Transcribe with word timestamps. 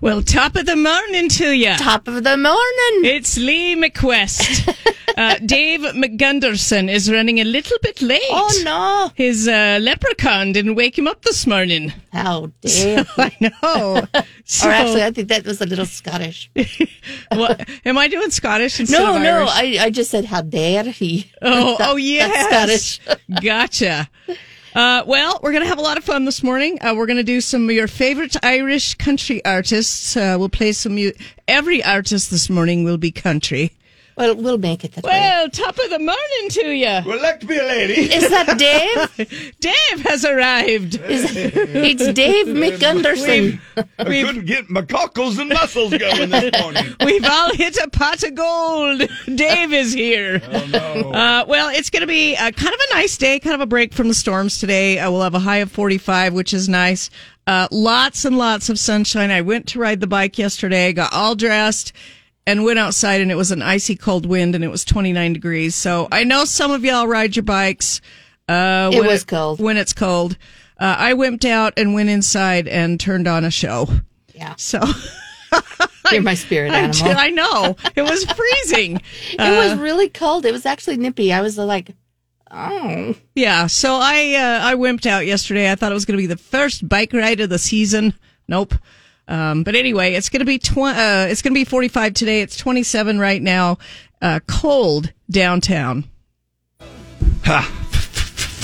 Well, 0.00 0.22
top 0.22 0.56
of 0.56 0.66
the 0.66 0.76
morning 0.76 1.28
to 1.30 1.52
you. 1.52 1.74
Top 1.76 2.06
of 2.08 2.22
the 2.22 2.36
morning. 2.36 3.10
It's 3.16 3.38
Lee 3.38 3.74
McQuest. 3.74 4.68
uh, 5.16 5.38
Dave 5.44 5.80
McGunderson 5.80 6.90
is 6.90 7.10
running 7.10 7.40
a 7.40 7.44
little 7.44 7.78
bit 7.82 8.02
late. 8.02 8.20
Oh 8.30 8.62
no! 8.64 9.12
His 9.14 9.48
uh, 9.48 9.78
leprechaun 9.80 10.52
didn't 10.52 10.74
wake 10.74 10.98
him 10.98 11.08
up 11.08 11.22
this 11.22 11.46
morning. 11.46 11.92
How 12.12 12.52
dare! 12.60 13.06
I 13.16 13.32
know. 13.40 14.06
So, 14.44 14.68
or 14.68 14.72
actually, 14.72 15.02
I 15.02 15.10
think 15.12 15.28
that 15.28 15.44
was 15.46 15.60
a 15.60 15.66
little 15.66 15.86
Scottish. 15.86 16.50
what, 17.32 17.66
am 17.86 17.96
I 17.96 18.08
doing 18.08 18.30
Scottish 18.30 18.78
instead 18.80 18.98
No, 18.98 19.16
of 19.16 19.22
no, 19.22 19.46
Irish? 19.46 19.78
I, 19.80 19.84
I 19.86 19.90
just 19.90 20.10
said 20.10 20.26
how 20.26 20.42
dare 20.42 20.84
he. 20.84 21.30
Oh, 21.40 21.76
That- 21.78 21.88
oh 21.90 21.96
yes. 21.96 22.30
That's 22.50 22.84
Scottish. 22.84 23.42
gotcha. 23.42 24.08
Uh, 24.76 25.02
well, 25.06 25.40
we're 25.42 25.52
going 25.52 25.62
to 25.62 25.68
have 25.70 25.78
a 25.78 25.82
lot 25.82 25.96
of 25.96 26.04
fun 26.04 26.26
this 26.26 26.42
morning. 26.42 26.78
Uh, 26.82 26.92
we're 26.94 27.06
going 27.06 27.16
to 27.16 27.22
do 27.22 27.40
some 27.40 27.64
of 27.66 27.74
your 27.74 27.88
favorite 27.88 28.36
Irish 28.44 28.94
country 28.96 29.42
artists. 29.42 30.14
Uh, 30.18 30.36
we'll 30.38 30.50
play 30.50 30.72
some. 30.72 30.94
Mu- 30.96 31.12
Every 31.48 31.82
artist 31.82 32.30
this 32.30 32.50
morning 32.50 32.84
will 32.84 32.98
be 32.98 33.10
country. 33.10 33.72
Well, 34.16 34.34
we'll 34.34 34.56
make 34.56 34.82
it 34.82 34.92
that 34.92 35.04
way. 35.04 35.10
Well, 35.10 35.50
top 35.50 35.78
of 35.78 35.90
the 35.90 35.98
morning 35.98 36.48
to 36.50 36.74
you. 36.74 37.00
Well, 37.06 37.20
like 37.22 37.40
to 37.40 37.46
be 37.46 37.58
a 37.58 37.64
lady. 37.64 38.14
Is 38.14 38.30
that 38.30 38.56
Dave? 38.58 39.56
Dave 39.60 40.06
has 40.06 40.24
arrived. 40.24 40.94
Is, 40.94 41.36
it's 41.36 42.12
Dave 42.14 42.46
McGunderson. 42.46 43.60
I 43.98 44.04
couldn't 44.04 44.46
get 44.46 44.70
my 44.70 44.82
cockles 44.82 45.38
and 45.38 45.50
muscles 45.50 45.90
going 45.98 46.30
this 46.30 46.62
morning. 46.62 46.96
We've 47.04 47.26
all 47.26 47.54
hit 47.54 47.76
a 47.76 47.90
pot 47.90 48.22
of 48.22 48.34
gold. 48.34 49.02
Dave 49.34 49.74
is 49.74 49.92
here. 49.92 50.40
Oh, 50.50 50.66
no. 50.66 51.12
Uh, 51.12 51.44
well, 51.46 51.68
it's 51.68 51.90
going 51.90 52.00
to 52.00 52.06
be 52.06 52.36
uh, 52.36 52.52
kind 52.52 52.74
of 52.74 52.80
a 52.90 52.94
nice 52.94 53.18
day, 53.18 53.38
kind 53.38 53.54
of 53.54 53.60
a 53.60 53.66
break 53.66 53.92
from 53.92 54.08
the 54.08 54.14
storms 54.14 54.58
today. 54.58 54.98
Uh, 54.98 55.10
we'll 55.10 55.22
have 55.22 55.34
a 55.34 55.40
high 55.40 55.58
of 55.58 55.70
45, 55.70 56.32
which 56.32 56.54
is 56.54 56.70
nice. 56.70 57.10
Uh, 57.46 57.68
lots 57.70 58.24
and 58.24 58.38
lots 58.38 58.70
of 58.70 58.78
sunshine. 58.78 59.30
I 59.30 59.42
went 59.42 59.68
to 59.68 59.78
ride 59.78 60.00
the 60.00 60.06
bike 60.06 60.38
yesterday, 60.38 60.94
got 60.94 61.12
all 61.12 61.34
dressed, 61.34 61.92
and 62.46 62.64
went 62.64 62.78
outside, 62.78 63.20
and 63.20 63.30
it 63.30 63.34
was 63.36 63.50
an 63.50 63.62
icy 63.62 63.96
cold 63.96 64.26
wind, 64.26 64.54
and 64.54 64.62
it 64.62 64.68
was 64.68 64.84
29 64.84 65.32
degrees. 65.32 65.74
So 65.74 66.08
I 66.12 66.24
know 66.24 66.44
some 66.44 66.70
of 66.70 66.84
y'all 66.84 67.06
ride 67.08 67.36
your 67.36 67.42
bikes. 67.42 68.00
Uh, 68.48 68.90
It 68.92 69.00
when 69.00 69.08
was 69.08 69.24
cold. 69.24 69.60
When 69.60 69.76
it's 69.76 69.92
cold. 69.92 70.36
Uh, 70.78 70.94
I 70.98 71.14
wimped 71.14 71.44
out 71.44 71.72
and 71.76 71.94
went 71.94 72.10
inside 72.10 72.68
and 72.68 73.00
turned 73.00 73.26
on 73.26 73.44
a 73.44 73.50
show. 73.50 73.88
Yeah, 74.34 74.54
So 74.58 74.80
you're 76.12 76.20
my 76.22 76.34
spirit 76.34 76.72
I, 76.74 76.80
animal. 76.80 77.14
I 77.16 77.30
know 77.30 77.76
it 77.96 78.02
was 78.02 78.24
freezing. 78.24 79.00
it 79.32 79.38
was 79.38 79.78
really 79.78 80.10
cold. 80.10 80.44
It 80.44 80.52
was 80.52 80.66
actually 80.66 80.98
nippy. 80.98 81.32
I 81.32 81.40
was 81.40 81.56
like, 81.56 81.94
oh. 82.50 83.14
Yeah, 83.34 83.66
so 83.66 83.94
I 83.94 84.34
uh, 84.34 84.66
I 84.66 84.74
wimped 84.74 85.06
out 85.06 85.26
yesterday. 85.26 85.70
I 85.72 85.74
thought 85.74 85.90
it 85.90 85.94
was 85.94 86.04
going 86.04 86.18
to 86.18 86.22
be 86.22 86.26
the 86.26 86.36
first 86.36 86.86
bike 86.86 87.14
ride 87.14 87.40
of 87.40 87.48
the 87.48 87.58
season. 87.58 88.12
Nope. 88.46 88.74
Um, 89.28 89.62
but 89.64 89.74
anyway, 89.74 90.14
it's 90.14 90.28
going 90.28 90.40
to 90.40 90.46
be 90.46 90.58
tw- 90.58 90.78
uh, 90.78 91.26
it's 91.28 91.42
going 91.42 91.52
to 91.52 91.58
be 91.58 91.64
45 91.64 92.14
today. 92.14 92.42
It's 92.42 92.56
27 92.56 93.18
right 93.18 93.42
now. 93.42 93.78
Uh, 94.22 94.40
cold 94.46 95.12
downtown. 95.30 96.04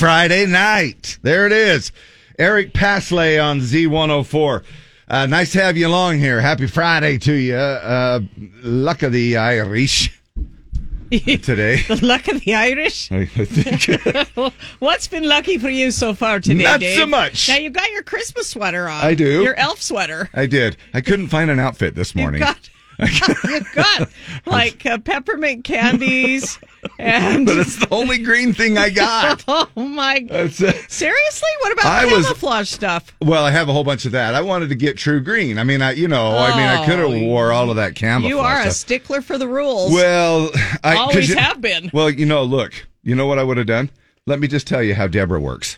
Friday 0.03 0.45
night. 0.45 1.17
There 1.21 1.45
it 1.45 1.51
is. 1.51 1.91
Eric 2.39 2.73
Paslay 2.73 3.43
on 3.43 3.59
Z104. 3.59 4.63
Uh, 5.07 5.25
nice 5.27 5.51
to 5.51 5.61
have 5.61 5.77
you 5.77 5.87
along 5.87 6.17
here. 6.17 6.41
Happy 6.41 6.67
Friday 6.67 7.17
to 7.19 7.33
you. 7.33 7.55
Uh, 7.55 8.21
luck 8.63 9.03
of 9.03 9.11
the 9.11 9.37
Irish 9.37 10.19
today. 11.37 11.81
The 11.83 11.99
luck 12.05 12.27
of 12.27 12.41
the 12.41 12.55
Irish. 12.55 13.11
I 13.11 13.25
think. 13.25 14.53
What's 14.79 15.07
been 15.07 15.27
lucky 15.27 15.57
for 15.57 15.69
you 15.69 15.91
so 15.91 16.13
far 16.13 16.39
today, 16.39 16.63
Not 16.63 16.79
Dave? 16.79 16.97
so 16.97 17.05
much. 17.05 17.47
Now 17.49 17.55
you've 17.57 17.73
got 17.73 17.89
your 17.91 18.03
Christmas 18.03 18.49
sweater 18.49 18.87
on. 18.87 19.03
I 19.03 19.13
do. 19.13 19.43
Your 19.43 19.55
elf 19.55 19.81
sweater. 19.81 20.29
I 20.33 20.45
did. 20.45 20.77
I 20.93 21.01
couldn't 21.01 21.27
find 21.27 21.49
an 21.49 21.59
outfit 21.59 21.95
this 21.95 22.15
morning. 22.15 22.43
You've 22.99 23.71
got, 23.73 24.09
like 24.45 24.85
uh, 24.85 24.97
peppermint 24.99 25.63
candies 25.63 26.59
and. 26.99 27.45
but 27.45 27.57
it's 27.57 27.77
the 27.77 27.87
only 27.91 28.17
green 28.19 28.53
thing 28.53 28.77
I 28.77 28.89
got. 28.89 29.43
Oh 29.75 29.87
my! 29.87 30.25
Uh, 30.29 30.47
Seriously, 30.49 31.49
what 31.61 31.73
about 31.73 31.85
I 31.85 32.05
was- 32.05 32.25
camouflage 32.25 32.69
stuff? 32.69 33.11
well, 33.21 33.43
I 33.45 33.51
have 33.51 33.69
a 33.69 33.73
whole 33.73 33.83
bunch 33.83 34.05
of 34.05 34.11
that. 34.13 34.35
I 34.35 34.41
wanted 34.41 34.69
to 34.69 34.75
get 34.75 34.97
true 34.97 35.19
green. 35.21 35.57
I 35.57 35.63
mean, 35.63 35.81
I 35.81 35.91
you 35.93 36.07
know, 36.07 36.37
I 36.37 36.49
mean, 36.51 36.67
I 36.67 36.85
could 36.85 36.99
have 36.99 37.21
wore 37.21 37.51
all 37.51 37.69
of 37.69 37.75
that 37.77 37.95
camouflage. 37.95 38.29
You 38.29 38.39
are 38.39 38.61
a 38.61 38.71
stickler 38.71 39.21
for 39.21 39.37
the 39.37 39.47
rules. 39.47 39.91
Well, 39.91 40.49
I 40.83 40.95
Always 40.97 41.29
you- 41.29 41.37
have 41.37 41.59
been. 41.61 41.89
Well, 41.93 42.09
you 42.09 42.25
know, 42.25 42.43
look, 42.43 42.73
you 43.03 43.15
know 43.15 43.25
what 43.27 43.39
I 43.39 43.43
would 43.43 43.57
have 43.57 43.67
done? 43.67 43.89
Let 44.25 44.39
me 44.39 44.47
just 44.47 44.67
tell 44.67 44.81
you 44.83 44.95
how 44.95 45.07
Deborah 45.07 45.39
works. 45.39 45.77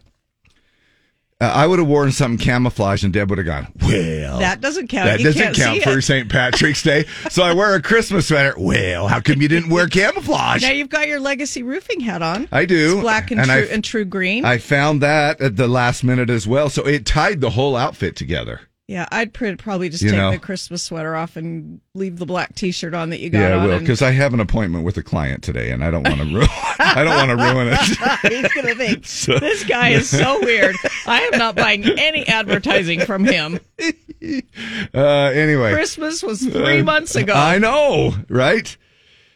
Uh, 1.42 1.52
I 1.54 1.68
would 1.68 1.80
have 1.80 1.88
worn 1.90 2.14
something 2.14 2.38
camouflage, 2.38 3.04
and 3.04 3.12
Deb 3.12 3.30
would 3.30 3.38
have 3.40 3.46
gone. 3.46 3.68
Well, 3.82 4.40
that 4.40 4.62
doesn't 4.62 4.88
count. 4.88 5.08
that 5.08 5.20
You 5.20 5.26
doesn't 5.26 5.56
count 5.56 5.84
for. 5.84 6.00
St. 6.00 6.30
Patrick's 6.30 6.82
Day. 6.82 7.04
So 7.30 7.44
I 7.44 7.52
wear 7.52 7.76
a 7.76 7.82
Christmas 7.82 8.30
sweater. 8.30 8.54
Well, 8.58 9.10
how 9.10 9.20
come 9.20 9.42
you 9.42 9.50
didn't 9.50 9.70
wear 9.70 9.88
camouflage? 9.88 10.62
Now 10.62 10.70
you've 10.72 10.88
got 10.90 11.10
your 11.10 11.20
legacy 11.20 11.62
roofing 11.62 12.00
hat 12.00 12.22
on. 12.22 12.48
I 12.54 12.64
do. 12.64 12.94
It's 12.94 13.02
black 13.02 13.32
and, 13.32 13.42
And 13.42 13.50
true 13.50 13.68
and 13.70 13.84
true 13.84 14.06
green. 14.06 14.46
I 14.46 14.60
found 14.60 15.02
that 15.02 15.42
at 15.42 15.58
the 15.58 15.68
last 15.68 16.06
minute 16.06 16.30
as 16.30 16.48
well. 16.48 16.70
So 16.70 16.88
it 16.88 17.06
tied 17.06 17.42
the 17.42 17.50
whole 17.50 17.76
outfit 17.76 18.16
together. 18.16 18.62
Yeah, 18.88 19.08
I'd 19.12 19.34
pr- 19.34 19.56
probably 19.58 19.90
just 19.90 20.04
You 20.04 20.12
take 20.12 20.18
know. 20.20 20.32
the 20.32 20.38
Christmas 20.40 20.84
sweater 20.84 21.16
off 21.16 21.36
and 21.38 21.82
leave 21.96 22.18
the 22.20 22.26
black 22.26 22.54
T-shirt 22.56 22.94
on 22.94 23.10
that 23.10 23.20
you 23.20 23.30
got 23.30 23.40
Yeah, 23.40 23.56
I 23.62 23.66
will 23.66 23.72
and- 23.74 23.80
because 23.82 24.02
I 24.02 24.12
have 24.12 24.34
an 24.34 24.40
appointment 24.40 24.86
with 24.86 24.98
a 24.98 25.04
client 25.04 25.44
today, 25.44 25.72
and 25.72 25.84
I 25.84 25.90
don't 25.92 26.04
want 26.08 26.18
to 26.22 26.26
ruin. 26.26 26.48
I 26.80 27.04
don't 27.04 27.16
want 27.16 27.32
to 27.32 27.36
ruin 27.38 27.68
it. 27.72 28.32
He's 28.32 28.54
gonna 28.54 28.76
think 28.76 29.06
So- 29.08 29.40
this 29.40 29.64
guy 29.64 29.90
is 29.90 30.10
so 30.10 30.40
weird. 30.42 30.76
I 31.08 31.22
am 31.32 31.40
not 31.40 31.56
buying 31.56 31.84
any 32.00 32.28
advertising 32.28 33.02
from 33.02 33.26
him. 33.26 33.60
Uh, 34.94 35.00
anyway, 35.36 35.72
Christmas 35.74 36.24
was 36.24 36.42
three 36.42 36.80
Uh, 36.80 36.84
months 36.84 37.16
ago. 37.16 37.34
I 37.34 37.60
know, 37.60 38.16
right? 38.30 38.76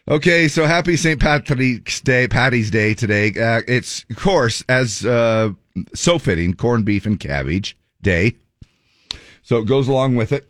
Okay, 0.08 0.48
so 0.48 0.66
happy 0.66 0.98
St. 0.98 1.20
Patrick's 1.20 2.02
Day, 2.02 2.28
Patty's 2.28 2.72
Day 2.72 2.96
today. 2.96 3.28
Uh, 3.30 3.62
it's, 3.68 4.04
of 4.10 4.16
course, 4.16 4.64
as 4.68 5.06
uh, 5.06 5.52
so 5.94 6.18
fitting, 6.18 6.56
corned 6.56 6.86
beef 6.86 7.06
and 7.06 7.20
cabbage 7.20 7.78
day. 8.02 8.36
So 9.50 9.58
it 9.58 9.66
goes 9.66 9.88
along 9.88 10.14
with 10.14 10.32
it. 10.32 10.48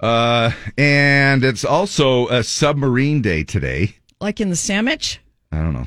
Uh, 0.00 0.50
and 0.78 1.44
it's 1.44 1.62
also 1.62 2.26
a 2.28 2.42
submarine 2.42 3.20
day 3.20 3.44
today. 3.44 3.96
like 4.18 4.40
in 4.40 4.48
the 4.48 4.56
sandwich. 4.56 5.20
I 5.52 5.58
don't 5.58 5.74
know. 5.74 5.86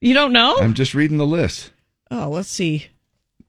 You 0.00 0.14
don't 0.14 0.32
know? 0.32 0.56
I'm 0.56 0.72
just 0.72 0.94
reading 0.94 1.18
the 1.18 1.26
list. 1.26 1.70
oh, 2.10 2.30
let's 2.30 2.48
see. 2.48 2.86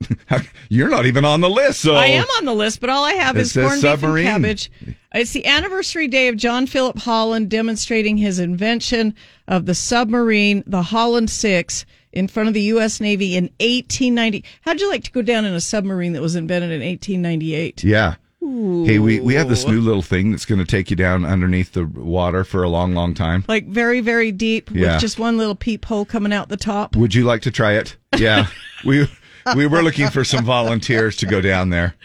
You're 0.70 0.90
not 0.90 1.06
even 1.06 1.24
on 1.24 1.40
the 1.40 1.50
list, 1.50 1.80
so 1.80 1.96
I 1.96 2.08
am 2.08 2.26
on 2.38 2.44
the 2.44 2.54
list, 2.54 2.82
but 2.82 2.90
all 2.90 3.06
I 3.06 3.14
have 3.14 3.38
It 3.38 3.44
is 3.44 3.54
corned 3.54 3.82
beef 3.82 4.04
and 4.04 4.24
cabbage. 4.26 4.70
It's 5.14 5.32
the 5.32 5.46
anniversary 5.46 6.10
day 6.10 6.28
of 6.28 6.36
John 6.36 6.68
Philip 6.68 6.98
Holland 6.98 7.50
demonstrating 7.50 8.18
his 8.18 8.40
invention 8.40 9.16
of 9.48 9.66
the 9.66 9.74
submarine, 9.74 10.66
the 10.68 10.82
Holland 10.82 11.30
Six, 11.30 11.86
in 12.18 12.28
front 12.28 12.48
of 12.48 12.54
the 12.54 12.62
U.S. 12.64 13.00
Navy 13.00 13.36
in 13.36 13.46
1890. 13.60 14.44
How'd 14.62 14.80
you 14.82 14.90
like 14.90 15.04
to 15.04 15.12
go 15.12 15.22
down 15.22 15.46
in 15.46 15.54
a 15.54 15.62
submarine 15.62 16.14
that 16.14 16.22
was 16.22 16.36
invented 16.36 16.72
in 16.72 16.82
1898? 16.82 17.84
Yeah. 17.84 18.16
Hey, 18.40 18.98
we, 19.00 19.20
we 19.20 19.34
have 19.34 19.50
this 19.50 19.68
new 19.68 19.82
little 19.82 20.02
thing 20.02 20.32
that's 20.32 20.46
going 20.46 20.60
to 20.60 20.66
take 20.66 20.90
you 20.90 20.96
down 20.96 21.26
underneath 21.26 21.74
the 21.74 21.86
water 21.86 22.46
for 22.46 22.64
a 22.64 22.70
long, 22.70 22.94
long 22.94 23.14
time. 23.14 23.44
Like 23.48 23.68
very, 23.68 24.00
very 24.00 24.32
deep 24.32 24.70
Yeah. 24.72 24.94
with 24.94 25.02
just 25.02 25.20
one 25.20 25.38
little 25.38 25.56
peephole 25.56 26.06
coming 26.06 26.32
out 26.32 26.48
the 26.48 26.56
top. 26.56 26.96
Would 26.96 27.14
you 27.14 27.26
like 27.26 27.42
to 27.42 27.52
try 27.52 27.74
it? 27.74 27.98
Yeah. 28.18 28.48
we 28.86 29.10
we 29.56 29.68
were 29.68 29.82
looking 29.82 30.08
for 30.10 30.24
some 30.24 30.46
volunteers 30.46 31.18
to 31.18 31.26
go 31.26 31.42
down 31.42 31.72
there. 31.72 31.96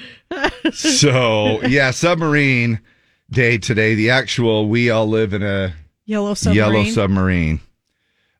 So, 0.72 1.62
yeah, 1.62 1.90
submarine 1.90 2.80
day 3.30 3.58
today. 3.58 3.94
The 3.94 4.10
actual 4.10 4.68
we 4.68 4.90
all 4.90 5.06
live 5.06 5.32
in 5.34 5.42
a 5.42 5.74
Yellow 6.06 6.34
submarine. 6.34 6.56
yellow 6.56 6.84
submarine. 6.90 7.60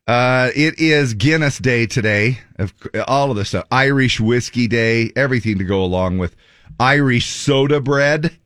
Uh, 0.05 0.49
it 0.55 0.79
is 0.79 1.13
Guinness 1.13 1.57
Day 1.59 1.85
today. 1.85 2.39
Of 2.59 2.73
all 3.07 3.31
of 3.31 3.37
this 3.37 3.49
stuff, 3.49 3.65
Irish 3.71 4.19
whiskey 4.19 4.67
day, 4.67 5.11
everything 5.15 5.57
to 5.59 5.63
go 5.63 5.83
along 5.83 6.17
with 6.17 6.35
Irish 6.79 7.27
soda 7.27 7.79
bread. 7.79 8.37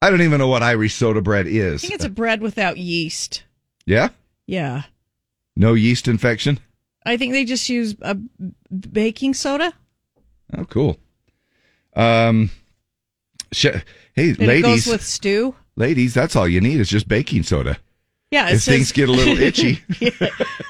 I 0.00 0.10
don't 0.10 0.22
even 0.22 0.38
know 0.38 0.48
what 0.48 0.62
Irish 0.62 0.94
soda 0.94 1.20
bread 1.20 1.46
is. 1.46 1.82
I 1.84 1.88
think 1.88 1.94
it's 1.94 2.04
a 2.04 2.08
bread 2.10 2.40
without 2.40 2.78
yeast. 2.78 3.42
yeah, 3.84 4.08
Yeah. 4.46 4.84
no 5.56 5.74
yeast 5.74 6.08
infection. 6.08 6.58
I 7.04 7.16
think 7.16 7.32
they 7.32 7.44
just 7.44 7.68
use 7.68 7.96
a 8.02 8.16
baking 8.92 9.34
soda. 9.34 9.72
Oh, 10.56 10.64
cool. 10.64 10.98
Um, 11.96 12.50
sh- 13.52 13.66
hey, 14.14 14.30
And 14.30 14.38
ladies, 14.38 14.58
it 14.58 14.62
goes 14.62 14.86
with 14.86 15.02
stew. 15.04 15.54
ladies, 15.76 16.14
that's 16.14 16.36
all 16.36 16.46
you 16.48 16.60
need 16.60 16.80
is 16.80 16.88
just 16.88 17.08
baking 17.08 17.42
soda. 17.42 17.78
Yeah, 18.30 18.48
it 18.50 18.54
If 18.56 18.62
things 18.64 18.92
get 18.92 19.08
a 19.08 19.12
little 19.12 19.38
itchy. 19.42 19.80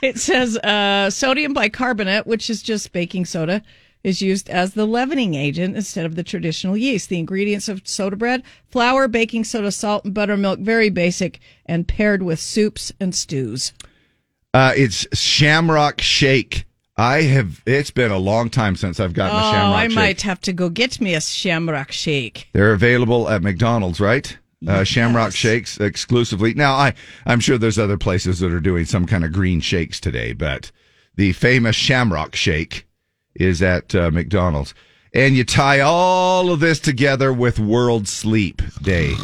it 0.03 0.19
says 0.19 0.57
uh, 0.59 1.11
sodium 1.11 1.53
bicarbonate, 1.55 2.27
which 2.27 2.49
is 2.51 2.63
just 2.63 2.93
baking 2.93 3.25
soda, 3.27 3.63
is 4.05 4.23
used 4.23 4.49
as 4.49 4.75
the 4.75 4.87
leavening 4.87 5.35
agent 5.35 5.75
instead 5.77 6.07
of 6.07 6.15
the 6.15 6.23
traditional 6.23 6.77
yeast. 6.77 7.09
The 7.09 7.19
ingredients 7.19 7.69
of 7.69 7.83
soda 7.87 8.15
bread: 8.17 8.45
flour, 8.71 9.09
baking 9.09 9.45
soda, 9.45 9.73
salt, 9.73 10.05
and 10.05 10.15
buttermilk. 10.15 10.61
Very 10.61 10.89
basic, 10.89 11.41
and 11.67 11.89
paired 11.89 12.23
with 12.23 12.39
soups 12.39 12.93
and 13.01 13.13
stews. 13.15 13.73
Uh, 14.55 14.73
it's 14.77 15.07
Shamrock 15.19 16.01
Shake 16.01 16.65
I 16.97 17.23
have. 17.23 17.63
It's 17.67 17.91
been 17.91 18.11
a 18.11 18.19
long 18.19 18.51
time 18.51 18.75
since 18.77 18.99
I've 18.99 19.15
gotten 19.15 19.37
a 19.37 19.39
Oh, 19.39 19.53
Shamrock 19.53 19.77
I 19.77 19.87
Shake. 19.89 19.95
might 19.97 20.23
have 20.23 20.41
to 20.43 20.53
go 20.53 20.69
get 20.69 21.01
me 21.01 21.15
a 21.15 21.21
Shamrock 21.21 21.93
Shake. 21.93 22.49
They're 22.53 22.73
available 22.73 23.29
at 23.29 23.43
McDonald's, 23.43 24.01
right? 24.01 24.37
Uh, 24.67 24.83
Shamrock 24.83 25.29
Yes. 25.29 25.35
Shakes 25.35 25.79
exclusively. 25.79 26.55
Now, 26.55 26.75
I 26.75 26.95
I'm 27.27 27.41
sure 27.41 27.59
there's 27.59 27.79
other 27.79 27.99
places 27.99 28.41
that 28.41 28.53
are 28.53 28.61
doing 28.61 28.85
some 28.87 29.07
kind 29.07 29.25
of 29.25 29.33
green 29.33 29.61
shakes 29.61 30.01
today, 30.01 30.33
but 30.33 30.73
the 31.15 31.33
famous 31.33 31.77
Shamrock 31.77 32.35
Shake 32.35 32.87
is 33.35 33.63
at 33.63 33.95
uh, 33.95 34.11
McDonald's. 34.11 34.75
And 35.15 35.37
you 35.37 35.45
tie 35.45 35.81
all 35.81 36.51
of 36.51 36.61
this 36.61 36.81
together 36.81 37.33
with 37.33 37.59
World 37.59 38.09
Sleep 38.09 38.61
Day. 38.83 39.15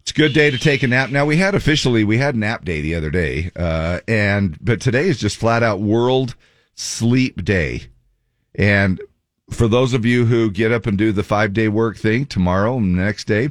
It's 0.00 0.10
a 0.10 0.14
good 0.14 0.34
day 0.34 0.50
to 0.50 0.58
take 0.58 0.82
a 0.82 0.86
nap. 0.86 1.10
Now 1.10 1.24
we 1.24 1.36
had 1.38 1.54
officially 1.54 2.04
we 2.04 2.18
had 2.18 2.36
nap 2.36 2.64
day 2.64 2.82
the 2.82 2.94
other 2.94 3.10
day, 3.10 3.50
uh, 3.56 4.00
and 4.06 4.58
but 4.60 4.80
today 4.80 5.08
is 5.08 5.18
just 5.18 5.38
flat 5.38 5.62
out 5.62 5.80
World 5.80 6.34
Sleep 6.74 7.42
Day. 7.42 7.84
And 8.54 9.00
for 9.50 9.66
those 9.66 9.92
of 9.94 10.04
you 10.04 10.26
who 10.26 10.50
get 10.50 10.72
up 10.72 10.86
and 10.86 10.96
do 10.98 11.10
the 11.10 11.22
five 11.22 11.52
day 11.52 11.68
work 11.68 11.96
thing 11.96 12.26
tomorrow 12.26 12.76
and 12.76 12.96
the 12.98 13.02
next 13.02 13.26
day, 13.26 13.50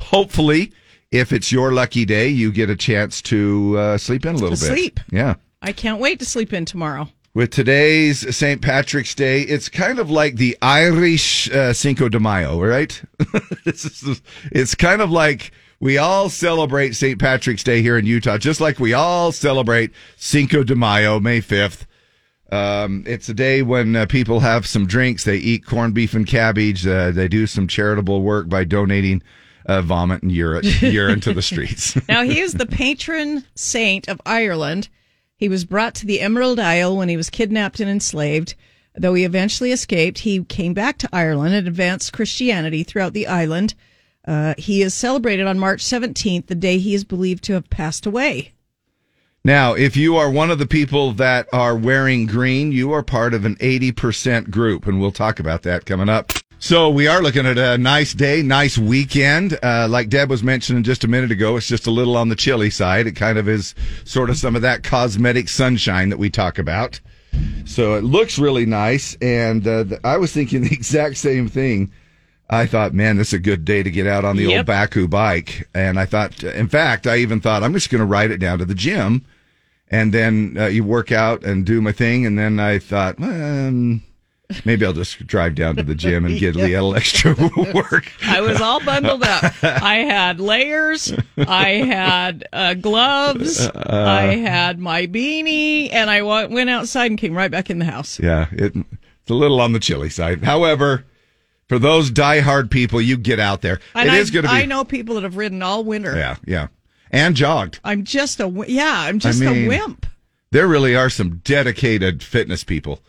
hopefully, 0.00 0.72
if 1.10 1.32
it's 1.32 1.50
your 1.52 1.72
lucky 1.72 2.04
day, 2.04 2.28
you 2.28 2.50
get 2.52 2.70
a 2.70 2.76
chance 2.76 3.22
to 3.22 3.78
uh, 3.78 3.98
sleep 3.98 4.24
in 4.26 4.34
a 4.34 4.38
little 4.38 4.50
bit. 4.50 4.58
sleep. 4.58 5.00
Yeah. 5.10 5.34
I 5.62 5.72
can't 5.72 6.00
wait 6.00 6.18
to 6.18 6.24
sleep 6.26 6.52
in 6.52 6.64
tomorrow. 6.64 7.08
With 7.34 7.50
today's 7.50 8.36
St. 8.36 8.62
Patrick's 8.62 9.14
Day, 9.14 9.40
it's 9.42 9.68
kind 9.68 9.98
of 9.98 10.08
like 10.08 10.36
the 10.36 10.56
Irish 10.62 11.50
uh, 11.50 11.72
Cinco 11.72 12.08
de 12.08 12.20
Mayo, 12.20 12.60
right? 12.62 13.02
This 13.64 13.84
is- 14.02 14.22
it's 14.52 14.74
kind 14.74 15.00
of 15.02 15.10
like 15.10 15.50
we 15.80 15.98
all 15.98 16.28
celebrate 16.28 16.94
St. 16.94 17.18
Patrick's 17.18 17.64
Day 17.64 17.82
here 17.82 17.98
in 17.98 18.06
Utah, 18.06 18.38
just 18.38 18.60
like 18.60 18.78
we 18.78 18.92
all 18.92 19.32
celebrate 19.32 19.90
Cinco 20.16 20.62
de 20.62 20.76
Mayo, 20.76 21.18
May 21.18 21.40
5th. 21.40 21.86
Um, 22.52 23.02
it's 23.06 23.28
a 23.28 23.34
day 23.34 23.62
when 23.62 23.96
uh, 23.96 24.06
people 24.06 24.40
have 24.40 24.66
some 24.66 24.86
drinks, 24.86 25.24
they 25.24 25.38
eat 25.38 25.66
corned 25.66 25.94
beef 25.94 26.14
and 26.14 26.26
cabbage, 26.26 26.86
uh, 26.86 27.10
they 27.10 27.26
do 27.26 27.46
some 27.48 27.66
charitable 27.66 28.22
work 28.22 28.48
by 28.48 28.62
donating 28.64 29.22
uh, 29.66 29.82
vomit 29.82 30.22
and 30.22 30.32
urine, 30.32 30.64
urine 30.80 31.20
to 31.20 31.32
the 31.32 31.42
streets. 31.42 31.96
Now, 32.08 32.22
he 32.22 32.40
is 32.40 32.54
the 32.54 32.66
patron 32.66 33.44
saint 33.54 34.08
of 34.08 34.20
Ireland. 34.26 34.88
He 35.36 35.48
was 35.48 35.64
brought 35.64 35.94
to 35.96 36.06
the 36.06 36.20
Emerald 36.20 36.60
Isle 36.60 36.96
when 36.96 37.08
he 37.08 37.16
was 37.16 37.30
kidnapped 37.30 37.80
and 37.80 37.90
enslaved. 37.90 38.54
Though 38.94 39.14
he 39.14 39.24
eventually 39.24 39.72
escaped, 39.72 40.20
he 40.20 40.44
came 40.44 40.74
back 40.74 40.98
to 40.98 41.08
Ireland 41.12 41.54
and 41.54 41.66
advanced 41.66 42.12
Christianity 42.12 42.84
throughout 42.84 43.12
the 43.12 43.26
island. 43.26 43.74
Uh, 44.26 44.54
he 44.56 44.82
is 44.82 44.94
celebrated 44.94 45.46
on 45.46 45.58
March 45.58 45.82
17th, 45.82 46.46
the 46.46 46.54
day 46.54 46.78
he 46.78 46.94
is 46.94 47.04
believed 47.04 47.44
to 47.44 47.54
have 47.54 47.68
passed 47.70 48.06
away. 48.06 48.52
Now, 49.44 49.74
if 49.74 49.94
you 49.94 50.16
are 50.16 50.30
one 50.30 50.50
of 50.50 50.58
the 50.58 50.66
people 50.66 51.12
that 51.12 51.48
are 51.52 51.76
wearing 51.76 52.24
green, 52.24 52.72
you 52.72 52.92
are 52.92 53.02
part 53.02 53.34
of 53.34 53.44
an 53.44 53.56
80% 53.56 54.50
group, 54.50 54.86
and 54.86 54.98
we'll 54.98 55.12
talk 55.12 55.38
about 55.38 55.62
that 55.64 55.84
coming 55.84 56.08
up. 56.08 56.32
So 56.58 56.88
we 56.88 57.06
are 57.06 57.22
looking 57.22 57.46
at 57.46 57.58
a 57.58 57.76
nice 57.76 58.14
day, 58.14 58.42
nice 58.42 58.78
weekend. 58.78 59.58
Uh, 59.62 59.86
like 59.88 60.08
Deb 60.08 60.30
was 60.30 60.42
mentioning 60.42 60.82
just 60.82 61.04
a 61.04 61.08
minute 61.08 61.30
ago, 61.30 61.56
it's 61.56 61.68
just 61.68 61.86
a 61.86 61.90
little 61.90 62.16
on 62.16 62.30
the 62.30 62.36
chilly 62.36 62.70
side. 62.70 63.06
It 63.06 63.12
kind 63.12 63.36
of 63.36 63.48
is 63.48 63.74
sort 64.04 64.30
of 64.30 64.38
some 64.38 64.56
of 64.56 64.62
that 64.62 64.82
cosmetic 64.82 65.48
sunshine 65.50 66.08
that 66.08 66.18
we 66.18 66.30
talk 66.30 66.58
about. 66.58 67.00
So 67.66 67.94
it 67.94 68.04
looks 68.04 68.38
really 68.38 68.64
nice. 68.64 69.14
And 69.20 69.66
uh, 69.66 69.84
th- 69.84 70.00
I 70.04 70.16
was 70.16 70.32
thinking 70.32 70.62
the 70.64 70.72
exact 70.72 71.18
same 71.18 71.48
thing. 71.48 71.92
I 72.48 72.66
thought, 72.66 72.94
man, 72.94 73.16
this 73.16 73.28
is 73.28 73.34
a 73.34 73.38
good 73.38 73.64
day 73.64 73.82
to 73.82 73.90
get 73.90 74.06
out 74.06 74.24
on 74.24 74.36
the 74.36 74.44
old 74.58 74.66
Baku 74.66 75.08
bike. 75.08 75.68
And 75.74 75.98
I 75.98 76.06
thought, 76.06 76.42
in 76.44 76.68
fact, 76.68 77.06
I 77.06 77.16
even 77.18 77.40
thought 77.40 77.62
I'm 77.62 77.72
just 77.72 77.90
going 77.90 78.00
to 78.00 78.06
ride 78.06 78.30
it 78.30 78.38
down 78.38 78.58
to 78.58 78.64
the 78.64 78.74
gym 78.74 79.24
and 79.90 80.12
then 80.12 80.56
uh, 80.58 80.66
you 80.66 80.82
work 80.84 81.12
out 81.12 81.44
and 81.44 81.64
do 81.64 81.80
my 81.80 81.92
thing. 81.92 82.26
And 82.26 82.38
then 82.38 82.58
I 82.58 82.78
thought, 82.78 83.20
um, 83.20 84.02
maybe 84.64 84.84
I'll 84.84 84.92
just 84.92 85.26
drive 85.26 85.54
down 85.54 85.76
to 85.76 85.82
the 85.82 85.94
gym 85.94 86.24
and 86.24 86.38
get 86.38 86.56
a 86.56 86.58
little 86.58 86.94
extra 86.94 87.34
work. 87.74 88.12
I 88.26 88.40
was 88.40 88.60
all 88.60 88.84
bundled 88.84 89.22
up. 89.22 89.52
I 89.62 89.96
had 89.96 90.40
layers, 90.40 91.12
I 91.36 91.70
had 91.70 92.46
uh, 92.52 92.74
gloves, 92.74 93.68
I 93.68 94.36
had 94.36 94.78
my 94.78 95.06
beanie, 95.06 95.92
and 95.92 96.10
I 96.10 96.22
went 96.22 96.70
outside 96.70 97.10
and 97.10 97.18
came 97.18 97.34
right 97.34 97.50
back 97.50 97.70
in 97.70 97.78
the 97.78 97.84
house. 97.84 98.18
Yeah, 98.20 98.48
it, 98.52 98.74
it's 98.76 99.30
a 99.30 99.34
little 99.34 99.60
on 99.60 99.72
the 99.72 99.80
chilly 99.80 100.10
side. 100.10 100.44
However, 100.44 101.04
for 101.68 101.78
those 101.78 102.10
diehard 102.10 102.70
people, 102.70 103.00
you 103.00 103.16
get 103.16 103.40
out 103.40 103.62
there. 103.62 103.80
And 103.94 104.08
it 104.08 104.12
I, 104.12 104.18
is 104.18 104.30
going 104.30 104.44
to 104.44 104.50
be. 104.50 104.54
I 104.54 104.66
know 104.66 104.84
people 104.84 105.14
that 105.16 105.24
have 105.24 105.36
ridden 105.36 105.62
all 105.62 105.82
winter. 105.84 106.14
Yeah, 106.16 106.36
yeah, 106.46 106.66
and 107.10 107.34
jogged. 107.34 107.80
I'm 107.84 108.04
just 108.04 108.38
a 108.40 108.44
wi- 108.44 108.66
yeah. 108.68 108.94
I'm 109.00 109.18
just 109.18 109.40
mean- 109.40 109.64
a 109.64 109.68
wimp. 109.68 110.06
There 110.50 110.68
really 110.68 110.94
are 110.94 111.10
some 111.10 111.38
dedicated 111.42 112.22
fitness 112.22 112.62
people. 112.62 113.00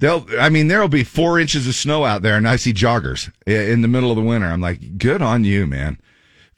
They'll, 0.00 0.26
I 0.38 0.48
mean, 0.48 0.68
there'll 0.68 0.88
be 0.88 1.04
four 1.04 1.38
inches 1.38 1.66
of 1.66 1.74
snow 1.74 2.04
out 2.04 2.22
there, 2.22 2.36
and 2.36 2.48
I 2.48 2.56
see 2.56 2.72
joggers 2.72 3.30
in 3.46 3.82
the 3.82 3.88
middle 3.88 4.10
of 4.10 4.16
the 4.16 4.22
winter. 4.22 4.48
I'm 4.48 4.60
like, 4.60 4.98
good 4.98 5.22
on 5.22 5.44
you, 5.44 5.66
man. 5.66 5.98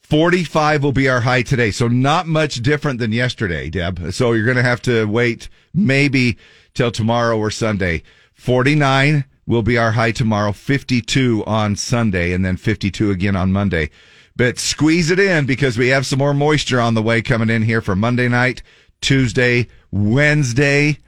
45 0.01 0.85
will 0.85 0.93
be 0.93 1.09
our 1.09 1.23
high 1.23 1.43
today, 1.43 1.71
so 1.73 1.89
not 1.89 2.27
much 2.27 2.57
different 2.57 3.01
than 3.01 3.11
yesterday, 3.13 3.69
Deb. 3.69 4.13
So 4.13 4.33
you're 4.33 4.45
going 4.45 4.57
to 4.57 4.63
have 4.63 4.81
to 4.83 5.05
wait 5.07 5.49
maybe 5.75 6.39
till 6.75 6.93
tomorrow 6.93 7.37
or 7.37 7.51
Sunday. 7.51 8.03
49 8.35 9.25
will 9.47 9.63
be 9.63 9.77
our 9.77 9.93
high 9.93 10.13
tomorrow, 10.13 10.53
52 10.53 11.45
on 11.45 11.75
Sunday, 11.75 12.33
and 12.33 12.45
then 12.45 12.57
52 12.57 13.11
again 13.11 13.35
on 13.35 13.53
Monday. 13.53 13.91
But 14.37 14.59
squeeze 14.59 15.11
it 15.11 15.19
in 15.19 15.47
because 15.47 15.79
we 15.79 15.89
have 15.89 16.07
some 16.07 16.19
more 16.19 16.35
moisture 16.35 16.81
on 16.81 16.95
the 16.95 17.03
way 17.03 17.23
coming 17.23 17.51
in 17.51 17.63
here 17.63 17.81
for 17.81 17.97
Monday 17.97 18.29
night, 18.29 18.63
Tuesday, 19.01 19.67
Wednesday, 19.91 20.99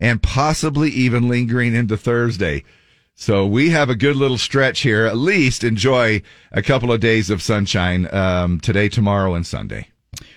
and 0.00 0.22
possibly 0.22 0.90
even 0.90 1.28
lingering 1.28 1.74
into 1.74 1.96
Thursday. 1.96 2.64
So 3.14 3.46
we 3.46 3.70
have 3.70 3.88
a 3.88 3.94
good 3.94 4.16
little 4.16 4.36
stretch 4.38 4.80
here. 4.80 5.06
At 5.06 5.16
least 5.16 5.64
enjoy 5.64 6.22
a 6.52 6.62
couple 6.62 6.92
of 6.92 7.00
days 7.00 7.30
of 7.30 7.40
sunshine 7.42 8.12
um, 8.14 8.60
today, 8.60 8.88
tomorrow, 8.88 9.34
and 9.34 9.46
Sunday. 9.46 9.88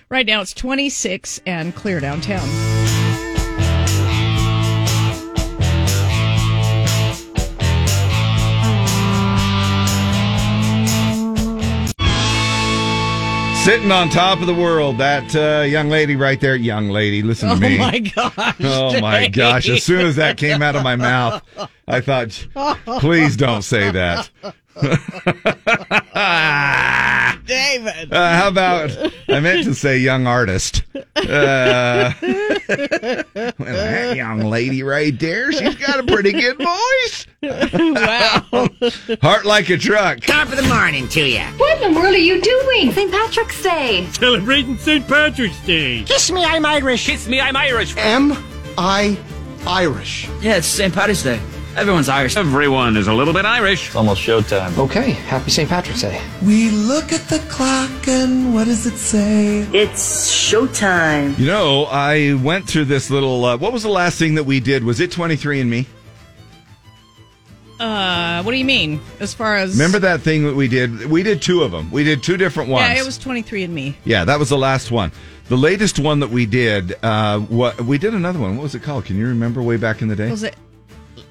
Right 0.08 0.26
now 0.26 0.40
it's 0.40 0.54
26 0.54 1.40
and 1.46 1.74
clear 1.74 2.00
downtown. 2.00 3.09
Sitting 13.64 13.92
on 13.92 14.08
top 14.08 14.40
of 14.40 14.46
the 14.46 14.54
world, 14.54 14.96
that 14.98 15.36
uh, 15.36 15.62
young 15.64 15.90
lady 15.90 16.16
right 16.16 16.40
there. 16.40 16.56
Young 16.56 16.88
lady, 16.88 17.22
listen 17.22 17.50
to 17.50 17.56
me. 17.56 17.76
Oh 17.76 17.78
my 17.78 17.98
gosh! 17.98 18.56
Oh 18.60 19.00
my 19.00 19.20
Dave. 19.24 19.32
gosh! 19.32 19.68
As 19.68 19.84
soon 19.84 20.06
as 20.06 20.16
that 20.16 20.38
came 20.38 20.62
out 20.62 20.76
of 20.76 20.82
my 20.82 20.96
mouth, 20.96 21.42
I 21.86 22.00
thought, 22.00 22.30
please 23.00 23.36
don't 23.36 23.60
say 23.62 23.90
that. 23.90 24.30
David. 27.50 28.12
Uh, 28.12 28.36
how 28.36 28.48
about 28.48 28.96
I 29.28 29.40
meant 29.40 29.64
to 29.64 29.74
say 29.74 29.98
young 29.98 30.26
artist. 30.26 30.82
Uh, 30.94 32.12
well, 32.20 32.24
that 33.58 34.14
young 34.16 34.40
lady 34.40 34.82
right 34.82 35.18
there, 35.18 35.50
she's 35.52 35.74
got 35.74 35.98
a 35.98 36.04
pretty 36.04 36.32
good 36.32 36.58
voice. 36.58 37.26
wow. 37.42 38.68
Heart 39.22 39.44
like 39.46 39.68
a 39.70 39.76
truck. 39.76 40.20
Top 40.20 40.48
of 40.48 40.56
the 40.56 40.62
morning 40.68 41.08
to 41.08 41.26
you. 41.26 41.42
What 41.56 41.82
in 41.82 41.92
the 41.92 42.00
world 42.00 42.14
are 42.14 42.18
you 42.18 42.40
doing? 42.40 42.92
St. 42.92 43.10
Patrick's 43.10 43.62
Day. 43.62 44.06
Celebrating 44.12 44.78
St. 44.78 45.06
Patrick's 45.06 45.60
Day. 45.66 46.04
Kiss 46.04 46.30
me, 46.30 46.44
I'm 46.44 46.64
Irish. 46.64 47.06
Kiss 47.06 47.26
me, 47.28 47.40
I'm 47.40 47.56
Irish. 47.56 47.96
Am 47.96 48.32
I 48.78 49.18
Irish? 49.66 50.28
Yeah, 50.40 50.56
it's 50.56 50.66
St. 50.66 50.94
Patrick's 50.94 51.22
Day. 51.22 51.40
Everyone's 51.76 52.08
Irish. 52.08 52.36
Everyone 52.36 52.96
is 52.96 53.06
a 53.06 53.14
little 53.14 53.32
bit 53.32 53.44
Irish. 53.44 53.94
almost 53.94 54.20
showtime. 54.20 54.76
Okay, 54.76 55.10
happy 55.12 55.50
St. 55.50 55.68
Patrick's 55.68 56.02
Day. 56.02 56.20
We 56.44 56.70
look 56.70 57.12
at 57.12 57.28
the 57.28 57.38
clock 57.48 58.08
and 58.08 58.52
what 58.52 58.64
does 58.64 58.86
it 58.86 58.96
say? 58.96 59.60
It's 59.72 60.30
showtime. 60.30 61.38
You 61.38 61.46
know, 61.46 61.84
I 61.84 62.34
went 62.42 62.66
through 62.68 62.86
this 62.86 63.08
little. 63.08 63.44
Uh, 63.44 63.56
what 63.56 63.72
was 63.72 63.84
the 63.84 63.88
last 63.88 64.18
thing 64.18 64.34
that 64.34 64.44
we 64.44 64.58
did? 64.58 64.82
Was 64.82 64.98
it 65.00 65.12
23 65.12 65.60
and 65.60 65.70
Me? 65.70 65.86
Uh, 67.78 68.42
what 68.42 68.52
do 68.52 68.58
you 68.58 68.64
mean? 68.64 69.00
As 69.20 69.32
far 69.32 69.56
as 69.56 69.72
Remember 69.72 70.00
that 70.00 70.20
thing 70.20 70.44
that 70.44 70.54
we 70.54 70.68
did? 70.68 71.06
We 71.06 71.22
did 71.22 71.40
two 71.40 71.62
of 71.62 71.70
them. 71.70 71.90
We 71.90 72.04
did 72.04 72.22
two 72.22 72.36
different 72.36 72.68
ones. 72.68 72.88
Yeah, 72.88 73.00
it 73.00 73.06
was 73.06 73.16
23 73.16 73.62
and 73.62 73.74
me. 73.74 73.96
Yeah, 74.04 74.24
that 74.24 74.38
was 74.38 74.50
the 74.50 74.58
last 74.58 74.90
one. 74.90 75.12
The 75.48 75.56
latest 75.56 75.98
one 75.98 76.20
that 76.20 76.28
we 76.30 76.44
did, 76.46 76.94
uh, 77.02 77.38
what 77.38 77.80
we 77.80 77.96
did 77.96 78.12
another 78.12 78.38
one. 78.38 78.56
What 78.56 78.64
was 78.64 78.74
it 78.74 78.82
called? 78.82 79.06
Can 79.06 79.16
you 79.16 79.26
remember 79.28 79.62
way 79.62 79.76
back 79.78 80.02
in 80.02 80.08
the 80.08 80.16
day? 80.16 80.30
Was 80.30 80.42
it 80.42 80.56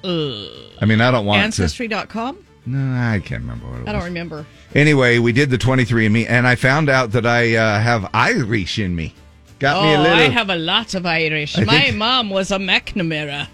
I 0.02 0.84
mean, 0.86 1.00
I 1.00 1.10
don't 1.10 1.26
want 1.26 1.40
to. 1.40 1.44
ancestry.com? 1.44 2.46
No, 2.66 2.98
I 2.98 3.20
can't 3.20 3.42
remember 3.42 3.66
what 3.66 3.76
it 3.76 3.80
was. 3.80 3.88
I 3.88 3.92
don't 3.92 4.04
remember. 4.04 4.46
Anyway, 4.74 5.18
we 5.18 5.32
did 5.32 5.50
the 5.50 5.58
23 5.58 6.06
and 6.06 6.12
me, 6.14 6.26
and 6.26 6.46
I 6.46 6.54
found 6.54 6.88
out 6.88 7.12
that 7.12 7.26
I 7.26 7.54
uh, 7.54 7.80
have 7.80 8.08
Irish 8.12 8.78
in 8.78 8.94
me. 8.94 9.14
Got 9.58 9.82
me 9.82 9.92
a 9.92 9.98
oh, 9.98 10.02
little. 10.02 10.16
I 10.16 10.28
have 10.28 10.50
a 10.50 10.56
lot 10.56 10.94
of 10.94 11.04
Irish. 11.06 11.58
I 11.58 11.64
My 11.64 11.80
think- 11.80 11.96
mom 11.96 12.30
was 12.30 12.50
a 12.50 12.56
McNamara. 12.56 13.48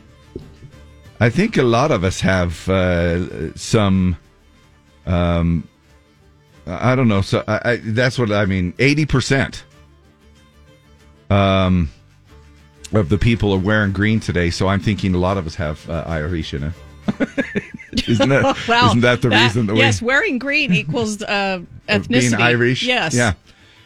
I 1.18 1.30
think 1.30 1.56
a 1.56 1.62
lot 1.62 1.90
of 1.90 2.04
us 2.04 2.20
have 2.20 2.68
uh, 2.68 3.54
some. 3.54 4.18
Um, 5.06 5.66
I 6.66 6.92
I 6.92 6.94
don't 6.94 7.08
know. 7.08 7.22
So 7.22 7.42
I, 7.48 7.60
I, 7.64 7.76
that's 7.76 8.18
what 8.18 8.30
I 8.30 8.44
mean. 8.44 8.74
Eighty 8.78 9.06
percent. 9.06 9.64
Um, 11.30 11.90
of 12.92 13.08
the 13.08 13.18
people 13.18 13.52
are 13.52 13.58
wearing 13.58 13.92
green 13.92 14.20
today, 14.20 14.50
so 14.50 14.68
I'm 14.68 14.80
thinking 14.80 15.14
a 15.14 15.18
lot 15.18 15.36
of 15.38 15.46
us 15.46 15.54
have 15.56 15.88
uh, 15.90 16.04
Irish 16.06 16.54
in 16.54 16.64
it. 16.64 16.72
isn't 18.08 18.28
that 18.28 18.56
Wow. 18.68 18.92
not 18.94 19.00
that 19.02 19.22
the 19.22 19.30
reason 19.30 19.66
that 19.66 19.74
we 19.74 19.78
yes, 19.80 20.02
wearing 20.02 20.38
green 20.38 20.72
equals 20.72 21.22
uh, 21.22 21.60
ethnicity. 21.88 22.08
being 22.08 22.34
Irish? 22.34 22.82
Yes. 22.82 23.14
Yeah. 23.14 23.34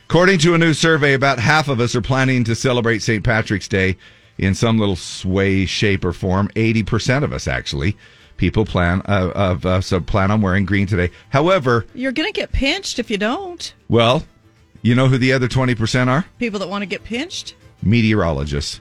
According 0.09 0.39
to 0.41 0.55
a 0.55 0.59
new 0.59 0.75
survey, 0.75 1.15
about 1.15 1.39
half 1.39 1.69
of 1.69 1.81
us 1.81 1.95
are 1.95 2.01
planning 2.01 2.43
to 2.45 2.55
celebrate 2.55 3.01
St. 3.01 3.23
Patrick's 3.23 3.69
Day 3.69 3.97
in 4.39 4.55
some 4.55 4.79
little 4.79 4.99
way, 5.31 5.67
shape, 5.67 6.05
or 6.05 6.13
form. 6.13 6.49
80% 6.57 7.23
of 7.23 7.33
us, 7.33 7.47
actually, 7.47 7.97
people 8.37 8.65
plan 8.65 9.03
uh, 9.07 9.31
of 9.35 9.67
uh, 9.67 9.81
plan 10.01 10.31
on 10.31 10.41
wearing 10.41 10.65
green 10.65 10.87
today. 10.87 11.11
However, 11.29 11.87
You're 11.95 12.11
going 12.13 12.27
to 12.33 12.33
get 12.33 12.51
pinched 12.53 12.99
if 12.99 13.11
you 13.11 13.19
don't. 13.19 13.73
well, 13.89 14.25
you 14.83 14.95
know 14.95 15.09
who 15.09 15.19
the 15.19 15.35
other 15.35 15.47
20% 15.47 16.09
are? 16.09 16.25
People 16.39 16.59
that 16.61 16.69
want 16.71 16.81
to 16.83 16.87
get 16.87 17.05
pinched. 17.05 17.55
Meteorologists. 17.83 18.81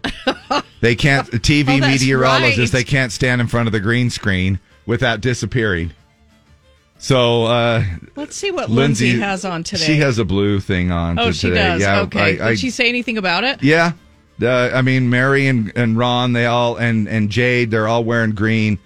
they 0.82 0.96
can't, 0.96 1.27
TV 1.32 1.82
Oh, 1.82 1.88
meteorologists, 1.88 2.60
right. 2.60 2.72
they 2.72 2.84
can't 2.84 3.12
stand 3.12 3.41
in 3.41 3.48
front 3.48 3.68
of 3.68 3.72
the 3.74 3.79
green 3.79 4.10
screen 4.10 4.60
without 4.86 5.22
disappearing. 5.22 5.91
So, 6.98 7.46
uh, 7.46 7.84
Let's 8.15 8.36
see 8.36 8.51
what 8.51 8.70
Lindsay, 8.70 9.08
Lindsay 9.08 9.22
has 9.22 9.46
on 9.46 9.63
today. 9.63 9.86
She 9.86 9.98
has 9.98 10.18
a 10.20 10.25
blue 10.25 10.60
thing 10.60 10.91
on 10.91 11.18
Oh, 11.18 11.32
she 11.32 11.48
today. 11.48 11.63
does. 11.63 11.82
Yeah, 11.82 12.01
okay. 12.01 12.39
I- 12.39 12.48
I- 12.48 12.50
Did 12.51 12.60
she 12.60 12.70
say 12.72 12.89
anything 12.89 13.18
about 13.18 13.44
it? 13.46 13.63
Yeah. 13.63 13.94
Uh, 14.41 14.72
I 14.74 14.82
mean, 14.82 15.10
Mary 15.10 15.48
and, 15.48 15.72
and 15.75 15.98
Ron, 15.98 16.34
they 16.34 16.46
all, 16.46 16.75
and, 16.77 17.08
and 17.08 17.29
Jade, 17.29 17.72
they're 17.72 17.88
all 17.88 18.03
wearing 18.03 18.32
green 18.32 18.79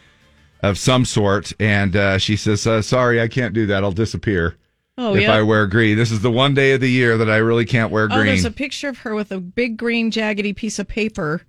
of 0.62 0.78
some 0.78 1.06
sort. 1.06 1.54
And 1.60 1.96
uh, 1.96 2.18
she 2.20 2.36
says, 2.36 2.66
uh, 2.68 2.82
Sorry, 2.82 3.20
I 3.22 3.28
can't 3.28 3.54
do 3.54 3.66
that. 3.68 3.84
I'll 3.84 3.92
disappear 3.92 4.56
Oh, 4.98 5.16
if 5.16 5.24
yeah. 5.24 5.34
I 5.34 5.42
wear 5.42 5.66
green. 5.66 5.98
This 5.98 6.12
is 6.12 6.22
the 6.22 6.32
one 6.32 6.54
day 6.54 6.74
of 6.74 6.82
the 6.82 6.90
year 6.90 7.18
that 7.18 7.30
I 7.30 7.38
really 7.38 7.66
can't 7.66 7.92
wear 7.92 8.08
green. 8.08 8.20
Oh, 8.20 8.26
there's 8.26 8.46
a 8.46 8.52
picture 8.52 8.90
of 8.90 9.00
her 9.00 9.16
with 9.16 9.32
a 9.32 9.40
big 9.40 9.78
green 9.78 10.12
jaggedy 10.12 10.56
piece 10.56 10.78
of 10.78 10.88
paper. 10.88 11.42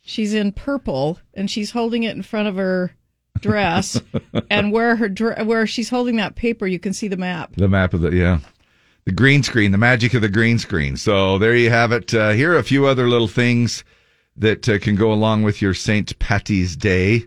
She's 0.00 0.32
in 0.32 0.52
purple 0.52 1.18
and 1.34 1.50
she's 1.50 1.72
holding 1.72 2.04
it 2.04 2.16
in 2.16 2.22
front 2.22 2.48
of 2.48 2.56
her 2.56 2.92
dress. 3.40 4.00
and 4.50 4.72
where 4.72 4.96
her 4.96 5.08
where 5.44 5.66
she's 5.66 5.90
holding 5.90 6.16
that 6.16 6.36
paper, 6.36 6.66
you 6.66 6.78
can 6.78 6.94
see 6.94 7.08
the 7.08 7.16
map. 7.18 7.52
the 7.56 7.68
map 7.68 7.92
of 7.92 8.00
the, 8.00 8.10
yeah. 8.12 8.38
The 9.04 9.12
green 9.12 9.42
screen, 9.42 9.72
the 9.72 9.78
magic 9.78 10.14
of 10.14 10.22
the 10.22 10.28
green 10.28 10.58
screen. 10.58 10.96
So 10.96 11.38
there 11.38 11.54
you 11.54 11.70
have 11.70 11.92
it. 11.92 12.12
Uh, 12.12 12.30
here 12.30 12.54
are 12.54 12.58
a 12.58 12.64
few 12.64 12.86
other 12.86 13.08
little 13.08 13.28
things 13.28 13.84
that 14.36 14.68
uh, 14.68 14.78
can 14.78 14.96
go 14.96 15.12
along 15.12 15.42
with 15.42 15.62
your 15.62 15.74
St. 15.74 16.18
Patty's 16.18 16.76
Day. 16.76 17.26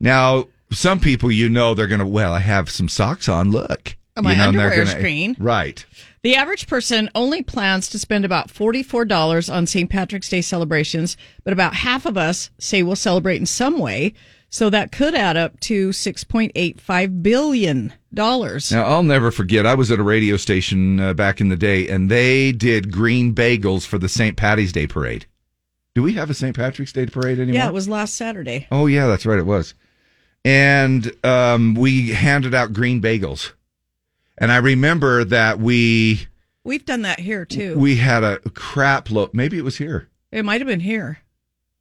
Now, 0.00 0.48
some 0.72 0.98
people, 0.98 1.30
you 1.30 1.48
know, 1.48 1.74
they're 1.74 1.86
going 1.86 2.00
to, 2.00 2.06
well, 2.06 2.32
I 2.32 2.40
have 2.40 2.68
some 2.68 2.88
socks 2.88 3.28
on. 3.28 3.50
Look. 3.50 3.96
Oh, 4.16 4.22
my 4.22 4.32
you 4.32 4.52
know, 4.52 4.70
gonna- 4.70 5.00
green. 5.00 5.34
Right. 5.38 5.84
The 6.22 6.36
average 6.36 6.66
person 6.68 7.10
only 7.14 7.42
plans 7.42 7.88
to 7.88 7.98
spend 7.98 8.24
about 8.24 8.48
$44 8.48 9.52
on 9.52 9.66
St. 9.66 9.90
Patrick's 9.90 10.28
Day 10.28 10.40
celebrations, 10.40 11.16
but 11.42 11.52
about 11.52 11.74
half 11.74 12.06
of 12.06 12.16
us 12.16 12.50
say 12.58 12.82
we'll 12.82 12.96
celebrate 12.96 13.36
in 13.38 13.46
some 13.46 13.78
way. 13.78 14.14
So 14.48 14.70
that 14.70 14.92
could 14.92 15.16
add 15.16 15.36
up 15.36 15.58
to 15.60 15.88
$6.85 15.90 17.22
billion. 17.24 17.92
Now, 18.12 18.84
I'll 18.84 19.02
never 19.02 19.32
forget. 19.32 19.66
I 19.66 19.74
was 19.74 19.90
at 19.90 19.98
a 19.98 20.04
radio 20.04 20.36
station 20.36 21.00
uh, 21.00 21.12
back 21.12 21.40
in 21.40 21.48
the 21.48 21.56
day, 21.56 21.88
and 21.88 22.08
they 22.08 22.52
did 22.52 22.92
green 22.92 23.34
bagels 23.34 23.84
for 23.84 23.98
the 23.98 24.08
St. 24.08 24.36
Patty's 24.36 24.70
Day 24.72 24.86
parade. 24.86 25.26
Do 25.96 26.04
we 26.04 26.12
have 26.12 26.30
a 26.30 26.34
St. 26.34 26.54
Patrick's 26.54 26.92
Day 26.92 27.06
parade 27.06 27.40
anymore? 27.40 27.54
Yeah, 27.56 27.66
it 27.68 27.74
was 27.74 27.88
last 27.88 28.14
Saturday. 28.14 28.68
Oh, 28.70 28.86
yeah, 28.86 29.08
that's 29.08 29.26
right. 29.26 29.40
It 29.40 29.46
was. 29.46 29.74
And 30.44 31.12
um, 31.24 31.74
we 31.74 32.10
handed 32.10 32.54
out 32.54 32.72
green 32.72 33.02
bagels. 33.02 33.52
And 34.38 34.50
I 34.50 34.56
remember 34.56 35.24
that 35.24 35.58
we 35.58 36.26
We've 36.64 36.84
done 36.84 37.02
that 37.02 37.20
here 37.20 37.44
too. 37.44 37.78
we 37.78 37.96
had 37.96 38.24
a 38.24 38.38
crap 38.50 39.10
load. 39.10 39.34
Maybe 39.34 39.58
it 39.58 39.64
was 39.64 39.76
here. 39.76 40.08
it 40.32 40.44
might 40.44 40.60
have 40.60 40.68
been 40.68 40.80
here. 40.80 41.18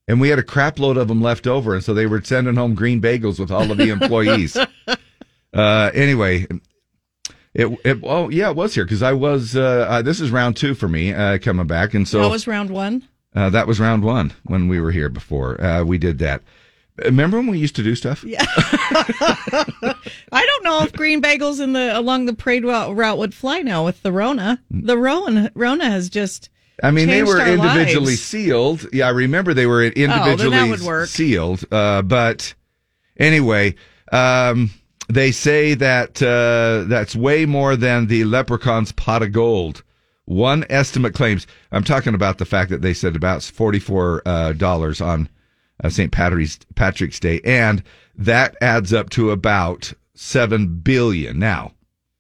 And 0.08 0.20
we 0.20 0.28
had 0.30 0.40
a 0.40 0.44
crap 0.44 0.80
load 0.80 0.98
of 0.98 1.08
them 1.08 1.22
left 1.22 1.48
over. 1.48 1.74
And 1.74 1.84
so 1.84 1.94
they 1.94 2.06
were 2.06 2.22
sending 2.22 2.56
home 2.56 2.76
green 2.76 3.02
bagels 3.02 3.40
with 3.40 3.52
all 3.52 3.72
of 3.72 3.78
the 3.78 3.90
employees. 3.90 4.58
uh, 5.54 5.92
anyway, 5.94 6.46
it, 7.54 7.68
it, 7.86 8.00
oh, 8.04 8.28
yeah, 8.30 8.50
it 8.50 8.56
was 8.58 8.76
here 8.76 8.84
because 8.84 9.02
I 9.02 9.14
was, 9.14 9.56
uh, 9.56 9.86
uh, 9.90 10.02
this 10.02 10.20
is 10.20 10.30
round 10.30 10.58
two 10.58 10.76
for 10.76 10.90
me 10.90 11.14
uh, 11.14 11.38
coming 11.38 11.68
back. 11.68 11.94
And 11.94 12.06
so 12.06 12.22
that 12.22 12.30
was 12.30 12.48
round 12.48 12.70
one. 12.70 13.08
uh, 13.34 13.50
that 13.52 13.66
was 13.66 13.80
round 13.80 14.04
one 14.04 14.34
when 14.44 14.68
we 14.68 14.82
were 14.82 14.92
here 14.92 15.10
before. 15.10 15.62
Uh, 15.64 15.84
we 15.86 15.98
did 15.98 16.20
that. 16.20 16.42
Remember 16.98 17.38
when 17.38 17.48
we 17.48 17.58
used 17.58 17.76
to 17.78 17.84
do 17.84 17.96
stuff? 17.96 18.24
Yeah. 18.24 18.46
I 18.56 20.46
don't 20.46 20.64
know 20.64 20.84
if 20.84 20.94
green 20.94 21.22
bagels 21.22 21.60
in 21.60 21.74
the 21.74 21.98
along 21.98 22.26
the 22.26 22.34
parade 22.34 22.64
route, 22.64 23.18
would 23.18 23.34
fly 23.34 23.60
now 23.62 23.84
with 23.86 24.02
the 24.04 24.12
Rona. 24.12 24.62
The 24.70 24.98
Rona 24.98 25.52
Rona 25.56 25.90
has 25.90 26.10
just. 26.10 26.50
I 26.82 26.92
mean, 26.92 27.08
they 27.08 27.24
were 27.24 27.40
individually 27.40 28.06
lives. 28.14 28.22
sealed. 28.24 28.88
Yeah, 28.94 29.08
I 29.08 29.12
remember 29.12 29.54
they 29.54 29.68
were 29.68 29.84
Oh, 29.84 29.88
individually 29.90 30.78
work. 30.86 31.08
sealed. 31.08 31.64
Uh, 31.72 32.02
but 32.02 32.54
anyway, 33.18 33.76
um, 34.12 34.72
they 35.08 35.32
say 35.32 35.76
that 35.76 36.22
uh, 36.22 36.88
that's 36.88 37.16
way 37.16 37.46
more 37.46 37.76
than 37.76 38.08
the 38.08 38.26
leprechaun's 38.26 38.92
pot 38.92 39.22
of 39.24 39.32
gold. 39.32 39.84
One 40.26 40.66
estimate 40.70 41.14
claims. 41.14 41.46
I'm 41.72 41.84
talking 41.84 42.16
about 42.16 42.38
the 42.38 42.46
fact 42.46 42.70
that 42.72 42.82
they 42.82 42.94
said 42.94 43.16
about 43.16 43.44
forty-four 43.44 44.22
uh, 44.26 44.54
dollars 44.54 45.02
on 45.02 45.30
uh, 45.84 45.90
St. 45.90 46.12
Patrick's 46.12 46.60
Patrick's 46.76 47.20
Day, 47.20 47.42
and 47.44 47.84
that 48.16 48.56
adds 48.62 48.94
up 48.94 49.10
to 49.12 49.32
about 49.32 49.94
seven 50.16 50.80
billion. 50.80 51.40
Now, 51.40 51.74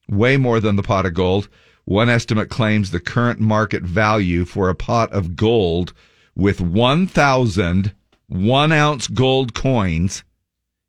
way 0.09 0.37
more 0.37 0.59
than 0.59 0.75
the 0.75 0.83
pot 0.83 1.05
of 1.05 1.13
gold. 1.13 1.49
One 1.85 2.09
estimate 2.09 2.49
claims 2.49 2.91
the 2.91 2.99
current 2.99 3.39
market 3.39 3.83
value 3.83 4.45
for 4.45 4.69
a 4.69 4.75
pot 4.75 5.11
of 5.11 5.35
gold 5.35 5.93
with 6.35 6.61
1,000 6.61 7.93
one 8.27 8.71
ounce 8.71 9.07
gold 9.07 9.53
coins 9.53 10.23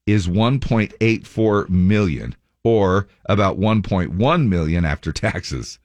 is 0.07 0.27
1.84 0.27 1.69
million 1.69 2.35
or 2.63 3.09
about 3.27 3.59
1.1 3.59 4.49
million 4.49 4.85
after 4.85 5.13
taxes. 5.13 5.79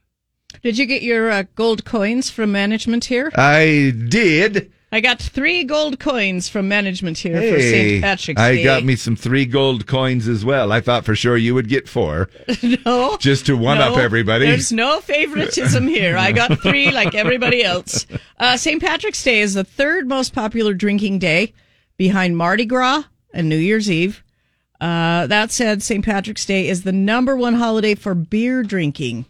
Did 0.63 0.77
you 0.77 0.85
get 0.85 1.01
your 1.01 1.29
uh, 1.29 1.43
gold 1.55 1.85
coins 1.85 2.29
from 2.29 2.51
management 2.51 3.05
here? 3.05 3.31
I 3.35 3.93
did. 4.07 4.71
I 4.91 5.01
got 5.01 5.21
three 5.21 5.63
gold 5.65 5.99
coins 5.99 6.49
from 6.49 6.67
management 6.67 7.19
here 7.19 7.35
for 7.35 7.59
St. 7.59 8.01
Patrick's 8.01 8.41
I 8.41 8.55
Day. 8.55 8.61
I 8.61 8.63
got 8.63 8.83
me 8.83 8.95
some 8.95 9.15
three 9.15 9.45
gold 9.45 9.85
coins 9.85 10.27
as 10.27 10.43
well. 10.43 10.71
I 10.71 10.81
thought 10.81 11.05
for 11.05 11.15
sure 11.15 11.37
you 11.37 11.53
would 11.53 11.69
get 11.69 11.87
four 11.87 12.29
no, 12.85 13.15
just 13.17 13.45
to 13.45 13.55
one 13.55 13.77
no, 13.77 13.93
up 13.93 13.97
everybody. 13.99 14.47
There's 14.47 14.71
no 14.71 14.99
favoritism 14.99 15.87
here. 15.87 16.17
I 16.17 16.31
got 16.31 16.59
three 16.61 16.91
like 16.91 17.13
everybody 17.13 17.63
else. 17.63 18.07
Uh, 18.39 18.57
St. 18.57 18.81
Patrick's 18.81 19.23
Day 19.23 19.41
is 19.41 19.53
the 19.53 19.63
third 19.63 20.07
most 20.07 20.33
popular 20.33 20.73
drinking 20.73 21.19
day 21.19 21.53
behind 21.97 22.35
Mardi 22.35 22.65
Gras 22.65 23.03
and 23.31 23.47
New 23.47 23.57
Year's 23.57 23.91
Eve. 23.91 24.23
Uh, 24.81 25.27
that 25.27 25.51
said, 25.51 25.83
St. 25.83 26.03
Patrick's 26.03 26.45
Day 26.45 26.67
is 26.67 26.83
the 26.83 26.93
number 26.93 27.35
one 27.35 27.55
holiday 27.55 27.95
for 27.95 28.15
beer 28.15 28.63
drinking. 28.63 29.25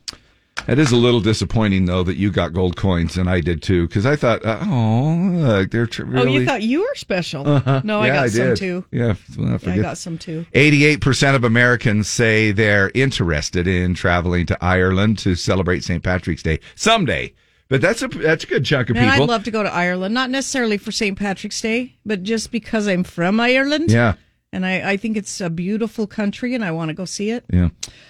It 0.67 0.77
is 0.79 0.91
a 0.91 0.95
little 0.95 1.19
disappointing 1.21 1.85
though 1.85 2.03
that 2.03 2.17
you 2.17 2.31
got 2.31 2.53
gold 2.53 2.75
coins 2.75 3.17
and 3.17 3.29
I 3.29 3.41
did 3.41 3.61
too 3.61 3.87
because 3.87 4.05
I 4.05 4.15
thought, 4.15 4.45
uh, 4.45 4.59
oh, 4.63 5.65
they're 5.65 5.87
tr- 5.87 6.03
really. 6.05 6.27
Oh, 6.37 6.39
you 6.39 6.45
thought 6.45 6.61
you 6.61 6.81
were 6.81 6.95
special? 6.95 7.47
Uh-huh. 7.47 7.81
No, 7.83 7.99
I 8.01 8.07
Yeah, 8.07 8.13
got 8.15 8.29
some 8.29 8.47
did. 8.49 8.57
too. 8.57 8.85
Yeah, 8.91 9.13
well, 9.37 9.47
I 9.53 9.59
Yeah, 9.67 9.73
I 9.73 9.77
got 9.77 9.97
some 9.97 10.17
too. 10.17 10.45
88% 10.53 11.35
of 11.35 11.43
Americans 11.43 12.07
say 12.07 12.51
they're 12.51 12.91
interested 12.93 13.67
in 13.67 13.93
traveling 13.93 14.45
to 14.47 14.57
Ireland 14.63 15.17
to 15.19 15.35
celebrate 15.35 15.83
St. 15.83 16.03
Patrick's 16.03 16.43
Day 16.43 16.59
someday. 16.75 17.33
But 17.69 17.81
that's 17.81 18.01
a 18.01 18.07
that's 18.07 18.43
a 18.43 18.47
good 18.47 18.65
chunk 18.65 18.89
of 18.89 18.95
Man, 18.95 19.09
people. 19.11 19.23
I'd 19.25 19.29
love 19.29 19.43
to 19.43 19.51
go 19.51 19.61
to 19.61 19.71
Ireland, 19.71 20.13
not 20.15 20.31
necessarily 20.31 20.77
for 20.79 20.91
St. 20.91 21.17
Patrick's 21.17 21.61
Day, 21.61 21.97
but 22.03 22.23
just 22.23 22.51
because 22.51 22.87
I'm 22.87 23.03
from 23.03 23.39
Ireland. 23.39 23.91
yeah, 23.91 24.13
And 24.51 24.65
I, 24.65 24.91
I 24.91 24.97
think 24.97 25.15
it's 25.15 25.41
a 25.41 25.49
beautiful 25.49 26.07
country 26.07 26.55
and 26.55 26.65
I 26.65 26.71
want 26.71 26.89
to 26.89 26.95
go 26.95 27.05
see 27.05 27.29
it. 27.29 27.45
yeah. 27.51 27.69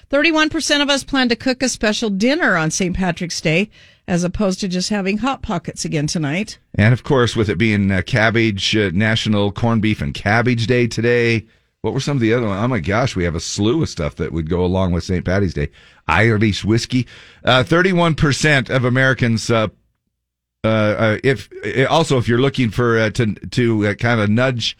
31% 0.09 0.81
of 0.81 0.89
us 0.89 1.03
plan 1.03 1.29
to 1.29 1.35
cook 1.35 1.61
a 1.61 1.69
special 1.69 2.09
dinner 2.09 2.55
on 2.55 2.71
St. 2.71 2.95
Patrick's 2.95 3.41
Day 3.41 3.69
as 4.07 4.23
opposed 4.23 4.59
to 4.61 4.67
just 4.67 4.89
having 4.89 5.19
Hot 5.19 5.41
Pockets 5.41 5.85
again 5.85 6.07
tonight. 6.07 6.57
And 6.75 6.93
of 6.93 7.03
course, 7.03 7.35
with 7.35 7.49
it 7.49 7.57
being 7.57 7.91
uh, 7.91 8.01
cabbage 8.01 8.75
uh, 8.75 8.89
National 8.93 9.51
Corned 9.51 9.81
Beef 9.81 10.01
and 10.01 10.13
Cabbage 10.13 10.65
Day 10.65 10.87
today, 10.87 11.45
what 11.81 11.93
were 11.93 11.99
some 11.99 12.17
of 12.17 12.21
the 12.21 12.33
other 12.33 12.47
ones? 12.47 12.63
Oh 12.63 12.67
my 12.67 12.79
gosh, 12.79 13.15
we 13.15 13.23
have 13.23 13.35
a 13.35 13.39
slew 13.39 13.83
of 13.83 13.89
stuff 13.89 14.15
that 14.15 14.33
would 14.33 14.49
go 14.49 14.65
along 14.65 14.91
with 14.93 15.03
St. 15.03 15.23
Patty's 15.23 15.53
Day. 15.53 15.69
Irish 16.07 16.65
whiskey. 16.65 17.07
Uh, 17.43 17.63
31% 17.63 18.69
of 18.69 18.83
Americans, 18.83 19.49
uh, 19.49 19.67
uh, 20.63 20.67
uh, 20.67 21.17
if 21.23 21.49
uh, 21.63 21.85
also 21.85 22.17
if 22.17 22.27
you're 22.27 22.41
looking 22.41 22.69
for 22.69 22.97
uh, 22.97 23.09
to 23.11 23.33
to 23.35 23.87
uh, 23.87 23.93
kind 23.93 24.19
of 24.19 24.29
nudge 24.29 24.77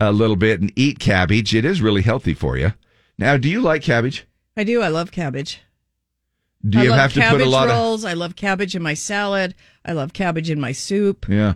a 0.00 0.12
little 0.12 0.36
bit 0.36 0.60
and 0.60 0.72
eat 0.76 0.98
cabbage, 0.98 1.54
it 1.54 1.64
is 1.64 1.82
really 1.82 2.02
healthy 2.02 2.34
for 2.34 2.56
you. 2.56 2.72
Now, 3.18 3.36
do 3.36 3.48
you 3.48 3.60
like 3.60 3.82
cabbage? 3.82 4.26
I 4.56 4.64
do. 4.64 4.82
I 4.82 4.88
love 4.88 5.12
cabbage. 5.12 5.60
Do 6.66 6.80
you 6.82 6.92
have 6.92 7.12
to 7.14 7.22
put 7.28 7.40
a 7.40 7.46
lot 7.48 7.68
of. 7.70 8.04
I 8.04 8.12
love 8.14 8.36
cabbage 8.36 8.74
in 8.74 8.82
my 8.82 8.94
salad. 8.94 9.54
I 9.84 9.92
love 9.92 10.12
cabbage 10.12 10.50
in 10.50 10.60
my 10.60 10.72
soup. 10.72 11.26
Yeah. 11.28 11.54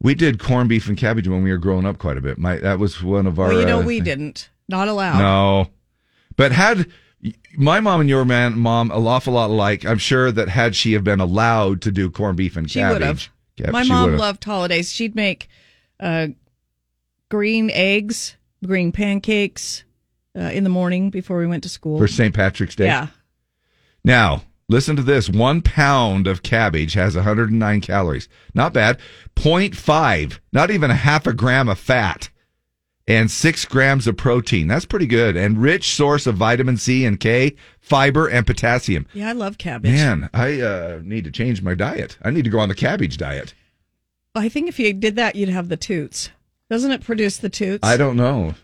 We 0.00 0.14
did 0.14 0.38
corned 0.38 0.68
beef 0.68 0.88
and 0.88 0.96
cabbage 0.96 1.28
when 1.28 1.42
we 1.42 1.50
were 1.50 1.58
growing 1.58 1.86
up 1.86 1.98
quite 1.98 2.16
a 2.18 2.20
bit. 2.20 2.38
My 2.38 2.56
that 2.56 2.78
was 2.78 3.02
one 3.02 3.26
of 3.26 3.38
our. 3.38 3.48
well, 3.48 3.60
you 3.60 3.66
know, 3.66 3.80
uh, 3.80 3.84
we 3.84 4.00
didn't. 4.00 4.50
Not 4.68 4.88
allowed. 4.88 5.18
No, 5.18 5.70
but 6.36 6.52
had 6.52 6.90
my 7.56 7.80
mom 7.80 8.00
and 8.00 8.08
your 8.08 8.24
man 8.24 8.58
mom 8.58 8.90
an 8.90 9.06
awful 9.06 9.34
lot 9.34 9.50
alike. 9.50 9.84
I'm 9.84 9.98
sure 9.98 10.32
that 10.32 10.48
had 10.48 10.74
she 10.74 10.92
have 10.94 11.04
been 11.04 11.20
allowed 11.20 11.82
to 11.82 11.90
do 11.90 12.10
corned 12.10 12.36
beef 12.36 12.56
and 12.56 12.70
She 12.70 12.80
would 12.80 13.00
cabbage, 13.00 13.06
have. 13.06 13.28
Yep, 13.56 13.70
My 13.72 13.84
mom 13.84 14.04
would've. 14.06 14.20
loved 14.20 14.44
holidays. 14.44 14.90
She'd 14.92 15.14
make 15.14 15.48
uh, 16.00 16.28
green 17.30 17.70
eggs, 17.70 18.36
green 18.64 18.92
pancakes 18.92 19.84
uh, 20.36 20.40
in 20.40 20.64
the 20.64 20.70
morning 20.70 21.10
before 21.10 21.38
we 21.38 21.46
went 21.46 21.62
to 21.62 21.68
school. 21.68 21.98
for 21.98 22.08
St. 22.08 22.34
Patrick's 22.34 22.76
Day. 22.76 22.86
Yeah. 22.86 23.08
Now, 24.04 24.42
listen 24.68 24.96
to 24.96 25.02
this. 25.02 25.28
One 25.28 25.62
pound 25.62 26.26
of 26.26 26.42
cabbage 26.42 26.94
has 26.94 27.16
109 27.16 27.80
calories. 27.80 28.28
Not 28.54 28.72
bad. 28.72 28.98
0.5, 29.36 30.38
not 30.52 30.70
even 30.70 30.90
a 30.90 30.94
half 30.94 31.26
a 31.26 31.32
gram 31.32 31.68
of 31.68 31.78
fat, 31.78 32.30
and 33.06 33.30
six 33.30 33.64
grams 33.64 34.06
of 34.06 34.16
protein. 34.16 34.66
That's 34.66 34.84
pretty 34.86 35.06
good. 35.06 35.36
And 35.36 35.60
rich 35.60 35.94
source 35.94 36.26
of 36.26 36.36
vitamin 36.36 36.76
C 36.76 37.04
and 37.04 37.20
K, 37.20 37.54
fiber, 37.80 38.28
and 38.28 38.46
potassium. 38.46 39.06
Yeah, 39.12 39.28
I 39.28 39.32
love 39.32 39.58
cabbage. 39.58 39.92
Man, 39.92 40.30
I 40.32 40.60
uh, 40.60 41.00
need 41.02 41.24
to 41.24 41.30
change 41.30 41.62
my 41.62 41.74
diet. 41.74 42.18
I 42.22 42.30
need 42.30 42.44
to 42.44 42.50
go 42.50 42.58
on 42.60 42.68
the 42.68 42.74
cabbage 42.74 43.16
diet. 43.16 43.54
I 44.34 44.48
think 44.48 44.68
if 44.68 44.78
you 44.78 44.92
did 44.92 45.16
that, 45.16 45.36
you'd 45.36 45.48
have 45.50 45.68
the 45.68 45.76
toots. 45.76 46.30
Doesn't 46.70 46.90
it 46.92 47.02
produce 47.04 47.36
the 47.38 47.48
toots? 47.48 47.86
I 47.86 47.96
don't 47.96 48.16
know. 48.16 48.54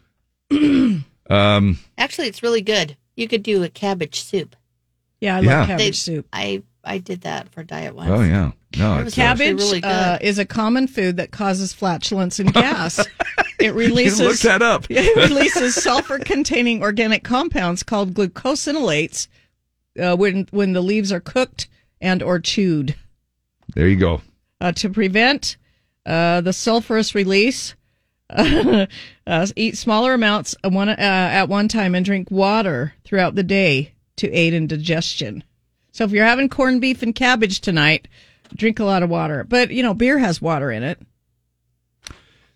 um, 1.30 1.78
Actually, 1.98 2.28
it's 2.28 2.42
really 2.42 2.62
good. 2.62 2.96
You 3.16 3.28
could 3.28 3.42
do 3.42 3.62
a 3.62 3.68
cabbage 3.68 4.22
soup. 4.22 4.56
Yeah, 5.20 5.36
I 5.36 5.40
Yeah. 5.40 5.58
love 5.58 5.66
cabbage 5.68 5.84
They- 5.86 5.92
soup. 6.14 6.26
I 6.32 6.62
I 6.82 6.96
did 6.96 7.20
that 7.22 7.50
for 7.52 7.62
diet 7.62 7.94
once. 7.94 8.10
oh, 8.10 8.22
yeah. 8.22 8.52
No, 8.78 9.00
it's 9.00 9.12
uh, 9.12 9.20
Cabbage 9.20 9.58
really 9.58 9.80
good. 9.82 9.88
uh, 9.90 10.18
is 10.22 10.38
a 10.38 10.46
common 10.46 10.86
food 10.86 11.18
that 11.18 11.30
causes 11.30 11.74
flatulence 11.74 12.38
and 12.38 12.50
gas. 12.54 13.04
it 13.60 13.74
releases 13.74 14.20
look 14.20 14.38
that 14.38 14.62
up. 14.62 14.86
it 14.90 15.14
releases 15.16 15.74
sulfur-containing 15.74 16.82
organic 16.82 17.22
compounds 17.22 17.82
called 17.82 18.14
glucosinolates 18.14 19.28
uh, 20.00 20.16
when 20.16 20.46
when 20.52 20.72
the 20.72 20.80
leaves 20.80 21.12
are 21.12 21.20
cooked 21.20 21.68
and 22.00 22.22
or 22.22 22.38
chewed. 22.38 22.94
there 23.74 23.88
you 23.88 23.96
go. 23.96 24.22
Uh, 24.62 24.72
to 24.72 24.88
prevent 24.88 25.58
uh, 26.06 26.40
the 26.40 26.50
sulfurous 26.52 27.14
release, 27.14 27.74
uh, 29.26 29.46
eat 29.56 29.76
smaller 29.76 30.14
amounts 30.14 30.54
one, 30.62 30.88
uh, 30.88 30.94
at 30.98 31.48
one 31.48 31.68
time 31.68 31.94
and 31.94 32.04
drink 32.04 32.30
water 32.30 32.94
throughout 33.04 33.34
the 33.34 33.42
day 33.42 33.92
to 34.16 34.30
aid 34.30 34.54
in 34.54 34.66
digestion. 34.66 35.42
So 35.92 36.04
if 36.04 36.12
you're 36.12 36.24
having 36.24 36.48
corned 36.48 36.80
beef 36.80 37.02
and 37.02 37.14
cabbage 37.14 37.60
tonight, 37.60 38.06
drink 38.54 38.78
a 38.78 38.84
lot 38.84 39.02
of 39.02 39.10
water. 39.10 39.44
But 39.44 39.70
you 39.70 39.82
know, 39.82 39.94
beer 39.94 40.18
has 40.18 40.40
water 40.40 40.70
in 40.70 40.82
it. 40.82 41.00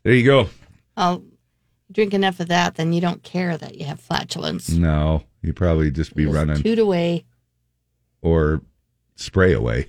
There 0.03 0.13
you 0.15 0.25
go. 0.25 0.49
I'll 0.97 1.25
drink 1.91 2.15
enough 2.15 2.41
of 2.41 2.49
that, 2.49 2.75
then 2.77 2.93
you 2.93 3.01
don't 3.01 3.23
care 3.23 3.57
that 3.57 3.77
you 3.77 3.87
have 3.87 4.01
flatulence. 4.01 4.69
No, 4.71 5.25
you 5.43 5.53
probably 5.53 5.91
just 5.91 6.15
be 6.15 6.25
Just 6.25 6.35
running 6.37 6.63
toot 6.63 6.79
away. 6.79 7.25
or 8.23 8.61
spray 9.17 9.53
away. 9.53 9.89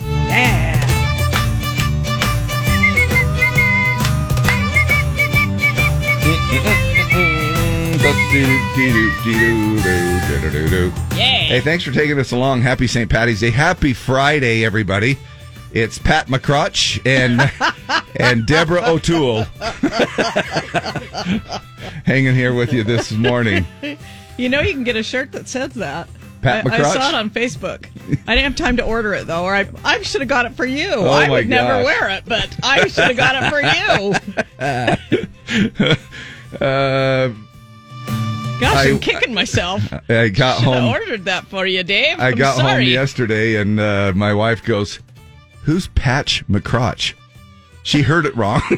Yeah. 0.00 0.81
Hey, 11.52 11.60
thanks 11.60 11.84
for 11.84 11.92
taking 11.92 12.18
us 12.18 12.32
along. 12.32 12.62
Happy 12.62 12.86
St. 12.86 13.10
Patty's 13.10 13.40
Day. 13.40 13.50
Happy 13.50 13.92
Friday, 13.92 14.64
everybody. 14.64 15.18
It's 15.72 15.98
Pat 15.98 16.28
McCrutch 16.28 17.04
and 17.06 17.42
and 18.16 18.46
Deborah 18.46 18.82
O'Toole 18.84 19.42
hanging 22.04 22.34
here 22.34 22.54
with 22.54 22.72
you 22.72 22.84
this 22.84 23.12
morning. 23.12 23.66
You 24.38 24.48
know, 24.48 24.60
you 24.60 24.72
can 24.72 24.84
get 24.84 24.96
a 24.96 25.02
shirt 25.02 25.32
that 25.32 25.46
says 25.48 25.74
that. 25.74 26.08
Pat 26.42 26.66
I, 26.66 26.78
I 26.78 26.82
saw 26.82 27.10
it 27.10 27.14
on 27.14 27.28
Facebook. 27.30 27.86
I 28.26 28.34
didn't 28.34 28.44
have 28.44 28.56
time 28.56 28.78
to 28.78 28.82
order 28.82 29.12
it 29.14 29.26
though, 29.26 29.44
or 29.44 29.54
I, 29.54 29.68
I 29.84 30.00
should 30.02 30.22
have 30.22 30.28
got 30.28 30.46
it 30.46 30.52
for 30.52 30.64
you. 30.64 30.90
Oh, 30.90 31.08
I 31.08 31.28
would 31.30 31.48
never 31.48 31.84
wear 31.84 32.08
it, 32.10 32.24
but 32.26 32.58
I 32.62 32.88
should 32.88 33.04
have 33.04 33.16
got 33.16 33.36
it 33.36 33.48
for 33.50 33.60
you. 33.60 34.14
Uh, 36.60 37.30
Gosh, 38.60 38.86
I- 38.86 38.90
I'm 38.90 39.00
kicking 39.00 39.34
myself. 39.34 39.82
I 40.08 40.28
got 40.28 40.58
Should 40.60 40.68
have 40.68 40.82
home. 40.82 40.92
ordered 40.92 41.24
that 41.24 41.46
for 41.48 41.66
you, 41.66 41.82
Dave. 41.82 42.20
I 42.20 42.28
I'm 42.28 42.36
got 42.36 42.60
home 42.60 42.82
yesterday, 42.82 43.56
and 43.56 43.80
uh, 43.80 44.12
my 44.14 44.32
wife 44.34 44.62
goes, 44.64 45.00
"Who's 45.64 45.88
Patch 45.88 46.46
McCrotch?" 46.48 47.14
She 47.84 48.02
heard 48.02 48.26
it 48.26 48.36
wrong. 48.36 48.62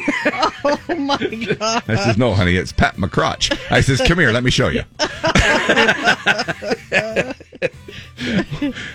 Oh 0.67 0.95
my 0.95 1.17
god! 1.59 1.83
I 1.87 1.95
says, 1.95 2.17
"No, 2.17 2.33
honey, 2.33 2.55
it's 2.55 2.71
Pat 2.71 2.95
McCrotch." 2.95 3.55
I 3.69 3.81
says, 3.81 4.01
"Come 4.07 4.17
here, 4.17 4.31
let 4.31 4.43
me 4.43 4.49
show 4.49 4.69
you." 4.69 4.81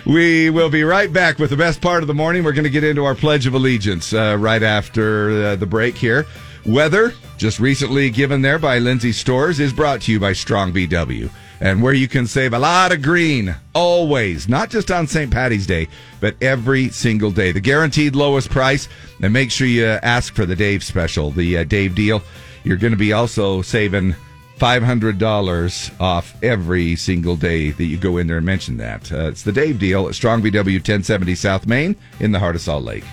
we 0.05 0.49
will 0.49 0.69
be 0.69 0.83
right 0.83 1.11
back 1.11 1.39
with 1.39 1.49
the 1.49 1.57
best 1.57 1.81
part 1.81 2.03
of 2.03 2.07
the 2.07 2.13
morning. 2.13 2.43
We're 2.43 2.51
going 2.51 2.63
to 2.65 2.69
get 2.69 2.83
into 2.83 3.05
our 3.05 3.15
Pledge 3.15 3.47
of 3.47 3.53
Allegiance 3.53 4.13
uh, 4.13 4.35
right 4.37 4.61
after 4.63 5.45
uh, 5.45 5.55
the 5.55 5.65
break 5.65 5.95
here. 5.95 6.25
Weather, 6.65 7.13
just 7.37 7.59
recently 7.59 8.09
given 8.09 8.41
there 8.41 8.59
by 8.59 8.77
Lindsay 8.77 9.11
Storrs, 9.11 9.59
is 9.59 9.73
brought 9.73 10.01
to 10.01 10.11
you 10.11 10.19
by 10.19 10.33
Strong 10.33 10.73
VW. 10.73 11.29
And 11.59 11.81
where 11.81 11.93
you 11.93 12.07
can 12.07 12.25
save 12.27 12.53
a 12.53 12.59
lot 12.59 12.91
of 12.91 13.01
green, 13.01 13.55
always, 13.73 14.47
not 14.47 14.69
just 14.69 14.89
on 14.91 15.07
St. 15.07 15.31
Patty's 15.31 15.67
Day, 15.67 15.87
but 16.19 16.35
every 16.41 16.89
single 16.89 17.31
day. 17.31 17.51
The 17.51 17.59
guaranteed 17.59 18.15
lowest 18.15 18.49
price. 18.49 18.87
And 19.21 19.33
make 19.33 19.51
sure 19.51 19.67
you 19.67 19.85
ask 19.85 20.33
for 20.33 20.45
the 20.45 20.55
Dave 20.55 20.83
special, 20.83 21.31
the 21.31 21.59
uh, 21.59 21.63
Dave 21.63 21.95
deal. 21.95 22.21
You're 22.63 22.77
going 22.77 22.93
to 22.93 22.97
be 22.97 23.13
also 23.13 23.61
saving 23.61 24.15
$500 24.57 25.99
off 25.99 26.35
every 26.43 26.95
single 26.95 27.35
day 27.35 27.71
that 27.71 27.85
you 27.85 27.97
go 27.97 28.17
in 28.17 28.27
there 28.27 28.37
and 28.37 28.45
mention 28.45 28.77
that. 28.77 29.11
Uh, 29.11 29.27
it's 29.27 29.41
the 29.41 29.51
Dave 29.51 29.79
deal 29.79 30.07
at 30.07 30.13
Strong 30.13 30.43
VW 30.43 30.75
1070 30.75 31.33
South 31.33 31.65
Main 31.65 31.95
in 32.19 32.31
the 32.31 32.39
heart 32.39 32.55
of 32.55 32.61
Salt 32.61 32.83
Lake. 32.83 33.03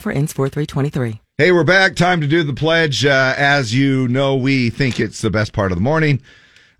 For 0.00 0.10
ins 0.10 0.32
4323. 0.32 1.20
Hey, 1.36 1.52
we're 1.52 1.62
back. 1.62 1.94
Time 1.94 2.22
to 2.22 2.26
do 2.26 2.42
the 2.42 2.54
pledge. 2.54 3.04
Uh, 3.04 3.34
as 3.36 3.74
you 3.74 4.08
know, 4.08 4.34
we 4.34 4.70
think 4.70 4.98
it's 4.98 5.20
the 5.20 5.30
best 5.30 5.52
part 5.52 5.72
of 5.72 5.76
the 5.76 5.82
morning. 5.82 6.22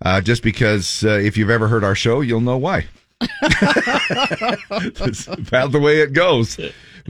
Uh, 0.01 0.21
just 0.21 0.41
because 0.41 1.03
uh, 1.03 1.09
if 1.09 1.37
you've 1.37 1.51
ever 1.51 1.67
heard 1.67 1.83
our 1.83 1.93
show, 1.93 2.21
you'll 2.21 2.41
know 2.41 2.57
why. 2.57 2.87
That's 3.41 5.27
about 5.27 5.71
the 5.71 5.79
way 5.79 6.01
it 6.01 6.13
goes. 6.13 6.59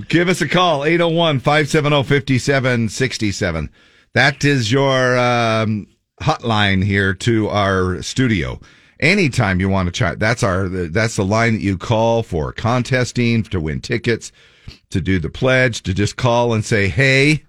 Give 0.10 0.28
us 0.28 0.42
a 0.42 0.48
call, 0.48 0.84
801 0.84 1.40
570 1.40 2.04
5767. 2.04 3.70
That 4.14 4.44
is 4.44 4.72
your 4.72 5.18
um, 5.18 5.88
hotline 6.22 6.84
here 6.84 7.14
to 7.14 7.48
our 7.48 8.02
studio. 8.02 8.60
Anytime 9.00 9.60
you 9.60 9.70
want 9.70 9.88
to 9.88 9.92
chat, 9.92 10.20
that's 10.20 10.44
our 10.44 10.68
that's 10.68 11.16
the 11.16 11.26
line 11.26 11.54
that 11.54 11.62
you 11.62 11.78
call 11.78 12.22
for 12.22 12.52
contesting 12.52 13.44
to 13.44 13.60
win 13.60 13.80
tickets, 13.80 14.32
to 14.90 15.02
do 15.02 15.20
the 15.20 15.30
pledge, 15.30 15.82
to 15.84 15.94
just 15.94 16.16
call 16.18 16.54
and 16.54 16.64
say, 16.66 16.88
"Hey, 16.88 17.44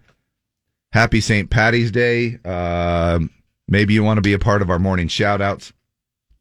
happy 0.92 1.20
St. 1.20 1.50
Patty's 1.50 1.90
Day." 1.90 2.38
Um, 2.44 3.30
maybe 3.68 3.94
you 3.94 4.02
want 4.02 4.18
to 4.18 4.22
be 4.22 4.32
a 4.32 4.38
part 4.38 4.62
of 4.62 4.70
our 4.70 4.78
morning 4.78 5.08
shout 5.08 5.40
outs, 5.40 5.72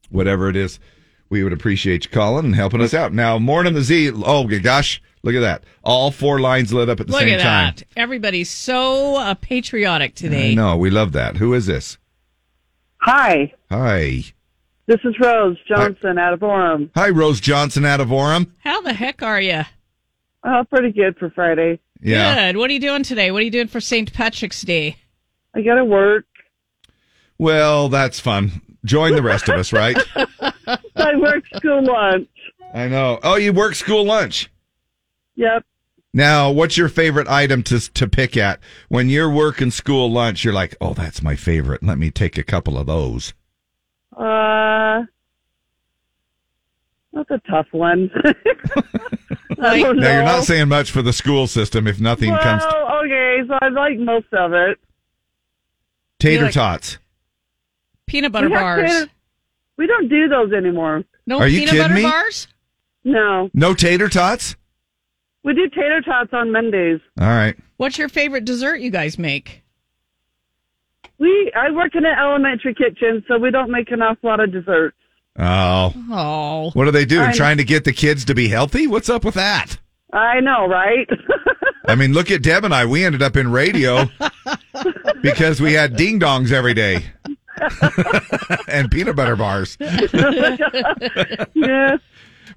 whatever 0.09 0.49
it 0.49 0.55
is. 0.55 0.79
We 1.29 1.43
would 1.43 1.53
appreciate 1.53 2.03
you 2.05 2.11
calling 2.11 2.43
and 2.45 2.55
helping 2.55 2.81
us 2.81 2.93
out. 2.93 3.13
Now, 3.13 3.39
morning 3.39 3.73
the 3.73 3.81
Z. 3.83 4.11
Oh 4.25 4.45
gosh, 4.59 5.01
look 5.23 5.33
at 5.35 5.39
that! 5.39 5.63
All 5.83 6.11
four 6.11 6.39
lines 6.41 6.73
lit 6.73 6.89
up 6.89 6.99
at 6.99 7.07
the 7.07 7.13
Look 7.13 7.21
same 7.21 7.35
at 7.39 7.41
time. 7.41 7.73
that! 7.75 7.83
Everybody's 7.95 8.49
so 8.49 9.15
uh, 9.15 9.33
patriotic 9.35 10.13
today. 10.15 10.53
No, 10.55 10.75
we 10.75 10.89
love 10.89 11.13
that. 11.13 11.37
Who 11.37 11.53
is 11.53 11.65
this? 11.67 11.97
Hi, 13.03 13.53
Hi, 13.71 14.23
this 14.85 14.99
is 15.05 15.15
Rose 15.19 15.57
Johnson 15.67 16.19
out 16.19 16.33
of 16.33 16.41
Orem. 16.41 16.91
hi, 16.93 17.09
Rose 17.09 17.39
Johnson 17.39 17.83
out 17.85 17.99
of 18.01 18.09
Orem. 18.09 18.51
How 18.59 18.81
the 18.81 18.93
heck 18.93 19.23
are 19.23 19.41
you? 19.41 19.61
Oh, 20.43 20.63
pretty 20.69 20.91
good 20.91 21.17
for 21.17 21.29
Friday. 21.29 21.79
Yeah. 22.01 22.51
Good. 22.51 22.57
What 22.57 22.69
are 22.69 22.73
you 22.73 22.79
doing 22.79 23.03
today? 23.03 23.31
What 23.31 23.41
are 23.41 23.45
you 23.45 23.51
doing 23.51 23.67
for 23.67 23.79
St. 23.79 24.11
Patrick's 24.11 24.61
Day? 24.63 24.97
I 25.53 25.61
got 25.61 25.75
to 25.75 25.85
work. 25.85 26.25
Well, 27.37 27.89
that's 27.89 28.19
fun. 28.19 28.61
Join 28.83 29.15
the 29.15 29.21
rest 29.21 29.49
of 29.49 29.55
us, 29.55 29.71
right? 29.73 29.97
I 30.95 31.15
work 31.15 31.43
school 31.55 31.83
lunch. 31.83 32.29
I 32.73 32.87
know. 32.87 33.19
Oh, 33.21 33.35
you 33.35 33.53
work 33.53 33.75
school 33.75 34.05
lunch. 34.05 34.51
Yep. 35.35 35.65
Now, 36.13 36.51
what's 36.51 36.77
your 36.77 36.89
favorite 36.89 37.27
item 37.27 37.63
to 37.63 37.79
to 37.93 38.07
pick 38.07 38.35
at 38.35 38.59
when 38.89 39.09
you're 39.09 39.29
working 39.29 39.71
school 39.71 40.11
lunch? 40.11 40.43
You're 40.43 40.53
like, 40.53 40.75
oh, 40.81 40.93
that's 40.93 41.21
my 41.21 41.35
favorite. 41.35 41.83
Let 41.83 41.97
me 41.97 42.11
take 42.11 42.37
a 42.37 42.43
couple 42.43 42.77
of 42.77 42.87
those. 42.87 43.33
Uh, 44.15 45.03
that's 47.13 47.29
a 47.31 47.41
tough 47.49 47.67
one. 47.71 48.09
I 49.59 49.79
don't 49.79 49.97
know. 49.97 50.01
Now, 50.03 50.13
you're 50.13 50.23
not 50.23 50.43
saying 50.43 50.69
much 50.69 50.91
for 50.91 51.01
the 51.01 51.13
school 51.13 51.45
system 51.47 51.87
if 51.87 51.99
nothing 51.99 52.31
well, 52.31 52.41
comes. 52.41 52.63
To- 52.63 52.99
okay, 53.05 53.37
so 53.47 53.57
I 53.61 53.67
like 53.69 53.99
most 53.99 54.27
of 54.33 54.53
it. 54.53 54.79
Tater 56.19 56.45
like- 56.45 56.53
tots. 56.53 56.97
Peanut 58.07 58.31
butter 58.31 58.47
We 58.47 58.53
have 58.53 58.61
bars. 58.61 58.91
tater- 58.91 59.11
We 59.77 59.87
don't 59.87 60.07
do 60.09 60.27
those 60.27 60.51
anymore. 60.53 61.03
No 61.27 61.39
Are 61.39 61.47
you 61.47 61.59
peanut 61.59 61.71
kidding 61.71 61.83
butter 61.83 61.93
me? 61.95 62.03
bars? 62.03 62.47
No, 63.03 63.49
No 63.53 63.73
tater 63.73 64.09
tots. 64.09 64.55
we 65.43 65.53
do 65.53 65.67
tater 65.69 66.01
tots 66.01 66.31
on 66.33 66.51
Mondays. 66.51 66.99
All 67.19 67.27
right. 67.27 67.55
What's 67.77 67.97
your 67.97 68.09
favorite 68.09 68.45
dessert 68.45 68.77
you 68.81 68.91
guys 68.91 69.17
make? 69.17 69.63
We 71.17 71.51
I 71.55 71.71
work 71.71 71.95
in 71.95 72.05
an 72.05 72.15
elementary 72.17 72.73
kitchen, 72.73 73.23
so 73.27 73.37
we 73.37 73.49
don't 73.51 73.71
make 73.71 73.91
an 73.91 74.01
awful 74.01 74.29
lot 74.29 74.39
of 74.39 74.51
desserts. 74.51 74.97
Oh. 75.39 75.93
Oh. 76.11 76.71
What 76.73 76.85
do 76.85 76.91
they 76.91 77.05
do? 77.05 77.21
I- 77.21 77.31
Trying 77.33 77.57
to 77.57 77.63
get 77.63 77.83
the 77.85 77.93
kids 77.93 78.25
to 78.25 78.35
be 78.35 78.47
healthy? 78.47 78.87
What's 78.87 79.09
up 79.09 79.23
with 79.25 79.35
that? 79.35 79.77
I 80.13 80.39
know, 80.41 80.67
right? 80.67 81.07
I 81.87 81.95
mean, 81.95 82.11
look 82.13 82.29
at 82.31 82.43
Deb 82.43 82.65
and 82.65 82.73
I. 82.73 82.85
We 82.85 83.05
ended 83.05 83.21
up 83.21 83.37
in 83.37 83.49
radio 83.51 84.05
because 85.21 85.61
we 85.61 85.73
had 85.73 85.95
ding 85.95 86.19
dongs 86.19 86.51
every 86.51 86.73
day 86.73 87.05
and 88.67 88.91
peanut 88.91 89.15
butter 89.15 89.35
bars. 89.37 89.77
yeah. 91.55 91.97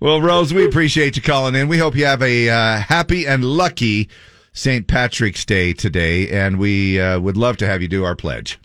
Well, 0.00 0.20
Rose, 0.20 0.52
we 0.52 0.66
appreciate 0.66 1.16
you 1.16 1.22
calling 1.22 1.54
in. 1.54 1.68
We 1.68 1.78
hope 1.78 1.94
you 1.94 2.04
have 2.06 2.22
a 2.22 2.48
uh, 2.50 2.78
happy 2.78 3.26
and 3.26 3.44
lucky 3.44 4.08
St. 4.52 4.86
Patrick's 4.88 5.44
Day 5.44 5.72
today, 5.72 6.28
and 6.30 6.58
we 6.58 7.00
uh, 7.00 7.20
would 7.20 7.36
love 7.36 7.56
to 7.58 7.66
have 7.66 7.80
you 7.82 7.88
do 7.88 8.04
our 8.04 8.16
pledge. 8.16 8.58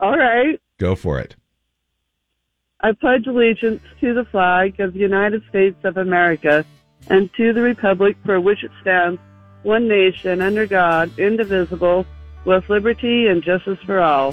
All 0.00 0.16
right. 0.16 0.60
Go 0.78 0.94
for 0.94 1.18
it. 1.18 1.34
I 2.80 2.92
pledge 2.92 3.26
allegiance 3.26 3.82
to 4.00 4.14
the 4.14 4.24
flag 4.24 4.78
of 4.78 4.92
the 4.92 5.00
United 5.00 5.42
States 5.48 5.76
of 5.82 5.96
America 5.96 6.64
and 7.08 7.28
to 7.34 7.52
the 7.52 7.60
republic 7.60 8.16
for 8.24 8.40
which 8.40 8.62
it 8.62 8.70
stands, 8.80 9.20
one 9.64 9.88
nation 9.88 10.40
under 10.40 10.64
God, 10.64 11.10
indivisible, 11.18 12.06
with 12.44 12.70
liberty 12.70 13.26
and 13.26 13.42
justice 13.42 13.80
for 13.84 13.98
all. 13.98 14.32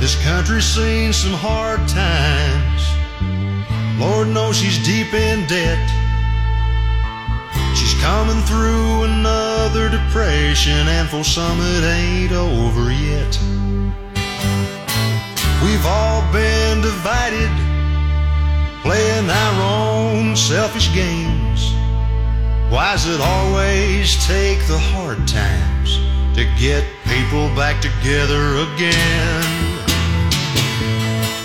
This 0.00 0.16
country's 0.24 0.64
seen 0.64 1.12
some 1.12 1.34
hard 1.34 1.86
times. 1.86 2.82
Lord 4.00 4.28
knows 4.28 4.56
she's 4.56 4.82
deep 4.86 5.12
in 5.12 5.46
debt. 5.48 6.07
She's 7.78 7.94
coming 8.02 8.42
through 8.42 9.04
another 9.04 9.88
depression, 9.88 10.88
and 10.88 11.08
for 11.08 11.22
some 11.22 11.60
it 11.60 11.84
ain't 11.84 12.32
over 12.32 12.90
yet. 12.90 13.38
We've 15.62 15.86
all 15.86 16.22
been 16.32 16.80
divided, 16.80 17.52
playing 18.82 19.30
our 19.30 19.56
own 19.62 20.34
selfish 20.34 20.92
games. 20.92 21.72
Why 22.68 22.88
Why's 22.90 23.06
it 23.06 23.20
always 23.20 24.26
take 24.26 24.58
the 24.66 24.78
hard 24.78 25.28
times 25.28 26.00
to 26.34 26.44
get 26.58 26.82
people 27.04 27.46
back 27.54 27.80
together 27.80 28.56
again? 28.66 29.44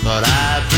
But 0.02 0.24
I 0.26 0.73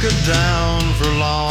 America 0.00 0.26
down 0.26 0.80
for 0.94 1.10
long. 1.18 1.50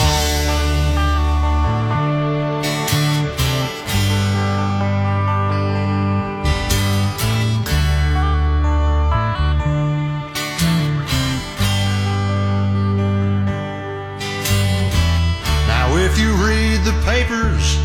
Now, 15.68 15.96
if 15.98 16.18
you 16.18 16.34
read 16.34 16.84
the 16.84 17.00
papers 17.06 17.78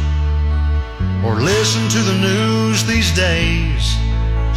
or 1.24 1.34
listen 1.40 1.88
to 1.90 1.98
the 1.98 2.18
news 2.20 2.84
these 2.84 3.14
days, 3.14 3.63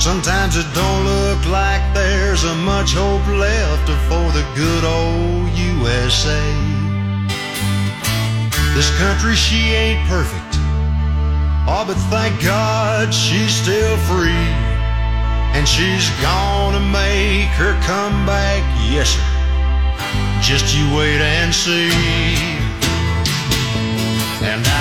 sometimes 0.08 0.56
it 0.56 0.66
don't 0.74 1.04
look 1.04 1.46
like 1.48 1.84
there's 1.94 2.46
a 2.46 2.56
much 2.56 2.94
hope 2.94 3.28
left 3.28 3.88
for 4.08 4.26
the 4.32 4.46
good 4.56 4.84
old 4.86 5.50
USA. 5.52 6.48
This 8.74 8.90
country, 8.98 9.36
she 9.36 9.76
ain't 9.76 10.08
perfect. 10.08 10.54
Oh, 11.68 11.84
but 11.86 12.00
thank 12.10 12.42
God 12.42 13.14
she's 13.14 13.54
still 13.54 13.98
free. 14.10 14.48
And 15.56 15.68
she's 15.68 16.08
gonna 16.24 16.80
make 16.80 17.52
her 17.60 17.74
comeback, 17.84 18.64
yes, 18.90 19.10
sir. 19.12 19.28
Just 20.42 20.74
you 20.74 20.86
wait 20.96 21.20
and 21.20 21.54
see. 21.54 21.92
And 24.52 24.64
I 24.66 24.77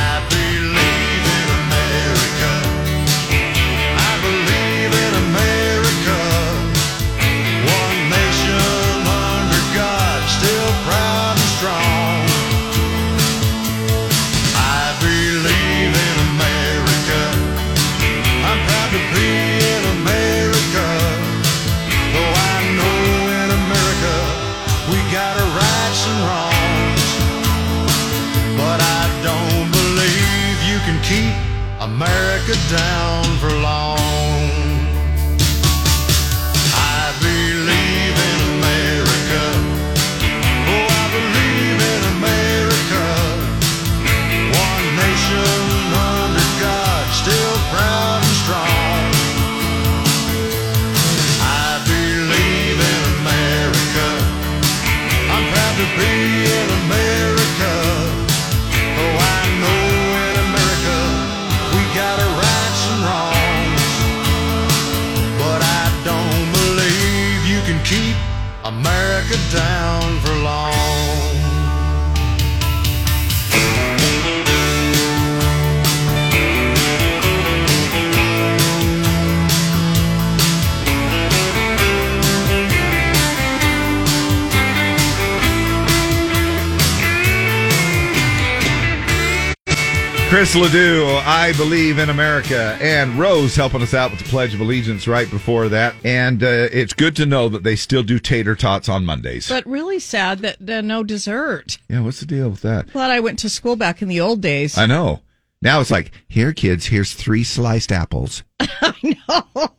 Chris 90.36 90.54
LeDoux, 90.54 91.06
I 91.24 91.54
believe 91.56 91.98
in 91.98 92.10
America, 92.10 92.76
and 92.82 93.18
Rose 93.18 93.56
helping 93.56 93.80
us 93.80 93.94
out 93.94 94.10
with 94.10 94.20
the 94.20 94.28
Pledge 94.28 94.52
of 94.52 94.60
Allegiance 94.60 95.08
right 95.08 95.30
before 95.30 95.70
that. 95.70 95.94
And 96.04 96.42
uh, 96.42 96.68
it's 96.70 96.92
good 96.92 97.16
to 97.16 97.24
know 97.24 97.48
that 97.48 97.62
they 97.62 97.74
still 97.74 98.02
do 98.02 98.18
tater 98.18 98.54
tots 98.54 98.90
on 98.90 99.06
Mondays. 99.06 99.48
But 99.48 99.64
really 99.64 99.98
sad 99.98 100.40
that 100.40 100.68
uh, 100.68 100.82
no 100.82 101.02
dessert. 101.04 101.78
yeah, 101.88 102.00
what's 102.00 102.20
the 102.20 102.26
deal 102.26 102.50
with 102.50 102.60
that? 102.60 102.92
Glad 102.92 103.10
I 103.12 103.20
went 103.20 103.38
to 103.38 103.48
school 103.48 103.76
back 103.76 104.02
in 104.02 104.08
the 104.08 104.20
old 104.20 104.42
days. 104.42 104.76
I 104.76 104.84
know. 104.84 105.22
Now 105.62 105.80
it's 105.80 105.90
like, 105.90 106.12
here, 106.28 106.52
kids, 106.52 106.84
here's 106.84 107.14
three 107.14 107.42
sliced 107.42 107.90
apples. 107.90 108.42
I 108.60 109.16
know. 109.26 109.70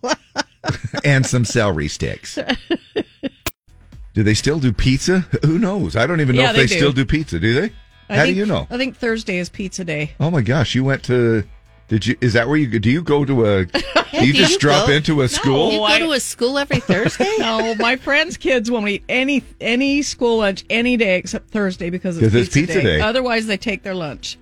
and 1.04 1.24
some 1.24 1.46
celery 1.46 1.88
sticks. 1.88 2.40
do 4.16 4.24
they 4.24 4.34
still 4.34 4.60
do 4.60 4.74
pizza? 4.74 5.20
Who 5.46 5.60
knows? 5.60 5.96
I 5.96 6.08
don't 6.08 6.20
even 6.20 6.36
know 6.36 6.42
Yeah, 6.42 6.50
if 6.50 6.56
they, 6.56 6.62
they 6.64 6.74
do. 6.74 6.78
still 6.78 6.94
do 6.94 7.06
pizza. 7.06 7.40
Do 7.40 7.54
they? 7.54 7.74
I 8.10 8.16
How 8.16 8.24
think, 8.24 8.36
do 8.36 8.40
you 8.40 8.46
know? 8.46 8.68
I 8.70 8.78
think 8.78 8.96
Thursday 8.98 9.38
is 9.38 9.50
pizza 9.50 9.84
day. 9.84 10.12
Oh 10.20 10.32
my 10.32 10.42
gosh, 10.42 10.76
you 10.76 10.84
went 10.84 11.04
to. 11.04 11.44
Did 11.88 12.06
you? 12.06 12.18
Is 12.20 12.34
that 12.34 12.48
where 12.48 12.58
you? 12.58 12.80
Do 12.80 12.90
you 12.90 13.02
go 13.02 13.26
to 13.26 13.46
a? 13.46 13.66
Do 14.12 14.26
you 14.26 14.34
just 14.34 14.54
you 14.54 14.60
drop 14.60 14.88
go- 14.88 14.94
into 14.94 15.22
a 15.22 15.28
school? 15.28 15.72
You 15.72 15.80
go 15.80 16.00
to 16.00 16.12
a 16.14 16.20
school 16.20 16.58
every 16.58 16.80
Thursday? 16.80 17.32
no, 17.40 17.76
my 17.76 17.98
friends' 17.98 18.38
kids 18.38 18.72
won't 18.72 18.88
eat 18.90 19.04
any 19.08 19.44
any 19.62 20.02
school 20.02 20.38
lunch 20.38 20.66
any 20.70 20.98
day 20.98 21.18
except 21.18 21.52
Thursday 21.52 21.90
because 21.90 22.18
it's 22.22 22.54
pizza 22.54 22.82
day. 22.82 23.02
Otherwise, 23.02 23.48
they 23.48 23.58
take 23.58 23.84
their 23.84 23.96
lunch. 23.96 24.38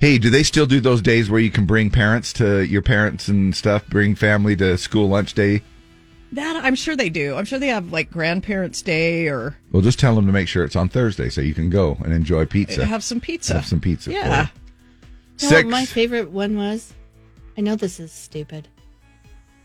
Hey, 0.00 0.18
do 0.18 0.30
they 0.30 0.44
still 0.44 0.66
do 0.66 0.80
those 0.80 1.02
days 1.02 1.28
where 1.28 1.40
you 1.40 1.50
can 1.50 1.66
bring 1.66 1.90
parents 1.90 2.32
to 2.34 2.64
your 2.64 2.82
parents 2.82 3.26
and 3.26 3.56
stuff, 3.56 3.84
bring 3.88 4.14
family 4.14 4.54
to 4.56 4.78
school 4.78 5.08
lunch 5.08 5.34
day? 5.34 5.62
That 6.32 6.62
I'm 6.62 6.74
sure 6.74 6.94
they 6.94 7.08
do. 7.08 7.34
I'm 7.36 7.44
sure 7.46 7.58
they 7.58 7.68
have 7.68 7.90
like 7.92 8.10
grandparents' 8.10 8.82
day 8.82 9.28
or 9.28 9.56
Well, 9.72 9.82
just 9.82 9.98
tell 9.98 10.14
them 10.14 10.26
to 10.26 10.32
make 10.32 10.46
sure 10.48 10.62
it's 10.64 10.76
on 10.76 10.88
Thursday 10.88 11.30
so 11.30 11.40
you 11.40 11.54
can 11.54 11.70
go 11.70 11.96
and 12.04 12.12
enjoy 12.12 12.44
pizza. 12.44 12.84
have 12.84 13.02
some 13.02 13.20
pizza. 13.20 13.54
Have 13.54 13.66
some 13.66 13.80
pizza. 13.80 14.12
Yeah. 14.12 14.22
For 14.22 14.30
you. 14.30 14.38
You 15.40 15.48
know 15.50 15.56
Six. 15.56 15.64
what 15.64 15.70
my 15.70 15.84
favorite 15.86 16.30
one 16.30 16.56
was? 16.56 16.92
I 17.56 17.60
know 17.62 17.76
this 17.76 17.98
is 17.98 18.12
stupid, 18.12 18.68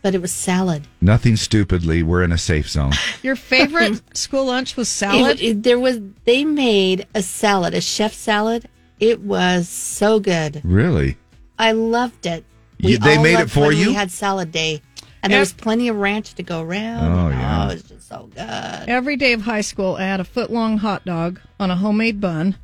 but 0.02 0.14
it 0.14 0.22
was 0.22 0.32
salad. 0.32 0.86
Nothing 1.00 1.36
stupidly. 1.36 2.02
We're 2.02 2.22
in 2.22 2.32
a 2.32 2.38
safe 2.38 2.68
zone. 2.68 2.92
Your 3.22 3.36
favorite 3.36 4.00
school 4.16 4.46
lunch 4.46 4.76
was 4.76 4.88
salad? 4.88 5.40
It- 5.40 5.42
it- 5.42 5.62
there 5.64 5.78
was 5.78 6.00
they 6.24 6.44
made 6.44 7.06
a 7.14 7.22
salad, 7.22 7.74
a 7.74 7.80
chef 7.80 8.14
salad. 8.14 8.68
It 9.00 9.20
was 9.20 9.68
so 9.68 10.18
good. 10.20 10.60
really? 10.64 11.18
I 11.58 11.72
loved 11.72 12.24
it. 12.26 12.44
You- 12.78 12.98
they 12.98 13.16
all 13.16 13.22
made 13.22 13.34
it 13.34 13.38
loved 13.40 13.52
for 13.52 13.60
when 13.66 13.76
you? 13.76 13.88
We 13.88 13.94
had 13.94 14.10
salad 14.10 14.50
day, 14.50 14.80
and 15.24 15.32
there 15.32 15.40
was 15.40 15.52
plenty 15.52 15.88
of 15.88 15.96
ranch 15.96 16.34
to 16.34 16.42
go 16.44 16.62
around. 16.62 17.04
Oh, 17.12 17.26
and, 17.28 17.38
yeah. 17.40 17.64
oh, 17.66 17.70
it 17.70 17.74
was 17.74 17.82
just 17.82 18.08
so 18.08 18.28
good. 18.34 18.88
Every 18.88 19.16
day 19.16 19.32
of 19.32 19.42
high 19.42 19.62
school, 19.62 19.96
I 19.96 20.02
had 20.02 20.20
a 20.20 20.24
foot 20.24 20.50
long 20.50 20.78
hot 20.78 21.04
dog 21.04 21.40
on 21.58 21.70
a 21.70 21.76
homemade 21.76 22.20
bun 22.20 22.56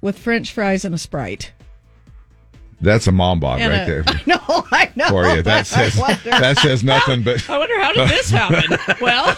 with 0.00 0.18
French 0.18 0.52
fries 0.52 0.84
and 0.84 0.94
a 0.94 0.98
Sprite. 0.98 1.52
That's 2.78 3.06
a 3.06 3.12
mom 3.12 3.40
bod 3.40 3.58
And 3.62 3.72
right 3.72 3.82
a- 3.84 3.86
there 3.86 4.04
I 4.06 4.22
know, 4.26 4.66
I 4.70 4.90
know. 4.94 5.08
for 5.08 5.26
you. 5.34 5.40
That 5.42 5.66
says 5.66 5.94
that 6.24 6.58
says 6.58 6.84
nothing 6.84 7.22
but 7.22 7.48
I 7.50 7.56
wonder 7.56 7.80
how 7.80 7.92
did 7.94 8.08
this 8.10 8.28
happen? 8.30 8.76
well, 9.00 9.34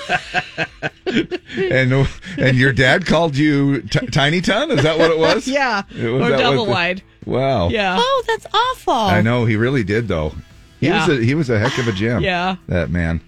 and 1.06 2.08
and 2.36 2.56
your 2.58 2.72
dad 2.72 3.06
called 3.06 3.36
you 3.36 3.82
t- 3.82 4.06
Tiny 4.08 4.40
Ton. 4.40 4.72
Is 4.72 4.82
that 4.82 4.98
what 4.98 5.10
it 5.12 5.18
was? 5.18 5.46
yeah, 5.46 5.82
It 5.96 6.08
was- 6.08 6.22
or 6.22 6.36
double 6.36 6.58
was 6.58 6.66
the- 6.66 6.72
wide. 6.72 7.02
Wow. 7.26 7.68
Yeah, 7.68 7.96
Oh, 8.00 8.24
that's 8.26 8.46
awful. 8.52 8.92
I 8.94 9.20
know 9.20 9.44
he 9.44 9.54
really 9.56 9.84
did 9.84 10.08
though. 10.08 10.32
He 10.80 10.86
Yeah. 10.86 11.06
was 11.08 11.18
a, 11.18 11.24
he 11.24 11.34
was 11.34 11.50
a 11.50 11.58
heck 11.58 11.76
of 11.78 11.88
a 11.88 11.92
gem. 11.92 12.22
Yeah. 12.22 12.56
That 12.68 12.90
man. 12.90 13.20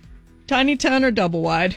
tiny 0.47 0.77
ton 0.77 1.05
or 1.05 1.11
double 1.11 1.43
wide. 1.43 1.77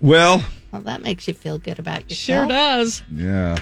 Well, 0.00 0.44
Well, 0.72 0.82
that 0.82 1.02
makes 1.02 1.26
you 1.28 1.34
feel 1.34 1.58
good 1.58 1.78
about 1.78 2.08
yourself. 2.10 2.44
Sure 2.44 2.48
does. 2.48 3.02
yeah. 3.12 3.58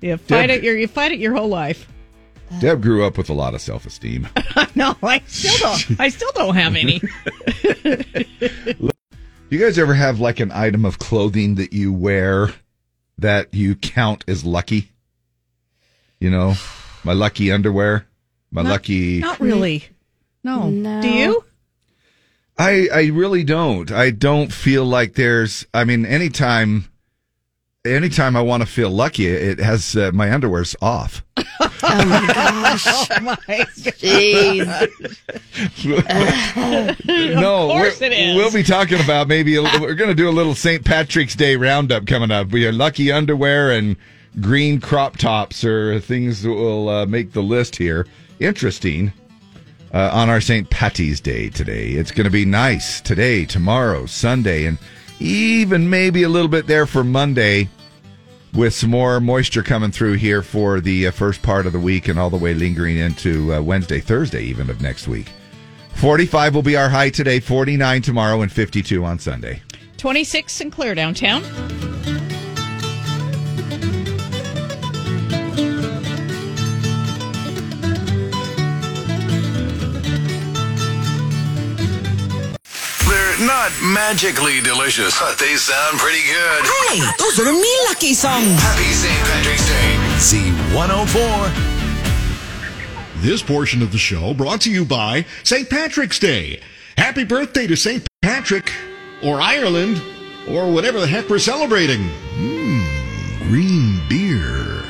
You 0.00 0.16
fight 0.16 0.48
Deb- 0.48 0.58
it. 0.58 0.64
Your, 0.64 0.76
you 0.76 0.88
fight 0.88 1.12
it 1.12 1.18
your 1.20 1.34
whole 1.34 1.48
life. 1.48 1.86
Deb 2.60 2.82
grew 2.82 3.06
up 3.06 3.16
with 3.16 3.30
a 3.30 3.32
lot 3.32 3.54
of 3.54 3.60
self 3.60 3.86
esteem. 3.86 4.28
no, 4.74 4.94
I 5.02 5.22
still 5.26 5.56
don't. 5.58 6.00
I 6.00 6.08
still 6.08 6.30
don't 6.34 6.54
have 6.56 6.74
any. 6.76 7.00
You 9.50 9.58
guys 9.58 9.78
ever 9.78 9.92
have 9.92 10.18
like 10.18 10.40
an 10.40 10.50
item 10.50 10.86
of 10.86 10.98
clothing 10.98 11.56
that 11.56 11.74
you 11.74 11.92
wear 11.92 12.48
that 13.18 13.52
you 13.52 13.74
count 13.74 14.24
as 14.26 14.46
lucky? 14.46 14.90
You 16.20 16.30
know, 16.30 16.54
my 17.04 17.12
lucky 17.12 17.52
underwear, 17.52 18.06
my 18.50 18.62
Not- 18.62 18.70
lucky. 18.70 19.18
Not 19.20 19.40
really. 19.40 19.84
No. 20.44 20.68
No. 20.70 21.00
Do 21.02 21.08
you? 21.08 21.44
I 22.58 22.88
I 22.92 23.06
really 23.06 23.44
don't. 23.44 23.90
I 23.90 24.10
don't 24.10 24.52
feel 24.52 24.84
like 24.84 25.14
there's. 25.14 25.66
I 25.72 25.84
mean, 25.84 26.04
anytime, 26.04 26.84
anytime 27.84 28.36
I 28.36 28.42
want 28.42 28.62
to 28.62 28.68
feel 28.68 28.90
lucky, 28.90 29.26
it 29.26 29.58
has 29.58 29.96
uh, 29.96 30.10
my 30.12 30.32
underwear's 30.32 30.76
off. 30.82 31.24
Oh 31.84 32.04
my 32.06 32.26
gosh. 32.32 32.86
Oh 33.10 33.20
my. 33.20 33.36
Jeez. 33.74 34.66
no, 37.40 37.68
course 37.68 38.00
we're- 38.00 38.06
it 38.06 38.18
is. 38.18 38.36
we'll 38.36 38.52
be 38.52 38.62
talking 38.62 39.00
about 39.00 39.26
maybe 39.28 39.56
a, 39.56 39.62
we're 39.62 39.94
going 39.94 40.08
to 40.08 40.14
do 40.14 40.28
a 40.28 40.30
little 40.30 40.54
St. 40.54 40.84
Patrick's 40.84 41.34
Day 41.34 41.56
roundup 41.56 42.06
coming 42.06 42.30
up. 42.30 42.50
We 42.50 42.62
have 42.62 42.74
lucky 42.74 43.10
underwear 43.10 43.72
and 43.72 43.96
green 44.40 44.80
crop 44.80 45.16
tops 45.16 45.64
are 45.64 45.98
things 46.00 46.42
that 46.42 46.50
will 46.52 46.88
uh, 46.88 47.06
make 47.06 47.32
the 47.32 47.42
list 47.42 47.76
here. 47.76 48.06
Interesting. 48.40 49.12
Uh, 49.92 50.08
on 50.12 50.30
our 50.30 50.40
St. 50.40 50.70
Patty's 50.70 51.20
Day 51.20 51.50
today, 51.50 51.90
it's 51.90 52.10
going 52.10 52.24
to 52.24 52.30
be 52.30 52.46
nice 52.46 53.00
today, 53.02 53.44
tomorrow, 53.44 54.06
Sunday, 54.06 54.64
and 54.64 54.78
even 55.20 55.90
maybe 55.90 56.22
a 56.22 56.30
little 56.30 56.48
bit 56.48 56.66
there 56.66 56.86
for 56.86 57.04
Monday 57.04 57.68
with 58.54 58.72
some 58.72 58.90
more 58.90 59.20
moisture 59.20 59.62
coming 59.62 59.90
through 59.90 60.14
here 60.14 60.40
for 60.42 60.80
the 60.80 61.08
uh, 61.08 61.10
first 61.10 61.42
part 61.42 61.66
of 61.66 61.72
the 61.72 61.78
week 61.78 62.08
and 62.08 62.18
all 62.18 62.30
the 62.30 62.38
way 62.38 62.54
lingering 62.54 62.96
into 62.96 63.52
uh, 63.52 63.60
Wednesday, 63.60 64.00
Thursday, 64.00 64.42
even 64.44 64.70
of 64.70 64.80
next 64.80 65.08
week. 65.08 65.28
45 65.94 66.54
will 66.54 66.62
be 66.62 66.76
our 66.76 66.88
high 66.88 67.10
today, 67.10 67.38
49 67.38 68.00
tomorrow, 68.00 68.40
and 68.40 68.50
52 68.50 69.04
on 69.04 69.18
Sunday. 69.18 69.62
26 69.98 70.52
Sinclair 70.52 70.94
downtown. 70.94 71.42
Not 83.46 83.72
magically 83.82 84.60
delicious, 84.60 85.18
but 85.18 85.38
they 85.38 85.56
sound 85.56 85.98
pretty 85.98 86.22
good. 86.26 86.64
Hey, 86.88 87.00
those 87.18 87.38
are 87.40 87.52
me 87.52 87.76
lucky 87.88 88.14
songs. 88.14 88.46
Happy 88.60 88.92
St. 88.92 89.24
Patrick's 89.26 89.66
Day. 89.66 89.96
Z104. 90.18 91.50
This 93.22 93.42
portion 93.42 93.82
of 93.82 93.92
the 93.92 93.98
show 93.98 94.34
brought 94.34 94.60
to 94.62 94.70
you 94.70 94.84
by 94.84 95.24
St. 95.44 95.68
Patrick's 95.70 96.18
Day. 96.18 96.60
Happy 96.96 97.24
birthday 97.24 97.66
to 97.66 97.76
St. 97.76 98.06
Patrick, 98.20 98.72
or 99.22 99.40
Ireland, 99.40 100.02
or 100.48 100.70
whatever 100.72 101.00
the 101.00 101.06
heck 101.06 101.28
we're 101.28 101.38
celebrating. 101.38 102.08
Mmm, 102.34 102.84
green 103.48 104.00
beer. 104.08 104.82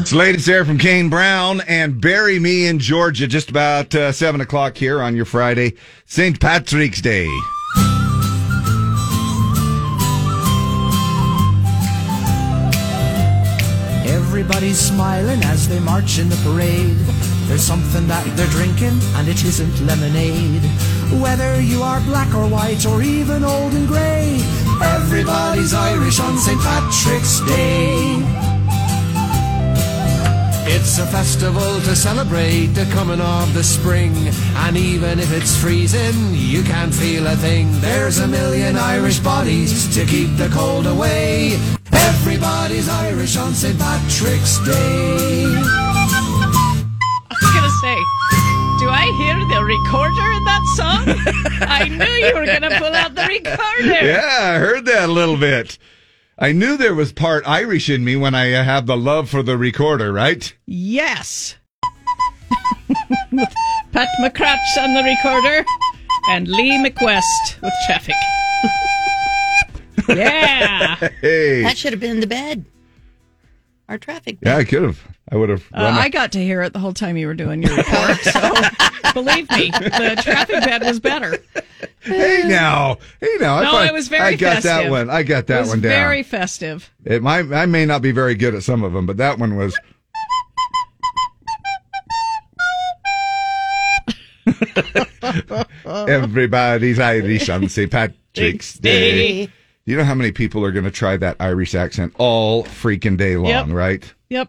It's 0.00 0.14
ladies 0.14 0.46
there 0.46 0.64
from 0.64 0.78
Kane 0.78 1.10
Brown 1.10 1.60
and 1.68 2.00
Bury 2.00 2.38
Me 2.38 2.66
in 2.66 2.78
Georgia, 2.78 3.26
just 3.26 3.50
about 3.50 3.94
uh, 3.94 4.10
7 4.10 4.40
o'clock 4.40 4.74
here 4.74 5.02
on 5.02 5.14
your 5.14 5.26
Friday, 5.26 5.74
St. 6.06 6.40
Patrick's 6.40 7.02
Day. 7.02 7.28
Everybody's 14.06 14.80
smiling 14.80 15.44
as 15.44 15.68
they 15.68 15.78
march 15.80 16.18
in 16.18 16.30
the 16.30 16.40
parade. 16.44 16.96
There's 17.46 17.62
something 17.62 18.08
that 18.08 18.24
they're 18.38 18.46
drinking, 18.46 18.98
and 19.16 19.28
it 19.28 19.44
isn't 19.44 19.86
lemonade. 19.86 20.62
Whether 21.20 21.60
you 21.60 21.82
are 21.82 22.00
black 22.00 22.34
or 22.34 22.48
white 22.48 22.86
or 22.86 23.02
even 23.02 23.44
old 23.44 23.74
and 23.74 23.86
grey, 23.86 24.40
everybody's 24.82 25.74
Irish 25.74 26.18
on 26.20 26.38
St. 26.38 26.58
Patrick's 26.58 27.40
Day. 27.40 28.49
It's 30.72 31.00
a 31.00 31.06
festival 31.06 31.80
to 31.80 31.96
celebrate 31.96 32.66
the 32.68 32.84
coming 32.92 33.20
of 33.20 33.52
the 33.54 33.64
spring. 33.64 34.14
And 34.54 34.76
even 34.76 35.18
if 35.18 35.32
it's 35.32 35.56
freezing, 35.56 36.14
you 36.32 36.62
can't 36.62 36.94
feel 36.94 37.26
a 37.26 37.34
thing. 37.34 37.68
There's 37.80 38.20
a 38.20 38.28
million 38.28 38.76
Irish 38.76 39.18
bodies 39.18 39.92
to 39.96 40.06
keep 40.06 40.36
the 40.36 40.48
cold 40.48 40.86
away. 40.86 41.58
Everybody's 41.92 42.88
Irish 42.88 43.36
on 43.36 43.52
St. 43.52 43.76
Patrick's 43.80 44.58
Day. 44.64 45.44
I 45.44 47.34
was 47.34 47.50
going 47.50 47.66
to 47.66 47.76
say, 47.82 47.96
do 48.78 48.88
I 48.88 49.10
hear 49.18 49.34
the 49.50 49.64
recorder 49.64 50.28
in 50.38 50.44
that 50.44 50.64
song? 50.78 51.02
I 51.68 51.88
knew 51.88 52.14
you 52.24 52.32
were 52.32 52.46
going 52.46 52.62
to 52.62 52.78
pull 52.78 52.94
out 52.94 53.16
the 53.16 53.26
recorder. 53.26 54.06
Yeah, 54.06 54.54
I 54.54 54.58
heard 54.58 54.84
that 54.84 55.08
a 55.08 55.12
little 55.12 55.36
bit. 55.36 55.78
I 56.42 56.52
knew 56.52 56.78
there 56.78 56.94
was 56.94 57.12
part 57.12 57.46
Irish 57.46 57.90
in 57.90 58.02
me 58.02 58.16
when 58.16 58.34
I 58.34 58.54
uh, 58.54 58.64
have 58.64 58.86
the 58.86 58.96
love 58.96 59.28
for 59.28 59.42
the 59.42 59.58
recorder, 59.58 60.10
right? 60.10 60.50
Yes. 60.64 61.56
Pat 63.92 64.08
McCratch 64.22 64.78
on 64.78 64.94
the 64.94 65.02
recorder 65.04 65.66
and 66.30 66.48
Lee 66.48 66.82
McWest 66.82 67.60
with 67.60 67.74
traffic. 67.84 68.14
yeah. 70.08 70.96
Hey. 71.20 71.62
That 71.62 71.76
should 71.76 71.92
have 71.92 72.00
been 72.00 72.20
the 72.20 72.26
bed. 72.26 72.64
Our 73.90 73.98
traffic. 73.98 74.38
Yeah, 74.40 74.56
I 74.56 74.62
could 74.62 74.84
have. 74.84 75.04
I 75.32 75.36
would 75.36 75.48
have. 75.48 75.64
Uh, 75.74 75.82
I 76.00 76.08
got 76.10 76.30
to 76.32 76.38
hear 76.42 76.62
it 76.62 76.72
the 76.72 76.78
whole 76.78 76.92
time 76.94 77.16
you 77.16 77.26
were 77.26 77.34
doing 77.34 77.60
your 77.60 77.76
report. 77.76 78.18
So 78.18 78.40
believe 79.14 79.50
me, 79.50 79.70
the 79.72 80.16
traffic 80.22 80.60
bed 80.64 80.82
was 80.84 81.00
better. 81.00 81.36
hey 82.00 82.42
now, 82.46 82.98
hey 83.20 83.36
now. 83.40 83.56
I 83.56 83.64
No, 83.64 83.70
find- 83.72 83.88
it 83.90 83.92
was 83.92 84.06
very 84.06 84.22
I 84.22 84.34
got 84.36 84.62
that 84.62 84.88
one. 84.92 85.10
I 85.10 85.24
got 85.24 85.38
It 85.40 85.46
that 85.48 85.60
was 85.62 85.68
one 85.70 85.80
down. 85.80 85.90
very 85.90 86.22
festive. 86.22 86.88
It 87.04 87.20
might. 87.20 87.52
I 87.52 87.66
may 87.66 87.84
not 87.84 88.00
be 88.00 88.12
very 88.12 88.36
good 88.36 88.54
at 88.54 88.62
some 88.62 88.84
of 88.84 88.92
them, 88.92 89.06
but 89.06 89.16
that 89.16 89.38
one 89.40 89.56
was. 89.56 89.76
Everybody's 95.84 96.98
Irish 96.98 97.48
on 97.48 97.68
St. 97.68 97.90
Patrick's 98.34 98.74
Day. 98.78 99.50
Day. 99.90 99.92
You 99.92 99.98
know 99.98 100.04
how 100.04 100.14
many 100.14 100.32
people 100.32 100.64
are 100.64 100.70
going 100.72 100.84
to 100.84 100.90
try 100.90 101.16
that 101.16 101.36
Irish 101.40 101.74
accent 101.74 102.14
all 102.18 102.64
freaking 102.64 103.16
day 103.16 103.36
long, 103.36 103.50
Yep. 103.50 103.66
right? 103.70 104.14
Yep. 104.28 104.48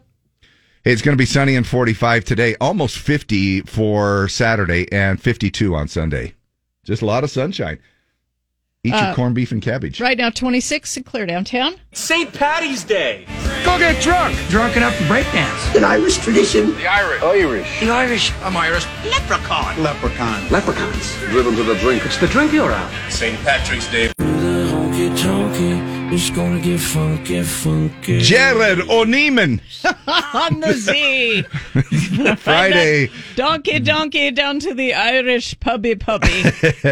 Hey, 0.84 0.92
it's 0.92 1.02
going 1.02 1.16
to 1.16 1.20
be 1.20 1.26
sunny 1.26 1.54
and 1.56 1.66
45 1.66 2.24
today, 2.24 2.56
almost 2.60 2.98
50 2.98 3.62
for 3.62 4.28
Saturday, 4.28 4.90
and 4.92 5.20
52 5.20 5.74
on 5.74 5.88
Sunday. 5.88 6.34
Just 6.84 7.02
a 7.02 7.06
lot 7.06 7.22
of 7.24 7.30
sunshine. 7.30 7.78
Eat 8.84 8.90
your 8.94 8.98
Uh, 8.98 9.14
corned 9.14 9.36
beef 9.36 9.52
and 9.52 9.62
cabbage. 9.62 10.00
Right 10.00 10.18
now, 10.18 10.28
26 10.30 10.96
and 10.96 11.06
clear 11.06 11.24
downtown. 11.24 11.74
St. 11.92 12.32
Patty's 12.32 12.82
Day. 12.82 13.26
Go 13.64 13.78
get 13.78 14.02
drunk. 14.02 14.36
Drunk 14.48 14.76
enough 14.76 14.98
to 14.98 15.04
breakdance. 15.04 15.76
An 15.76 15.84
Irish 15.84 16.18
tradition. 16.18 16.74
The 16.76 16.88
Irish. 16.88 17.22
Irish. 17.22 17.78
The 17.80 17.90
Irish. 17.90 18.32
I'm 18.42 18.56
Irish. 18.56 18.84
Leprechaun. 19.08 19.80
Leprechaun. 19.80 20.48
Leprechauns. 20.50 21.14
Driven 21.30 21.54
to 21.54 21.62
the 21.62 21.76
drink. 21.76 22.04
It's 22.04 22.16
the 22.18 22.26
drink 22.26 22.52
you're 22.52 22.72
out. 22.72 22.90
St. 23.08 23.38
Patrick's 23.44 23.88
Day. 23.92 24.10
Honky 25.02 25.18
tonky, 25.18 26.12
it's 26.12 26.30
gonna 26.30 26.60
get 26.60 26.78
funky, 26.78 27.42
funky. 27.42 28.20
Jared 28.20 28.78
O'Neiman. 28.82 29.60
On 30.32 30.60
the 30.60 30.74
Z. 30.74 31.42
Friday. 32.36 33.10
Donkey, 33.34 33.80
donkey, 33.80 34.30
down 34.30 34.60
to 34.60 34.74
the 34.74 34.94
Irish 34.94 35.58
pubby 35.58 35.96
pubby. 35.96 36.44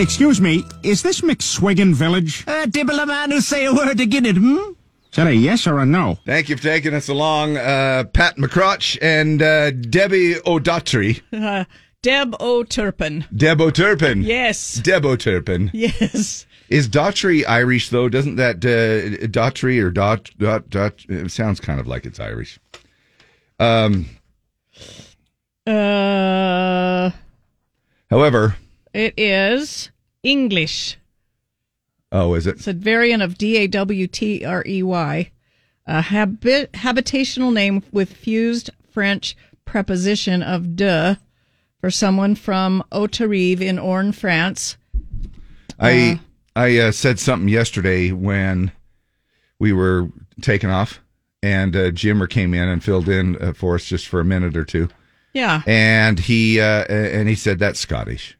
Excuse 0.00 0.40
me, 0.40 0.64
is 0.82 1.02
this 1.02 1.20
McSwiggin 1.20 1.92
Village? 1.92 2.44
Uh, 2.46 2.64
dibble 2.64 2.98
a 2.98 3.04
man 3.04 3.32
who 3.32 3.42
say 3.42 3.66
a 3.66 3.74
word 3.74 3.98
to 3.98 4.06
get 4.06 4.24
it, 4.24 4.38
hmm? 4.38 4.56
Is 5.10 5.16
that 5.16 5.26
a 5.26 5.34
yes 5.34 5.66
or 5.66 5.78
a 5.78 5.84
no? 5.84 6.18
Thank 6.24 6.48
you 6.48 6.56
for 6.56 6.62
taking 6.62 6.94
us 6.94 7.08
along, 7.10 7.58
uh, 7.58 8.04
Pat 8.14 8.38
McCrotch 8.38 8.96
and 9.02 9.42
uh, 9.42 9.72
Debbie 9.72 10.36
O'Daughtry. 10.46 11.20
Uh, 11.30 11.64
Deb 12.00 12.34
O'Turpin. 12.40 13.26
Deb 13.34 13.60
O'Turpin. 13.60 14.22
Yes. 14.22 14.74
Deb 14.76 15.04
O'Turpin. 15.04 15.70
Yes. 15.74 16.46
Is 16.68 16.88
Daughtry 16.88 17.44
Irish 17.48 17.88
though? 17.90 18.08
Doesn't 18.08 18.36
that 18.36 18.56
uh, 18.56 19.26
Daughtry 19.28 19.82
or 19.82 19.90
Dot 19.90 20.30
Dot 20.38 20.68
Dot? 20.68 21.04
It 21.08 21.30
sounds 21.30 21.60
kind 21.60 21.80
of 21.80 21.86
like 21.86 22.04
it's 22.06 22.20
Irish. 22.20 22.58
Um. 23.58 24.06
Uh, 25.66 27.10
However, 28.10 28.56
it 28.94 29.14
is 29.18 29.90
English. 30.22 30.96
oh, 32.12 32.34
is 32.34 32.46
it? 32.46 32.56
It's 32.56 32.66
a 32.66 32.72
variant 32.72 33.22
of 33.22 33.36
D 33.36 33.56
A 33.58 33.66
W 33.66 34.06
T 34.06 34.44
R 34.44 34.62
E 34.66 34.82
Y, 34.82 35.30
a 35.86 36.00
habit, 36.02 36.72
habitational 36.72 37.52
name 37.52 37.82
with 37.92 38.12
fused 38.12 38.70
French 38.90 39.36
preposition 39.64 40.42
of 40.42 40.74
de 40.76 41.18
for 41.80 41.90
someone 41.90 42.34
from 42.34 42.82
Haute-Rive 42.90 43.60
in 43.62 43.78
Orne, 43.78 44.12
France. 44.12 44.76
I 45.78 46.18
I 46.58 46.76
uh, 46.78 46.92
said 46.92 47.20
something 47.20 47.48
yesterday 47.48 48.10
when 48.10 48.72
we 49.60 49.72
were 49.72 50.08
taking 50.40 50.70
off, 50.70 51.00
and 51.40 51.76
uh, 51.76 51.90
Jimmer 51.92 52.28
came 52.28 52.52
in 52.52 52.68
and 52.68 52.82
filled 52.82 53.08
in 53.08 53.40
uh, 53.40 53.52
for 53.52 53.76
us 53.76 53.84
just 53.84 54.08
for 54.08 54.18
a 54.18 54.24
minute 54.24 54.56
or 54.56 54.64
two. 54.64 54.88
Yeah. 55.32 55.62
and 55.68 56.18
he 56.18 56.60
uh, 56.60 56.84
and 56.88 57.28
he 57.28 57.36
said 57.36 57.60
that's 57.60 57.78
Scottish. 57.78 58.36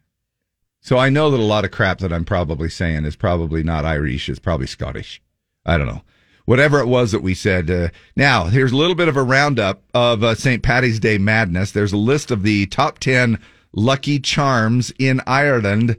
So 0.81 0.99
I 0.99 1.11
know 1.11 1.31
that 1.31 1.39
a 1.39 1.45
lot 1.45 1.65
of 1.65 1.71
crap 1.71 1.99
that 1.99 2.13
I'm 2.13 2.25
probably 2.25 2.69
saying 2.71 3.05
is 3.05 3.15
probably 3.15 3.63
not 3.63 3.85
Irish. 3.85 4.29
It's 4.29 4.41
probably 4.41 4.67
Scottish. 4.67 5.23
I 5.65 5.79
don't 5.79 5.87
know. 5.87 6.03
Whatever 6.45 6.81
it 6.81 6.89
was 6.89 7.13
that 7.13 7.23
we 7.23 7.35
said. 7.35 7.71
Uh, 7.71 7.89
now 8.17 8.45
here's 8.47 8.73
a 8.73 8.77
little 8.77 8.97
bit 8.97 9.07
of 9.07 9.17
a 9.17 9.23
roundup 9.23 9.83
of 9.95 10.25
uh, 10.25 10.35
St. 10.35 10.63
Patty's 10.63 10.99
Day 10.99 11.19
madness. 11.19 11.71
There's 11.71 11.93
a 11.93 11.99
list 11.99 12.33
of 12.33 12.43
the 12.43 12.67
top 12.67 12.99
ten 12.99 13.39
lucky 13.73 14.19
charms 14.19 14.93
in 14.99 15.21
Ireland, 15.25 15.97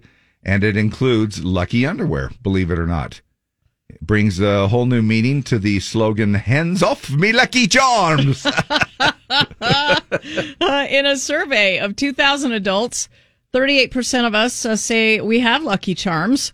and 0.49 0.63
it 0.63 0.75
includes 0.75 1.43
lucky 1.43 1.85
underwear. 1.85 2.31
Believe 2.41 2.71
it 2.71 2.79
or 2.79 2.87
not. 2.87 3.21
It 3.87 4.01
brings 4.01 4.39
a 4.39 4.67
whole 4.67 4.87
new 4.87 5.03
meaning 5.03 5.43
to 5.43 5.59
the 5.59 5.79
slogan 5.79 6.33
"Hands 6.33 6.81
off 6.81 7.11
me 7.11 7.31
lucky 7.31 7.67
charms." 7.67 8.45
Uh, 9.31 10.87
in 10.89 11.05
a 11.05 11.15
survey 11.15 11.77
of 11.77 11.95
2,000 11.95 12.51
adults, 12.51 13.09
38% 13.53 14.25
of 14.25 14.33
us 14.33 14.65
uh, 14.65 14.75
say 14.75 15.21
we 15.21 15.39
have 15.39 15.63
Lucky 15.63 15.93
Charms, 15.93 16.51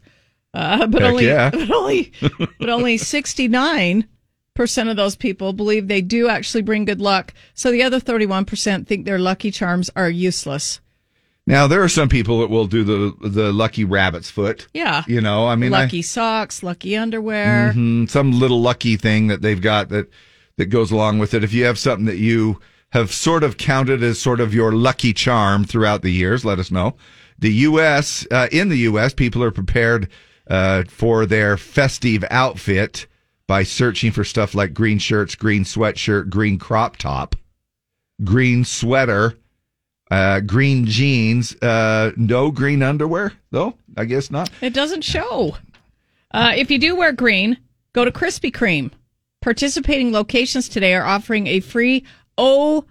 uh, 0.54 0.86
but 0.88 1.02
only 1.02 1.26
yeah. 1.26 1.50
but 1.52 1.72
only 1.72 2.12
but 2.60 2.70
only 2.70 2.98
69 2.98 4.08
percent 4.56 4.90
of 4.90 4.98
those 4.98 5.16
people 5.16 5.54
believe 5.54 5.88
they 5.88 6.02
do 6.02 6.28
actually 6.28 6.64
bring 6.64 6.84
good 6.84 7.00
luck. 7.00 7.34
So 7.54 7.72
the 7.72 7.84
other 7.84 8.00
31 8.00 8.44
percent 8.44 8.88
think 8.88 9.06
their 9.06 9.20
Lucky 9.20 9.52
Charms 9.52 9.90
are 9.96 10.10
useless. 10.10 10.82
Now 11.48 11.68
there 11.68 11.84
are 11.84 11.90
some 11.90 12.10
people 12.10 12.40
that 12.40 12.50
will 12.50 12.66
do 12.68 12.84
the 12.84 13.30
the 13.30 13.54
lucky 13.54 13.84
rabbit's 13.84 14.32
foot. 14.32 14.68
Yeah, 14.74 15.04
You 15.08 15.22
know, 15.22 15.48
I 15.48 15.56
mean, 15.56 15.74
I- 15.74 15.84
lucky 15.84 16.02
socks, 16.02 16.64
lucky 16.64 16.98
underwear. 16.98 17.74
Mhm, 17.76 18.10
some 18.10 18.32
little 18.40 18.62
lucky 18.62 18.98
thing 18.98 19.28
that 19.28 19.42
they've 19.42 19.62
got 19.62 19.90
that 19.90 20.10
that 20.58 20.68
goes 20.68 20.90
along 20.92 21.20
with 21.20 21.34
it. 21.34 21.44
If 21.44 21.54
you 21.54 21.66
have 21.66 21.78
something 21.78 22.06
that 22.06 22.18
you 22.18 22.60
have 22.92 23.14
sort 23.14 23.44
of 23.44 23.58
counted 23.58 24.02
as 24.02 24.20
sort 24.20 24.40
of 24.40 24.54
your 24.54 24.72
lucky 24.72 25.14
charm 25.14 25.66
throughout 25.66 26.02
the 26.02 26.12
years, 26.12 26.46
let 26.46 26.60
us 26.60 26.72
know. 26.72 26.96
The 27.38 27.52
U.S. 27.54 28.26
Uh, 28.32 28.48
in 28.52 28.70
the 28.70 28.78
U.S., 28.90 29.14
people 29.14 29.44
are 29.44 29.52
prepared 29.52 30.08
uh, 30.50 30.84
for 30.88 31.26
their 31.26 31.58
festive 31.58 32.24
outfit 32.32 33.06
by 33.48 33.64
searching 33.64 34.12
for 34.12 34.24
stuff 34.24 34.56
like 34.56 34.74
green 34.74 34.98
shirts, 34.98 35.36
green 35.36 35.64
sweatshirt, 35.66 36.30
green 36.30 36.58
crop 36.58 36.96
top, 36.96 37.36
green 38.24 38.64
sweater, 38.64 39.38
uh, 40.12 40.40
green 40.42 40.86
jeans. 40.86 41.56
Uh, 41.62 42.12
no 42.16 42.52
green 42.52 42.84
underwear, 42.84 43.34
though. 43.52 43.76
I 43.98 44.06
guess 44.06 44.30
not. 44.32 44.50
It 44.62 44.74
doesn't 44.74 45.04
show. 45.04 45.58
Uh, 46.32 46.54
if 46.56 46.70
you 46.70 46.78
do 46.80 46.96
wear 46.96 47.12
green, 47.12 47.58
go 47.94 48.06
to 48.06 48.12
Krispy 48.12 48.52
Kreme. 48.52 48.92
Participating 49.42 50.12
locations 50.12 50.68
today 50.68 50.96
are 50.96 51.06
offering 51.06 51.48
a 51.48 51.60
free 51.60 52.04
O 52.38 52.86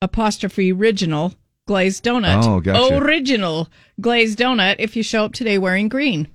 apostrophe 0.00 0.72
original 0.72 1.34
glazed 1.66 2.04
donut. 2.04 2.44
Oh, 2.44 2.60
gotcha. 2.60 2.96
Original 2.96 3.68
glazed 4.00 4.38
donut 4.38 4.76
if 4.78 4.94
you 4.94 5.02
show 5.02 5.24
up 5.24 5.32
today 5.32 5.58
wearing 5.58 5.88
green. 5.88 6.28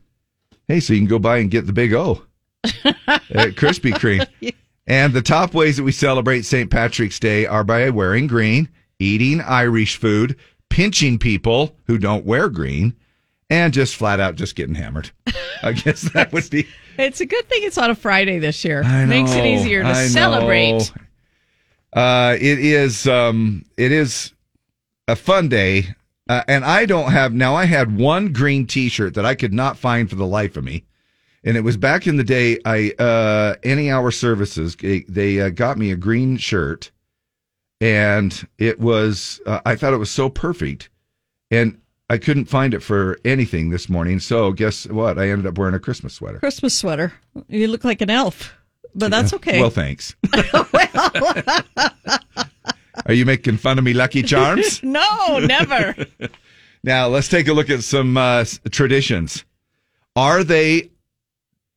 Hey, 0.68 0.80
so 0.80 0.94
you 0.94 1.00
can 1.00 1.08
go 1.08 1.20
by 1.20 1.38
and 1.38 1.52
get 1.52 1.68
the 1.68 1.74
big 1.74 1.94
O 1.94 2.24
at 2.64 3.56
Krispy 3.56 3.92
Kreme. 3.94 4.28
And 4.86 5.14
the 5.14 5.22
top 5.22 5.54
ways 5.54 5.78
that 5.78 5.84
we 5.84 5.94
celebrate 5.94 6.42
St. 6.42 6.70
Patrick's 6.70 7.18
Day 7.18 7.46
are 7.46 7.64
by 7.64 7.90
wearing 7.90 8.28
green, 8.28 8.68
eating 9.04 9.42
Irish 9.42 9.98
food, 9.98 10.38
pinching 10.70 11.20
people 11.20 11.76
who 11.86 11.98
don't 11.98 12.26
wear 12.26 12.50
green, 12.50 12.96
and 13.50 13.74
just 13.74 13.96
flat 13.96 14.20
out 14.20 14.36
just 14.36 14.56
getting 14.56 14.76
hammered. 14.76 15.12
I 15.62 15.74
guess 15.74 16.02
that 16.14 16.32
would 16.34 16.50
be. 16.50 16.68
It's 16.98 17.22
a 17.22 17.26
good 17.26 17.48
thing 17.50 17.60
it's 17.64 17.78
on 17.78 17.90
a 17.90 17.96
Friday 17.96 18.40
this 18.40 18.64
year. 18.64 18.84
I 18.84 19.06
Makes 19.06 19.32
it 19.34 19.46
easier 19.46 19.82
to 19.84 19.90
I 19.90 19.94
know. 20.04 20.08
celebrate. 20.08 20.92
Uh, 21.92 22.36
it 22.40 22.60
is. 22.60 23.08
Um, 23.08 23.66
it 23.78 23.92
is 23.92 24.34
a 25.08 25.16
fun 25.16 25.50
day, 25.50 25.88
uh, 26.30 26.44
and 26.48 26.64
I 26.66 26.86
don't 26.86 27.12
have 27.12 27.34
now. 27.34 27.56
I 27.56 27.66
had 27.66 27.98
one 27.98 28.32
green 28.34 28.66
T-shirt 28.66 29.14
that 29.16 29.26
I 29.26 29.36
could 29.36 29.54
not 29.54 29.78
find 29.78 30.10
for 30.10 30.16
the 30.16 30.26
life 30.26 30.58
of 30.58 30.64
me, 30.64 30.86
and 31.44 31.56
it 31.58 31.62
was 31.62 31.78
back 31.78 32.08
in 32.08 32.18
the 32.18 32.24
day. 32.24 32.58
I 32.66 32.92
uh, 32.98 33.56
any 33.64 33.92
hour 33.92 34.10
services 34.12 34.76
they, 34.76 35.02
they 35.08 35.42
uh, 35.42 35.50
got 35.50 35.78
me 35.78 35.92
a 35.92 35.96
green 35.96 36.38
shirt, 36.38 36.90
and 37.84 38.48
it 38.58 38.80
was. 38.80 39.42
Uh, 39.46 39.60
I 39.66 39.76
thought 39.76 39.94
it 39.94 39.98
was 39.98 40.10
so 40.10 40.30
perfect, 40.30 40.90
and 41.52 41.78
I 42.10 42.18
couldn't 42.18 42.46
find 42.46 42.74
it 42.74 42.80
for 42.80 43.20
anything 43.26 43.72
this 43.72 43.90
morning. 43.90 44.22
So 44.22 44.54
guess 44.54 44.88
what? 44.88 45.20
I 45.20 45.30
ended 45.30 45.46
up 45.48 45.58
wearing 45.58 45.76
a 45.76 45.80
Christmas 45.80 46.14
sweater. 46.14 46.40
Christmas 46.40 46.74
sweater. 46.74 47.12
You 47.50 47.68
look 47.68 47.84
like 47.84 48.00
an 48.00 48.10
elf, 48.10 48.54
but 48.96 49.12
that's 49.12 49.34
okay. 49.34 49.60
Well, 49.60 49.70
thanks. 49.70 50.16
Are 53.06 53.14
you 53.14 53.26
making 53.26 53.58
fun 53.58 53.78
of 53.78 53.84
me, 53.84 53.92
Lucky 53.92 54.24
Charms? 54.24 54.82
no, 54.84 55.40
never. 55.40 55.94
Now, 56.86 57.08
let's 57.08 57.28
take 57.28 57.50
a 57.50 57.54
look 57.54 57.70
at 57.70 57.84
some 57.84 58.16
uh, 58.16 58.46
traditions. 58.72 59.44
Are 60.16 60.46
they 60.46 60.92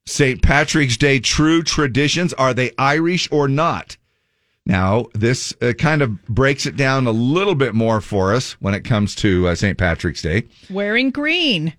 St. 0.06 0.40
Patrick's 0.40 0.96
Day 0.96 1.18
true 1.18 1.64
traditions? 1.64 2.32
Are 2.34 2.54
they 2.54 2.70
Irish 2.78 3.28
or 3.32 3.48
not? 3.48 3.96
Now, 4.66 5.06
this 5.14 5.54
uh, 5.62 5.72
kind 5.78 6.02
of 6.02 6.26
breaks 6.26 6.66
it 6.66 6.76
down 6.76 7.06
a 7.06 7.12
little 7.12 7.54
bit 7.54 7.72
more 7.74 8.00
for 8.00 8.34
us 8.34 8.52
when 8.54 8.74
it 8.74 8.82
comes 8.84 9.14
to 9.16 9.48
uh, 9.48 9.54
St. 9.54 9.78
Patrick's 9.78 10.22
Day. 10.22 10.44
Wearing 10.68 11.10
green. 11.10 11.74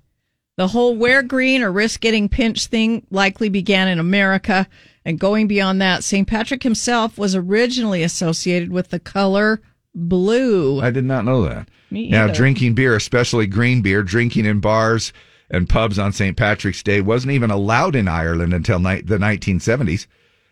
The 0.55 0.69
whole 0.69 0.95
wear 0.95 1.21
green 1.21 1.61
or 1.61 1.71
risk 1.71 1.99
getting 1.99 2.29
pinched 2.29 2.67
thing 2.67 3.05
likely 3.11 3.49
began 3.49 3.89
in 3.89 3.99
America. 3.99 4.67
And 5.03 5.19
going 5.19 5.47
beyond 5.47 5.81
that, 5.81 6.03
St. 6.03 6.27
Patrick 6.27 6.63
himself 6.63 7.17
was 7.17 7.35
originally 7.35 8.03
associated 8.03 8.71
with 8.71 8.89
the 8.89 8.99
color 8.99 9.61
blue. 9.93 10.81
I 10.81 10.89
did 10.89 11.05
not 11.05 11.25
know 11.25 11.43
that. 11.43 11.69
Me 11.91 12.09
now, 12.09 12.25
either. 12.25 12.33
drinking 12.33 12.73
beer, 12.73 12.95
especially 12.95 13.47
green 13.47 13.81
beer, 13.81 14.01
drinking 14.01 14.45
in 14.45 14.59
bars 14.59 15.11
and 15.49 15.69
pubs 15.69 15.99
on 15.99 16.11
St. 16.11 16.35
Patrick's 16.35 16.83
Day 16.83 17.01
wasn't 17.01 17.33
even 17.33 17.51
allowed 17.51 17.95
in 17.95 18.07
Ireland 18.07 18.53
until 18.53 18.79
ni- 18.79 19.01
the 19.01 19.17
1970s. 19.17 20.07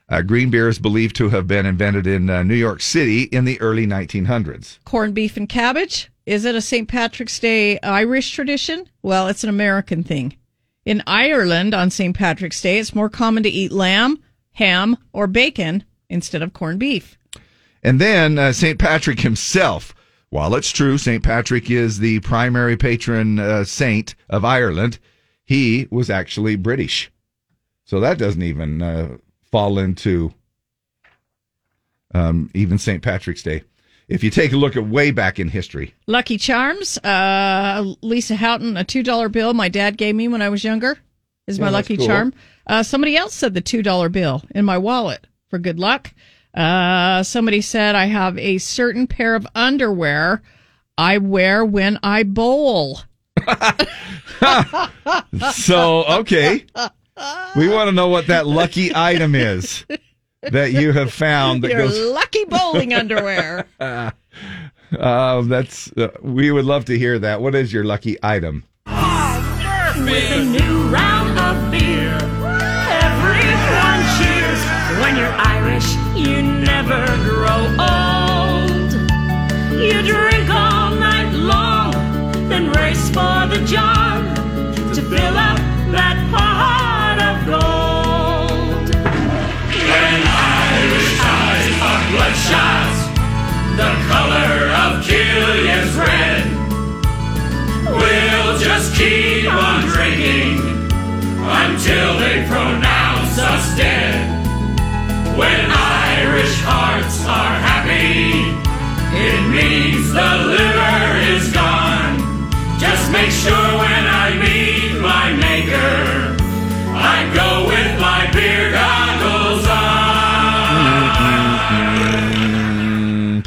Uh, 0.07 0.21
green 0.21 0.51
beer 0.51 0.69
is 0.69 0.77
believed 0.77 1.15
to 1.15 1.29
have 1.29 1.47
been 1.47 1.65
invented 1.65 2.05
in 2.05 2.29
uh, 2.29 2.43
New 2.43 2.55
York 2.55 2.81
City 2.81 3.23
in 3.23 3.45
the 3.45 3.59
early 3.59 3.87
1900s. 3.87 4.77
Corned 4.85 5.15
beef 5.15 5.35
and 5.35 5.49
cabbage. 5.49 6.11
Is 6.25 6.45
it 6.45 6.55
a 6.55 6.61
St. 6.61 6.87
Patrick's 6.87 7.39
Day 7.39 7.79
Irish 7.79 8.31
tradition? 8.31 8.87
Well, 9.01 9.27
it's 9.27 9.43
an 9.43 9.49
American 9.49 10.03
thing. 10.03 10.37
In 10.85 11.01
Ireland 11.07 11.73
on 11.73 11.89
St. 11.89 12.15
Patrick's 12.15 12.61
Day, 12.61 12.77
it's 12.77 12.93
more 12.93 13.09
common 13.09 13.41
to 13.43 13.49
eat 13.49 13.71
lamb, 13.71 14.19
ham, 14.53 14.97
or 15.11 15.25
bacon 15.25 15.83
instead 16.09 16.43
of 16.43 16.53
corned 16.53 16.79
beef. 16.79 17.17
And 17.81 17.99
then 17.99 18.37
uh, 18.37 18.51
St. 18.51 18.77
Patrick 18.77 19.19
himself. 19.19 19.95
While 20.29 20.53
it's 20.55 20.71
true, 20.71 20.97
St. 20.97 21.23
Patrick 21.23 21.71
is 21.71 21.99
the 21.99 22.19
primary 22.19 22.77
patron 22.77 23.39
uh, 23.39 23.63
saint 23.63 24.15
of 24.29 24.45
Ireland, 24.45 24.99
he 25.45 25.87
was 25.89 26.09
actually 26.09 26.55
British. 26.55 27.11
So 27.85 27.99
that 27.99 28.17
doesn't 28.17 28.41
even 28.41 28.81
uh, 28.81 29.17
fall 29.55 29.79
into 29.79 30.33
um, 32.13 32.49
even 32.53 32.77
St. 32.77 33.01
Patrick's 33.01 33.41
Day. 33.41 33.63
If 34.09 34.21
you 34.21 34.29
take 34.29 34.51
a 34.51 34.57
look 34.57 34.75
at 34.75 34.85
way 34.85 35.11
back 35.11 35.39
in 35.39 35.47
history, 35.47 35.93
Lucky 36.07 36.37
Charms, 36.37 36.97
uh, 36.97 37.93
Lisa 38.01 38.35
Houghton, 38.35 38.75
a 38.75 38.83
$2 38.83 39.31
bill 39.31 39.53
my 39.53 39.69
dad 39.69 39.95
gave 39.95 40.13
me 40.13 40.27
when 40.27 40.41
I 40.41 40.49
was 40.49 40.65
younger 40.65 40.97
is 41.47 41.57
my 41.57 41.67
Yeah, 41.67 41.71
that's 41.71 41.89
lucky 41.89 41.95
cool. 41.95 42.05
charm. 42.05 42.33
Uh, 42.67 42.83
somebody 42.83 43.15
else 43.15 43.33
said 43.33 43.53
the 43.53 43.61
$2 43.61 44.11
bill 44.11 44.43
in 44.53 44.65
my 44.65 44.77
wallet 44.77 45.25
for 45.49 45.57
good 45.57 45.79
luck. 45.79 46.11
Uh, 46.53 47.23
somebody 47.23 47.61
said 47.61 47.95
I 47.95 48.07
have 48.07 48.37
a 48.37 48.57
certain 48.57 49.07
pair 49.07 49.35
of 49.35 49.47
underwear 49.55 50.41
I 50.97 51.17
wear 51.19 51.63
when 51.63 51.97
I 52.03 52.23
bowl. 52.23 52.99
so 55.53 56.03
okay, 56.19 56.65
we 57.55 57.67
want 57.69 57.87
to 57.87 57.91
know 57.91 58.07
what 58.07 58.27
that 58.27 58.45
lucky 58.45 58.93
item 58.93 59.35
is 59.35 59.85
that 60.41 60.71
you 60.73 60.91
have 60.91 61.11
found 61.13 61.63
that 61.63 61.71
Your 61.71 61.87
goes. 61.87 61.99
lucky 62.11 62.45
bowling 62.45 62.93
underwear. 62.93 63.65
Uh, 63.79 64.11
that's 65.43 65.91
uh, 65.93 66.09
we 66.21 66.51
would 66.51 66.65
love 66.65 66.85
to 66.85 66.97
hear 66.97 67.17
that. 67.19 67.41
What 67.41 67.55
is 67.55 67.71
your 67.73 67.83
lucky 67.83 68.17
item? 68.21 68.63
With 68.85 70.31
a 70.31 70.43
new 70.43 70.87
round 70.89 71.14
the 93.75 93.91
color 94.07 94.71
of 94.71 95.03
Killian's 95.03 95.93
red. 95.95 96.43
We'll 97.91 98.57
just 98.57 98.95
keep 98.95 99.51
on 99.51 99.81
drinking 99.91 100.59
until 101.43 102.17
they 102.17 102.45
pronounce 102.47 103.37
us 103.37 103.75
dead. 103.75 104.31
When 105.37 105.59
Irish 105.69 106.55
hearts 106.63 107.19
are 107.27 107.55
happy, 107.59 108.55
it 109.11 109.41
means 109.51 110.13
the 110.13 110.31
liver 110.55 111.07
is 111.35 111.51
gone. 111.51 112.49
Just 112.79 113.11
make 113.11 113.31
sure 113.31 113.55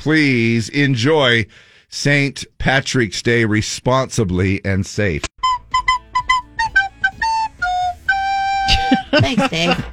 Please 0.09 0.70
enjoy 0.70 1.44
St. 1.90 2.42
Patrick's 2.56 3.20
Day 3.20 3.44
responsibly 3.44 4.64
and 4.64 4.86
safe. 4.86 5.22
Thanks, 9.11 9.50
Dave. 9.50 9.76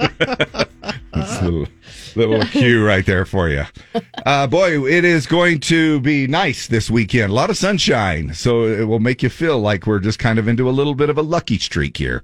That's 1.12 1.42
a 1.42 1.42
little, 1.42 1.68
little 2.16 2.46
cue 2.46 2.88
right 2.88 3.06
there 3.06 3.26
for 3.26 3.50
you. 3.50 3.66
Uh, 4.26 4.48
boy, 4.48 4.88
it 4.88 5.04
is 5.04 5.28
going 5.28 5.60
to 5.60 6.00
be 6.00 6.28
nice 6.28 6.68
this 6.68 6.90
weekend. 6.90 7.30
A 7.30 7.36
lot 7.36 7.50
of 7.50 7.58
sunshine. 7.58 8.34
So 8.34 8.64
it 8.64 8.86
will 8.86 9.02
make 9.02 9.22
you 9.22 9.28
feel 9.28 9.60
like 9.60 9.86
we're 9.86 10.00
just 10.00 10.18
kind 10.18 10.40
of 10.40 10.48
into 10.48 10.70
a 10.70 10.72
little 10.72 10.96
bit 10.96 11.10
of 11.10 11.18
a 11.18 11.24
lucky 11.24 11.58
streak 11.58 11.98
here 11.98 12.24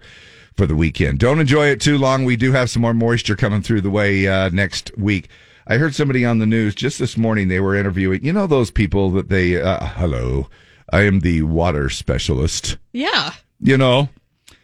for 0.55 0.65
the 0.65 0.77
weekend. 0.77 1.19
Don't 1.19 1.41
enjoy 1.41 1.67
it 1.67 1.81
too 1.81 1.97
long. 1.97 2.23
We 2.23 2.37
do 2.37 2.53
have 2.53 2.69
some 2.69 2.83
more 2.83 2.93
moisture 2.93 3.35
coming 3.35 3.61
through 3.61 3.81
the 3.81 3.89
way 3.89 4.29
uh, 4.29 4.47
next 4.47 4.97
week. 4.97 5.27
I 5.67 5.77
heard 5.77 5.93
somebody 5.95 6.25
on 6.25 6.39
the 6.39 6.45
news 6.45 6.73
just 6.75 6.99
this 6.99 7.17
morning. 7.17 7.47
They 7.47 7.59
were 7.59 7.75
interviewing, 7.75 8.23
you 8.25 8.33
know, 8.33 8.47
those 8.47 8.71
people 8.71 9.11
that 9.11 9.29
they, 9.29 9.61
uh, 9.61 9.85
hello, 9.85 10.49
I 10.91 11.03
am 11.03 11.19
the 11.21 11.43
water 11.43 11.89
specialist 11.89 12.77
Yeah. 12.93 13.33
you 13.61 13.77
know 13.77 14.09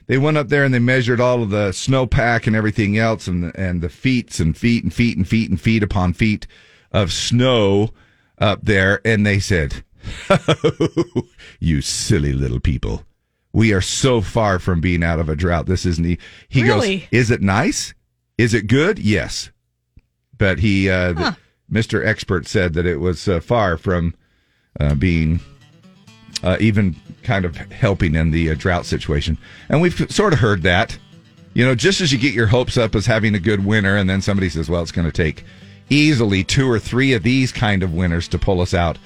they 0.08 0.18
went 0.18 0.38
up 0.38 0.48
there 0.50 0.64
and 0.64 0.74
they 0.74 0.80
measured 0.80 1.20
all 1.22 1.44
of 1.44 1.50
the 1.52 1.70
snowpack 1.70 2.48
and 2.48 2.56
everything 2.56 2.98
else 2.98 3.28
and 3.28 3.52
and 3.56 3.82
the 3.82 3.90
feet 3.90 4.40
and 4.40 4.58
feet 4.58 4.84
and 4.84 4.94
feet 4.94 5.16
and 5.18 5.28
feet 5.28 5.50
and 5.50 5.60
feet 5.62 5.84
upon 5.84 6.14
feet 6.14 6.48
of 6.92 7.12
snow 7.14 7.92
up 8.40 8.60
there 8.64 9.00
and 9.06 9.26
they 9.26 9.40
said 9.40 9.84
you 11.60 11.82
silly 11.82 12.34
little 12.34 12.60
people 12.60 13.04
we 13.54 13.74
are 13.74 13.82
so 13.82 14.20
far 14.22 14.60
from 14.60 14.82
being 14.82 15.04
out 15.04 15.20
of 15.20 15.30
a 15.30 15.36
drought 15.36 15.66
this 15.66 15.86
isn't 15.86 16.06
e-" 16.06 16.18
he 16.50 16.64
Really? 16.64 16.98
goes 17.00 17.08
is 17.12 17.32
it 17.32 17.42
nice 17.42 17.94
is 18.38 18.54
it 18.54 18.68
good 18.68 19.00
yes 19.00 19.52
but 20.38 20.60
he 20.60 20.90
uh 20.90 21.14
Huh. 21.14 21.32
mr 21.72 22.06
expert 22.06 22.48
said 22.48 22.74
that 22.74 22.86
it 22.86 22.98
was 22.98 23.28
uh, 23.28 23.40
far 23.40 23.78
from 23.78 24.14
uh, 24.80 24.96
being 24.96 25.40
uh, 26.44 26.58
even 26.60 26.96
kind 27.24 27.46
of 27.46 27.56
helping 27.56 28.16
in 28.16 28.32
the 28.32 28.52
uh, 28.52 28.56
drought 28.56 28.86
situation. 28.86 29.38
And 29.70 29.82
we've 29.82 30.10
sort 30.12 30.34
of 30.34 30.40
heard 30.40 30.64
that. 30.64 30.98
You 31.54 31.66
know, 31.66 31.74
just 31.74 32.02
as 32.02 32.12
you 32.12 32.20
get 32.20 32.34
your 32.34 32.46
hopes 32.48 32.78
up 32.78 32.94
as 32.96 33.06
having 33.08 33.34
a 33.34 33.40
good 33.40 33.66
winter, 33.66 33.98
and 33.98 34.08
then 34.08 34.22
somebody 34.22 34.48
says, 34.50 34.70
well, 34.70 34.84
it's 34.84 34.92
going 34.92 35.10
to 35.10 35.12
take 35.12 35.44
easily 35.90 36.44
two 36.44 36.70
or 36.70 36.78
three 36.78 37.14
of 37.14 37.24
these 37.24 37.52
kind 37.52 37.82
of 37.82 37.94
winters 37.94 38.28
to 38.28 38.38
pull 38.38 38.62
us 38.62 38.74
out 38.76 39.00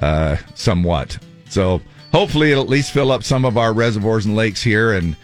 uh, 0.00 0.36
somewhat. 0.54 1.18
So 1.48 1.80
hopefully 2.12 2.52
it'll 2.52 2.62
at 2.62 2.70
least 2.70 2.92
fill 2.92 3.10
up 3.10 3.24
some 3.24 3.44
of 3.44 3.56
our 3.56 3.72
reservoirs 3.72 4.26
and 4.26 4.36
lakes 4.36 4.62
here. 4.62 4.92
And, 4.92 5.16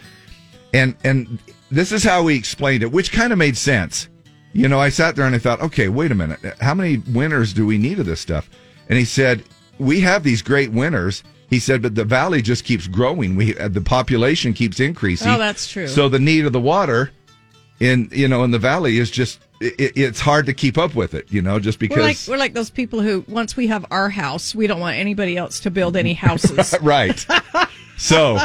and, 0.73 0.95
and 1.05 1.39
this 1.71 1.93
is 1.93 2.03
how 2.03 2.23
we 2.23 2.35
explained 2.35 2.83
it, 2.83 2.91
which 2.91 3.11
kind 3.13 3.31
of 3.31 3.39
made 3.39 3.55
sense. 3.55 4.09
You 4.55 4.69
know, 4.69 4.79
I 4.79 4.87
sat 4.87 5.17
there 5.17 5.25
and 5.25 5.35
I 5.35 5.37
thought, 5.37 5.61
okay, 5.61 5.89
wait 5.89 6.13
a 6.13 6.15
minute. 6.15 6.39
How 6.61 6.73
many 6.73 6.97
winners 6.97 7.51
do 7.51 7.65
we 7.65 7.77
need 7.77 7.99
of 7.99 8.05
this 8.05 8.21
stuff? 8.21 8.49
And 8.87 8.97
he 8.97 9.03
said, 9.03 9.43
we 9.79 9.99
have 9.99 10.23
these 10.23 10.41
great 10.41 10.71
winners. 10.71 11.23
He 11.49 11.59
said, 11.59 11.81
but 11.81 11.95
the 11.95 12.05
valley 12.05 12.41
just 12.41 12.63
keeps 12.63 12.87
growing. 12.87 13.35
We 13.35 13.57
uh, 13.57 13.67
the 13.67 13.81
population 13.81 14.53
keeps 14.53 14.79
increasing. 14.79 15.27
Oh, 15.27 15.37
that's 15.37 15.67
true. 15.67 15.89
So 15.89 16.07
the 16.07 16.19
need 16.19 16.45
of 16.45 16.53
the 16.53 16.61
water 16.61 17.11
in 17.81 18.07
you 18.13 18.29
know 18.29 18.45
in 18.45 18.51
the 18.51 18.59
valley 18.59 18.97
is 18.97 19.11
just 19.11 19.41
it, 19.59 19.91
it's 19.97 20.21
hard 20.21 20.45
to 20.45 20.53
keep 20.53 20.77
up 20.77 20.95
with 20.95 21.13
it. 21.13 21.29
You 21.29 21.41
know, 21.41 21.59
just 21.59 21.81
We're 21.81 21.89
like 21.89 22.15
because 22.15 22.29
we're 22.29 22.37
like 22.37 22.53
those 22.53 22.69
people 22.69 23.01
who 23.01 23.25
once 23.27 23.57
we 23.57 23.67
have 23.67 23.85
our 23.91 24.09
house, 24.09 24.55
we 24.55 24.67
don't 24.67 24.79
want 24.79 24.95
anybody 24.95 25.35
else 25.35 25.59
to 25.61 25.69
build 25.69 25.97
any 25.97 26.13
houses. 26.13 26.73
right. 26.81 27.25
So 27.97 28.39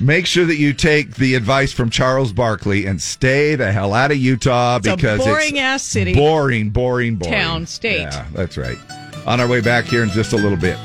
make 0.00 0.26
sure 0.26 0.44
that 0.44 0.56
you 0.56 0.72
take 0.72 1.14
the 1.16 1.34
advice 1.34 1.72
from 1.72 1.90
Charles 1.90 2.32
Barkley 2.32 2.86
and 2.86 3.00
stay 3.00 3.54
the 3.54 3.72
hell 3.72 3.94
out 3.94 4.10
of 4.10 4.16
Utah 4.18 4.78
because 4.78 4.94
It's 4.94 5.02
a 5.02 5.06
because 5.16 5.18
boring 5.26 5.58
ass 5.58 5.82
city. 5.82 6.14
boring, 6.14 6.70
boring, 6.70 7.16
boring 7.16 7.34
Town, 7.34 7.66
state. 7.66 8.00
Yeah, 8.00 8.26
that's 8.34 8.56
right. 8.56 8.78
On 9.26 9.40
our 9.40 9.48
way 9.48 9.60
back 9.60 9.84
here 9.86 10.02
in 10.02 10.10
just 10.10 10.32
a 10.32 10.36
little 10.36 10.58
bit. 10.58 10.78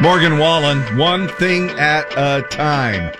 Morgan 0.00 0.38
Wallen, 0.38 0.80
one 0.98 1.28
thing 1.28 1.70
at 1.70 2.04
a 2.16 2.42
time. 2.50 3.10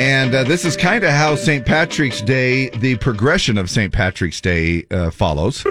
And 0.00 0.34
uh, 0.34 0.44
this 0.44 0.64
is 0.64 0.78
kind 0.78 1.04
of 1.04 1.10
how 1.10 1.34
St. 1.34 1.66
Patrick's 1.66 2.22
Day, 2.22 2.70
the 2.70 2.96
progression 2.96 3.58
of 3.58 3.68
St. 3.68 3.92
Patrick's 3.92 4.40
Day 4.40 4.86
uh, 4.90 5.10
follows. 5.10 5.62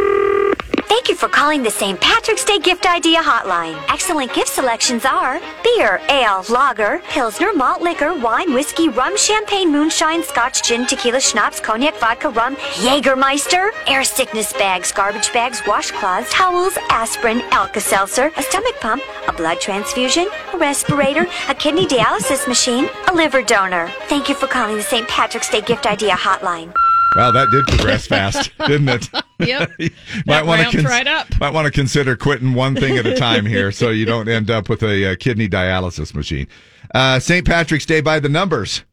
Thank 1.10 1.22
you 1.24 1.28
for 1.28 1.36
calling 1.36 1.64
the 1.64 1.72
St. 1.72 2.00
Patrick's 2.00 2.46
Day 2.46 2.60
Gift 2.60 2.86
Idea 2.86 3.18
Hotline. 3.18 3.84
Excellent 3.90 4.32
gift 4.32 4.50
selections 4.50 5.06
are 5.06 5.42
beer, 5.64 6.00
ale, 6.08 6.46
lager, 6.50 7.02
pilsner, 7.10 7.52
malt 7.52 7.82
liquor, 7.82 8.14
wine, 8.14 8.54
whiskey, 8.54 8.90
rum, 8.90 9.18
champagne, 9.18 9.72
moonshine, 9.72 10.22
scotch, 10.22 10.62
gin, 10.62 10.86
tequila, 10.86 11.20
schnapps, 11.20 11.60
cognac, 11.60 12.00
vodka, 12.00 12.30
rum, 12.30 12.56
Jägermeister, 12.86 13.72
air 13.88 14.04
sickness 14.04 14.54
bags, 14.54 14.92
garbage 14.92 15.34
bags, 15.34 15.62
washcloths, 15.62 16.30
towels, 16.30 16.78
aspirin, 16.92 17.42
Alka-Seltzer, 17.50 18.32
a 18.38 18.44
stomach 18.44 18.80
pump, 18.80 19.02
a 19.28 19.34
blood 19.34 19.60
transfusion, 19.60 20.28
a 20.54 20.60
respirator, 20.60 21.26
a 21.48 21.56
kidney 21.56 21.88
dialysis 21.88 22.48
machine, 22.48 22.88
a 23.08 23.14
liver 23.16 23.42
donor. 23.42 23.92
Thank 24.10 24.30
you 24.30 24.36
for 24.36 24.46
calling 24.46 24.76
the 24.76 24.84
St. 24.84 25.08
Patrick's 25.08 25.50
Day 25.50 25.62
Gift 25.62 25.88
Idea 25.88 26.14
Hotline. 26.14 26.72
Wow, 27.16 27.32
that 27.32 27.50
did 27.50 27.66
progress 27.66 28.06
fast, 28.06 28.52
didn't 28.68 28.90
it? 28.90 29.10
Yep. 29.40 29.72
might 30.26 30.46
want 30.46 30.62
ramped 30.62 30.84
right 30.84 31.08
up. 31.08 31.28
Might 31.40 31.54
want 31.54 31.66
to 31.66 31.72
consider 31.72 32.16
quitting 32.16 32.54
one 32.54 32.76
thing 32.76 32.98
at 32.98 33.06
a 33.06 33.16
time 33.16 33.46
here, 33.46 33.72
so 33.72 33.90
you 33.90 34.06
don't 34.06 34.28
end 34.28 34.52
up 34.52 34.70
with 34.70 34.84
a, 34.84 35.14
uh 35.14 35.16
kidney 35.16 35.50
dialysis 35.50 36.14
machine. 36.14 36.48
Uh, 36.94 37.20
St. 37.20 37.46
Patrick's 37.46 37.86
Day 37.86 38.02
by 38.02 38.20
the 38.20 38.30
numbers: 38.30 38.84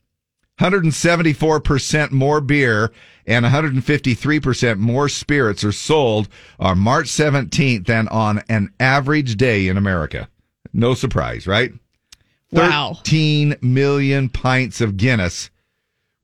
174 0.59 1.61
percent 1.61 2.13
more 2.13 2.41
beer 2.41 2.91
and 3.27 3.43
153 3.43 4.41
percent 4.41 4.81
more 4.81 5.09
spirits 5.09 5.63
are 5.65 5.73
sold 5.73 6.29
on 6.59 6.79
March 6.79 7.07
17th 7.07 7.87
than 7.87 8.09
on 8.09 8.43
an 8.49 8.73
average 8.81 9.37
day 9.37 9.69
in 9.69 9.77
America. 9.77 10.29
No 10.73 10.95
surprise, 10.95 11.47
right? 11.47 11.73
Wow. 12.53 12.95
13 12.95 13.57
million 13.61 14.29
pints 14.29 14.81
of 14.81 14.97
Guinness 14.97 15.51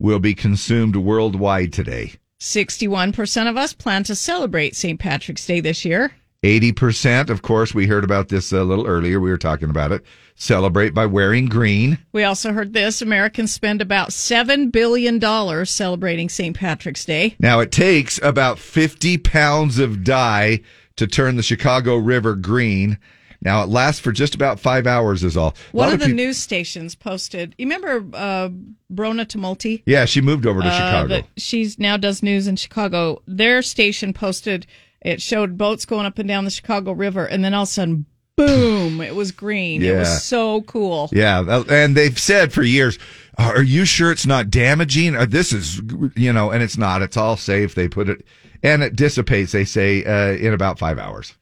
will 0.03 0.19
be 0.19 0.35
consumed 0.35 0.97
worldwide 0.97 1.73
today. 1.73 2.13
61% 2.41 3.49
of 3.49 3.57
us 3.57 3.73
plan 3.73 4.03
to 4.03 4.17
celebrate 4.17 4.75
St. 4.75 4.99
Patrick's 4.99 5.47
Day 5.47 5.61
this 5.61 5.85
year. 5.85 6.13
80%, 6.43 7.31
of 7.31 7.43
course, 7.43 7.73
we 7.73 7.87
heard 7.87 8.03
about 8.03 8.29
this 8.29 8.51
a 8.51 8.65
little 8.65 8.85
earlier. 8.85 9.21
We 9.21 9.31
were 9.31 9.39
talking 9.39 9.71
about 9.71 9.93
it. 9.93 10.05
Celebrate 10.35 10.91
by 10.91 11.07
wearing 11.07 11.47
green. 11.47 11.99
We 12.11 12.25
also 12.25 12.53
heard 12.53 12.73
this 12.73 13.01
Americans 13.01 13.53
spend 13.53 13.81
about 13.81 14.09
$7 14.09 14.73
billion 14.73 15.21
celebrating 15.65 16.29
St. 16.29 16.57
Patrick's 16.57 17.05
Day. 17.05 17.37
Now, 17.39 17.61
it 17.61 17.71
takes 17.71 18.21
about 18.25 18.59
50 18.59 19.19
pounds 19.19 19.79
of 19.79 20.03
dye 20.03 20.63
to 20.97 21.07
turn 21.07 21.37
the 21.37 21.45
Chicago 21.45 21.95
River 21.95 22.35
green. 22.35 22.99
Now, 23.45 23.63
it 23.65 23.69
lasts 23.69 24.01
for 24.01 24.13
just 24.13 24.35
about 24.35 24.61
five 24.61 24.87
hours, 24.87 25.25
is 25.25 25.37
all. 25.37 25.55
One 25.73 25.89
lot 25.89 25.95
of 25.95 26.01
the 26.01 26.09
news 26.15 26.39
stations 26.39 26.95
posted, 26.95 27.55
you 27.59 27.67
remember 27.67 28.17
uh, 28.17 28.49
Brona 28.93 29.27
Tumulty? 29.27 29.83
Yeah, 29.85 30.05
she 30.05 30.21
moved 30.21 30.47
over 30.47 30.61
to 30.63 30.69
Uh, 30.69 30.71
Chicago. 30.71 31.27
she's 31.37 31.79
now 31.79 31.97
does 31.97 32.23
news 32.23 32.47
in 32.47 32.57
Chicago. 32.57 33.21
Their 33.27 33.61
station 33.63 34.13
posted 34.13 34.67
it 35.01 35.21
showed 35.21 35.59
boats 35.59 35.85
going 35.85 36.07
up 36.07 36.19
and 36.21 36.29
down 36.29 36.45
the 36.45 36.51
Chicago 36.51 36.93
River, 36.93 37.27
and 37.27 37.45
then 37.45 37.53
all 37.55 37.65
of 37.65 37.69
a 37.69 37.73
sudden, 37.73 38.07
boom! 38.37 39.01
It 39.01 39.17
was 39.17 39.33
green. 39.33 39.83
It 39.83 39.97
was 39.97 40.23
so 40.23 40.63
cool. 40.63 41.11
Yeah, 41.13 41.63
and 41.69 41.97
they've 41.97 42.17
said 42.17 42.53
for 42.53 42.63
years, 42.63 43.01
"Are 43.37 43.63
you 43.65 43.85
sure 43.85 44.13
it's 44.13 44.27
not 44.27 44.49
damaging? 44.51 45.17
Uh, 45.17 45.27
This 45.27 45.53
is, 45.53 45.83
you 46.15 46.33
know, 46.33 46.53
and 46.53 46.63
it's 46.63 46.79
not. 46.79 47.03
It's 47.03 47.17
all 47.17 47.37
safe. 47.37 47.75
They 47.75 47.89
put 47.89 48.09
it, 48.09 48.25
and 48.63 48.83
it 48.85 48.95
dissipates. 48.95 49.51
They 49.51 49.65
say 49.65 50.05
uh, 50.05 50.35
in 50.37 50.53
about 50.55 50.79
five 50.79 51.01
hours. 51.01 51.35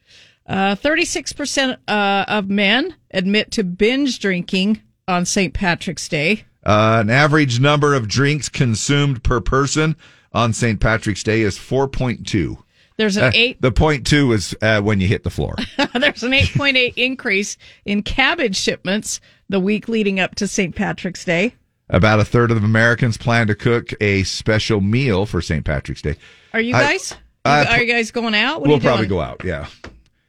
Uh, 0.50 0.74
Thirty-six 0.74 1.32
percent 1.32 1.78
uh, 1.88 2.24
of 2.26 2.50
men 2.50 2.94
admit 3.12 3.52
to 3.52 3.62
binge 3.64 4.18
drinking 4.18 4.82
on 5.06 5.24
St. 5.24 5.54
Patrick's 5.54 6.08
Day. 6.08 6.44
Uh, 6.66 6.98
an 7.00 7.08
average 7.08 7.60
number 7.60 7.94
of 7.94 8.08
drinks 8.08 8.48
consumed 8.48 9.22
per 9.22 9.40
person 9.40 9.94
on 10.32 10.52
St. 10.52 10.80
Patrick's 10.80 11.22
Day 11.22 11.42
is 11.42 11.56
four 11.56 11.86
point 11.86 12.26
two. 12.26 12.58
There's 12.96 13.16
an 13.16 13.32
eight. 13.34 13.62
The 13.62 13.72
point 13.72 14.06
two 14.06 14.32
is 14.32 14.54
uh, 14.60 14.82
when 14.82 15.00
you 15.00 15.06
hit 15.08 15.22
the 15.22 15.30
floor. 15.30 15.54
There's 15.94 16.22
an 16.22 16.32
8.8 16.32 16.92
increase 16.96 17.56
in 17.86 18.02
cabbage 18.02 18.56
shipments 18.56 19.20
the 19.48 19.58
week 19.58 19.88
leading 19.88 20.20
up 20.20 20.34
to 20.34 20.46
St. 20.46 20.74
Patrick's 20.76 21.24
Day. 21.24 21.54
About 21.88 22.20
a 22.20 22.26
third 22.26 22.50
of 22.50 22.62
Americans 22.62 23.16
plan 23.16 23.46
to 23.46 23.54
cook 23.54 23.94
a 24.02 24.22
special 24.24 24.82
meal 24.82 25.24
for 25.24 25.40
St. 25.40 25.64
Patrick's 25.64 26.02
Day. 26.02 26.16
Are 26.52 26.60
you 26.60 26.74
I- 26.76 26.80
guys? 26.82 27.14
uh, 27.46 27.64
are 27.70 27.80
you 27.82 27.90
guys 27.90 28.10
going 28.10 28.34
out? 28.34 28.60
What 28.60 28.68
we'll 28.68 28.76
are 28.76 28.80
you 28.80 28.86
probably 28.86 29.06
go 29.06 29.20
out. 29.22 29.42
Yeah. 29.44 29.66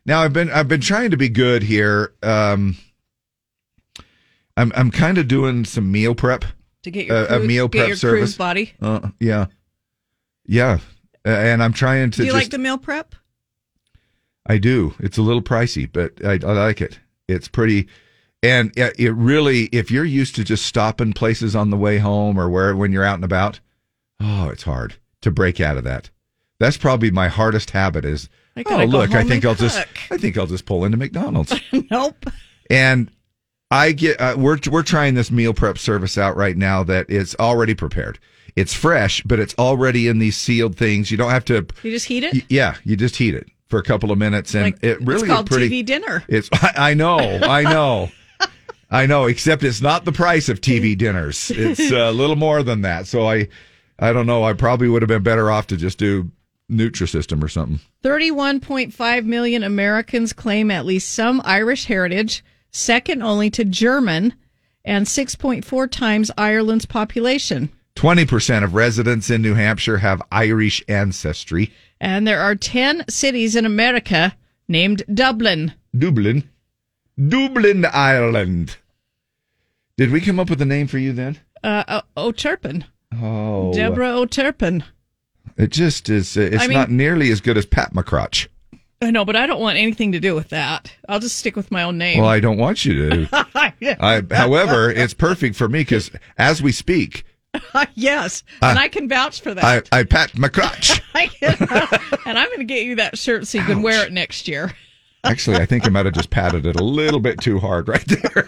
Now 0.06 0.22
I've 0.22 0.34
been 0.34 0.50
I've 0.50 0.68
been 0.68 0.82
trying 0.82 1.12
to 1.12 1.18
be 1.18 1.30
good 1.30 1.64
here. 1.64 2.14
Um, 2.24 2.78
I'm 4.58 4.72
I'm 4.76 4.92
kind 4.92 5.18
of 5.18 5.28
doing 5.28 5.66
some 5.66 5.92
meal 5.92 6.16
prep. 6.16 6.46
To 6.84 6.92
get 6.92 7.06
your 7.06 7.16
uh, 7.16 7.38
a 7.38 7.40
meal 7.40 7.70
prep 7.70 7.88
your 7.88 7.96
service. 7.96 8.36
body. 8.36 8.74
Uh, 8.82 9.10
yeah, 9.20 9.48
yeah, 10.46 10.80
uh, 11.26 11.30
and 11.30 11.62
I'm 11.62 11.74
trying 11.74 12.12
to. 12.12 12.18
Do 12.18 12.24
you 12.24 12.32
just, 12.32 12.44
like 12.44 12.52
the 12.52 12.58
meal 12.58 12.78
prep? 12.78 13.14
I 14.48 14.58
do. 14.58 14.96
It's 15.00 15.20
a 15.20 15.22
little 15.22 15.44
pricey, 15.44 15.90
but 15.92 16.24
I, 16.26 16.34
I 16.34 16.54
like 16.54 16.82
it. 16.82 17.00
It's 17.28 17.48
pretty, 17.48 17.88
and 18.42 18.76
it 18.76 19.00
it 19.00 19.12
really, 19.12 19.66
if 19.66 19.92
you're 19.92 20.04
used 20.04 20.36
to 20.38 20.44
just 20.44 20.66
stopping 20.66 21.14
places 21.14 21.56
on 21.56 21.70
the 21.70 21.78
way 21.78 22.00
home 22.00 22.40
or 22.40 22.50
where 22.50 22.76
when 22.76 22.92
you're 22.92 23.04
out 23.04 23.16
and 23.16 23.24
about, 23.24 23.60
oh, 24.20 24.50
it's 24.50 24.64
hard 24.64 24.96
to 25.22 25.30
break 25.30 25.62
out 25.62 25.78
of 25.78 25.84
that. 25.84 26.10
That's 26.60 26.78
probably 26.78 27.12
my 27.12 27.28
hardest 27.28 27.70
habit. 27.70 28.04
Is 28.04 28.28
I 28.56 28.64
oh 28.66 28.84
look, 28.86 29.14
I 29.16 29.24
think 29.24 29.46
I'll 29.46 29.56
just. 29.56 29.78
I 30.12 30.18
think 30.18 30.38
I'll 30.38 30.48
just 30.48 30.66
pull 30.66 30.84
into 30.86 30.98
McDonald's. 30.98 31.54
nope. 31.92 32.26
And 32.70 33.10
I 33.70 33.94
get 33.94 34.20
uh, 34.20 34.36
we're 34.38 34.58
we're 34.70 34.84
trying 34.84 35.14
this 35.14 35.32
meal 35.32 35.54
prep 35.54 35.78
service 35.78 36.18
out 36.18 36.36
right 36.36 36.58
now 36.58 36.84
that 36.84 37.10
is 37.10 37.36
already 37.40 37.74
prepared. 37.76 38.20
It's 38.58 38.74
fresh, 38.74 39.22
but 39.24 39.40
it's 39.40 39.56
already 39.58 40.10
in 40.10 40.20
these 40.20 40.36
sealed 40.36 40.76
things. 40.76 41.10
You 41.10 41.16
don't 41.18 41.30
have 41.32 41.46
to. 41.46 41.66
You 41.84 41.92
just 41.92 42.06
heat 42.08 42.24
it. 42.26 42.34
y- 42.34 42.46
Yeah, 42.50 42.76
you 42.84 42.98
just 42.98 43.16
heat 43.16 43.34
it 43.34 43.48
for 43.70 43.80
a 43.80 43.84
couple 43.84 44.12
of 44.12 44.18
minutes, 44.18 44.54
and 44.54 44.66
Like, 44.66 44.84
it 44.84 45.00
really 45.02 45.22
it's 45.22 45.30
called 45.30 45.48
pretty. 45.50 45.70
TV 45.70 45.86
dinner. 45.86 46.22
It's 46.28 46.50
I, 46.54 46.92
I 46.92 46.94
know, 46.94 47.18
I 47.20 47.64
know, 47.64 48.10
I 48.92 49.06
know. 49.06 49.26
Except 49.28 49.64
it's 49.64 49.80
not 49.82 50.04
the 50.04 50.12
price 50.12 50.50
of 50.50 50.60
TV 50.60 50.98
dinners. 50.98 51.50
It's 51.56 51.80
a 51.92 52.12
little 52.12 52.36
more 52.36 52.64
than 52.64 52.82
that. 52.82 53.08
So 53.08 53.26
I, 53.30 53.48
I 53.98 54.12
don't 54.12 54.26
know. 54.28 54.44
I 54.44 54.52
probably 54.52 54.90
would 54.90 55.02
have 55.02 55.08
been 55.10 55.24
better 55.24 55.50
off 55.50 55.68
to 55.68 55.78
just 55.78 55.98
do 55.98 56.30
Nutrisystem 56.72 57.44
or 57.44 57.48
something. 57.48 57.80
31.5 58.04 59.26
million 59.26 59.64
Americans 59.64 60.34
claim 60.34 60.72
at 60.72 60.86
least 60.86 61.10
some 61.14 61.42
Irish 61.44 61.86
heritage, 61.86 62.44
second 62.72 63.22
only 63.22 63.50
to 63.52 63.66
German, 63.66 64.34
and 64.86 65.06
6.4 65.06 65.92
times 65.92 66.32
Ireland's 66.38 66.86
population. 66.86 67.70
Twenty 67.94 68.26
percent 68.26 68.64
of 68.64 68.74
residents 68.74 69.30
in 69.30 69.42
New 69.42 69.54
Hampshire 69.54 69.98
have 69.98 70.22
Irish 70.32 70.82
ancestry. 70.88 71.72
And 72.00 72.26
there 72.26 72.40
are 72.40 72.56
10 72.56 73.04
cities 73.10 73.56
in 73.56 73.66
America 73.66 74.36
named 74.68 75.04
Dublin. 75.14 75.74
Dublin. 75.96 76.50
Dublin, 77.28 77.86
Ireland. 77.86 78.78
Did 79.98 80.12
we 80.12 80.22
come 80.22 80.40
up 80.40 80.50
with 80.50 80.62
a 80.62 80.66
name 80.66 80.88
for 80.88 80.98
you 80.98 81.12
then? 81.14 81.38
Uh, 81.64 81.84
uh, 81.88 82.02
O'Turpin. 82.18 82.86
Oh, 83.22 83.72
Deborah 83.74 84.18
O'Turpin. 84.18 84.84
It 85.58 85.70
just 85.72 86.10
is. 86.10 86.38
uh, 86.38 86.42
It's 86.42 86.64
I 86.64 86.68
mean- 86.68 86.78
not 86.78 86.90
nearly 86.92 87.32
as 87.32 87.42
good 87.42 87.58
as 87.58 87.66
Pat 87.66 87.94
McCrotch. 87.94 88.48
I 89.04 89.10
know, 89.10 89.26
but 89.26 89.36
I 89.36 89.48
don't 89.48 89.60
want 89.60 89.78
anything 89.80 90.12
to 90.12 90.20
do 90.20 90.36
with 90.36 90.50
that. 90.50 90.94
I'll 91.10 91.20
just 91.20 91.38
stick 91.40 91.56
with 91.56 91.72
my 91.72 91.82
own 91.82 91.98
name. 91.98 92.20
Well, 92.20 92.30
I 92.30 92.40
don't 92.40 92.58
want 92.60 92.86
you 92.86 93.10
to. 93.10 93.48
I, 93.56 94.22
however, 94.32 94.92
it's 94.92 95.16
perfect 95.16 95.56
for 95.56 95.68
me 95.68 95.80
because 95.80 96.12
as 96.38 96.62
we 96.62 96.72
speak, 96.72 97.26
yes, 97.96 98.44
and 98.62 98.78
Uh, 98.78 98.82
I 98.82 98.88
can 98.90 99.10
vouch 99.10 99.42
for 99.42 99.56
that. 99.56 99.88
I, 99.92 100.00
I 100.00 100.04
pat 100.04 100.34
McCrotch. 100.34 101.02
I 101.16 101.26
can- 101.28 102.20
and 102.28 102.38
I'm 102.38 102.48
going 102.50 102.60
to 102.60 102.64
get 102.64 102.86
you 102.86 102.96
that 102.98 103.18
shirt 103.18 103.48
so 103.48 103.58
you 103.58 103.64
can 103.64 103.82
wear 103.82 104.06
it 104.06 104.12
next 104.14 104.48
year. 104.48 104.72
Actually, 105.24 105.58
I 105.58 105.66
think 105.66 105.86
I 105.86 105.90
might 105.90 106.06
have 106.06 106.14
just 106.14 106.30
patted 106.30 106.66
it 106.68 106.80
a 106.80 106.84
little 106.84 107.20
bit 107.20 107.40
too 107.40 107.58
hard 107.60 107.88
right 107.88 108.06
there. 108.08 108.48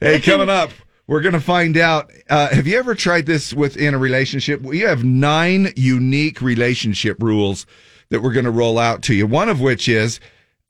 hey, 0.00 0.20
coming 0.20 0.48
up, 0.50 0.70
we're 1.06 1.20
going 1.20 1.34
to 1.34 1.40
find 1.40 1.76
out. 1.76 2.10
Uh, 2.28 2.48
have 2.48 2.66
you 2.66 2.78
ever 2.78 2.94
tried 2.94 3.26
this 3.26 3.52
within 3.52 3.94
a 3.94 3.98
relationship? 3.98 4.62
We 4.62 4.80
have 4.80 5.04
nine 5.04 5.72
unique 5.76 6.40
relationship 6.40 7.22
rules 7.22 7.66
that 8.10 8.22
we're 8.22 8.32
going 8.32 8.44
to 8.44 8.50
roll 8.50 8.78
out 8.78 9.02
to 9.02 9.14
you. 9.14 9.26
One 9.26 9.48
of 9.48 9.60
which 9.60 9.88
is 9.88 10.20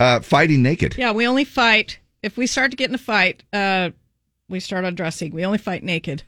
uh, 0.01 0.21
fighting 0.21 0.63
naked. 0.63 0.97
Yeah, 0.97 1.13
we 1.13 1.27
only 1.27 1.45
fight 1.45 1.99
if 2.23 2.37
we 2.37 2.47
start 2.47 2.71
to 2.71 2.77
get 2.77 2.89
in 2.89 2.95
a 2.95 2.99
fight. 2.99 3.43
Uh, 3.53 3.91
we 4.49 4.61
start 4.61 4.85
undressing. 4.85 5.33
We 5.33 5.45
only 5.45 5.59
fight 5.59 5.83
naked. 5.83 6.23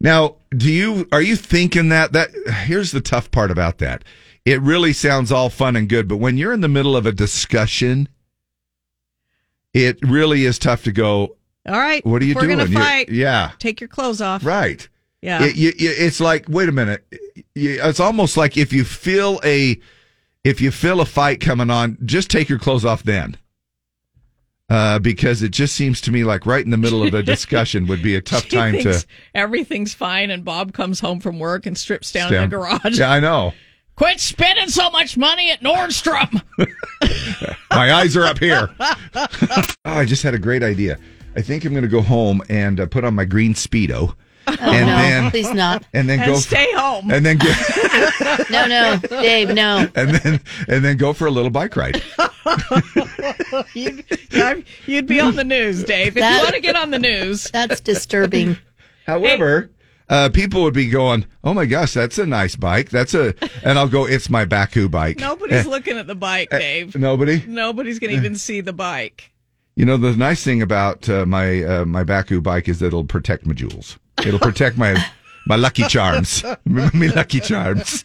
Now, 0.00 0.36
do 0.56 0.70
you 0.70 1.06
are 1.12 1.20
you 1.20 1.36
thinking 1.36 1.90
that 1.90 2.12
that 2.12 2.30
here's 2.64 2.90
the 2.92 3.00
tough 3.00 3.30
part 3.30 3.50
about 3.50 3.78
that. 3.78 4.02
It 4.46 4.60
really 4.62 4.94
sounds 4.94 5.30
all 5.30 5.50
fun 5.50 5.76
and 5.76 5.88
good, 5.88 6.08
but 6.08 6.16
when 6.16 6.38
you're 6.38 6.52
in 6.52 6.62
the 6.62 6.68
middle 6.68 6.96
of 6.96 7.04
a 7.04 7.12
discussion, 7.12 8.08
it 9.74 9.98
really 10.02 10.46
is 10.46 10.58
tough 10.58 10.82
to 10.84 10.92
go. 10.92 11.36
All 11.66 11.78
right. 11.78 12.04
What 12.06 12.22
are 12.22 12.24
you 12.24 12.34
we're 12.34 12.42
doing? 12.42 12.58
gonna 12.58 12.70
You're- 12.70 12.82
fight. 12.82 13.08
yeah. 13.10 13.52
Take 13.58 13.80
your 13.80 13.88
clothes 13.88 14.20
off. 14.20 14.44
Right. 14.44 14.88
Yeah. 15.22 15.44
It, 15.44 15.56
you, 15.56 15.72
you- 15.78 15.94
it's 15.96 16.20
like, 16.20 16.46
wait 16.48 16.68
a 16.68 16.72
minute. 16.72 17.04
It's 17.54 18.00
almost 18.00 18.36
like 18.36 18.56
if 18.56 18.72
you 18.72 18.84
feel 18.84 19.40
a, 19.44 19.78
if 20.44 20.60
you 20.60 20.70
feel 20.70 21.00
a 21.00 21.06
fight 21.06 21.40
coming 21.40 21.68
on, 21.70 21.98
just 22.04 22.30
take 22.30 22.48
your 22.48 22.58
clothes 22.58 22.84
off 22.84 23.02
then. 23.02 23.36
Uh, 24.70 25.00
because 25.00 25.42
it 25.42 25.50
just 25.50 25.74
seems 25.74 26.00
to 26.00 26.12
me 26.12 26.22
like 26.22 26.46
right 26.46 26.64
in 26.64 26.70
the 26.70 26.76
middle 26.76 27.02
of 27.02 27.12
a 27.12 27.22
discussion 27.24 27.86
would 27.88 28.02
be 28.04 28.14
a 28.14 28.20
tough 28.20 28.48
time 28.48 28.78
to. 28.78 29.04
everything's 29.34 29.92
fine, 29.92 30.30
and 30.30 30.44
Bob 30.44 30.72
comes 30.72 31.00
home 31.00 31.18
from 31.20 31.38
work 31.40 31.66
and 31.66 31.76
strips 31.76 32.12
down 32.12 32.32
in 32.32 32.42
the 32.42 32.56
garage. 32.56 32.98
Yeah, 32.98 33.10
I 33.10 33.18
know. 33.20 33.52
Quit 33.96 34.20
spending 34.20 34.68
so 34.68 34.88
much 34.90 35.16
money 35.18 35.50
at 35.50 35.60
Nordstrom. 35.60 36.40
My 37.70 37.92
eyes 37.92 38.16
are 38.16 38.24
up 38.24 38.38
here. 38.38 38.70
oh, 38.80 39.66
I 39.84 40.04
just 40.06 40.22
had 40.22 40.34
a 40.34 40.38
great 40.38 40.62
idea. 40.62 40.98
I 41.36 41.42
think 41.42 41.64
I'm 41.64 41.72
going 41.72 41.82
to 41.82 41.88
go 41.88 42.00
home 42.02 42.42
and 42.48 42.80
uh, 42.80 42.86
put 42.86 43.04
on 43.04 43.14
my 43.14 43.24
green 43.24 43.54
speedo, 43.54 44.14
Oh, 44.46 44.56
and 44.60 44.86
no, 44.86 44.96
then 44.96 45.30
please 45.30 45.52
not. 45.52 45.84
and 45.92 46.08
then 46.08 46.18
And 46.20 46.26
go 46.32 46.36
stay 46.38 46.66
home. 46.74 47.10
and 47.10 47.24
then 47.24 47.38
go, 47.38 47.46
No, 48.50 48.66
no, 48.66 48.98
Dave, 49.22 49.50
no. 49.54 49.86
and 49.94 50.10
then 50.10 50.40
and 50.66 50.84
then 50.84 50.96
go 50.96 51.12
for 51.12 51.26
a 51.26 51.30
little 51.30 51.50
bike 51.50 51.76
ride. 51.76 52.02
you'd, 53.74 54.04
you'd 54.86 55.06
be 55.06 55.20
on 55.20 55.36
the 55.36 55.44
news, 55.44 55.84
Dave. 55.84 56.08
If 56.08 56.14
That- 56.14 56.36
you 56.38 56.42
want 56.44 56.54
to 56.54 56.60
get 56.60 56.76
on 56.76 56.90
the 56.90 56.98
news, 56.98 57.44
That's 57.50 57.80
disturbing. 57.80 58.56
However, 59.06 59.70
uh, 60.08 60.28
people 60.30 60.62
would 60.62 60.74
be 60.74 60.88
going, 60.88 61.26
"Oh 61.44 61.54
my 61.54 61.66
gosh, 61.66 61.92
that's 61.94 62.18
a 62.18 62.26
nice 62.26 62.56
bike. 62.56 62.90
That's 62.90 63.14
a," 63.14 63.34
and 63.64 63.78
I'll 63.78 63.88
go, 63.88 64.06
"It's 64.06 64.28
my 64.30 64.44
Baku 64.44 64.88
bike." 64.88 65.18
nobody's 65.18 65.66
Eh, 65.66 65.70
looking 65.70 65.96
at 65.98 66.06
the 66.06 66.14
bike, 66.14 66.50
Dave. 66.50 66.96
Nobody. 66.96 67.42
Nobody's 67.46 67.98
going 67.98 68.10
to 68.12 68.16
even 68.16 68.36
see 68.36 68.60
the 68.60 68.72
bike. 68.72 69.30
You 69.76 69.86
know, 69.86 69.96
the 69.96 70.16
nice 70.16 70.44
thing 70.44 70.62
about 70.62 71.08
uh, 71.08 71.24
my 71.26 71.62
uh, 71.62 71.84
my 71.84 72.04
Baku 72.04 72.40
bike 72.40 72.68
is 72.68 72.80
that 72.80 72.88
it'll 72.88 73.04
protect 73.04 73.46
my 73.46 73.54
jewels. 73.54 73.98
It'll 74.24 74.38
protect 74.40 74.76
my 74.76 74.94
my 75.46 75.56
Lucky 75.56 75.84
Charms. 75.84 76.44
me 76.64 77.08
Lucky 77.08 77.40
Charms. 77.40 78.04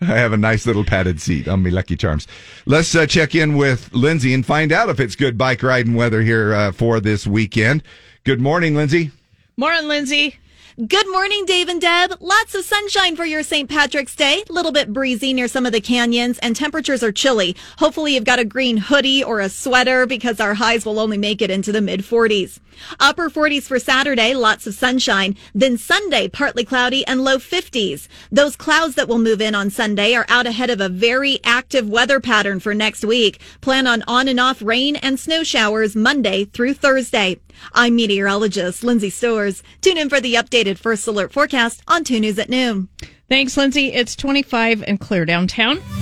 I 0.00 0.04
have 0.04 0.32
a 0.32 0.36
nice 0.36 0.66
little 0.66 0.84
padded 0.84 1.20
seat 1.20 1.48
on 1.48 1.62
me 1.62 1.70
Lucky 1.70 1.96
Charms. 1.96 2.26
Let's 2.66 2.94
uh, 2.94 3.06
check 3.06 3.34
in 3.34 3.56
with 3.56 3.92
Lindsay 3.92 4.34
and 4.34 4.44
find 4.44 4.72
out 4.72 4.88
if 4.88 5.00
it's 5.00 5.16
good 5.16 5.38
bike 5.38 5.62
riding 5.62 5.94
weather 5.94 6.22
here 6.22 6.54
uh, 6.54 6.72
for 6.72 7.00
this 7.00 7.26
weekend. 7.26 7.82
Good 8.24 8.40
morning, 8.40 8.74
Lindsay. 8.74 9.10
Morning, 9.56 9.86
Lindsay. 9.86 10.36
Good 10.74 11.06
morning, 11.10 11.44
Dave 11.44 11.68
and 11.68 11.82
Deb. 11.82 12.14
Lots 12.20 12.54
of 12.54 12.64
sunshine 12.64 13.14
for 13.14 13.26
your 13.26 13.42
St. 13.42 13.68
Patrick's 13.68 14.16
Day. 14.16 14.42
A 14.48 14.52
little 14.54 14.72
bit 14.72 14.90
breezy 14.90 15.34
near 15.34 15.46
some 15.46 15.66
of 15.66 15.72
the 15.72 15.82
canyons, 15.82 16.38
and 16.38 16.56
temperatures 16.56 17.02
are 17.02 17.12
chilly. 17.12 17.54
Hopefully, 17.76 18.14
you've 18.14 18.24
got 18.24 18.38
a 18.38 18.44
green 18.46 18.78
hoodie 18.78 19.22
or 19.22 19.40
a 19.40 19.50
sweater 19.50 20.06
because 20.06 20.40
our 20.40 20.54
highs 20.54 20.86
will 20.86 20.98
only 20.98 21.18
make 21.18 21.42
it 21.42 21.50
into 21.50 21.72
the 21.72 21.82
mid 21.82 22.00
40s. 22.00 22.58
Upper 22.98 23.28
40s 23.28 23.64
for 23.64 23.78
Saturday, 23.78 24.32
lots 24.32 24.66
of 24.66 24.72
sunshine. 24.72 25.36
Then 25.54 25.76
Sunday, 25.76 26.26
partly 26.26 26.64
cloudy 26.64 27.06
and 27.06 27.22
low 27.22 27.36
50s. 27.36 28.08
Those 28.30 28.56
clouds 28.56 28.94
that 28.94 29.08
will 29.08 29.18
move 29.18 29.42
in 29.42 29.54
on 29.54 29.68
Sunday 29.68 30.14
are 30.14 30.26
out 30.30 30.46
ahead 30.46 30.70
of 30.70 30.80
a 30.80 30.88
very 30.88 31.38
active 31.44 31.86
weather 31.86 32.18
pattern 32.18 32.60
for 32.60 32.72
next 32.72 33.04
week. 33.04 33.40
Plan 33.60 33.86
on 33.86 34.02
on 34.08 34.26
and 34.26 34.40
off 34.40 34.62
rain 34.62 34.96
and 34.96 35.20
snow 35.20 35.42
showers 35.42 35.94
Monday 35.94 36.46
through 36.46 36.72
Thursday. 36.72 37.38
I'm 37.72 37.96
meteorologist 37.96 38.82
Lindsay 38.84 39.10
Storrs. 39.10 39.62
Tune 39.80 39.98
in 39.98 40.08
for 40.08 40.20
the 40.20 40.34
updated 40.34 40.78
first 40.78 41.06
alert 41.06 41.32
forecast 41.32 41.82
on 41.88 42.04
2 42.04 42.20
News 42.20 42.38
at 42.38 42.48
noon. 42.48 42.88
Thanks, 43.28 43.56
Lindsay. 43.56 43.92
It's 43.92 44.14
25 44.16 44.82
and 44.84 45.00
clear 45.00 45.24
downtown. 45.24 45.80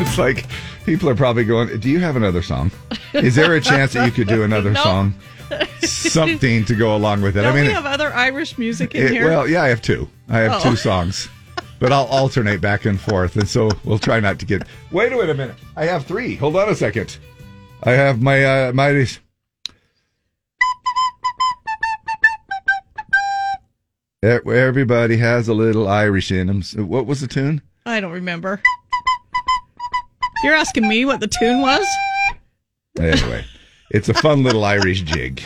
it's 0.00 0.18
like 0.18 0.46
people 0.84 1.08
are 1.08 1.14
probably 1.14 1.44
going, 1.44 1.78
Do 1.80 1.88
you 1.90 2.00
have 2.00 2.16
another 2.16 2.42
song? 2.42 2.70
Is 3.12 3.34
there 3.34 3.54
a 3.54 3.60
chance 3.60 3.92
that 3.94 4.04
you 4.06 4.12
could 4.12 4.28
do 4.28 4.42
another 4.42 4.70
No. 4.74 4.82
song? 4.82 5.14
Something 5.82 6.64
to 6.64 6.74
go 6.74 6.96
along 6.96 7.22
with 7.22 7.36
it. 7.36 7.42
Don't 7.42 7.52
I 7.52 7.56
mean, 7.56 7.66
we 7.66 7.72
have 7.72 7.86
other 7.86 8.12
Irish 8.12 8.56
music 8.58 8.94
in 8.94 9.06
it- 9.06 9.10
here? 9.12 9.26
well, 9.28 9.48
yeah, 9.48 9.62
I 9.62 9.68
have 9.68 9.82
two. 9.82 10.08
I 10.28 10.38
have 10.38 10.64
Oh. 10.64 10.70
two 10.70 10.76
songs, 10.76 11.28
but 11.78 11.92
I'll 11.92 12.06
alternate 12.06 12.60
back 12.60 12.84
and 12.86 12.98
forth. 13.00 13.36
And 13.36 13.48
so 13.48 13.70
we'll 13.84 13.98
try 13.98 14.20
not 14.20 14.38
to 14.40 14.46
get. 14.46 14.62
Wait 14.90 15.12
a 15.12 15.16
minute, 15.16 15.30
a 15.30 15.34
minute. 15.34 15.56
I 15.76 15.84
have 15.86 16.06
three. 16.06 16.34
Hold 16.36 16.56
on 16.56 16.68
a 16.68 16.74
second. 16.74 17.18
I 17.86 17.92
have 17.92 18.22
my, 18.22 18.44
uh, 18.44 18.72
my. 18.72 19.06
Everybody 24.22 25.18
has 25.18 25.48
a 25.48 25.54
little 25.54 25.86
Irish 25.86 26.30
in 26.30 26.46
them. 26.46 26.62
What 26.88 27.04
was 27.04 27.20
the 27.20 27.26
tune? 27.26 27.60
I 27.84 28.00
don't 28.00 28.12
remember. 28.12 28.62
You're 30.42 30.54
asking 30.54 30.88
me 30.88 31.04
what 31.04 31.20
the 31.20 31.26
tune 31.26 31.60
was? 31.60 31.86
Anyway, 32.98 33.44
it's 33.90 34.08
a 34.08 34.14
fun 34.14 34.42
little 34.42 34.64
Irish 34.64 35.02
jig. 35.02 35.42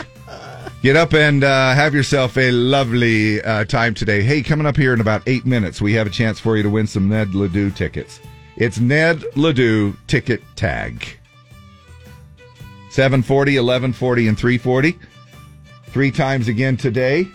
Get 0.80 0.94
up 0.94 1.14
and 1.14 1.42
uh, 1.42 1.74
have 1.74 1.92
yourself 1.92 2.38
a 2.38 2.52
lovely 2.52 3.42
uh, 3.42 3.64
time 3.64 3.94
today. 3.94 4.22
Hey, 4.22 4.42
coming 4.42 4.66
up 4.66 4.76
here 4.76 4.94
in 4.94 5.00
about 5.00 5.22
eight 5.26 5.44
minutes, 5.44 5.80
we 5.80 5.92
have 5.94 6.06
a 6.06 6.10
chance 6.10 6.38
for 6.38 6.56
you 6.56 6.62
to 6.62 6.70
win 6.70 6.86
some 6.86 7.08
Ned 7.08 7.34
LeDoux 7.34 7.74
tickets. 7.74 8.20
It's 8.56 8.78
Ned 8.78 9.24
LeDoux 9.34 9.96
ticket 10.06 10.40
tag. 10.54 11.04
740, 12.98 13.52
1140, 13.52 14.26
and 14.26 14.36
340. 14.36 14.98
Three 15.84 16.10
times 16.10 16.48
again 16.48 16.76
today. 16.76 17.28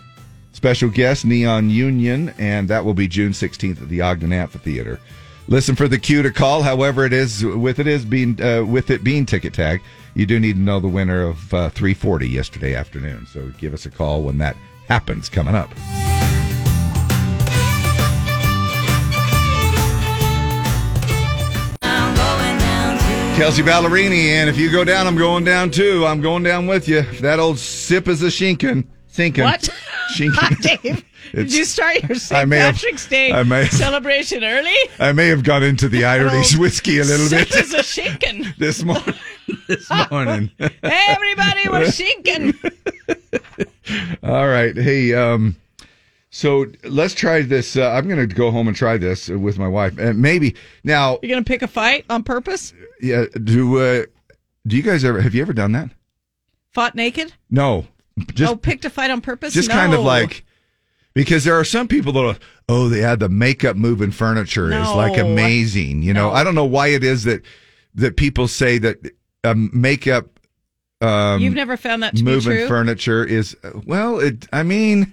Special 0.52 0.90
guest, 0.90 1.24
Neon 1.24 1.70
Union, 1.70 2.34
and 2.36 2.68
that 2.68 2.84
will 2.84 2.92
be 2.92 3.08
June 3.08 3.32
16th 3.32 3.80
at 3.80 3.88
the 3.88 4.02
Ogden 4.02 4.30
Amphitheater. 4.30 5.00
Listen 5.48 5.74
for 5.74 5.88
the 5.88 5.98
cue 5.98 6.22
to 6.22 6.30
call. 6.30 6.60
However, 6.60 7.06
it 7.06 7.14
is 7.14 7.46
with 7.46 7.78
it 7.78 7.86
is 7.86 8.04
being 8.04 8.38
uh, 8.42 8.62
with 8.66 8.90
it 8.90 9.02
being 9.02 9.24
ticket 9.24 9.54
tag. 9.54 9.80
You 10.12 10.26
do 10.26 10.38
need 10.38 10.56
to 10.56 10.60
know 10.60 10.80
the 10.80 10.88
winner 10.88 11.22
of 11.22 11.54
uh, 11.54 11.70
340 11.70 12.28
yesterday 12.28 12.74
afternoon. 12.74 13.24
So 13.24 13.50
give 13.56 13.72
us 13.72 13.86
a 13.86 13.90
call 13.90 14.22
when 14.22 14.36
that 14.38 14.58
happens. 14.86 15.30
Coming 15.30 15.54
up. 15.54 15.70
Kelsea 23.34 23.62
Ballerini, 23.62 24.28
and 24.28 24.48
if 24.48 24.56
you 24.56 24.70
go 24.70 24.84
down, 24.84 25.08
I'm 25.08 25.16
going 25.16 25.42
down 25.44 25.70
too. 25.72 26.06
I'm 26.06 26.20
going 26.20 26.44
down 26.44 26.68
with 26.68 26.86
you. 26.88 27.02
That 27.20 27.40
old 27.40 27.58
sip 27.58 28.06
is 28.06 28.22
a 28.22 28.30
shinkin. 28.30 28.88
Sinking. 29.08 29.42
What? 29.44 29.68
Shinkin. 30.14 30.60
Dave, 30.62 31.04
did 31.34 31.52
you 31.52 31.64
start 31.64 32.02
your 32.04 32.14
St. 32.14 32.48
may 32.48 32.58
have- 32.58 32.74
Patrick's 32.76 33.08
Day 33.08 33.32
I 33.32 33.42
may 33.42 33.64
have- 33.64 33.72
celebration 33.72 34.44
early? 34.44 34.72
I 35.00 35.10
may 35.12 35.26
have 35.28 35.42
gone 35.42 35.64
into 35.64 35.88
the 35.88 36.04
Irish 36.04 36.56
whiskey 36.56 37.00
a 37.00 37.04
little 37.04 37.26
Sip 37.26 37.48
bit 37.48 37.56
is 37.56 37.74
a 37.74 37.82
shinkin. 37.82 38.54
this 38.58 38.84
morning. 38.84 39.14
this 39.66 39.90
morning. 40.10 40.50
Hey, 40.58 41.04
everybody 41.08 41.68
was 41.68 41.96
shinkin. 41.96 42.54
All 44.22 44.46
right. 44.46 44.76
Hey, 44.76 45.12
um, 45.12 45.56
so 46.34 46.66
let's 46.82 47.14
try 47.14 47.42
this. 47.42 47.76
Uh, 47.76 47.90
I'm 47.90 48.08
going 48.08 48.18
to 48.18 48.26
go 48.26 48.50
home 48.50 48.66
and 48.66 48.76
try 48.76 48.96
this 48.96 49.28
with 49.28 49.56
my 49.56 49.68
wife. 49.68 49.96
And 49.98 50.20
maybe 50.20 50.56
now, 50.82 51.20
You're 51.22 51.30
going 51.30 51.44
to 51.44 51.48
pick 51.48 51.62
a 51.62 51.68
fight 51.68 52.04
on 52.10 52.24
purpose? 52.24 52.74
yeah. 53.00 53.26
Do 53.44 53.78
uh, 53.78 54.06
do 54.66 54.76
you 54.76 54.82
guys 54.82 55.04
ever 55.04 55.20
have 55.20 55.32
you 55.32 55.42
ever 55.42 55.52
done 55.52 55.70
that? 55.72 55.90
Fought 56.72 56.96
naked? 56.96 57.32
No. 57.50 57.86
Just 58.32 58.52
oh, 58.52 58.56
picked 58.56 58.84
a 58.84 58.90
fight 58.90 59.12
on 59.12 59.20
purpose? 59.20 59.54
just 59.54 59.70
kind 59.70 59.94
of 59.94 60.00
like 60.00 60.44
because 61.14 61.44
there 61.44 61.54
are 61.54 61.64
some 61.64 61.86
people 61.86 62.12
that 62.14 62.24
are, 62.24 62.36
oh 62.68 62.88
they 62.88 62.98
had 62.98 63.20
the 63.20 63.28
makeup 63.28 63.76
moving 63.76 64.10
furniture 64.10 64.72
is 64.72 64.90
like 64.90 65.16
amazing. 65.16 66.02
You 66.02 66.14
know, 66.14 66.30
No. 66.30 66.34
I 66.34 66.42
don't 66.42 66.56
know 66.56 66.64
why 66.64 66.88
it 66.88 67.04
is 67.04 67.22
that 67.24 67.42
that 67.94 68.16
people 68.16 68.48
say 68.48 68.78
that 68.78 68.98
um, 69.44 69.70
makeup. 69.72 70.40
Um, 71.00 71.40
You've 71.40 71.54
never 71.54 71.76
found 71.76 72.02
that 72.02 72.16
to 72.16 72.24
be 72.24 72.28
moving 72.28 72.66
furniture 72.66 73.24
is 73.24 73.56
well. 73.86 74.18
It. 74.18 74.48
I 74.52 74.64
mean. 74.64 75.12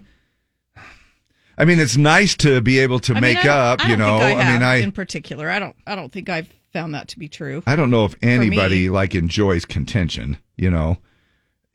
I 1.58 1.66
mean, 1.66 1.80
it's 1.80 1.98
nice 1.98 2.36
to 2.38 2.62
be 2.62 2.80
able 2.80 3.00
to 3.00 3.14
I 3.14 3.16
mean, 3.16 3.22
make 3.22 3.46
I 3.46 3.50
up, 3.50 3.88
you 3.88 3.98
know. 3.98 4.18
I, 4.18 4.32
I 4.34 4.54
mean, 4.54 4.64
I 4.64 4.76
in 4.78 4.92
particular, 4.92 5.50
I 5.50 5.60
don't. 5.60 5.76
I 5.86 5.96
don't 5.96 6.12
think 6.12 6.30
I've 6.30 6.50
found 6.74 6.96
that 6.96 7.08
to 7.10 7.20
be 7.20 7.28
true. 7.28 7.64
I 7.66 7.76
don't 7.76 7.90
know 7.90 8.06
if 8.06 8.16
anybody 8.22 8.90
like 8.90 9.16
enjoys 9.16 9.66
contention, 9.66 10.38
you 10.58 10.70
know, 10.70 10.98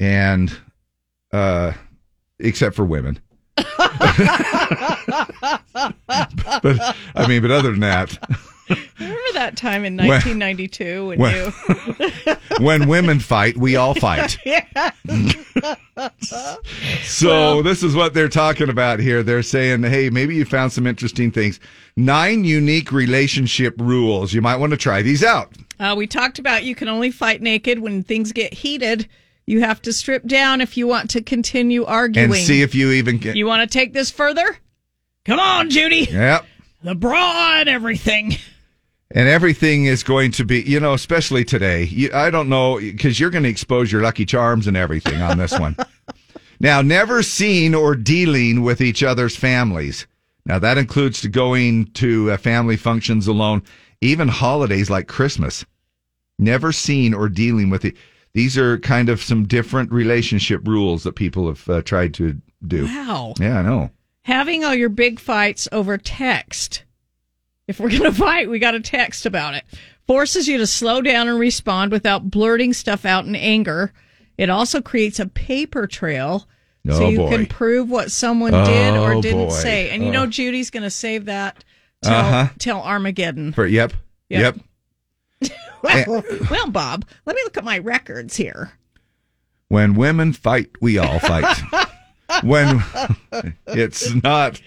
and 0.01 0.57
uh, 1.33 1.73
except 2.39 2.75
for 2.75 2.85
women. 2.85 3.21
but 3.57 3.67
I 7.15 7.27
mean, 7.29 7.43
but 7.43 7.51
other 7.51 7.71
than 7.71 7.81
that, 7.81 8.19
Remember 8.99 9.21
that 9.35 9.57
time 9.57 9.85
in 9.85 9.97
1992 9.97 11.07
when, 11.07 11.19
when- 11.19 11.35
you? 11.35 12.37
when 12.65 12.89
women 12.89 13.21
fight, 13.21 13.57
we 13.57 13.77
all 13.77 13.95
fight. 13.95 14.39
yeah. 14.47 14.91
So 17.03 17.63
this 17.63 17.83
is 17.83 17.95
what 17.95 18.15
they're 18.15 18.29
talking 18.29 18.69
about 18.69 18.99
here. 18.99 19.23
They're 19.23 19.43
saying, 19.43 19.83
"Hey, 19.83 20.11
maybe 20.11 20.35
you 20.35 20.45
found 20.45 20.73
some 20.73 20.87
interesting 20.87 21.31
things. 21.31 21.61
Nine 21.97 22.45
unique 22.45 22.93
relationship 22.93 23.75
rules. 23.79 24.33
You 24.33 24.43
might 24.43 24.57
want 24.57 24.73
to 24.73 24.77
try 24.77 25.03
these 25.03 25.23
out." 25.23 25.53
Uh, 25.79 25.95
we 25.97 26.07
talked 26.07 26.39
about 26.39 26.65
you 26.65 26.75
can 26.75 26.89
only 26.89 27.11
fight 27.11 27.43
naked 27.43 27.79
when 27.79 28.03
things 28.03 28.33
get 28.33 28.53
heated. 28.53 29.09
You 29.47 29.61
have 29.61 29.81
to 29.83 29.93
strip 29.93 30.27
down 30.27 30.61
if 30.61 30.77
you 30.77 30.89
want 30.89 31.11
to 31.11 31.23
continue 31.23 31.85
arguing. 31.85 32.33
And 32.33 32.39
see 32.41 32.63
if 32.63 32.75
you 32.75 32.91
even 32.93 33.19
get. 33.19 33.37
you 33.37 33.47
want 33.47 33.69
to 33.69 33.73
take 33.73 33.93
this 33.93 34.11
further. 34.11 34.59
Come 35.25 35.39
on, 35.39 35.71
Judy. 35.71 36.09
Yep. 36.11 36.47
The 36.83 36.95
bra 36.95 37.59
and 37.61 37.69
everything. 37.69 38.37
And 39.17 39.31
everything 39.31 39.87
is 39.87 40.03
going 40.03 40.31
to 40.33 40.45
be, 40.45 40.61
you 40.61 40.79
know, 40.79 40.93
especially 40.93 41.43
today. 41.43 41.85
You, 41.85 42.11
I 42.13 42.29
don't 42.29 42.51
know 42.51 42.77
because 42.77 43.19
you're 43.19 43.31
going 43.31 43.45
to 43.45 43.49
expose 43.49 43.91
your 43.91 44.03
lucky 44.03 44.27
charms 44.27 44.67
and 44.67 44.77
everything 44.77 45.23
on 45.23 45.39
this 45.39 45.59
one. 45.59 45.75
now, 46.61 46.83
never 46.83 47.23
seen 47.23 47.75
or 47.75 47.97
dealing 47.97 48.61
with 48.61 48.83
each 48.83 49.03
other's 49.03 49.35
families. 49.35 50.07
Now, 50.45 50.59
that 50.59 50.77
includes 50.77 51.23
to 51.23 51.31
going 51.31 51.87
to 51.93 52.31
uh, 52.33 52.37
family 52.37 52.77
functions 52.77 53.27
alone, 53.27 53.63
even 54.03 54.29
holidays 54.29 54.91
like 54.91 55.09
Christmas. 55.09 55.65
Never 56.39 56.71
seen 56.71 57.15
or 57.15 57.31
dealing 57.31 57.71
with 57.71 57.87
it. 57.87 57.97
These 58.35 58.59
are 58.59 58.77
kind 58.81 59.09
of 59.09 59.23
some 59.23 59.47
different 59.47 59.91
relationship 59.91 60.69
rules 60.69 61.05
that 61.05 61.15
people 61.15 61.49
have 61.49 61.67
uh, 61.71 61.81
tried 61.81 62.13
to 62.15 62.39
do. 62.67 62.85
Wow. 62.85 63.33
Yeah, 63.41 63.61
I 63.61 63.63
know. 63.63 63.91
Having 64.25 64.65
all 64.67 64.75
your 64.75 64.91
big 64.91 65.19
fights 65.19 65.69
over 65.73 65.97
text. 65.97 66.83
If 67.69 67.81
we're 67.81 67.91
going 67.91 68.03
to 68.05 68.13
fight, 68.13 68.49
we 68.49 68.59
got 68.59 68.73
to 68.73 68.81
text 68.81 69.27
about 69.27 69.55
it. 69.55 69.65
Forces 70.07 70.47
you 70.47 70.59
to 70.59 70.67
slow 70.67 71.03
down 71.03 71.29
and 71.29 71.39
respond 71.39 71.91
without 71.93 72.31
blurting 72.31 72.73
stuff 72.73 73.05
out 73.05 73.27
in 73.27 73.35
anger. 73.35 73.93
It 74.39 74.51
also 74.51 74.81
creates 74.81 75.19
a 75.19 75.27
paper 75.27 75.87
trail 75.87 76.47
so 76.89 77.07
Oh, 77.07 77.09
you 77.09 77.19
boy. 77.19 77.31
can 77.31 77.47
prove 77.47 77.91
what 77.91 78.13
someone 78.13 78.53
did 78.53 78.95
or 78.95 79.15
Oh, 79.15 79.23
didn't 79.23 79.49
boy. 79.49 79.55
say. 79.55 79.91
And 79.91 80.03
you 80.05 80.11
Oh. 80.11 80.13
know 80.13 80.27
Judy's 80.27 80.71
going 80.71 80.85
to 80.85 80.91
save 80.91 81.25
that 81.25 81.65
till, 82.03 82.13
Uh-huh. 82.13 82.49
till 82.59 82.81
Armageddon. 82.81 83.53
For 83.53 83.67
yep, 83.67 83.93
Yep. 84.29 84.59
yep. 85.41 85.53
Well, 85.83 86.25
well, 86.51 86.71
Bob, 86.71 87.05
let 87.27 87.37
me 87.37 87.43
look 87.45 87.57
at 87.57 87.65
my 87.65 87.79
records 87.79 88.37
here. 88.37 88.73
When 89.69 89.95
women 89.95 90.33
fight, 90.33 90.71
we 90.81 90.99
all 90.99 91.19
fight. 91.21 91.57
when 92.43 92.83
it's 93.67 94.13
not 94.23 94.61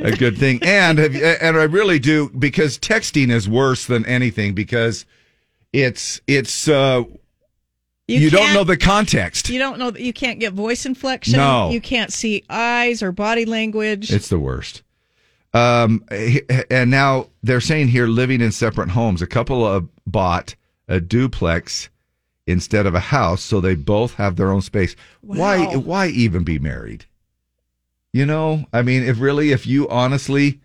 a 0.04 0.16
good 0.16 0.38
thing, 0.38 0.60
and 0.62 0.98
have, 0.98 1.14
and 1.14 1.56
I 1.56 1.64
really 1.64 1.98
do 1.98 2.30
because 2.30 2.78
texting 2.78 3.30
is 3.30 3.48
worse 3.48 3.86
than 3.86 4.04
anything 4.06 4.54
because 4.54 5.04
it's 5.72 6.20
it's 6.26 6.68
uh, 6.68 7.04
you, 8.18 8.30
don't 8.30 8.52
know 8.54 8.64
the 8.64 8.76
context. 8.76 9.48
You 9.48 9.58
don't 9.58 9.78
know 9.78 9.90
that 9.90 10.02
you 10.02 10.12
can't 10.12 10.40
get 10.40 10.52
voice 10.52 10.84
inflection. 10.84 11.36
No. 11.36 11.70
You 11.70 11.80
can't 11.80 12.12
see 12.12 12.44
eyes 12.48 13.02
or 13.02 13.12
body 13.12 13.44
language. 13.44 14.12
It's 14.12 14.28
the 14.28 14.38
worst. 14.38 14.82
Um, 15.52 16.04
and 16.70 16.90
now 16.90 17.28
they're 17.42 17.60
saying 17.60 17.88
here 17.88 18.06
living 18.06 18.40
in 18.40 18.52
separate 18.52 18.90
homes. 18.90 19.22
A 19.22 19.26
couple 19.26 19.66
of 19.66 19.88
bought 20.06 20.54
a 20.88 21.00
duplex 21.00 21.88
instead 22.46 22.86
of 22.86 22.94
a 22.94 23.00
house, 23.00 23.42
so 23.42 23.60
they 23.60 23.74
both 23.74 24.14
have 24.14 24.36
their 24.36 24.50
own 24.50 24.62
space. 24.62 24.96
Why? 25.20 25.76
Why 25.76 26.08
even 26.08 26.44
be 26.44 26.58
married? 26.58 27.06
You 28.12 28.26
know, 28.26 28.64
I 28.72 28.82
mean, 28.82 29.04
if 29.04 29.20
really, 29.20 29.52
if 29.52 29.66
you 29.66 29.88
honestly 29.88 30.60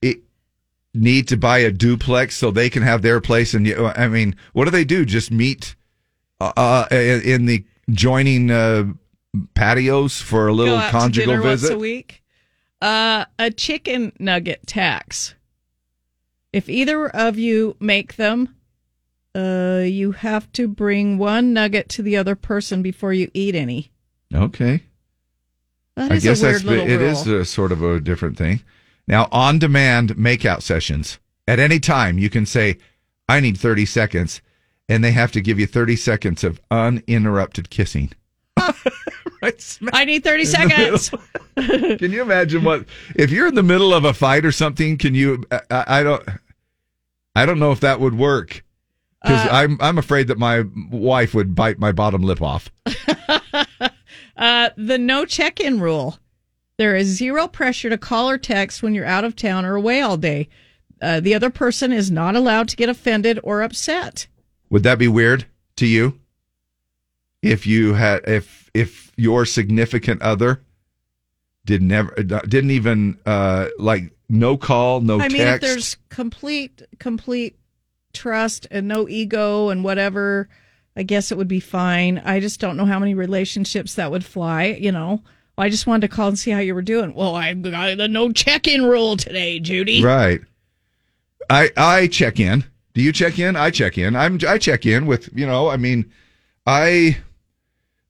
it, 0.00 0.18
need 0.92 1.28
to 1.28 1.36
buy 1.36 1.58
a 1.58 1.70
duplex 1.70 2.36
so 2.36 2.50
they 2.50 2.68
can 2.68 2.82
have 2.82 3.02
their 3.02 3.20
place, 3.20 3.54
and 3.54 3.66
you, 3.66 3.86
I 3.86 4.08
mean, 4.08 4.34
what 4.52 4.64
do 4.64 4.72
they 4.72 4.84
do? 4.84 5.04
Just 5.04 5.30
meet 5.30 5.76
uh, 6.40 6.52
uh, 6.56 6.86
in 6.90 7.46
the 7.46 7.64
joining 7.90 8.50
uh, 8.50 8.84
patios 9.54 10.20
for 10.20 10.48
a 10.48 10.52
little 10.52 10.80
conjugal 10.90 11.40
visit? 11.40 11.70
once 11.70 11.76
a 11.76 11.78
week. 11.78 12.22
Uh, 12.80 13.26
a 13.38 13.50
chicken 13.50 14.12
nugget 14.18 14.66
tax. 14.66 15.36
If 16.52 16.68
either 16.68 17.08
of 17.08 17.38
you 17.38 17.76
make 17.78 18.16
them, 18.16 18.56
uh, 19.34 19.82
you 19.84 20.12
have 20.12 20.50
to 20.52 20.66
bring 20.66 21.16
one 21.16 21.52
nugget 21.52 21.88
to 21.90 22.02
the 22.02 22.16
other 22.16 22.34
person 22.34 22.82
before 22.82 23.12
you 23.12 23.30
eat 23.32 23.54
any. 23.54 23.92
Okay. 24.34 24.82
That 25.96 26.12
I 26.12 26.14
is 26.16 26.22
guess 26.24 26.40
a 26.42 26.44
weird 26.46 26.54
that's 26.56 26.64
little 26.64 26.88
it 26.88 26.96
rule. 26.96 27.08
is 27.10 27.26
a 27.26 27.44
sort 27.44 27.72
of 27.72 27.82
a 27.82 28.00
different 28.00 28.36
thing. 28.38 28.62
Now, 29.06 29.28
on 29.32 29.58
demand 29.58 30.14
makeout 30.16 30.62
sessions 30.62 31.18
at 31.46 31.58
any 31.58 31.80
time, 31.80 32.18
you 32.18 32.30
can 32.30 32.46
say, 32.46 32.78
"I 33.28 33.40
need 33.40 33.58
thirty 33.58 33.84
seconds," 33.84 34.40
and 34.88 35.02
they 35.04 35.12
have 35.12 35.32
to 35.32 35.40
give 35.40 35.58
you 35.60 35.66
thirty 35.66 35.96
seconds 35.96 36.44
of 36.44 36.60
uninterrupted 36.70 37.68
kissing. 37.70 38.12
I 39.92 40.04
need 40.04 40.22
30 40.22 40.44
seconds. 40.44 41.10
Can 41.56 42.12
you 42.12 42.22
imagine 42.22 42.62
what 42.62 42.86
if 43.16 43.32
you're 43.32 43.48
in 43.48 43.56
the 43.56 43.62
middle 43.64 43.92
of 43.92 44.04
a 44.04 44.14
fight 44.14 44.44
or 44.46 44.52
something? 44.52 44.96
Can 44.96 45.16
you? 45.16 45.42
I, 45.50 45.84
I 45.98 46.02
don't. 46.04 46.22
I 47.34 47.44
don't 47.44 47.58
know 47.58 47.72
if 47.72 47.80
that 47.80 47.98
would 47.98 48.16
work 48.16 48.62
because 49.22 49.44
Uh, 49.46 49.50
I'm 49.50 49.78
I'm 49.80 49.98
afraid 49.98 50.28
that 50.28 50.38
my 50.38 50.62
wife 50.92 51.34
would 51.34 51.56
bite 51.56 51.80
my 51.80 51.90
bottom 51.90 52.22
lip 52.22 52.40
off. 52.40 52.70
Uh, 54.42 54.70
the 54.76 54.98
no 54.98 55.24
check 55.24 55.60
in 55.60 55.78
rule. 55.80 56.18
There 56.76 56.96
is 56.96 57.06
zero 57.06 57.46
pressure 57.46 57.88
to 57.88 57.96
call 57.96 58.28
or 58.28 58.38
text 58.38 58.82
when 58.82 58.92
you're 58.92 59.06
out 59.06 59.22
of 59.22 59.36
town 59.36 59.64
or 59.64 59.76
away 59.76 60.00
all 60.00 60.16
day. 60.16 60.48
Uh, 61.00 61.20
the 61.20 61.32
other 61.32 61.48
person 61.48 61.92
is 61.92 62.10
not 62.10 62.34
allowed 62.34 62.68
to 62.70 62.76
get 62.76 62.88
offended 62.88 63.38
or 63.44 63.62
upset. 63.62 64.26
Would 64.68 64.82
that 64.82 64.98
be 64.98 65.06
weird 65.06 65.46
to 65.76 65.86
you? 65.86 66.18
If 67.40 67.68
you 67.68 67.94
had, 67.94 68.22
if 68.26 68.68
if 68.74 69.12
your 69.16 69.46
significant 69.46 70.22
other 70.22 70.60
did 71.64 71.80
never 71.80 72.12
didn't 72.14 72.72
even 72.72 73.18
uh 73.24 73.68
like 73.78 74.10
no 74.28 74.56
call, 74.56 75.02
no 75.02 75.20
I 75.20 75.28
text. 75.28 75.36
mean, 75.36 75.46
if 75.46 75.60
there's 75.60 75.96
complete, 76.08 76.82
complete 76.98 77.56
trust 78.12 78.66
and 78.72 78.88
no 78.88 79.08
ego 79.08 79.68
and 79.68 79.84
whatever, 79.84 80.48
I 80.96 81.02
guess 81.02 81.32
it 81.32 81.38
would 81.38 81.48
be 81.48 81.60
fine. 81.60 82.20
I 82.24 82.40
just 82.40 82.60
don't 82.60 82.76
know 82.76 82.84
how 82.84 82.98
many 82.98 83.14
relationships 83.14 83.94
that 83.94 84.10
would 84.10 84.24
fly, 84.24 84.64
you 84.64 84.92
know. 84.92 85.22
I 85.56 85.68
just 85.68 85.86
wanted 85.86 86.08
to 86.08 86.14
call 86.14 86.28
and 86.28 86.38
see 86.38 86.50
how 86.50 86.60
you 86.60 86.74
were 86.74 86.82
doing. 86.82 87.14
Well, 87.14 87.34
I 87.34 87.52
got 87.54 87.96
the 87.96 88.08
no 88.08 88.32
check 88.32 88.66
in 88.66 88.84
rule 88.84 89.16
today, 89.16 89.58
Judy. 89.60 90.02
Right. 90.02 90.40
I 91.50 91.70
I 91.76 92.06
check 92.06 92.40
in. 92.40 92.64
Do 92.94 93.02
you 93.02 93.12
check 93.12 93.38
in? 93.38 93.56
I 93.56 93.70
check 93.70 93.98
in. 93.98 94.16
I'm 94.16 94.38
I 94.46 94.58
check 94.58 94.86
in 94.86 95.06
with 95.06 95.28
you 95.34 95.46
know. 95.46 95.68
I 95.68 95.76
mean, 95.76 96.10
I. 96.66 97.18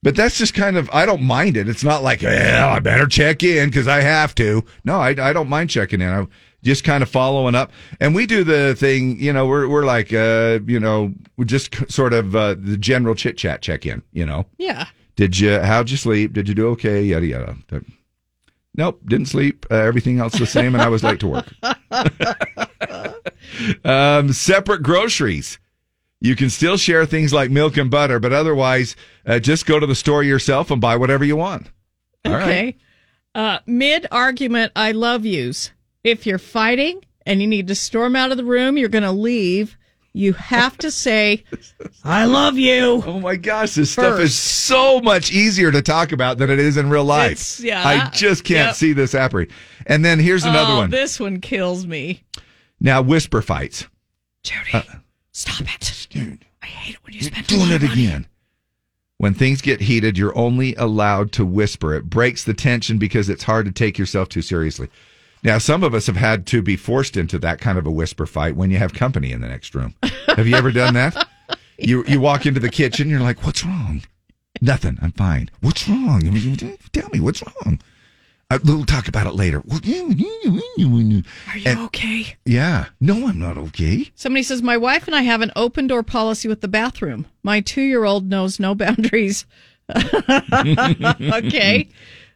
But 0.04 0.16
that's 0.16 0.36
just 0.36 0.54
kind 0.54 0.76
of 0.76 0.90
I 0.92 1.06
don't 1.06 1.22
mind 1.22 1.56
it. 1.56 1.68
It's 1.68 1.84
not 1.84 2.02
like 2.02 2.22
well, 2.22 2.68
I 2.70 2.80
better 2.80 3.06
check 3.06 3.42
in 3.42 3.68
because 3.68 3.86
I 3.86 4.00
have 4.00 4.34
to. 4.36 4.64
No, 4.84 4.96
I 4.96 5.10
I 5.10 5.32
don't 5.32 5.48
mind 5.48 5.70
checking 5.70 6.00
in. 6.00 6.08
I'm 6.08 6.28
just 6.62 6.84
kind 6.84 7.02
of 7.02 7.08
following 7.08 7.54
up, 7.54 7.72
and 8.00 8.14
we 8.14 8.26
do 8.26 8.44
the 8.44 8.74
thing. 8.74 9.18
You 9.20 9.32
know, 9.32 9.46
we're 9.46 9.68
we're 9.68 9.84
like 9.84 10.12
uh 10.12 10.60
you 10.66 10.80
know 10.80 11.12
we're 11.36 11.44
just 11.44 11.90
sort 11.90 12.12
of 12.12 12.36
uh, 12.36 12.54
the 12.58 12.76
general 12.76 13.14
chit 13.14 13.36
chat 13.36 13.62
check 13.62 13.86
in. 13.86 14.02
You 14.12 14.26
know. 14.26 14.46
Yeah. 14.58 14.86
Did 15.16 15.38
you? 15.38 15.58
How'd 15.60 15.90
you 15.90 15.96
sleep? 15.96 16.32
Did 16.32 16.48
you 16.48 16.54
do 16.54 16.68
okay? 16.68 17.02
Yada 17.02 17.26
yada. 17.26 17.56
Nope, 18.74 19.02
didn't 19.04 19.26
sleep. 19.26 19.66
Uh, 19.70 19.74
everything 19.74 20.18
else 20.18 20.38
the 20.38 20.46
same, 20.46 20.74
and 20.74 20.82
I 20.82 20.88
was 20.88 21.04
late 21.04 21.20
to 21.20 21.28
work. 21.28 21.52
um, 23.84 24.32
separate 24.32 24.82
groceries. 24.82 25.58
You 26.20 26.36
can 26.36 26.48
still 26.48 26.76
share 26.76 27.04
things 27.04 27.32
like 27.32 27.50
milk 27.50 27.76
and 27.76 27.90
butter, 27.90 28.18
but 28.18 28.32
otherwise, 28.32 28.96
uh, 29.26 29.40
just 29.40 29.66
go 29.66 29.78
to 29.78 29.86
the 29.86 29.94
store 29.94 30.22
yourself 30.22 30.70
and 30.70 30.80
buy 30.80 30.96
whatever 30.96 31.24
you 31.24 31.36
want. 31.36 31.70
All 32.24 32.32
right. 32.32 32.42
okay. 32.42 32.76
Uh, 33.34 33.58
Mid 33.66 34.06
argument, 34.10 34.72
I 34.74 34.92
love 34.92 35.26
yous. 35.26 35.72
If 36.04 36.26
you're 36.26 36.38
fighting 36.38 37.04
and 37.26 37.40
you 37.40 37.46
need 37.46 37.68
to 37.68 37.74
storm 37.74 38.16
out 38.16 38.30
of 38.30 38.36
the 38.36 38.44
room, 38.44 38.76
you're 38.76 38.88
going 38.88 39.04
to 39.04 39.12
leave. 39.12 39.76
You 40.14 40.34
have 40.34 40.76
to 40.78 40.90
say, 40.90 41.44
I 42.04 42.26
love 42.26 42.58
you. 42.58 43.02
Oh 43.06 43.18
my 43.20 43.36
gosh, 43.36 43.74
this 43.76 43.92
stuff 43.92 44.20
is 44.20 44.36
so 44.38 45.00
much 45.00 45.32
easier 45.32 45.70
to 45.72 45.80
talk 45.80 46.12
about 46.12 46.36
than 46.36 46.50
it 46.50 46.58
is 46.58 46.76
in 46.76 46.90
real 46.90 47.04
life. 47.04 47.32
It's- 47.32 47.60
yeah. 47.60 47.86
I 47.86 48.10
just 48.10 48.44
can't 48.44 48.68
Yep. 48.68 48.76
see 48.76 48.92
this 48.92 49.12
happening. 49.12 49.48
And 49.86 50.04
then 50.04 50.18
here's 50.18 50.44
another 50.44 50.72
oh, 50.74 50.76
one. 50.78 50.90
This 50.90 51.18
one 51.18 51.40
kills 51.40 51.86
me. 51.86 52.24
Now, 52.78 53.00
whisper 53.00 53.40
fights. 53.40 53.86
Jody, 54.42 54.70
uh, 54.74 54.82
stop 55.30 55.62
it. 55.62 56.06
Dude, 56.10 56.44
I 56.62 56.66
hate 56.66 56.96
it 56.96 57.04
when 57.04 57.14
you 57.14 57.22
spend 57.22 57.46
doing 57.46 57.70
it 57.70 57.80
money. 57.80 57.92
again. 57.92 58.26
When 59.16 59.32
things 59.34 59.62
get 59.62 59.80
heated, 59.80 60.18
you're 60.18 60.36
only 60.36 60.74
allowed 60.74 61.32
to 61.32 61.46
whisper. 61.46 61.94
It 61.94 62.10
breaks 62.10 62.44
the 62.44 62.52
tension 62.54 62.98
because 62.98 63.28
it's 63.30 63.44
hard 63.44 63.64
to 63.66 63.72
take 63.72 63.96
yourself 63.96 64.28
too 64.28 64.42
seriously. 64.42 64.88
Now, 65.44 65.58
some 65.58 65.82
of 65.82 65.92
us 65.94 66.06
have 66.06 66.16
had 66.16 66.46
to 66.48 66.62
be 66.62 66.76
forced 66.76 67.16
into 67.16 67.38
that 67.40 67.60
kind 67.60 67.76
of 67.78 67.86
a 67.86 67.90
whisper 67.90 68.26
fight 68.26 68.54
when 68.56 68.70
you 68.70 68.78
have 68.78 68.92
company 68.94 69.32
in 69.32 69.40
the 69.40 69.48
next 69.48 69.74
room. 69.74 69.94
Have 70.28 70.46
you 70.46 70.54
ever 70.54 70.70
done 70.72 70.94
that? 70.94 71.28
You 71.78 72.04
you 72.06 72.20
walk 72.20 72.46
into 72.46 72.60
the 72.60 72.68
kitchen, 72.68 73.08
you're 73.10 73.18
like, 73.18 73.44
"What's 73.44 73.64
wrong?" 73.64 74.02
Nothing. 74.60 74.98
I'm 75.02 75.10
fine. 75.10 75.50
What's 75.62 75.88
wrong? 75.88 76.20
Tell 76.92 77.08
me 77.08 77.18
what's 77.18 77.42
wrong. 77.42 77.80
Uh, 78.50 78.58
we'll 78.62 78.84
talk 78.84 79.08
about 79.08 79.26
it 79.26 79.34
later. 79.34 79.58
Are 79.58 79.80
you 79.82 80.52
And- 81.64 81.78
okay? 81.80 82.36
Yeah. 82.44 82.84
No, 83.00 83.26
I'm 83.26 83.38
not 83.40 83.58
okay. 83.58 84.10
Somebody 84.14 84.44
says, 84.44 84.62
My 84.62 84.76
wife 84.76 85.08
and 85.08 85.16
I 85.16 85.22
have 85.22 85.40
an 85.40 85.50
open 85.56 85.88
door 85.88 86.04
policy 86.04 86.46
with 86.46 86.60
the 86.60 86.68
bathroom. 86.68 87.26
My 87.42 87.60
two 87.60 87.82
year 87.82 88.04
old 88.04 88.28
knows 88.28 88.60
no 88.60 88.74
boundaries. 88.76 89.44
okay. 89.92 91.88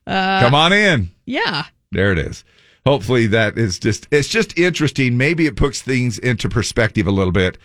Uh, 0.07 0.40
Come 0.40 0.54
on 0.54 0.72
in. 0.72 1.11
Yeah. 1.24 1.66
There 1.92 2.11
it 2.11 2.18
is. 2.18 2.42
Hopefully 2.87 3.26
that 3.26 3.59
is 3.59 3.78
just 3.78 4.07
it's 4.11 4.28
just 4.28 4.57
interesting. 4.59 5.16
Maybe 5.16 5.47
it 5.47 5.57
puts 5.57 5.82
things 5.82 6.18
into 6.18 6.49
perspective 6.49 7.07
a 7.07 7.11
little 7.11 7.32
bit 7.32 7.59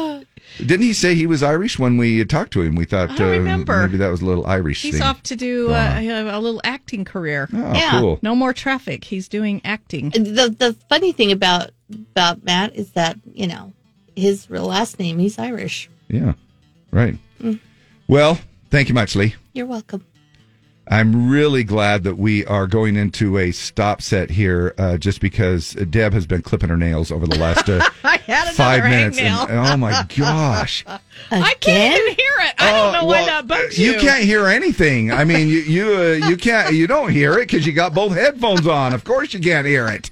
Didn't 0.58 0.82
he 0.82 0.92
say 0.92 1.14
he 1.14 1.26
was 1.26 1.42
Irish 1.42 1.78
when 1.78 1.96
we 1.96 2.24
talked 2.24 2.52
to 2.54 2.62
him? 2.62 2.74
We 2.74 2.84
thought 2.84 3.10
I 3.10 3.16
don't 3.16 3.28
uh, 3.28 3.30
remember. 3.30 3.86
maybe 3.86 3.98
that 3.98 4.08
was 4.08 4.20
a 4.20 4.24
little 4.26 4.46
Irish. 4.46 4.82
He's 4.82 4.94
thing. 4.94 5.02
off 5.02 5.22
to 5.24 5.36
do 5.36 5.70
uh, 5.72 6.00
a 6.00 6.40
little 6.40 6.60
acting 6.64 7.04
career. 7.04 7.48
Oh, 7.52 7.72
Yeah. 7.74 8.00
cool. 8.00 8.18
No 8.22 8.34
more 8.34 8.52
traffic. 8.52 9.04
He's 9.04 9.28
doing 9.28 9.60
acting. 9.64 10.10
The 10.10 10.54
the 10.56 10.76
funny 10.88 11.12
thing 11.12 11.32
about 11.32 11.70
about 12.10 12.42
Matt 12.44 12.74
is 12.74 12.90
that 12.92 13.18
you 13.32 13.46
know 13.46 13.72
his 14.16 14.50
real 14.50 14.66
last 14.66 14.98
name 14.98 15.18
he's 15.18 15.38
Irish. 15.38 15.88
Yeah, 16.08 16.34
right. 16.90 17.16
Mm. 17.40 17.60
Well, 18.08 18.40
thank 18.70 18.88
you 18.88 18.94
much, 18.94 19.14
Lee. 19.14 19.34
You're 19.52 19.66
welcome. 19.66 20.04
I'm 20.90 21.30
really 21.30 21.64
glad 21.64 22.04
that 22.04 22.16
we 22.16 22.46
are 22.46 22.66
going 22.66 22.96
into 22.96 23.36
a 23.38 23.52
stop 23.52 24.00
set 24.00 24.30
here, 24.30 24.74
uh, 24.78 24.96
just 24.96 25.20
because 25.20 25.72
Deb 25.72 26.12
has 26.14 26.26
been 26.26 26.42
clipping 26.42 26.70
her 26.70 26.76
nails 26.76 27.12
over 27.12 27.26
the 27.26 27.38
last 27.38 27.68
uh, 27.68 27.88
I 28.04 28.16
had 28.18 28.54
five 28.54 28.84
minutes. 28.84 29.18
hangnail. 29.18 29.50
And, 29.50 29.58
oh 29.58 29.76
my 29.76 30.06
gosh! 30.16 30.84
I 31.30 31.54
can't 31.60 32.00
even 32.00 32.14
hear 32.14 32.32
it. 32.38 32.54
I 32.58 32.72
don't 32.72 32.92
know 32.92 33.04
why 33.04 33.24
that 33.26 33.46
bugs 33.46 33.78
you. 33.78 33.92
You 33.92 34.00
can't 34.00 34.24
hear 34.24 34.46
anything. 34.46 35.12
I 35.12 35.24
mean, 35.24 35.48
you 35.48 35.60
you 35.60 35.96
uh, 35.96 36.28
you 36.28 36.36
can't 36.36 36.74
you 36.74 36.86
don't 36.86 37.10
hear 37.10 37.34
it 37.34 37.48
because 37.48 37.66
you 37.66 37.72
got 37.72 37.94
both 37.94 38.12
headphones 38.12 38.66
on. 38.66 38.94
Of 38.94 39.04
course, 39.04 39.34
you 39.34 39.40
can't 39.40 39.66
hear 39.66 39.88
it. 39.88 40.10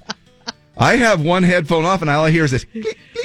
I 0.77 0.97
have 0.97 1.21
one 1.21 1.43
headphone 1.43 1.85
off, 1.85 2.01
and 2.01 2.09
all 2.09 2.25
I 2.25 2.31
hear 2.31 2.45
is 2.45 2.51
this. 2.51 2.65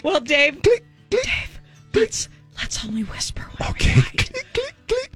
Well, 0.03 0.21
Dave, 0.21 0.63
Dave, 0.63 1.61
let's 1.93 2.29
Let's 2.63 2.85
only 2.85 3.03
whisper 3.03 3.43
when 3.59 3.71
okay. 3.71 3.95
we 3.97 4.03
fight. 4.03 4.31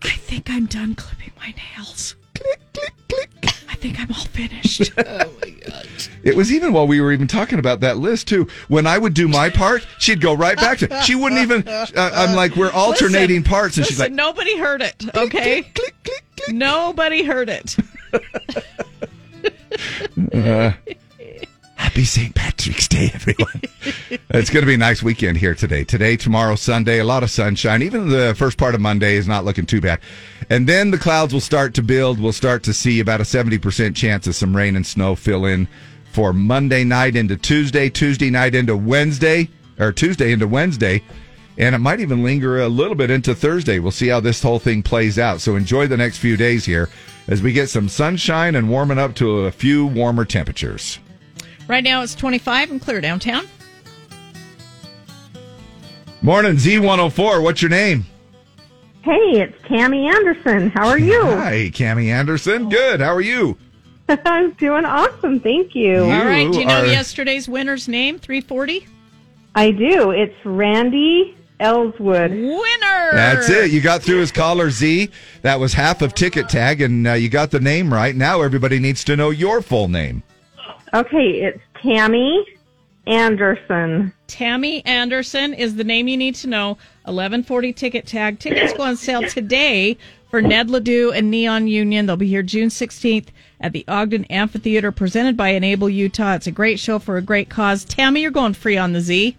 I 0.02 0.16
think 0.16 0.50
I'm 0.50 0.66
done 0.66 0.94
clipping 0.94 1.32
my 1.38 1.54
nails. 1.76 2.16
I 3.68 3.74
think 3.74 4.00
I'm 4.00 4.10
all 4.10 4.24
finished. 4.24 4.90
oh 4.98 5.32
my 5.42 5.50
god. 5.50 5.86
It 6.22 6.36
was 6.36 6.52
even 6.52 6.72
while 6.72 6.86
we 6.86 7.00
were 7.00 7.12
even 7.12 7.26
talking 7.26 7.58
about 7.58 7.80
that 7.80 7.98
list 7.98 8.28
too. 8.28 8.48
When 8.68 8.86
I 8.86 8.98
would 8.98 9.14
do 9.14 9.28
my 9.28 9.50
part, 9.50 9.86
she'd 9.98 10.20
go 10.20 10.34
right 10.34 10.56
back 10.56 10.78
to. 10.78 11.02
She 11.02 11.14
wouldn't 11.14 11.40
even. 11.40 11.66
Uh, 11.68 11.86
I'm 11.94 12.34
like, 12.34 12.56
we're 12.56 12.72
alternating 12.72 13.38
Listen, 13.38 13.50
parts, 13.50 13.76
and 13.76 13.86
she's 13.86 14.00
like, 14.00 14.12
nobody 14.12 14.58
heard 14.58 14.82
it. 14.82 15.04
Okay, 15.14 15.70
nobody 16.48 17.22
heard 17.22 17.48
it. 17.48 17.76
uh, 20.34 20.72
Happy 21.86 22.04
St. 22.04 22.34
Patrick's 22.34 22.88
Day, 22.88 23.12
everyone. 23.14 23.62
it's 24.30 24.50
going 24.50 24.62
to 24.62 24.66
be 24.66 24.74
a 24.74 24.76
nice 24.76 25.04
weekend 25.04 25.38
here 25.38 25.54
today. 25.54 25.84
Today, 25.84 26.16
tomorrow, 26.16 26.56
Sunday, 26.56 26.98
a 26.98 27.04
lot 27.04 27.22
of 27.22 27.30
sunshine. 27.30 27.80
Even 27.80 28.08
the 28.08 28.34
first 28.36 28.58
part 28.58 28.74
of 28.74 28.80
Monday 28.80 29.14
is 29.14 29.28
not 29.28 29.44
looking 29.44 29.66
too 29.66 29.80
bad. 29.80 30.00
And 30.50 30.68
then 30.68 30.90
the 30.90 30.98
clouds 30.98 31.32
will 31.32 31.40
start 31.40 31.74
to 31.74 31.82
build. 31.82 32.18
We'll 32.18 32.32
start 32.32 32.64
to 32.64 32.74
see 32.74 32.98
about 32.98 33.20
a 33.20 33.22
70% 33.22 33.94
chance 33.94 34.26
of 34.26 34.34
some 34.34 34.54
rain 34.54 34.74
and 34.74 34.84
snow 34.84 35.14
fill 35.14 35.46
in 35.46 35.68
for 36.10 36.32
Monday 36.32 36.82
night 36.82 37.14
into 37.14 37.36
Tuesday, 37.36 37.88
Tuesday 37.88 38.30
night 38.30 38.56
into 38.56 38.76
Wednesday, 38.76 39.48
or 39.78 39.92
Tuesday 39.92 40.32
into 40.32 40.48
Wednesday. 40.48 41.04
And 41.56 41.72
it 41.72 41.78
might 41.78 42.00
even 42.00 42.24
linger 42.24 42.60
a 42.60 42.68
little 42.68 42.96
bit 42.96 43.12
into 43.12 43.32
Thursday. 43.32 43.78
We'll 43.78 43.92
see 43.92 44.08
how 44.08 44.18
this 44.18 44.42
whole 44.42 44.58
thing 44.58 44.82
plays 44.82 45.20
out. 45.20 45.40
So 45.40 45.54
enjoy 45.54 45.86
the 45.86 45.96
next 45.96 46.18
few 46.18 46.36
days 46.36 46.64
here 46.64 46.88
as 47.28 47.42
we 47.42 47.52
get 47.52 47.70
some 47.70 47.88
sunshine 47.88 48.56
and 48.56 48.68
warming 48.68 48.98
up 48.98 49.14
to 49.14 49.42
a 49.42 49.52
few 49.52 49.86
warmer 49.86 50.24
temperatures. 50.24 50.98
Right 51.68 51.82
now 51.84 52.02
it's 52.02 52.14
25 52.14 52.70
and 52.70 52.80
clear 52.80 53.00
downtown. 53.00 53.46
Morning, 56.22 56.54
Z104. 56.54 57.42
What's 57.42 57.62
your 57.62 57.70
name? 57.70 58.04
Hey, 59.02 59.40
it's 59.40 59.56
Tammy 59.68 60.08
Anderson. 60.08 60.70
How 60.70 60.88
are 60.88 60.98
you? 60.98 61.22
Hi, 61.24 61.70
Cammy 61.72 62.08
Anderson. 62.08 62.68
Good. 62.68 63.00
How 63.00 63.14
are 63.14 63.20
you? 63.20 63.56
I'm 64.08 64.52
doing 64.52 64.84
awesome. 64.84 65.40
Thank 65.40 65.74
you. 65.74 66.02
All 66.04 66.24
right. 66.24 66.50
Do 66.52 66.60
you 66.60 66.66
know 66.66 66.80
are- 66.82 66.86
yesterday's 66.86 67.48
winner's 67.48 67.86
name? 67.88 68.18
340? 68.18 68.86
I 69.54 69.70
do. 69.70 70.10
It's 70.10 70.34
Randy 70.44 71.36
Ellswood. 71.60 72.30
Winner. 72.30 73.10
That's 73.12 73.48
it. 73.48 73.70
You 73.70 73.80
got 73.80 74.02
through 74.02 74.18
his 74.18 74.30
caller 74.32 74.70
Z. 74.70 75.10
That 75.42 75.58
was 75.58 75.72
half 75.72 76.02
of 76.02 76.14
ticket 76.14 76.48
tag, 76.48 76.82
and 76.82 77.06
uh, 77.06 77.12
you 77.14 77.28
got 77.28 77.50
the 77.50 77.60
name 77.60 77.92
right. 77.92 78.14
Now 78.14 78.42
everybody 78.42 78.78
needs 78.78 79.02
to 79.04 79.16
know 79.16 79.30
your 79.30 79.62
full 79.62 79.88
name. 79.88 80.22
Okay, 80.96 81.42
it's 81.42 81.60
Tammy 81.82 82.42
Anderson. 83.06 84.14
Tammy 84.28 84.82
Anderson 84.86 85.52
is 85.52 85.76
the 85.76 85.84
name 85.84 86.08
you 86.08 86.16
need 86.16 86.34
to 86.36 86.46
know. 86.46 86.68
1140 87.04 87.74
ticket 87.74 88.06
tag. 88.06 88.38
Tickets 88.38 88.72
go 88.72 88.82
on 88.84 88.96
sale 88.96 89.22
today 89.28 89.98
for 90.30 90.40
Ned 90.40 90.70
LeDoux 90.70 91.12
and 91.14 91.30
Neon 91.30 91.68
Union. 91.68 92.06
They'll 92.06 92.16
be 92.16 92.26
here 92.28 92.42
June 92.42 92.70
16th 92.70 93.26
at 93.60 93.74
the 93.74 93.84
Ogden 93.86 94.24
Amphitheater 94.26 94.90
presented 94.90 95.36
by 95.36 95.50
Enable 95.50 95.90
Utah. 95.90 96.32
It's 96.34 96.46
a 96.46 96.50
great 96.50 96.78
show 96.80 96.98
for 96.98 97.18
a 97.18 97.22
great 97.22 97.50
cause. 97.50 97.84
Tammy, 97.84 98.22
you're 98.22 98.30
going 98.30 98.54
free 98.54 98.78
on 98.78 98.94
the 98.94 99.02
Z. 99.02 99.36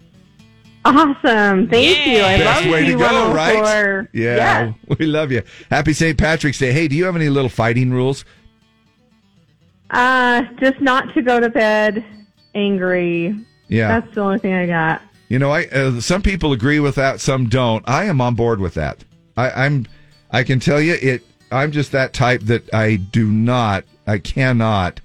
Awesome. 0.84 1.68
Thank 1.68 2.06
you. 2.06 2.22
I 2.22 2.38
Best 2.38 2.62
love 2.64 2.72
way 2.72 2.84
to 2.86 2.92
go, 2.92 2.98
104. 3.32 3.34
right? 3.34 4.08
Yeah, 4.12 4.72
we 4.98 5.06
love 5.06 5.32
you. 5.32 5.42
Happy 5.70 5.92
St. 5.92 6.16
Patrick's 6.16 6.58
Day. 6.60 6.70
Hey, 6.70 6.86
do 6.86 6.94
you 6.94 7.04
have 7.06 7.16
any 7.16 7.28
little 7.28 7.50
fighting 7.50 7.90
rules? 7.90 8.24
Uh, 9.90 10.42
just 10.60 10.80
not 10.80 11.12
to 11.14 11.22
go 11.22 11.40
to 11.40 11.48
bed 11.48 12.04
angry. 12.54 13.34
Yeah. 13.68 14.00
That's 14.00 14.14
the 14.14 14.20
only 14.20 14.38
thing 14.38 14.54
I 14.54 14.66
got. 14.66 15.02
You 15.28 15.38
know, 15.38 15.50
I 15.50 15.66
uh, 15.66 16.00
some 16.00 16.22
people 16.22 16.52
agree 16.52 16.80
with 16.80 16.94
that, 16.94 17.20
some 17.20 17.48
don't. 17.48 17.86
I 17.88 18.04
am 18.04 18.20
on 18.20 18.34
board 18.34 18.60
with 18.60 18.74
that. 18.74 19.04
I, 19.36 19.50
I'm. 19.50 19.86
I 20.30 20.42
can 20.42 20.58
tell 20.60 20.80
you, 20.80 20.94
it. 21.00 21.22
I'm 21.50 21.72
just 21.72 21.92
that 21.92 22.12
type 22.12 22.42
that 22.42 22.72
I 22.74 22.96
do 22.96 23.30
not. 23.30 23.84
I 24.06 24.18
cannot. 24.18 25.00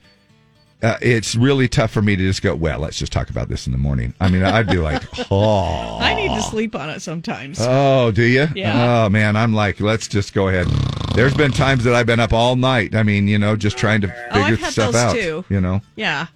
Uh, 0.84 0.98
it's 1.02 1.34
really 1.36 1.70
tough 1.70 1.92
for 1.92 2.02
me 2.02 2.16
to 2.18 2.22
just 2.22 2.42
go. 2.42 2.54
Well, 2.54 2.80
let's 2.80 3.00
just 3.00 3.14
talk 3.14 3.30
about 3.30 3.48
this 3.48 3.66
in 3.68 3.72
the 3.72 3.78
morning. 3.80 4.14
I 4.20 4.30
mean, 4.30 4.44
I'd 4.44 4.68
be 4.68 4.78
like, 4.80 5.02
oh, 5.32 5.98
I 6.02 6.14
need 6.14 6.28
to 6.36 6.42
sleep 6.42 6.76
on 6.76 6.90
it 6.90 7.02
sometimes. 7.02 7.58
oh, 7.62 8.12
do 8.12 8.24
you? 8.24 8.48
Yeah. 8.54 9.06
Oh 9.06 9.10
man, 9.10 9.38
I'm 9.38 9.54
like, 9.54 9.80
let's 9.80 10.08
just 10.10 10.34
go 10.34 10.50
ahead. 10.50 10.68
There's 11.16 11.34
been 11.34 11.52
times 11.52 11.84
that 11.86 11.96
I've 11.96 12.06
been 12.06 12.20
up 12.20 12.34
all 12.34 12.56
night. 12.58 12.96
I 12.96 13.04
mean, 13.04 13.28
you 13.30 13.38
know, 13.40 13.56
just 13.56 13.78
trying 13.78 14.02
to 14.02 14.08
Oh, 14.10 14.34
figure 14.34 14.54
I've 14.56 14.60
had 14.60 14.72
stuff 14.74 14.92
those 14.92 15.02
out. 15.02 15.16
too. 15.16 15.46
You 15.50 15.62
know. 15.62 15.80
Yeah. 15.96 16.28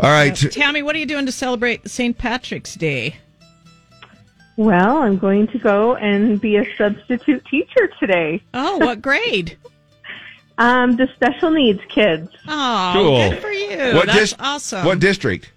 All 0.00 0.10
right. 0.10 0.34
Tammy, 0.34 0.82
what 0.82 0.96
are 0.96 0.98
you 0.98 1.06
doing 1.06 1.26
to 1.26 1.32
celebrate 1.32 1.88
St. 1.88 2.16
Patrick's 2.18 2.74
Day? 2.74 3.16
Well, 4.56 4.96
I'm 4.98 5.18
going 5.18 5.46
to 5.48 5.58
go 5.58 5.94
and 5.96 6.40
be 6.40 6.56
a 6.56 6.64
substitute 6.76 7.44
teacher 7.46 7.88
today. 8.00 8.42
Oh, 8.54 8.78
what 8.78 9.00
grade? 9.02 9.56
Um, 10.58 10.96
the 10.96 11.08
special 11.14 11.50
needs 11.50 11.80
kids. 11.88 12.28
Oh, 12.46 12.90
Cool. 12.94 13.30
good 13.30 13.40
for 13.40 13.50
you. 13.50 13.94
What 13.94 14.06
That's 14.06 14.18
dis- 14.18 14.34
awesome. 14.38 14.84
What 14.84 14.98
district? 15.00 15.50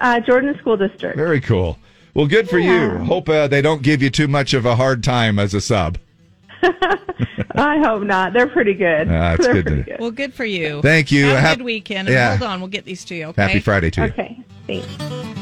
Uh, 0.00 0.20
Jordan 0.20 0.56
School 0.60 0.76
District. 0.76 1.16
Very 1.16 1.40
cool. 1.40 1.78
Well, 2.14 2.26
good 2.26 2.48
for 2.48 2.58
you. 2.58 2.98
Hope 2.98 3.28
uh, 3.28 3.46
they 3.48 3.62
don't 3.62 3.82
give 3.82 4.02
you 4.02 4.10
too 4.10 4.28
much 4.28 4.52
of 4.54 4.66
a 4.66 4.76
hard 4.76 5.02
time 5.02 5.38
as 5.38 5.54
a 5.54 5.60
sub. 5.60 5.98
I 6.62 7.78
hope 7.78 8.02
not. 8.02 8.32
They're 8.32 8.48
pretty 8.48 8.74
good. 8.74 9.08
That's 9.08 9.44
They're 9.44 9.54
good 9.54 9.66
pretty 9.66 9.82
good. 9.82 10.00
Well, 10.00 10.10
good 10.10 10.34
for 10.34 10.44
you. 10.44 10.82
Thank 10.82 11.10
you. 11.10 11.26
Have 11.26 11.36
a 11.36 11.40
Hap- 11.40 11.58
good 11.58 11.64
weekend. 11.64 12.08
And 12.08 12.14
yeah. 12.14 12.36
hold 12.36 12.50
on, 12.50 12.60
we'll 12.60 12.68
get 12.68 12.84
these 12.84 13.04
to 13.06 13.14
you, 13.14 13.26
okay? 13.26 13.42
Happy 13.42 13.60
Friday 13.60 13.90
to 13.92 14.00
you. 14.02 14.06
Okay, 14.08 14.44
thanks. 14.66 15.39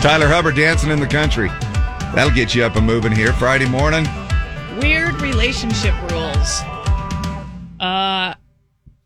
Tyler 0.00 0.28
Hubbard 0.28 0.54
dancing 0.54 0.90
in 0.90 1.00
the 1.00 1.08
country. 1.08 1.48
That'll 2.14 2.30
get 2.30 2.54
you 2.54 2.62
up 2.62 2.76
and 2.76 2.86
moving 2.86 3.10
here 3.10 3.32
Friday 3.32 3.68
morning. 3.68 4.06
Weird 4.80 5.20
relationship 5.20 5.92
rules. 6.12 6.60
Uh, 7.80 8.34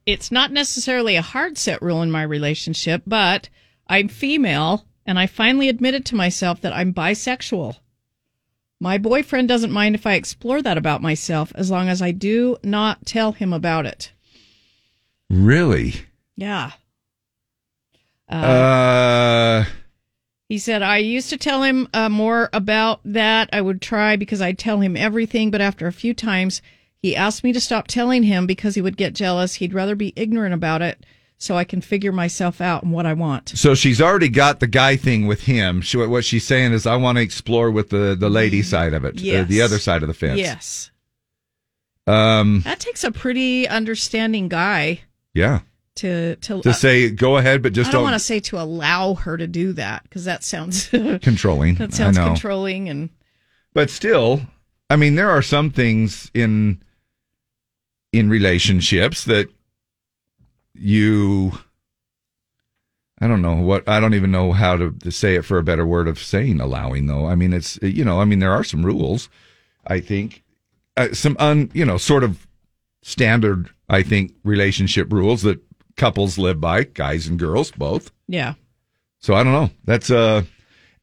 it's 0.05 0.31
not 0.31 0.53
necessarily 0.53 1.17
a 1.17 1.23
hard 1.23 1.57
set 1.57 1.81
rule 1.81 2.03
in 2.03 2.11
my 2.11 2.23
relationship, 2.23 3.03
but 3.07 3.49
I'm 3.87 4.09
female 4.09 4.85
and 5.07 5.19
I 5.19 5.27
finally 5.27 5.71
admitted 5.71 6.05
to 6.07 6.15
myself 6.15 6.61
that 6.61 6.75
I'm 6.75 6.93
bisexual. 6.93 7.77
My 8.79 8.99
boyfriend 8.99 9.49
doesn't 9.49 9.73
mind 9.73 9.95
if 9.95 10.07
I 10.07 10.15
explore 10.15 10.61
that 10.61 10.77
about 10.77 11.01
myself 11.01 11.53
as 11.55 11.71
long 11.71 11.89
as 11.89 12.03
I 12.03 12.11
do 12.11 12.59
not 12.63 13.07
tell 13.07 13.33
him 13.33 13.55
about 13.55 13.87
it. 13.87 14.13
Really? 15.31 15.95
Yeah. 16.37 16.73
Uh, 18.29 19.65
He 20.53 20.59
said, 20.59 20.83
I 20.83 20.99
used 20.99 21.31
to 21.31 21.39
tell 21.39 21.63
him 21.63 21.89
uh, 21.95 22.11
more 22.11 22.51
about 22.53 23.01
that. 23.07 23.49
I 23.55 23.63
would 23.63 23.81
try 23.81 24.17
because 24.17 24.43
I'd 24.43 24.59
tell 24.59 24.81
him 24.81 24.99
everything, 24.99 25.51
but 25.51 25.63
after 25.63 25.87
a 25.87 25.93
few 25.95 26.13
times, 26.13 26.61
he 26.99 27.17
asked 27.17 27.43
me 27.43 27.55
to 27.55 27.59
stop 27.59 27.87
telling 27.87 28.23
him 28.25 28.47
because 28.47 28.75
he 28.75 28.83
would 28.83 28.99
get 28.99 29.15
jealous. 29.15 29.55
He'd 29.55 29.73
rather 29.73 29.95
be 29.95 30.13
ignorant 30.15 30.53
about 30.53 30.83
it 30.83 31.07
so 31.39 31.57
I 31.57 31.65
can 31.65 31.81
figure 31.81 32.13
myself 32.13 32.61
out 32.61 32.83
and 32.83 32.93
what 32.93 33.07
I 33.07 33.15
want. 33.15 33.49
so 33.49 33.75
she's 33.75 33.99
already 34.03 34.29
got 34.29 34.61
the 34.61 34.67
guy 34.67 34.95
thing 34.97 35.27
with 35.27 35.41
him. 35.45 35.81
She, 35.81 35.97
what 35.97 36.23
she's 36.23 36.47
saying 36.47 36.75
is, 36.75 36.87
I 36.87 36.97
want 36.97 37.17
to 37.17 37.23
explore 37.23 37.71
with 37.71 37.89
the, 37.89 38.15
the 38.15 38.29
lady 38.29 38.61
side 38.61 38.93
of 38.93 39.07
it, 39.07 39.17
uh, 39.17 39.23
Yes. 39.23 39.49
the 39.49 39.63
other 39.63 39.79
side 39.79 40.03
of 40.03 40.09
the 40.09 40.13
fence. 40.15 40.39
Yes. 40.39 40.91
Um, 42.07 42.61
That 42.67 42.79
takes 42.79 43.05
a 43.05 43.11
pretty 43.11 43.67
understanding 43.67 44.49
guy 44.49 45.01
yeah. 45.33 45.61
To 45.97 46.37
to, 46.37 46.63
To 46.63 46.75
say, 46.75 47.11
go 47.11 47.37
ahead, 47.37 47.63
but 47.63 47.73
just 47.73 47.89
I 47.89 47.93
don't, 47.93 48.01
don't, 48.01 48.11
want 48.11 48.15
to 48.15 48.27
say 48.27 48.41
to 48.41 48.61
allow 48.61 49.15
her 49.15 49.37
to 49.37 49.47
do 49.47 49.73
that 49.75 50.03
because 50.05 50.25
that 50.25 50.45
sounds 50.45 50.89
controlling. 51.23 51.75
that 51.77 51.93
sounds 51.93 52.19
controlling 52.19 52.89
and 52.89 53.11
But 53.75 53.91
still, 53.91 54.43
I 54.89 54.97
mean, 54.97 55.15
there 55.15 55.31
are 55.31 55.43
some 55.43 55.71
things 55.71 56.31
in 56.35 56.83
in 58.13 58.29
relationships 58.29 59.25
that 59.25 59.49
you 60.75 61.53
I 63.21 63.29
don't 63.29 63.43
know 63.43 63.55
what 63.55 63.89
I 63.89 64.01
don't 64.01 64.15
even 64.15 64.33
know 64.33 64.53
how 64.53 64.77
to, 64.77 64.91
to 64.91 65.13
say 65.13 65.37
it 65.37 65.45
for 65.45 65.57
a 65.57 65.63
better 65.63 65.87
word 65.87 66.09
of 66.09 66.19
saying 66.19 66.61
allowing 66.61 67.07
though. 67.07 67.27
I 67.27 67.37
mean, 67.37 67.53
it's 67.53 67.79
you 67.81 68.05
know, 68.05 68.21
I 68.21 68.25
mean, 68.25 68.41
there 68.41 68.53
are 68.53 68.65
some 68.65 68.85
rules. 68.85 69.29
I 69.87 70.01
think 70.01 70.43
uh, 70.97 71.13
some 71.13 71.37
un 71.39 71.71
you 71.73 71.85
know 71.85 71.99
sort 71.99 72.25
of 72.25 72.47
standard 73.03 73.71
I 73.89 74.03
think 74.03 74.35
relationship 74.43 75.13
rules 75.13 75.43
that 75.43 75.61
couples 75.97 76.39
live 76.39 76.61
by, 76.61 76.85
guys 76.85 77.27
and 77.27 77.39
girls 77.39 77.71
both. 77.71 78.11
yeah. 78.29 78.55
So 79.21 79.35
I 79.35 79.45
don't 79.45 79.53
know. 79.53 79.71
That's 79.85 80.11
uh, 80.11 80.43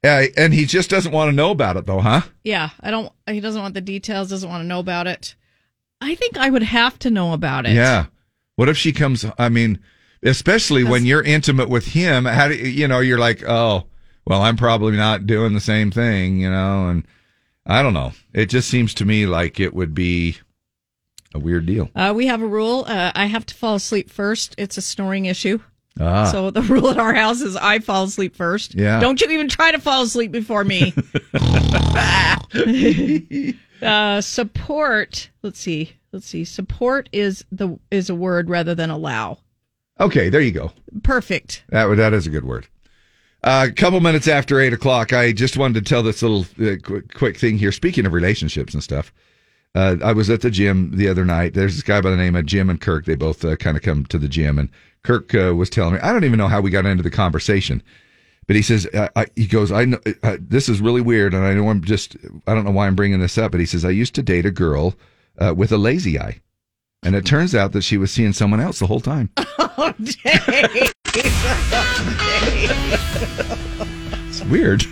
and 0.04 0.54
he 0.54 0.66
just 0.66 0.90
doesn't 0.90 1.14
want 1.14 1.30
to 1.30 1.36
know 1.36 1.52
about 1.52 1.78
it 1.78 1.86
though, 1.86 2.02
huh? 2.02 2.22
Yeah, 2.44 2.70
I 2.82 2.92
don't. 2.92 3.12
He 3.28 3.40
doesn't 3.40 3.62
want 3.62 3.74
the 3.76 3.82
details. 3.82 4.30
Doesn't 4.30 4.50
want 4.50 4.62
to 4.62 4.68
know 4.68 4.80
about 4.80 5.08
it. 5.08 5.36
I 6.02 6.16
think 6.16 6.38
I 6.38 6.50
would 6.50 6.64
have 6.64 7.00
to 7.00 7.10
know 7.10 7.34
about 7.34 7.66
it. 7.66 7.74
Yeah. 7.74 8.08
What 8.58 8.70
if 8.70 8.78
she 8.78 8.92
comes? 8.92 9.26
I 9.38 9.48
mean, 9.48 9.80
especially 10.22 10.84
when 10.84 11.06
you're 11.06 11.24
intimate 11.24 11.70
with 11.70 11.88
him, 11.88 12.26
how 12.26 12.50
do 12.50 12.56
you 12.56 12.88
know? 12.88 13.00
You're 13.00 13.20
like, 13.20 13.42
oh, 13.48 13.86
well, 14.26 14.42
I'm 14.42 14.58
probably 14.58 14.98
not 14.98 15.26
doing 15.26 15.54
the 15.54 15.62
same 15.62 15.92
thing, 15.92 16.40
you 16.40 16.50
know. 16.50 16.90
And 16.90 17.08
I 17.66 17.82
don't 17.82 17.94
know. 17.94 18.12
It 18.34 18.48
just 18.48 18.70
seems 18.70 18.94
to 18.96 19.06
me 19.06 19.26
like 19.26 19.60
it 19.60 19.74
would 19.74 19.94
be 19.94 20.38
A 21.36 21.40
weird 21.40 21.66
deal. 21.66 21.90
Uh, 21.96 22.14
we 22.16 22.28
have 22.28 22.42
a 22.42 22.48
rule. 22.48 22.86
Uh, 22.88 23.12
I 23.14 23.28
have 23.28 23.46
to 23.48 23.56
fall 23.56 23.76
asleep 23.76 24.10
first. 24.10 24.56
It's 24.58 24.78
a 24.78 24.82
snoring 24.82 25.26
issue. 25.26 25.60
Ah. 26.00 26.32
So 26.32 26.50
the 26.50 26.62
rule 26.64 26.90
at 26.90 26.98
our 26.98 27.14
house 27.14 27.42
is 27.42 27.56
I 27.56 27.80
fall 27.80 28.06
asleep 28.06 28.36
first. 28.36 28.74
Yeah. 28.74 29.00
Don't 29.00 29.22
you 29.22 29.30
even 29.30 29.48
try 29.48 29.72
to 29.72 29.80
fall 29.80 30.04
asleep 30.04 30.32
before 30.32 30.64
me. 30.64 30.94
uh, 33.82 34.22
support. 34.22 35.30
Let's 35.44 35.60
see. 35.60 35.94
Let's 36.12 36.26
see. 36.26 36.46
Support 36.46 37.10
is 37.12 37.46
the 37.52 37.78
is 37.92 38.10
a 38.10 38.16
word 38.16 38.50
rather 38.50 38.74
than 38.74 38.90
allow. 38.90 39.40
Okay, 40.00 40.30
there 40.30 40.42
you 40.42 40.52
go. 40.52 40.72
Perfect. 41.04 41.64
That 41.70 41.94
that 41.96 42.14
is 42.14 42.26
a 42.26 42.30
good 42.30 42.46
word. 42.46 42.68
Uh, 43.44 43.68
a 43.70 43.74
couple 43.74 44.00
minutes 44.02 44.28
after 44.28 44.60
eight 44.60 44.74
o'clock, 44.74 45.14
I 45.14 45.32
just 45.32 45.56
wanted 45.56 45.86
to 45.86 45.90
tell 45.90 46.04
this 46.04 46.22
little 46.22 46.46
uh, 46.62 46.76
quick, 46.84 47.14
quick 47.14 47.38
thing 47.38 47.58
here. 47.58 47.72
Speaking 47.72 48.06
of 48.06 48.12
relationships 48.12 48.74
and 48.74 48.84
stuff, 48.84 49.14
uh, 49.76 49.98
I 50.04 50.14
was 50.14 50.30
at 50.30 50.42
the 50.42 50.50
gym 50.50 50.92
the 50.96 51.08
other 51.08 51.26
night. 51.26 51.54
There's 51.54 51.76
this 51.76 51.84
guy 51.84 52.02
by 52.02 52.10
the 52.10 52.18
name 52.18 52.36
of 52.36 52.46
Jim 52.46 52.70
and 52.70 52.82
Kirk. 52.82 53.06
They 53.06 53.16
both 53.16 53.46
uh, 53.46 53.56
kind 53.56 53.78
of 53.78 53.84
come 53.84 54.06
to 54.06 54.18
the 54.18 54.28
gym, 54.28 54.58
and 54.58 54.70
Kirk 55.04 55.34
uh, 55.36 55.54
was 55.56 55.70
telling 55.70 55.94
me. 55.94 56.00
I 56.02 56.12
don't 56.12 56.24
even 56.24 56.40
know 56.40 56.48
how 56.48 56.62
we 56.62 56.72
got 56.72 56.86
into 56.86 57.04
the 57.04 57.12
conversation, 57.12 57.84
but 58.48 58.56
he 58.56 58.62
says 58.62 58.88
uh, 58.94 59.10
I, 59.16 59.28
he 59.36 59.46
goes, 59.46 59.72
"I 59.72 59.86
know 59.86 60.00
uh, 60.24 60.38
this 60.40 60.70
is 60.70 60.82
really 60.82 61.02
weird, 61.02 61.34
and 61.34 61.46
I 61.46 61.54
know 61.54 61.70
I'm 61.70 61.84
just 61.84 62.18
I 62.48 62.56
don't 62.56 62.66
know 62.66 62.72
why 62.72 62.88
I'm 62.88 62.96
bringing 62.96 63.20
this 63.20 63.38
up, 63.38 63.52
but 63.52 63.60
he 63.60 63.66
says 63.66 63.86
I 63.86 63.92
used 63.92 64.16
to 64.16 64.24
date 64.24 64.46
a 64.46 64.52
girl 64.52 64.96
uh, 65.38 65.54
with 65.56 65.72
a 65.72 65.78
lazy 65.78 66.20
eye." 66.20 66.42
And 67.04 67.16
it 67.16 67.26
turns 67.26 67.56
out 67.56 67.72
that 67.72 67.84
she 67.84 67.98
was 67.98 68.12
seeing 68.12 68.34
someone 68.34 68.60
else 68.60 68.80
the 68.80 68.88
whole 68.88 69.02
time. 69.02 69.30
Oh, 69.82 69.94
Dave. 69.94 70.94
It's 74.40 74.50
weird. 74.50 74.86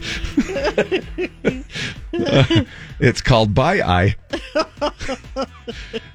it's 3.00 3.22
called 3.22 3.54
By 3.54 3.80
Eye. 3.80 4.16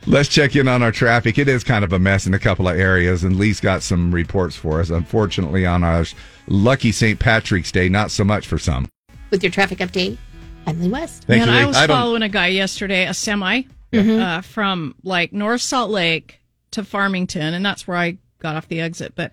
Let's 0.07 0.29
check 0.29 0.55
in 0.55 0.69
on 0.69 0.83
our 0.83 0.93
traffic. 0.93 1.39
It 1.39 1.49
is 1.49 1.65
kind 1.65 1.83
of 1.83 1.95
a 1.95 1.99
mess 1.99 2.27
in 2.27 2.35
a 2.35 2.39
couple 2.39 2.69
of 2.69 2.79
areas, 2.79 3.25
and 3.25 3.37
Lee's 3.37 3.59
got 3.61 3.83
some 3.83 4.13
reports 4.13 4.55
for 4.55 4.81
us. 4.81 4.91
Unfortunately, 4.91 5.65
on 5.65 5.83
our 5.83 6.05
lucky 6.47 6.93
St. 6.93 7.19
Patrick's 7.19 7.73
Day, 7.73 7.89
not 7.89 8.11
so 8.11 8.23
much 8.23 8.47
for 8.47 8.59
some. 8.59 8.87
With 9.31 9.43
your 9.43 9.53
traffic 9.53 9.79
update, 9.79 10.19
I'm 10.67 10.81
Lee 10.83 10.91
West. 10.91 11.25
Thank 11.25 11.47
Man, 11.47 11.49
you, 11.49 11.55
Lee. 11.55 11.61
I 11.63 11.67
was 11.67 11.77
I 11.79 11.87
following 11.87 12.23
a 12.23 12.29
guy 12.29 12.49
yesterday, 12.49 13.07
a 13.07 13.15
semi, 13.15 13.63
Mhm. 13.93 14.21
uh, 14.21 14.41
from 14.43 14.95
like 15.05 15.33
North 15.33 15.63
Salt 15.63 15.91
Lake 15.91 16.41
to 16.73 16.85
Farmington, 16.85 17.55
and 17.55 17.65
that's 17.65 17.89
where 17.89 17.97
I 17.97 18.19
got 18.41 18.57
off 18.57 18.69
the 18.69 18.81
exit. 18.81 19.15
But 19.15 19.33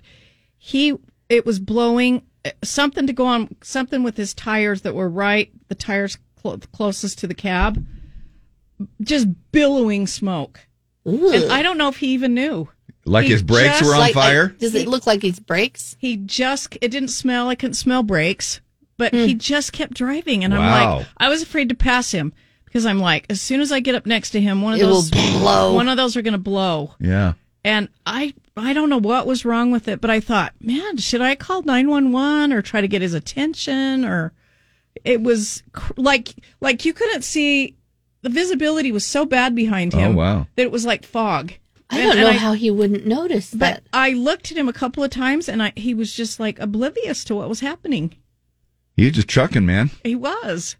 he, 0.57 0.95
it 1.27 1.45
was 1.45 1.59
blowing 1.59 2.21
something 2.63 3.07
to 3.07 3.13
go 3.13 3.25
on, 3.25 3.55
something 3.61 4.03
with 4.03 4.17
his 4.17 4.33
tires 4.33 4.81
that 4.81 4.95
were 4.95 5.09
right, 5.09 5.51
the 5.67 5.75
tires 5.75 6.17
clo- 6.41 6.57
closest 6.73 7.19
to 7.19 7.27
the 7.27 7.33
cab, 7.33 7.85
just 9.01 9.27
billowing 9.51 10.07
smoke. 10.07 10.59
And 11.05 11.51
I 11.51 11.61
don't 11.61 11.77
know 11.77 11.87
if 11.89 11.97
he 11.97 12.07
even 12.09 12.33
knew. 12.33 12.69
Like 13.05 13.25
He 13.25 13.31
his 13.31 13.41
brakes 13.41 13.79
just- 13.79 13.85
were 13.85 13.93
on 13.95 13.99
Like- 14.01 14.13
fire? 14.13 14.43
like, 14.49 14.59
does 14.59 14.75
it 14.75 14.87
look 14.87 15.07
like 15.07 15.21
his 15.21 15.39
brakes? 15.39 15.95
He 15.99 16.17
just, 16.17 16.77
it 16.81 16.89
didn't 16.91 17.09
smell, 17.09 17.49
I 17.49 17.55
couldn't 17.55 17.73
smell 17.75 18.03
brakes, 18.03 18.61
but 18.97 19.13
Hmm. 19.13 19.25
he 19.25 19.33
just 19.33 19.73
kept 19.73 19.93
driving. 19.95 20.43
And 20.43 20.53
I'm 20.53 20.97
like, 20.99 21.07
I 21.17 21.29
was 21.29 21.41
afraid 21.41 21.69
to 21.69 21.75
pass 21.75 22.11
him 22.11 22.33
because 22.65 22.85
I'm 22.85 22.99
like, 22.99 23.25
as 23.29 23.41
soon 23.41 23.61
as 23.61 23.71
I 23.71 23.79
get 23.79 23.95
up 23.95 24.05
next 24.05 24.29
to 24.31 24.41
him, 24.41 24.61
one 24.61 24.73
of 24.73 24.79
It 24.79 24.85
will 24.85 25.01
those, 25.01 25.09
blow. 25.11 25.73
one 25.73 25.89
of 25.89 25.97
those 25.97 26.15
are 26.15 26.21
going 26.21 26.33
to 26.33 26.37
blow. 26.37 26.93
Yeah. 26.99 27.33
And 27.63 27.89
I, 28.05 28.33
I 28.55 28.73
don't 28.73 28.89
know 28.89 28.99
what 28.99 29.27
was 29.27 29.43
wrong 29.45 29.71
with 29.71 29.87
it, 29.87 29.99
but 30.01 30.09
I 30.09 30.19
thought, 30.21 30.53
man, 30.61 30.97
should 30.97 31.21
I 31.21 31.35
call 31.35 31.61
911 31.63 32.53
or 32.53 32.61
try 32.61 32.79
to 32.81 32.87
get 32.87 33.01
his 33.01 33.13
attention 33.13 34.05
or 34.05 34.33
it 35.03 35.21
was 35.21 35.63
cr- 35.73 35.93
like, 35.97 36.33
like 36.61 36.85
you 36.85 36.93
couldn't 36.93 37.23
see 37.23 37.75
the 38.21 38.29
visibility 38.29 38.91
was 38.91 39.05
so 39.05 39.25
bad 39.25 39.55
behind 39.55 39.93
him 39.93 40.13
Oh, 40.13 40.15
wow. 40.17 40.47
that 40.55 40.63
it 40.63 40.71
was 40.71 40.85
like 40.85 41.05
fog. 41.05 41.53
I 41.89 41.99
And- 41.99 42.03
don't 42.09 42.17
and 42.17 42.21
know 42.21 42.29
I- 42.29 42.37
how 42.37 42.53
he 42.53 42.71
wouldn't 42.71 43.05
notice 43.05 43.51
but 43.51 43.59
that. 43.59 43.83
I 43.91 44.11
looked 44.11 44.51
at 44.51 44.57
him 44.57 44.69
a 44.69 44.73
couple 44.73 45.03
of 45.03 45.09
times 45.11 45.49
and 45.49 45.61
I, 45.61 45.73
he 45.75 45.93
was 45.93 46.13
just 46.13 46.39
like 46.39 46.59
oblivious 46.59 47.23
to 47.25 47.35
what 47.35 47.49
was 47.49 47.59
happening. 47.59 48.15
He's 48.95 49.13
just 49.13 49.27
trucking, 49.27 49.65
man. 49.65 49.91
He 50.03 50.15
was. 50.15 50.75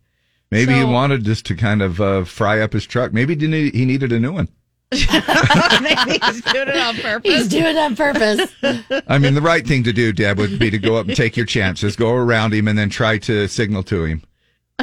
Maybe 0.51 0.73
he 0.73 0.83
wanted 0.83 1.23
just 1.25 1.45
to 1.47 1.55
kind 1.55 1.81
of 1.81 2.01
uh, 2.01 2.23
fry 2.25 2.59
up 2.59 2.73
his 2.73 2.85
truck. 2.85 3.13
Maybe 3.13 3.33
he 3.33 3.39
didn't- 3.39 3.75
he 3.75 3.85
needed 3.85 4.11
a 4.11 4.19
new 4.19 4.31
one. 4.33 4.49
Maybe 5.81 6.19
he's 6.25 6.41
doing 6.41 6.67
it 6.67 6.77
on 6.77 6.95
purpose. 6.95 7.31
He's 7.31 7.47
doing 7.47 7.65
it 7.65 7.77
on 7.77 7.95
purpose. 7.95 8.51
I 9.07 9.19
mean, 9.19 9.35
the 9.35 9.41
right 9.41 9.65
thing 9.65 9.83
to 9.83 9.93
do, 9.93 10.11
Deb, 10.11 10.39
would 10.39 10.57
be 10.57 10.71
to 10.71 10.79
go 10.79 10.95
up 10.95 11.07
and 11.07 11.15
take 11.15 11.37
your 11.37 11.45
chances, 11.45 11.95
go 11.95 12.11
around 12.11 12.53
him, 12.53 12.67
and 12.67 12.77
then 12.77 12.89
try 12.89 13.19
to 13.19 13.47
signal 13.47 13.83
to 13.83 14.05
him, 14.05 14.23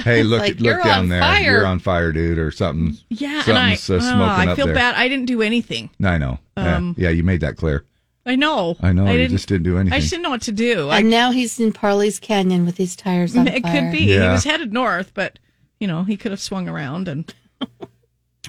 "Hey, 0.05 0.23
look, 0.23 0.41
Like, 0.41 0.61
look 0.61 0.83
down 0.85 0.99
on 1.01 1.09
there, 1.09 1.21
fire." 1.21 1.43
you're 1.43 1.67
on 1.67 1.81
fire, 1.81 2.13
dude," 2.13 2.39
or 2.39 2.53
something. 2.53 2.97
Yeah, 3.09 3.43
and 3.49 3.59
I, 3.59 3.75
something's 3.75 3.91
uh, 3.91 3.95
oh, 3.95 4.17
smoking 4.17 4.49
I 4.49 4.53
up 4.53 4.57
feel 4.57 4.67
there. 4.67 4.75
bad. 4.77 4.95
I 4.95 5.09
didn't 5.09 5.27
do 5.27 5.43
anything. 5.43 5.91
I 6.03 6.19
know. 6.19 6.39
Um, 6.57 6.95
yeah. 6.97 7.09
yeah, 7.09 7.11
you 7.15 7.25
made 7.25 7.41
that 7.41 7.57
clear. 7.57 7.85
I 8.25 8.37
know. 8.37 8.77
I 8.81 8.93
know. 8.93 9.07
I 9.07 9.13
you 9.13 9.19
didn't, 9.19 9.31
just 9.33 9.49
didn't 9.49 9.65
do 9.65 9.77
anything. 9.79 9.93
I 9.97 9.99
just 10.01 10.11
didn't 10.11 10.23
know 10.23 10.31
what 10.31 10.43
to 10.43 10.53
do. 10.53 10.89
I, 10.89 10.99
and 10.99 11.11
now 11.11 11.33
he's 11.33 11.59
in 11.59 11.73
Parley's 11.73 12.19
Canyon 12.21 12.65
with 12.65 12.77
his 12.77 12.95
tires 12.95 13.37
on 13.37 13.47
it 13.49 13.63
fire. 13.63 13.73
could 13.83 13.93
be 13.93 14.07
he 14.07 14.19
was 14.19 14.45
headed 14.45 14.73
north, 14.73 15.13
but 15.15 15.39
you 15.81 15.87
know 15.89 16.05
he 16.05 16.17
could 16.17 16.31
have 16.31 16.41
swung 16.41 16.69
around 16.69 17.09
and 17.09 17.33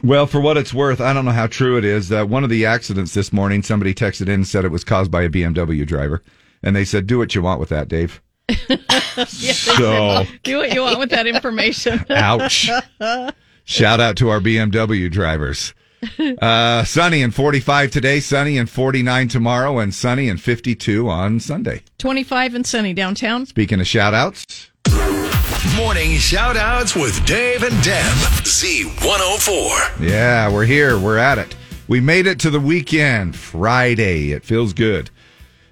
Well, 0.03 0.27
for 0.27 0.39
what 0.39 0.57
it's 0.57 0.73
worth, 0.73 1.01
I 1.01 1.13
don't 1.13 1.25
know 1.25 1.31
how 1.31 1.47
true 1.47 1.77
it 1.77 1.85
is. 1.85 2.11
Uh, 2.11 2.25
one 2.25 2.43
of 2.43 2.49
the 2.49 2.65
accidents 2.65 3.13
this 3.13 3.33
morning, 3.33 3.63
somebody 3.63 3.93
texted 3.93 4.23
in 4.23 4.29
and 4.29 4.47
said 4.47 4.65
it 4.65 4.71
was 4.71 4.83
caused 4.83 5.11
by 5.11 5.23
a 5.23 5.29
BMW 5.29 5.85
driver, 5.85 6.23
and 6.61 6.75
they 6.75 6.85
said, 6.85 7.07
"Do 7.07 7.17
what 7.17 7.33
you 7.35 7.41
want 7.41 7.59
with 7.59 7.69
that, 7.69 7.87
Dave." 7.87 8.21
so, 9.27 10.23
do 10.43 10.57
what 10.57 10.73
you 10.73 10.81
want 10.81 10.99
with 10.99 11.09
that 11.09 11.27
information. 11.27 12.05
Ouch. 12.09 12.69
shout 13.65 13.99
out 13.99 14.15
to 14.17 14.29
our 14.29 14.39
BMW 14.39 15.11
drivers. 15.11 15.73
Uh, 16.41 16.83
sunny 16.83 17.23
and 17.23 17.33
45 17.33 17.91
today, 17.91 18.19
sunny 18.19 18.57
and 18.57 18.69
49 18.69 19.27
tomorrow, 19.27 19.79
and 19.79 19.93
sunny 19.93 20.29
and 20.29 20.39
52 20.41 21.09
on 21.09 21.39
Sunday. 21.39 21.81
Twenty-five 21.97 22.53
and 22.53 22.65
sunny 22.65 22.93
downtown. 22.93 23.45
Speaking 23.47 23.79
of 23.79 23.87
shout 23.87 24.13
outs, 24.13 24.71
Morning 25.75 26.13
shout 26.17 26.57
outs 26.57 26.95
with 26.95 27.25
Dave 27.25 27.63
and 27.63 27.83
Deb. 27.83 28.13
Z104. 28.43 29.99
yeah, 30.07 30.51
we're 30.51 30.65
here. 30.65 30.97
We're 30.99 31.17
at 31.17 31.37
it. 31.37 31.55
We 31.87 31.99
made 31.99 32.25
it 32.27 32.39
to 32.41 32.49
the 32.49 32.59
weekend, 32.59 33.35
Friday. 33.35 34.31
It 34.31 34.43
feels 34.43 34.73
good. 34.73 35.09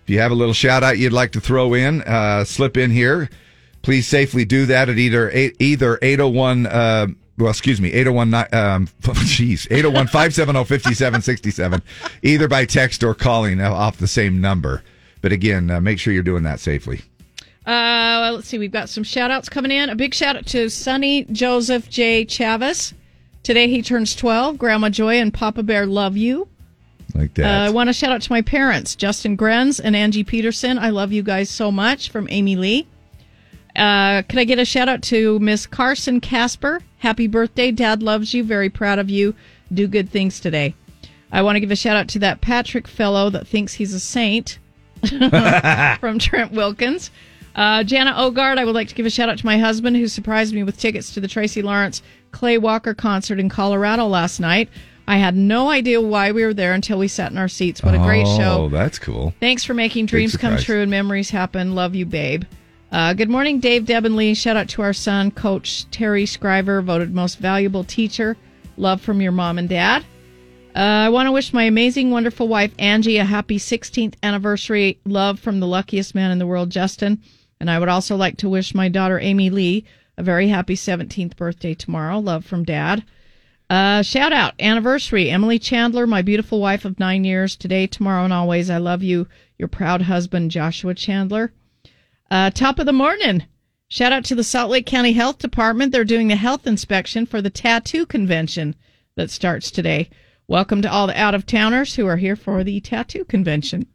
If 0.04 0.10
you 0.10 0.20
have 0.20 0.32
a 0.32 0.36
little 0.36 0.54
shout 0.54 0.84
out 0.84 0.98
you'd 0.98 1.14
like 1.14 1.32
to 1.32 1.42
throw 1.42 1.74
in, 1.74 2.02
uh, 2.04 2.44
slip 2.44 2.78
in 2.78 2.92
here. 2.92 3.30
Please 3.82 4.08
safely 4.08 4.46
do 4.46 4.66
that 4.68 4.90
at 4.90 4.98
either 4.98 5.30
either 5.60 5.98
801, 6.02 6.66
uh, 6.68 7.08
well, 7.38 7.50
excuse 7.50 7.82
me, 7.82 7.92
801, 7.92 8.34
um, 8.34 8.88
jeez, 9.02 9.68
801 9.72 10.08
570 10.08 10.60
5767, 10.66 11.82
either 12.24 12.48
by 12.48 12.66
text 12.66 13.04
or 13.04 13.14
calling 13.14 13.62
off 13.62 13.98
the 13.98 14.08
same 14.08 14.42
number. 14.42 14.84
But 15.22 15.32
again, 15.32 15.70
uh, 15.72 15.82
make 15.82 16.00
sure 16.00 16.14
you're 16.14 16.24
doing 16.24 16.44
that 16.44 16.60
safely. 16.60 17.02
Uh, 17.66 18.20
well, 18.22 18.34
let's 18.36 18.48
see. 18.48 18.60
We've 18.60 18.72
got 18.72 18.90
some 18.90 19.04
shout 19.04 19.32
outs 19.32 19.50
coming 19.50 19.72
in. 19.72 19.90
A 19.90 19.96
big 19.96 20.14
shout 20.14 20.36
out 20.36 20.46
to 20.48 20.70
Sonny 20.70 21.26
Joseph 21.32 21.90
J. 21.90 22.26
Chavez. 22.26 22.94
Today 23.44 23.68
he 23.68 23.82
turns 23.82 24.16
12. 24.16 24.58
Grandma 24.58 24.90
Joy 24.90 25.16
and 25.20 25.34
Papa 25.34 25.64
Bear 25.64 25.86
love 25.86 26.16
you. 26.16 26.48
Like 27.16 27.32
Uh, 27.40 27.44
that. 27.44 27.62
I 27.68 27.70
want 27.72 27.90
to 27.90 27.94
shout 27.94 28.12
out 28.12 28.22
to 28.22 28.32
my 28.32 28.42
parents, 28.42 28.96
Justin 28.96 29.36
Grenz 29.38 29.80
and 29.84 29.96
Angie 29.96 30.24
Peterson. 30.24 30.78
I 30.78 30.90
love 30.90 31.12
you 31.12 31.24
guys 31.24 31.50
so 31.50 31.72
much 31.72 32.10
from 32.10 32.28
Amy 32.30 32.56
Lee. 32.56 32.88
Uh, 33.76 34.22
could 34.24 34.40
I 34.40 34.44
get 34.46 34.60
a 34.60 34.66
shout 34.66 34.88
out 34.88 35.02
to 35.04 35.40
Miss 35.40 35.66
Carson 35.66 36.22
Casper? 36.22 36.82
Happy 37.00 37.28
birthday. 37.28 37.72
Dad 37.72 38.02
loves 38.04 38.34
you. 38.34 38.44
Very 38.44 38.70
proud 38.70 39.00
of 39.00 39.10
you. 39.10 39.34
Do 39.74 39.88
good 39.88 40.10
things 40.10 40.40
today. 40.40 40.76
I 41.32 41.42
want 41.42 41.56
to 41.56 41.60
give 41.60 41.72
a 41.72 41.76
shout 41.76 41.98
out 41.98 42.08
to 42.10 42.20
that 42.20 42.42
Patrick 42.42 42.88
fellow 42.88 43.30
that 43.32 43.48
thinks 43.48 43.74
he's 43.74 43.94
a 43.94 44.00
saint 44.00 44.60
from 46.00 46.20
Trent 46.20 46.52
Wilkins. 46.52 47.12
Uh, 47.56 47.84
Jana 47.84 48.12
Ogard, 48.14 48.58
I 48.58 48.66
would 48.66 48.76
like 48.76 48.90
to 48.90 48.96
give 48.96 49.06
a 49.06 49.10
shout 49.10 49.30
out 49.30 49.38
to 49.38 49.46
my 49.46 49.58
husband 49.58 49.96
who 49.96 50.08
surprised 50.08 50.54
me 50.54 50.64
with 50.64 50.78
tickets 50.78 51.14
to 51.14 51.22
the 51.22 51.28
Tracy 51.28 51.62
Lawrence 51.62 52.02
Clay 52.32 52.58
Walker 52.58 52.94
concert 52.94 53.40
in 53.40 53.48
Colorado 53.48 54.08
last 54.08 54.40
night. 54.42 54.70
I 55.08 55.18
had 55.18 55.36
no 55.36 55.70
idea 55.70 56.02
why 56.02 56.32
we 56.32 56.44
were 56.44 56.54
there 56.54 56.74
until 56.74 56.98
we 56.98 57.08
sat 57.08 57.32
in 57.32 57.38
our 57.38 57.48
seats. 57.48 57.82
What 57.82 57.94
a 57.96 58.00
great 58.00 58.26
Oh, 58.28 58.38
show. 58.38 58.64
Oh, 58.64 58.70
that's 58.70 59.00
cool. 59.00 59.34
Thanks 59.40 59.64
for 59.64 59.74
making 59.74 60.08
dreams 60.08 60.36
come 60.36 60.58
true 60.58 60.82
and 60.82 60.92
memories 60.92 61.30
happen. 61.30 61.76
Love 61.76 61.96
you, 61.96 62.06
babe. 62.06 62.44
Uh, 62.92 63.14
good 63.14 63.30
morning, 63.30 63.60
Dave, 63.60 63.86
Deb, 63.86 64.06
and 64.06 64.16
Lee. 64.16 64.34
Shout 64.34 64.58
out 64.58 64.68
to 64.70 64.82
our 64.82 64.94
son, 64.94 65.32
Coach 65.32 65.90
Terry 65.92 66.26
Scriver, 66.26 66.82
voted 66.82 67.14
most 67.14 67.40
valuable 67.40 67.84
teacher. 67.84 68.36
Love 68.78 69.00
from 69.00 69.22
your 69.22 69.32
mom 69.32 69.58
and 69.60 69.70
dad. 69.70 70.04
Uh, 70.76 70.80
I 70.80 71.10
want 71.10 71.28
to 71.28 71.32
wish 71.32 71.54
my 71.54 71.64
amazing, 71.64 72.12
wonderful 72.12 72.48
wife, 72.50 72.74
Angie, 72.80 73.18
a 73.18 73.24
happy 73.26 73.58
16th 73.60 74.16
anniversary. 74.24 75.00
Love 75.06 75.40
from 75.40 75.60
the 75.62 75.68
luckiest 75.68 76.16
man 76.16 76.32
in 76.32 76.40
the 76.40 76.48
world, 76.48 76.70
Justin. 76.70 77.22
And 77.60 77.70
I 77.70 77.80
would 77.80 77.90
also 77.90 78.16
like 78.16 78.38
to 78.38 78.50
wish 78.50 78.76
my 78.76 78.90
daughter, 78.90 79.20
Amy 79.20 79.50
Lee, 79.50 79.86
a 80.18 80.24
very 80.24 80.48
happy 80.50 80.76
17th 80.76 81.36
birthday 81.36 81.74
tomorrow. 81.74 82.20
Love 82.20 82.46
from 82.46 82.64
dad. 82.64 83.04
Uh, 83.70 84.04
shout 84.04 84.32
out, 84.32 84.54
anniversary, 84.60 85.30
Emily 85.32 85.58
Chandler, 85.58 86.06
my 86.06 86.22
beautiful 86.22 86.60
wife 86.60 86.86
of 86.86 87.00
nine 87.00 87.24
years, 87.24 87.56
today, 87.56 87.88
tomorrow, 87.88 88.24
and 88.24 88.34
always. 88.34 88.70
I 88.70 88.78
love 88.78 89.02
you, 89.02 89.28
your 89.58 89.68
proud 89.68 90.04
husband, 90.04 90.52
Joshua 90.52 90.94
Chandler. 90.94 91.52
Uh, 92.30 92.52
top 92.52 92.78
of 92.78 92.86
the 92.86 92.94
morning. 92.94 93.44
Shout 93.88 94.12
out 94.12 94.24
to 94.26 94.36
the 94.36 94.44
Salt 94.44 94.70
Lake 94.70 94.86
County 94.86 95.14
Health 95.14 95.40
Department. 95.40 95.92
They're 95.92 96.04
doing 96.04 96.28
the 96.28 96.36
health 96.36 96.68
inspection 96.68 97.26
for 97.26 97.42
the 97.42 97.50
tattoo 97.50 98.06
convention 98.06 98.76
that 99.16 99.32
starts 99.32 99.72
today. 99.72 100.10
welcome 100.48 100.82
to 100.84 100.92
all 100.92 101.08
the 101.08 101.20
out 101.20 101.34
of 101.34 101.46
towners 101.48 101.96
who 101.96 102.06
are 102.06 102.18
here 102.18 102.36
for 102.36 102.64
the 102.64 102.80
tattoo 102.82 103.26
convention. 103.26 103.88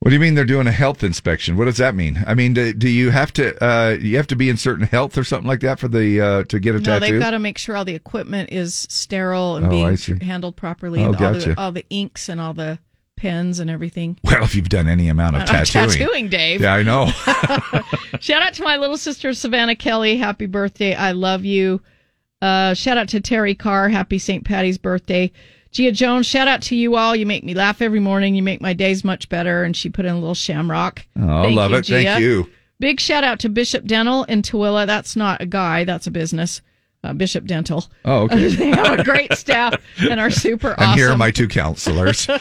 What 0.00 0.10
do 0.10 0.14
you 0.14 0.20
mean 0.20 0.34
they're 0.36 0.44
doing 0.44 0.68
a 0.68 0.72
health 0.72 1.02
inspection? 1.02 1.56
What 1.56 1.64
does 1.64 1.78
that 1.78 1.94
mean? 1.94 2.22
I 2.26 2.34
mean, 2.34 2.54
do, 2.54 2.72
do 2.72 2.88
you 2.88 3.10
have 3.10 3.32
to 3.34 3.62
uh, 3.64 3.90
you 4.00 4.16
have 4.16 4.28
to 4.28 4.36
be 4.36 4.48
in 4.48 4.56
certain 4.56 4.86
health 4.86 5.18
or 5.18 5.24
something 5.24 5.48
like 5.48 5.60
that 5.60 5.80
for 5.80 5.88
the 5.88 6.20
uh, 6.20 6.44
to 6.44 6.60
get 6.60 6.76
a 6.76 6.78
No, 6.78 6.84
tattoo? 6.84 7.00
they've 7.12 7.20
got 7.20 7.32
to 7.32 7.38
make 7.40 7.58
sure 7.58 7.76
all 7.76 7.84
the 7.84 7.96
equipment 7.96 8.50
is 8.52 8.86
sterile 8.88 9.56
and 9.56 9.66
Oh, 9.66 9.70
being 9.70 10.20
handled 10.20 10.54
properly, 10.56 11.00
Oh, 11.00 11.06
and 11.12 11.16
all, 11.16 11.32
the, 11.32 11.38
gotcha. 11.40 11.54
all 11.60 11.72
the 11.72 11.84
inks 11.90 12.28
and 12.28 12.40
all 12.40 12.54
the 12.54 12.78
pens 13.16 13.58
and 13.58 13.68
everything. 13.68 14.16
well, 14.22 14.44
if 14.44 14.54
you've 14.54 14.68
done 14.68 14.86
any 14.88 15.08
amount 15.08 15.34
of 15.34 15.42
tattooing, 15.46 15.90
tattooing, 15.90 16.28
Dave. 16.28 16.60
Yeah, 16.60 16.74
I 16.74 16.84
know. 16.84 17.06
Shout 18.20 18.40
out 18.42 18.54
to 18.54 18.62
my 18.62 18.76
little 18.76 18.96
sister 18.96 19.34
Savannah 19.34 19.74
Kelly. 19.74 20.16
Happy 20.16 20.46
birthday. 20.46 20.94
I 20.94 21.10
love 21.10 21.44
you. 21.44 21.82
Uh, 22.40 22.72
shout 22.74 22.96
out 22.96 23.08
to 23.08 23.20
Terry 23.20 23.56
Carr. 23.56 23.88
Happy 23.88 24.20
St. 24.20 24.44
Patty's 24.44 24.78
birthday. 24.78 25.32
Gia 25.70 25.92
Jones, 25.92 26.26
shout 26.26 26.48
out 26.48 26.62
to 26.62 26.76
you 26.76 26.96
all. 26.96 27.14
You 27.14 27.26
make 27.26 27.44
me 27.44 27.54
laugh 27.54 27.82
every 27.82 28.00
morning. 28.00 28.34
You 28.34 28.42
make 28.42 28.60
my 28.60 28.72
days 28.72 29.04
much 29.04 29.28
better. 29.28 29.64
And 29.64 29.76
she 29.76 29.90
put 29.90 30.04
in 30.06 30.12
a 30.12 30.18
little 30.18 30.34
shamrock. 30.34 31.04
Oh, 31.20 31.42
Thank 31.42 31.56
love 31.56 31.70
you, 31.72 31.76
it. 31.78 31.86
Thank 31.86 32.20
you. 32.20 32.50
Big 32.80 33.00
shout 33.00 33.24
out 33.24 33.40
to 33.40 33.48
Bishop 33.48 33.84
Dental 33.84 34.24
in 34.24 34.42
Tooele. 34.42 34.86
That's 34.86 35.16
not 35.16 35.42
a 35.42 35.46
guy, 35.46 35.84
that's 35.84 36.06
a 36.06 36.10
business. 36.10 36.62
Uh, 37.04 37.12
Bishop 37.12 37.44
Dental. 37.44 37.84
Oh, 38.04 38.22
okay. 38.22 38.48
they 38.54 38.68
have 38.70 38.98
a 39.00 39.04
great 39.04 39.32
staff 39.34 39.74
and 40.00 40.18
are 40.18 40.30
super 40.30 40.74
And 40.78 40.98
here 40.98 41.10
are 41.10 41.16
my 41.16 41.30
two 41.30 41.48
counselors. 41.48 42.28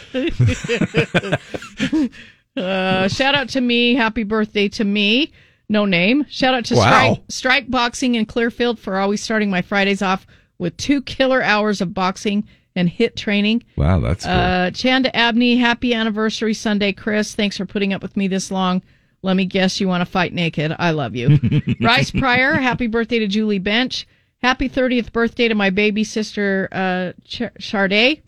Uh, 2.55 3.07
shout 3.07 3.35
out 3.35 3.49
to 3.49 3.61
me. 3.61 3.93
Happy 3.93 4.23
birthday 4.23 4.67
to 4.67 4.83
me. 4.83 5.31
No 5.69 5.85
name. 5.85 6.25
Shout 6.27 6.55
out 6.55 6.65
to 6.65 6.75
Wow. 6.75 6.87
Strike, 6.89 7.21
Strike 7.29 7.69
Boxing 7.71 8.15
in 8.15 8.25
Clearfield 8.25 8.79
for 8.79 8.97
always 8.97 9.21
starting 9.21 9.51
my 9.51 9.61
Fridays 9.61 10.01
off 10.01 10.25
with 10.57 10.75
two 10.77 11.03
killer 11.03 11.43
hours 11.43 11.81
of 11.81 11.93
boxing 11.93 12.47
and 12.77 12.87
hit 12.87 13.15
training. 13.15 13.63
wow, 13.75 13.99
that's 13.99 14.23
cool. 14.23 14.33
Uh, 14.33 14.71
Chanda 14.71 15.13
Abney, 15.15 15.57
happy 15.57 15.93
anniversary 15.93 16.53
Sunday, 16.53 16.93
Chris. 16.93 17.35
Thanks 17.35 17.57
for 17.57 17.65
putting 17.65 17.91
up 17.93 18.01
with 18.01 18.15
me 18.15 18.27
this 18.27 18.51
long. 18.51 18.81
Let 19.23 19.35
me 19.35 19.45
guess 19.45 19.81
you 19.81 19.87
want 19.87 20.01
to 20.01 20.05
fight 20.05 20.31
naked. 20.31 20.75
I 20.77 20.91
love 20.91 21.15
you. 21.15 21.39
Bryce 21.81 22.11
Pryor, 22.11 22.53
happy 22.53 22.87
birthday 22.87 23.19
to 23.19 23.27
Julie 23.27 23.59
Bench. 23.59 24.07
Happy 24.43 24.69
30th 24.69 25.11
birthday 25.11 25.47
to 25.47 25.55
my 25.55 25.71
baby 25.71 26.03
sister, 26.03 26.69
uh, 26.71 27.13
Ch- 27.25 27.51
Charday. 27.59 28.21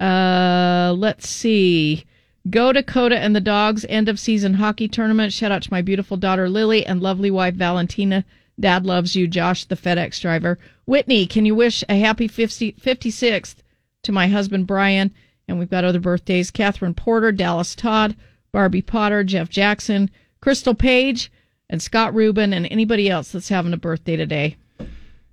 Uh, 0.00 0.94
let's 0.96 1.28
see. 1.28 2.04
Go 2.48 2.72
Dakota 2.72 3.18
and 3.18 3.34
the 3.34 3.40
Dogs 3.40 3.84
end 3.88 4.08
of 4.08 4.20
season 4.20 4.54
hockey 4.54 4.86
tournament. 4.88 5.32
Shout 5.32 5.52
out 5.52 5.62
to 5.62 5.72
my 5.72 5.82
beautiful 5.82 6.16
daughter 6.16 6.48
Lily 6.48 6.86
and 6.86 7.02
lovely 7.02 7.30
wife 7.30 7.54
Valentina. 7.54 8.24
Dad 8.58 8.86
loves 8.86 9.16
you, 9.16 9.26
Josh, 9.26 9.64
the 9.64 9.76
FedEx 9.76 10.20
driver. 10.20 10.58
Whitney, 10.86 11.26
can 11.26 11.44
you 11.44 11.54
wish 11.54 11.82
a 11.88 11.96
happy 11.98 12.28
50, 12.28 12.72
56th 12.72 13.56
to 14.02 14.12
my 14.12 14.28
husband 14.28 14.66
Brian? 14.66 15.12
And 15.48 15.58
we've 15.58 15.70
got 15.70 15.84
other 15.84 16.00
birthdays 16.00 16.50
Catherine 16.50 16.94
Porter, 16.94 17.32
Dallas 17.32 17.74
Todd, 17.74 18.16
Barbie 18.52 18.82
Potter, 18.82 19.24
Jeff 19.24 19.48
Jackson, 19.48 20.10
Crystal 20.40 20.74
Page, 20.74 21.30
and 21.68 21.80
Scott 21.80 22.14
Rubin, 22.14 22.52
and 22.52 22.66
anybody 22.70 23.08
else 23.08 23.32
that's 23.32 23.48
having 23.48 23.72
a 23.72 23.76
birthday 23.76 24.16
today. 24.16 24.56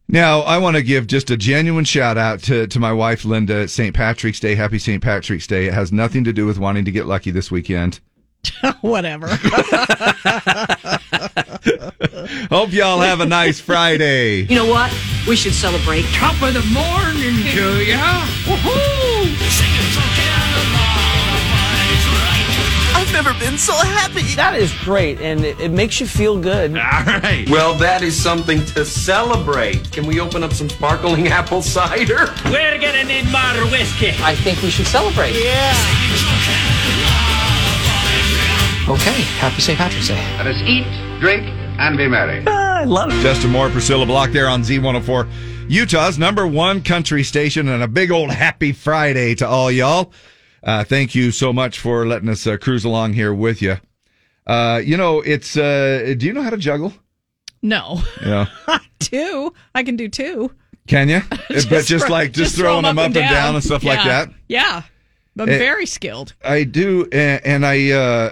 Now, 0.10 0.40
I 0.42 0.58
want 0.58 0.78
to 0.78 0.84
give 0.84 1.08
just 1.08 1.32
a 1.32 1.38
genuine 1.38 1.84
shout 1.84 2.18
out 2.18 2.40
to, 2.44 2.66
to 2.68 2.80
my 2.80 2.94
wife, 2.94 3.26
Linda, 3.26 3.68
St. 3.68 3.94
Patrick's 3.94 4.40
Day. 4.40 4.56
Happy 4.56 4.80
St. 4.80 5.04
Patrick's 5.04 5.48
Day. 5.48 5.66
It 5.66 5.74
has 5.74 5.92
nothing 5.92 6.24
to 6.24 6.32
do 6.32 6.46
with 6.46 6.58
wanting 6.58 6.86
to 6.86 6.92
get 6.92 7.08
lucky 7.08 7.32
this 7.32 7.52
weekend. 7.52 8.00
Whatever. 8.82 9.28
Hope 12.50 12.72
y'all 12.72 13.00
have 13.00 13.20
a 13.20 13.26
nice 13.26 13.60
Friday. 13.60 14.42
You 14.42 14.56
know 14.56 14.66
what? 14.68 14.92
We 15.28 15.36
should 15.36 15.54
celebrate. 15.54 16.06
Top 16.14 16.42
of 16.42 16.54
the 16.54 16.64
morning 16.74 17.44
to 17.54 17.84
ya. 17.84 18.26
Woohoo! 18.46 19.28
I've 22.96 23.14
never 23.14 23.34
been 23.40 23.58
so 23.58 23.74
happy. 23.74 24.24
That 24.36 24.56
is 24.56 24.74
great, 24.84 25.22
and 25.22 25.46
it, 25.46 25.60
it 25.60 25.72
makes 25.72 26.00
you 26.00 26.08
feel 26.08 26.40
good. 26.40 26.72
All 26.78 27.04
right. 27.06 27.48
Well, 27.50 27.74
that 27.76 28.02
is 28.02 28.22
something 28.22 28.66
to 28.66 28.84
celebrate. 28.86 29.92
Can 29.92 30.06
we 30.08 30.20
open 30.20 30.44
up 30.44 30.52
some 30.54 30.70
sparkling 30.70 31.28
apple 31.28 31.62
cider? 31.62 32.34
We're 32.46 32.80
gonna 32.80 33.04
need 33.04 33.26
more 33.32 33.66
whiskey. 33.72 34.12
I 34.22 34.36
think 34.36 34.62
we 34.62 34.70
should 34.70 34.88
celebrate. 34.88 35.34
Okay, 38.90 39.22
happy 39.40 39.60
St. 39.62 39.78
Patrick's 39.78 40.08
Day. 40.08 40.16
Let 40.38 40.48
us 40.48 40.56
eat, 40.66 40.86
drink, 41.20 41.44
and 41.78 41.98
be 41.98 42.08
merry. 42.08 42.46
I 42.48 42.86
love 42.86 43.10
it. 43.12 43.22
Justin 43.22 43.52
Moore, 43.52 43.70
Priscilla 43.70 44.06
Block 44.06 44.32
there 44.32 44.48
on 44.48 44.62
Z104, 44.62 45.30
Utah's 45.70 46.18
number 46.18 46.48
one 46.48 46.82
country 46.82 47.22
station, 47.24 47.68
and 47.68 47.84
a 47.84 47.88
big 47.90 48.12
old 48.12 48.32
happy 48.32 48.72
Friday 48.72 49.36
to 49.36 49.48
all 49.48 49.70
y'all. 49.70 50.14
Uh, 50.64 50.86
thank 50.86 51.14
you 51.16 51.32
so 51.32 51.52
much 51.52 51.80
for 51.80 52.06
letting 52.08 52.30
us 52.30 52.48
uh, 52.48 52.56
cruise 52.56 52.86
along 52.86 53.12
here 53.12 53.34
with 53.34 53.62
you. 53.62 53.76
Uh, 54.46 54.82
you 54.82 54.96
know, 54.96 55.20
it's, 55.20 55.58
uh, 55.58 56.14
do 56.18 56.26
you 56.26 56.32
know 56.32 56.42
how 56.42 56.50
to 56.50 56.58
juggle? 56.58 56.94
No. 57.62 58.00
Yeah. 58.26 58.46
two. 59.00 59.54
I 59.76 59.84
can 59.84 59.98
do 59.98 60.08
two. 60.08 60.50
Can 60.88 61.10
you? 61.10 61.20
but 61.50 61.84
just 61.84 62.06
throw- 62.06 62.16
like, 62.16 62.32
just, 62.32 62.56
throwing 62.56 62.84
them 62.84 62.98
up 62.98 63.06
and 63.08 63.14
down, 63.16 63.56
and 63.56 63.64
stuff 63.64 63.84
like 63.84 64.06
that? 64.06 64.30
Yeah. 64.48 64.84
I'm 65.38 65.50
Eh, 65.50 65.58
very 65.58 65.86
skilled. 65.86 66.34
I 66.44 66.64
do, 66.64 67.08
and, 67.12 67.46
and 67.46 67.66
I, 67.66 67.92
uh, 67.92 68.30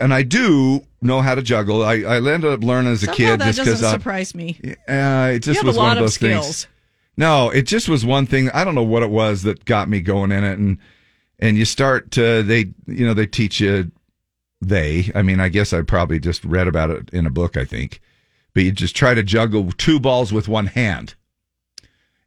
and 0.00 0.12
I 0.14 0.22
do 0.22 0.84
know 1.00 1.20
how 1.20 1.34
to 1.34 1.42
juggle. 1.42 1.84
I, 1.84 1.94
I 2.02 2.16
ended 2.16 2.46
up 2.46 2.62
learning 2.62 2.92
as 2.92 3.02
a 3.02 3.06
Somehow 3.06 3.16
kid 3.16 3.40
that 3.40 3.54
just 3.54 3.68
doesn't 3.68 3.86
I, 3.86 3.92
surprise 3.92 4.34
me. 4.34 4.58
Uh, 4.88 5.32
it 5.34 5.40
just 5.40 5.46
You 5.46 5.54
have 5.54 5.66
was 5.66 5.76
one 5.76 5.86
lot 5.86 5.96
of 5.96 5.98
of 5.98 6.04
those 6.04 6.18
things. 6.18 6.66
No, 7.16 7.50
it 7.50 7.62
just 7.62 7.88
was 7.88 8.04
one 8.04 8.26
thing. 8.26 8.50
I 8.50 8.64
don't 8.64 8.74
know 8.74 8.82
what 8.82 9.02
it 9.02 9.10
was 9.10 9.42
that 9.44 9.64
got 9.64 9.88
me 9.88 10.00
going 10.00 10.32
in 10.32 10.44
it, 10.44 10.58
and 10.58 10.78
and 11.38 11.56
you 11.56 11.64
start 11.64 12.10
to 12.12 12.42
they 12.42 12.72
you 12.86 13.06
know 13.06 13.14
they 13.14 13.26
teach 13.26 13.60
you 13.60 13.90
they. 14.60 15.10
I 15.14 15.22
mean, 15.22 15.40
I 15.40 15.48
guess 15.48 15.72
I 15.72 15.82
probably 15.82 16.18
just 16.18 16.44
read 16.44 16.68
about 16.68 16.90
it 16.90 17.10
in 17.10 17.26
a 17.26 17.30
book. 17.30 17.56
I 17.56 17.64
think, 17.64 18.00
but 18.54 18.64
you 18.64 18.72
just 18.72 18.94
try 18.96 19.14
to 19.14 19.22
juggle 19.22 19.72
two 19.72 19.98
balls 19.98 20.32
with 20.32 20.46
one 20.48 20.66
hand 20.66 21.14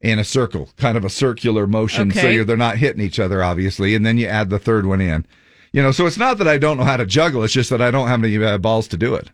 in 0.01 0.17
a 0.17 0.23
circle, 0.23 0.69
kind 0.77 0.97
of 0.97 1.03
a 1.03 1.09
circular 1.09 1.67
motion, 1.67 2.09
so 2.09 2.19
Okay. 2.19 2.33
you're, 2.35 2.45
they're 2.45 2.55
not 2.55 2.77
hitting 2.77 3.01
each 3.01 3.19
other, 3.19 3.43
obviously, 3.43 3.93
and 3.95 4.05
then 4.05 4.17
you 4.17 4.25
add 4.27 4.49
the 4.49 4.57
third 4.57 4.85
one 4.85 5.01
in. 5.01 5.25
You 5.71 5.83
know, 5.83 5.91
so 5.91 6.05
it's 6.05 6.17
not 6.17 6.37
that 6.39 6.47
I 6.47 6.57
don't 6.57 6.77
know 6.77 6.83
how 6.83 6.97
to 6.97 7.05
juggle; 7.05 7.43
it's 7.43 7.53
just 7.53 7.69
that 7.69 7.81
I 7.81 7.91
don't 7.91 8.07
have 8.07 8.23
any 8.23 8.43
uh, 8.43 8.57
balls 8.57 8.87
to 8.89 8.97
do 8.97 9.15
it. 9.15 9.29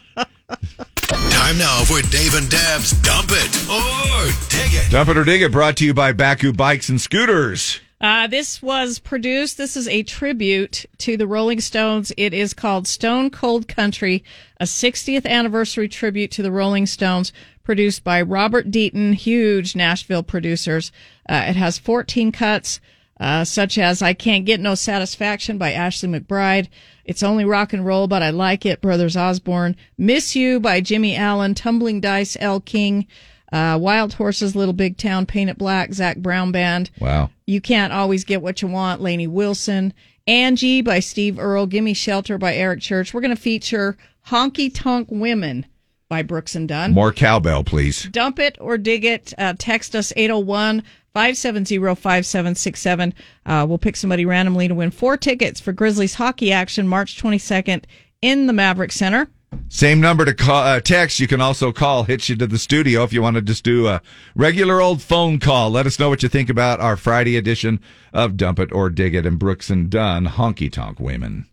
Time 1.30 1.58
now 1.58 1.82
for 1.84 2.00
Dave 2.02 2.34
and 2.34 2.48
Deb's 2.50 2.92
Dump 3.02 3.30
It 3.30 3.68
or 3.68 4.26
Dig 4.50 4.74
It. 4.74 4.90
Dump 4.90 5.08
it 5.08 5.16
or 5.16 5.24
dig 5.24 5.42
it, 5.42 5.50
brought 5.50 5.76
to 5.78 5.84
you 5.84 5.94
by 5.94 6.12
Bakcou 6.12 6.56
Bikes 6.56 6.88
and 6.88 7.00
Scooters. 7.00 7.80
Uh, 8.00 8.28
this 8.28 8.62
was 8.62 9.00
produced. 9.00 9.58
This 9.58 9.76
is 9.76 9.88
a 9.88 10.04
tribute 10.04 10.86
to 10.98 11.16
the 11.16 11.26
Rolling 11.26 11.60
Stones. 11.60 12.12
It 12.16 12.32
is 12.32 12.54
called 12.54 12.86
Stone 12.86 13.30
Cold 13.30 13.66
Country, 13.66 14.22
a 14.60 14.64
60th 14.64 15.26
anniversary 15.26 15.88
tribute 15.88 16.30
to 16.32 16.42
the 16.42 16.52
Rolling 16.52 16.86
Stones, 16.86 17.32
produced 17.64 18.04
by 18.04 18.22
Robert 18.22 18.70
Deaton, 18.70 19.14
huge 19.14 19.74
Nashville 19.74 20.22
producers. 20.22 20.92
Uh, 21.28 21.46
it 21.48 21.56
has 21.56 21.78
14 21.78 22.30
cuts, 22.30 22.78
uh, 23.20 23.44
such 23.44 23.78
as 23.78 24.02
I 24.02 24.12
Can't 24.12 24.44
Get 24.44 24.60
No 24.60 24.74
Satisfaction 24.74 25.58
by 25.58 25.72
Ashley 25.72 26.08
McBryde. 26.08 26.68
It's 27.04 27.22
Only 27.22 27.44
Rock 27.44 27.72
and 27.72 27.84
Roll, 27.86 28.06
but 28.06 28.22
I 28.22 28.30
Like 28.30 28.66
It, 28.66 28.80
Brothers 28.80 29.16
Osborne. 29.16 29.76
Miss 29.96 30.36
You 30.36 30.60
by 30.60 30.80
Jimmy 30.80 31.16
Allen, 31.16 31.54
Tumbling 31.54 32.00
Dice, 32.00 32.36
Elle 32.40 32.60
King. 32.60 33.06
Uh, 33.50 33.78
Wild 33.80 34.12
Horses, 34.14 34.54
Little 34.54 34.74
Big 34.74 34.98
Town, 34.98 35.24
Paint 35.24 35.48
It 35.48 35.56
Black, 35.56 35.94
Zac 35.94 36.18
Brown 36.18 36.52
Band. 36.52 36.90
Wow. 37.00 37.30
You 37.46 37.62
Can't 37.62 37.92
Always 37.94 38.24
Get 38.24 38.42
What 38.42 38.60
You 38.60 38.68
Want, 38.68 39.00
Lainey 39.00 39.26
Wilson. 39.26 39.94
Angie 40.26 40.82
by 40.82 41.00
Steve 41.00 41.38
Earle. 41.38 41.66
Gimme 41.66 41.94
Shelter 41.94 42.36
by 42.36 42.54
Eric 42.54 42.80
Church. 42.82 43.14
We're 43.14 43.22
going 43.22 43.34
to 43.34 43.40
feature 43.40 43.96
Honky 44.26 44.70
Tonk 44.72 45.08
Women 45.10 45.64
by 46.10 46.22
Brooks 46.22 46.54
and 46.54 46.68
Dunn. 46.68 46.92
More 46.92 47.12
cowbell, 47.12 47.64
please. 47.64 48.04
Dump 48.04 48.38
it 48.38 48.58
or 48.60 48.76
dig 48.76 49.06
it. 49.06 49.32
Uh, 49.38 49.54
text 49.58 49.96
us 49.96 50.12
801 50.16 50.82
570 51.14 51.78
5767. 51.78 53.14
Uh, 53.46 53.66
We'll 53.68 53.78
pick 53.78 53.96
somebody 53.96 54.24
randomly 54.24 54.68
to 54.68 54.74
win 54.74 54.90
four 54.90 55.16
tickets 55.16 55.60
for 55.60 55.72
Grizzlies 55.72 56.14
hockey 56.14 56.52
action 56.52 56.86
March 56.88 57.20
22nd 57.20 57.84
in 58.22 58.46
the 58.46 58.52
Maverik 58.52 58.92
Center. 58.92 59.28
Same 59.68 60.00
number 60.00 60.24
to 60.26 60.34
call, 60.34 60.62
uh, 60.62 60.80
text. 60.80 61.20
You 61.20 61.26
can 61.26 61.40
also 61.40 61.72
call, 61.72 62.04
hit 62.04 62.28
you 62.28 62.36
to 62.36 62.46
the 62.46 62.58
studio 62.58 63.02
if 63.02 63.12
you 63.12 63.22
want 63.22 63.36
to 63.36 63.42
just 63.42 63.64
do 63.64 63.86
a 63.86 64.02
regular 64.34 64.80
old 64.80 65.00
phone 65.02 65.38
call. 65.38 65.70
Let 65.70 65.86
us 65.86 65.98
know 65.98 66.10
what 66.10 66.22
you 66.22 66.28
think 66.28 66.50
about 66.50 66.80
our 66.80 66.96
Friday 66.96 67.36
edition 67.36 67.80
of 68.12 68.36
Dump 68.36 68.58
It 68.58 68.72
or 68.72 68.90
Dig 68.90 69.14
It 69.14 69.24
and 69.24 69.38
Brooks 69.38 69.70
and 69.70 69.88
Dunn 69.88 70.26
Honky 70.26 70.70
Tonk 70.70 71.00
Women. 71.00 71.46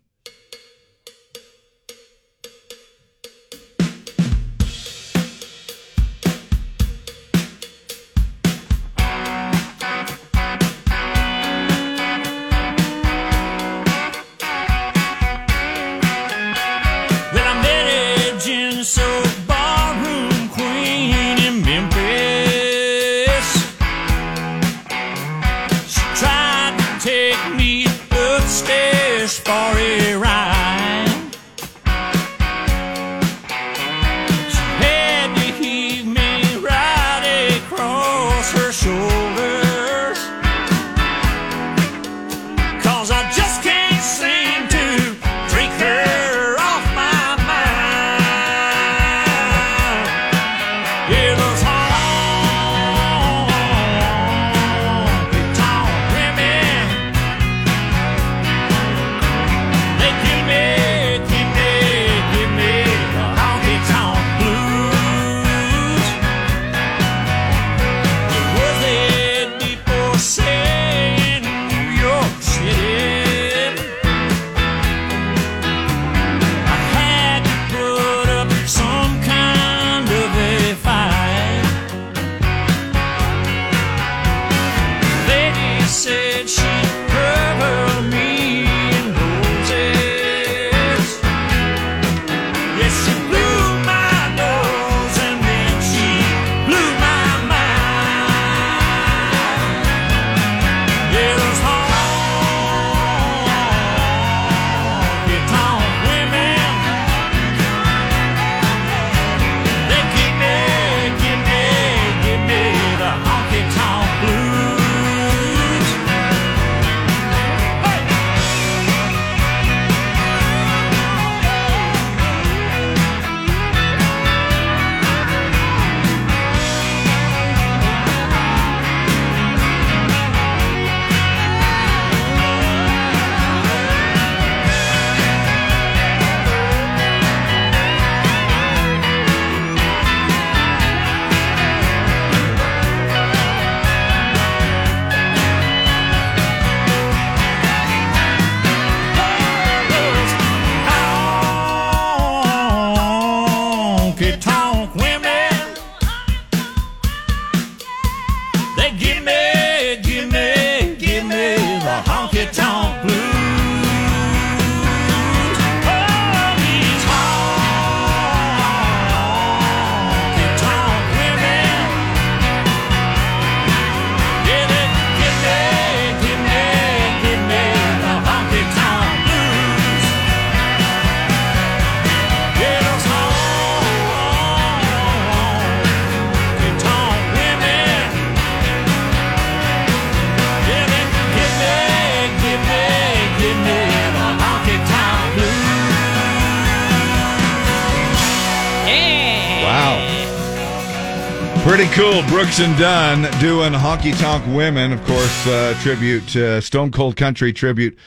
And 202.58 202.78
Dunn 202.78 203.40
doing 203.40 203.72
Honky 203.72 204.18
Tonk 204.18 204.46
Women, 204.56 204.92
of 204.92 205.04
course, 205.04 205.46
uh, 205.46 205.78
tribute, 205.82 206.34
uh, 206.36 206.60
Stone 206.60 206.90
Cold 206.90 207.14
Country 207.16 207.52
tribute, 207.52 207.98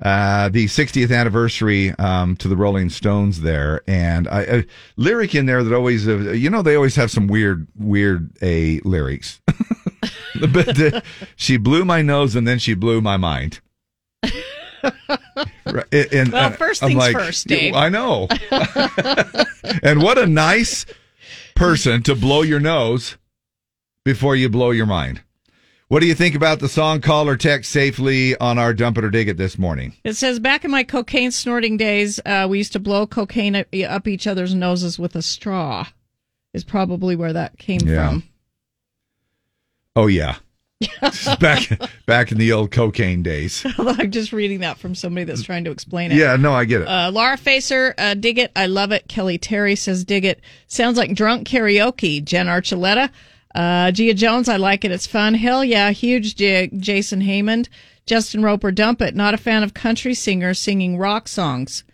uh, 0.00 0.48
the 0.48 0.64
60th 0.66 1.16
anniversary 1.16 1.90
um, 1.98 2.34
to 2.36 2.48
the 2.48 2.56
Rolling 2.56 2.90
Stones 2.90 3.42
there. 3.42 3.82
And 3.86 4.26
I, 4.28 4.40
a 4.42 4.64
lyric 4.96 5.34
in 5.36 5.46
there 5.46 5.62
that 5.62 5.72
always, 5.72 6.08
uh, 6.08 6.16
you 6.32 6.50
know, 6.50 6.62
they 6.62 6.74
always 6.74 6.96
have 6.96 7.10
some 7.12 7.28
weird, 7.28 7.68
weird 7.76 8.30
A 8.42 8.80
lyrics. 8.80 9.40
but 10.52 10.80
uh, 10.80 11.00
she 11.36 11.56
blew 11.56 11.84
my 11.84 12.02
nose 12.02 12.34
and 12.34 12.48
then 12.48 12.58
she 12.58 12.74
blew 12.74 13.00
my 13.00 13.16
mind. 13.16 13.60
Right, 15.64 16.12
and- 16.12 16.32
Well, 16.32 16.50
first 16.50 16.80
things 16.80 16.96
like, 16.96 17.14
first, 17.14 17.46
Dave. 17.46 17.74
I 17.74 17.88
know. 17.88 18.26
and 19.82 20.02
what 20.02 20.18
a 20.18 20.26
nice 20.26 20.86
person 21.54 22.02
to 22.02 22.16
blow 22.16 22.42
your 22.42 22.58
nose 22.58 23.16
before 24.04 24.36
you 24.36 24.48
blow 24.48 24.70
your 24.70 24.86
mind. 24.86 25.22
What 25.88 26.00
do 26.00 26.06
you 26.06 26.14
think 26.14 26.34
about 26.34 26.58
the 26.60 26.68
song 26.70 27.02
Call 27.02 27.28
or 27.28 27.36
Text 27.36 27.70
Safely 27.70 28.34
on 28.38 28.58
our 28.58 28.72
Dump 28.72 28.96
It 28.96 29.04
or 29.04 29.10
Dig 29.10 29.28
It 29.28 29.36
this 29.36 29.58
morning? 29.58 29.92
It 30.04 30.14
says 30.14 30.40
back 30.40 30.64
in 30.64 30.70
my 30.70 30.84
cocaine 30.84 31.30
snorting 31.30 31.76
days, 31.76 32.18
uh, 32.24 32.46
we 32.48 32.58
used 32.58 32.72
to 32.72 32.80
blow 32.80 33.06
cocaine 33.06 33.54
up, 33.56 34.08
each 34.08 34.26
other's 34.26 34.54
noses 34.54 34.98
with 34.98 35.14
a 35.16 35.22
straw. 35.22 35.86
Is 36.54 36.64
probably 36.64 37.14
where 37.16 37.32
that 37.32 37.58
came 37.58 37.80
Yeah. 37.82 38.08
from. 38.08 38.22
Oh, 39.94 40.06
yeah. 40.06 40.36
back 41.40 41.68
back 42.06 42.32
in 42.32 42.38
the 42.38 42.52
old 42.52 42.70
cocaine 42.72 43.22
days. 43.22 43.64
I'm 43.78 44.10
just 44.10 44.32
reading 44.32 44.60
that 44.60 44.78
from 44.78 44.94
somebody 44.94 45.24
that's 45.24 45.42
trying 45.42 45.64
to 45.64 45.70
explain 45.70 46.10
it. 46.10 46.16
Yeah, 46.16 46.36
no, 46.36 46.52
I 46.52 46.64
get 46.64 46.80
it. 46.82 46.88
Uh, 46.88 47.10
Laura 47.12 47.36
Facer, 47.36 47.94
uh, 47.98 48.14
dig 48.14 48.38
it. 48.38 48.50
I 48.56 48.66
love 48.66 48.90
it. 48.92 49.08
Kelly 49.08 49.38
Terry 49.38 49.76
says, 49.76 50.04
dig 50.04 50.24
it. 50.24 50.40
Sounds 50.66 50.98
like 50.98 51.14
drunk 51.14 51.46
karaoke. 51.46 52.24
Jen 52.24 52.46
Archuleta. 52.46 53.10
Uh, 53.54 53.90
Gia 53.90 54.14
Jones, 54.14 54.48
I 54.48 54.56
like 54.56 54.84
it. 54.84 54.90
It's 54.90 55.06
fun. 55.06 55.34
Hell 55.34 55.64
yeah. 55.64 55.90
Huge 55.90 56.34
dig. 56.34 56.80
Jason 56.80 57.20
Haymond. 57.20 57.68
Justin 58.06 58.42
Roper, 58.42 58.72
dump 58.72 59.00
it. 59.00 59.14
Not 59.14 59.34
a 59.34 59.38
fan 59.38 59.62
of 59.62 59.74
country 59.74 60.14
singers 60.14 60.58
singing 60.58 60.98
rock 60.98 61.28
songs. 61.28 61.84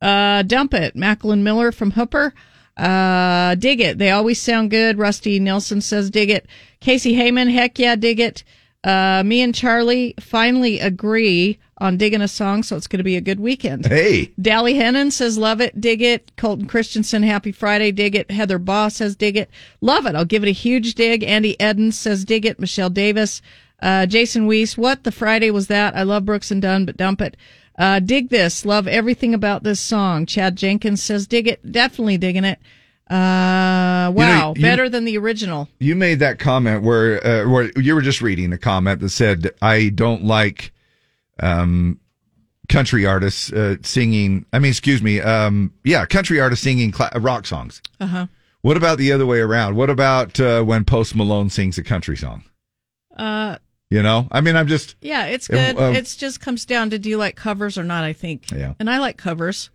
Uh, 0.00 0.42
dump 0.42 0.74
it. 0.74 0.94
Macklin 0.94 1.42
Miller 1.42 1.72
from 1.72 1.92
Hooper. 1.92 2.34
Uh, 2.76 3.54
dig 3.54 3.80
it. 3.80 3.98
They 3.98 4.10
always 4.10 4.40
sound 4.40 4.70
good. 4.70 4.98
Rusty 4.98 5.40
Nelson 5.40 5.80
says, 5.80 6.10
dig 6.10 6.30
it. 6.30 6.46
Casey 6.80 7.14
Heyman, 7.14 7.50
heck 7.52 7.78
yeah, 7.78 7.96
dig 7.96 8.20
it. 8.20 8.44
Uh, 8.84 9.22
me 9.24 9.40
and 9.40 9.54
Charlie 9.54 10.14
finally 10.20 10.78
agree 10.78 11.58
on 11.78 11.96
digging 11.98 12.22
a 12.22 12.28
song, 12.28 12.62
so 12.62 12.74
it's 12.76 12.86
going 12.86 12.98
to 12.98 13.04
be 13.04 13.16
a 13.16 13.20
good 13.20 13.38
weekend. 13.40 13.86
Hey. 13.86 14.32
Dally 14.40 14.74
Hennon 14.74 15.12
says, 15.12 15.36
love 15.36 15.60
it, 15.60 15.78
dig 15.80 16.00
it. 16.00 16.32
Colton 16.36 16.66
Christensen, 16.66 17.22
happy 17.22 17.52
Friday, 17.52 17.92
dig 17.92 18.14
it. 18.14 18.30
Heather 18.30 18.58
Baugh 18.58 18.88
says, 18.88 19.14
dig 19.14 19.36
it. 19.36 19.50
Love 19.82 20.06
it. 20.06 20.14
I'll 20.14 20.24
give 20.24 20.42
it 20.42 20.48
a 20.48 20.52
huge 20.52 20.94
dig. 20.94 21.22
Andy 21.22 21.54
Eden 21.62 21.92
says, 21.92 22.24
dig 22.24 22.46
it. 22.46 22.58
Michelle 22.58 22.88
Davis. 22.90 23.42
Uh, 23.82 24.06
Jason 24.06 24.46
Weiss, 24.46 24.78
what 24.78 25.04
the 25.04 25.12
Friday 25.12 25.50
was 25.50 25.66
that? 25.66 25.94
I 25.94 26.02
love 26.02 26.24
Brooks 26.24 26.50
and 26.50 26.62
Dunn, 26.62 26.86
but 26.86 26.96
dump 26.96 27.20
it. 27.20 27.36
Uh, 27.78 28.00
dig 28.00 28.30
this. 28.30 28.64
Love 28.64 28.88
everything 28.88 29.34
about 29.34 29.62
this 29.62 29.78
song. 29.78 30.24
Chad 30.24 30.56
Jenkins 30.56 31.02
says, 31.02 31.26
dig 31.26 31.46
it. 31.46 31.70
Definitely 31.70 32.16
digging 32.16 32.44
it. 32.44 32.58
Uh, 33.10 34.10
wow. 34.14 34.54
you- 34.56 34.62
Better 34.62 34.88
than 34.88 35.04
the 35.04 35.18
original. 35.18 35.68
You 35.78 35.94
made 35.94 36.20
that 36.20 36.38
comment 36.38 36.82
where 36.82 37.24
uh, 37.24 37.48
where 37.48 37.70
you 37.78 37.94
were 37.94 38.00
just 38.02 38.20
reading 38.22 38.52
a 38.52 38.58
comment 38.58 39.00
that 39.00 39.10
said, 39.10 39.52
"I 39.62 39.90
don't 39.90 40.24
like 40.24 40.72
um, 41.40 42.00
country 42.68 43.06
artists 43.06 43.52
uh, 43.52 43.76
singing. 43.82 44.46
I 44.52 44.58
mean, 44.58 44.70
excuse 44.70 45.02
me, 45.02 45.20
um, 45.20 45.72
yeah, 45.84 46.04
country 46.06 46.40
artists 46.40 46.62
singing 46.64 46.90
cla 46.92 47.10
rock 47.16 47.46
songs." 47.46 47.80
Uh 48.00 48.06
huh. 48.06 48.26
What 48.62 48.76
about 48.76 48.98
the 48.98 49.12
other 49.12 49.26
way 49.26 49.38
around? 49.40 49.76
What 49.76 49.90
about 49.90 50.40
uh, 50.40 50.62
when 50.62 50.84
Post 50.84 51.14
Malone 51.14 51.50
sings 51.50 51.78
a 51.78 51.84
country 51.84 52.16
song? 52.16 52.42
Uh, 53.16 53.56
You 53.90 54.02
know, 54.02 54.26
I 54.32 54.40
mean, 54.40 54.56
I'm 54.56 54.66
just 54.66 54.96
yeah, 55.00 55.26
it's 55.26 55.48
Uh, 55.48 55.52
good. 55.52 55.78
uh, 55.80 55.92
it's 55.96 56.16
just 56.16 56.40
comes 56.40 56.64
down 56.66 56.90
to 56.90 56.98
do 56.98 57.08
you 57.08 57.16
like 57.18 57.36
covers 57.36 57.78
or 57.78 57.84
not, 57.84 58.02
I 58.02 58.12
think. 58.12 58.50
Yeah. 58.50 58.74
And 58.80 58.90
I 58.90 58.98
like 58.98 59.16
covers. 59.16 59.70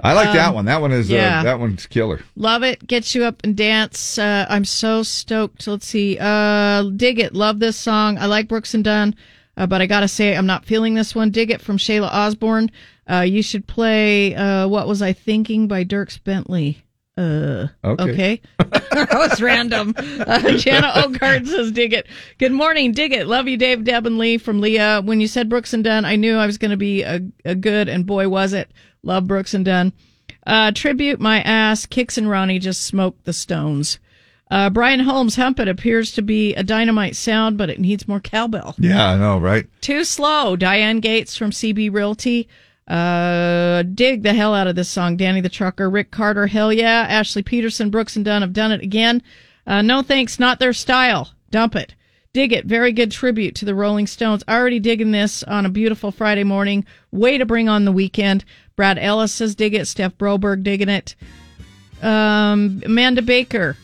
I 0.00 0.12
like 0.12 0.34
that 0.34 0.48
Um, 0.48 0.54
one. 0.56 0.64
That 0.66 0.82
one 0.82 0.92
is 0.92 1.08
yeah. 1.08 1.40
uh, 1.40 1.42
that 1.44 1.58
one's 1.60 1.86
killer. 1.86 2.20
Love 2.36 2.62
it. 2.62 2.86
Gets 2.86 3.14
you 3.14 3.24
up 3.24 3.40
and 3.42 3.56
dance. 3.56 4.18
Uh, 4.18 4.44
I'm 4.50 4.66
so 4.66 5.02
stoked. 5.02 5.66
Let's 5.66 5.86
see. 5.86 6.18
Uh, 6.20 6.82
dig 6.94 7.18
it. 7.20 7.32
Love 7.34 7.58
this 7.60 7.78
song. 7.78 8.18
I 8.18 8.26
like 8.26 8.46
Brooks 8.48 8.74
and 8.74 8.84
Dunn, 8.84 9.14
uh, 9.56 9.66
but 9.66 9.80
I 9.82 9.86
gotta 9.86 10.08
say 10.08 10.36
I'm 10.36 10.46
not 10.46 10.64
feeling 10.64 10.94
this 10.94 11.14
one. 11.14 11.30
Dig 11.30 11.50
it 11.50 11.60
from 11.60 11.78
Shayla 11.78 12.08
Osborne. 12.12 12.70
Uh, 13.10 13.20
you 13.20 13.42
should 13.42 13.66
play 13.66 14.34
uh, 14.34 14.66
"What 14.68 14.88
Was 14.88 15.02
I 15.02 15.12
Thinking" 15.12 15.68
by 15.68 15.84
Dierks 15.84 16.22
Bentley. 16.22 16.78
Uh, 17.16 17.68
Okay. 17.84 18.02
okay. 18.12 18.40
that 18.58 19.08
was 19.12 19.40
random. 19.40 19.94
Uh, 19.96 20.50
Jana 20.56 20.88
Ogard 20.96 21.46
says, 21.46 21.70
dig 21.70 21.92
it. 21.92 22.08
Good 22.38 22.50
morning, 22.50 22.90
dig 22.90 23.12
it. 23.12 23.28
Love 23.28 23.46
you, 23.46 23.56
Dave, 23.56 23.84
Deb, 23.84 24.04
and 24.06 24.18
Lee 24.18 24.36
from 24.36 24.60
Leah. 24.60 25.00
When 25.04 25.20
you 25.20 25.28
said 25.28 25.48
Brooks 25.48 25.72
and 25.72 25.84
Dunn, 25.84 26.04
I 26.04 26.16
knew 26.16 26.36
I 26.36 26.46
was 26.46 26.58
going 26.58 26.72
to 26.72 26.76
be 26.76 27.02
a, 27.02 27.20
a 27.44 27.54
good, 27.54 27.88
and 27.88 28.04
boy, 28.04 28.28
was 28.28 28.52
it. 28.52 28.68
Love 29.04 29.28
Brooks 29.28 29.54
and 29.54 29.64
Dunn. 29.64 29.92
Uh, 30.44 30.72
tribute 30.72 31.20
my 31.20 31.40
ass. 31.42 31.86
Kix 31.86 32.18
and 32.18 32.28
Ronnie 32.28 32.58
just 32.58 32.82
smoked 32.82 33.24
the 33.24 33.32
stones. 33.32 34.00
Uh, 34.54 34.70
Brian 34.70 35.00
Holmes, 35.00 35.34
Hump 35.34 35.58
It 35.58 35.66
appears 35.66 36.12
to 36.12 36.22
be 36.22 36.54
a 36.54 36.62
dynamite 36.62 37.16
sound, 37.16 37.58
but 37.58 37.70
it 37.70 37.80
needs 37.80 38.06
more 38.06 38.20
cowbell. 38.20 38.76
Yeah, 38.78 39.08
I 39.10 39.16
know, 39.16 39.36
right? 39.36 39.66
Too 39.80 40.04
slow. 40.04 40.54
Diane 40.54 41.00
Gates 41.00 41.36
from 41.36 41.50
CB 41.50 41.92
Realty. 41.92 42.48
Uh, 42.86 43.82
dig 43.82 44.22
the 44.22 44.32
hell 44.32 44.54
out 44.54 44.68
of 44.68 44.76
this 44.76 44.88
song. 44.88 45.16
Danny 45.16 45.40
the 45.40 45.48
Trucker, 45.48 45.90
Rick 45.90 46.12
Carter, 46.12 46.46
hell 46.46 46.72
yeah. 46.72 47.04
Ashley 47.08 47.42
Peterson, 47.42 47.90
Brooks 47.90 48.14
and 48.14 48.24
Dunn 48.24 48.42
have 48.42 48.52
done 48.52 48.70
it 48.70 48.80
again. 48.80 49.24
Uh, 49.66 49.82
no 49.82 50.02
thanks, 50.02 50.38
not 50.38 50.60
their 50.60 50.72
style. 50.72 51.32
Dump 51.50 51.74
it. 51.74 51.96
Dig 52.32 52.52
it. 52.52 52.64
Very 52.64 52.92
good 52.92 53.10
tribute 53.10 53.56
to 53.56 53.64
the 53.64 53.74
Rolling 53.74 54.06
Stones. 54.06 54.44
Already 54.48 54.78
digging 54.78 55.10
this 55.10 55.42
on 55.42 55.66
a 55.66 55.68
beautiful 55.68 56.12
Friday 56.12 56.44
morning. 56.44 56.86
Way 57.10 57.38
to 57.38 57.44
bring 57.44 57.68
on 57.68 57.84
the 57.86 57.90
weekend. 57.90 58.44
Brad 58.76 59.00
Ellis 59.00 59.32
says 59.32 59.56
dig 59.56 59.74
it. 59.74 59.88
Steph 59.88 60.16
Broberg 60.16 60.62
digging 60.62 60.88
it. 60.88 61.16
Um, 62.00 62.82
Amanda 62.84 63.22
Baker, 63.22 63.76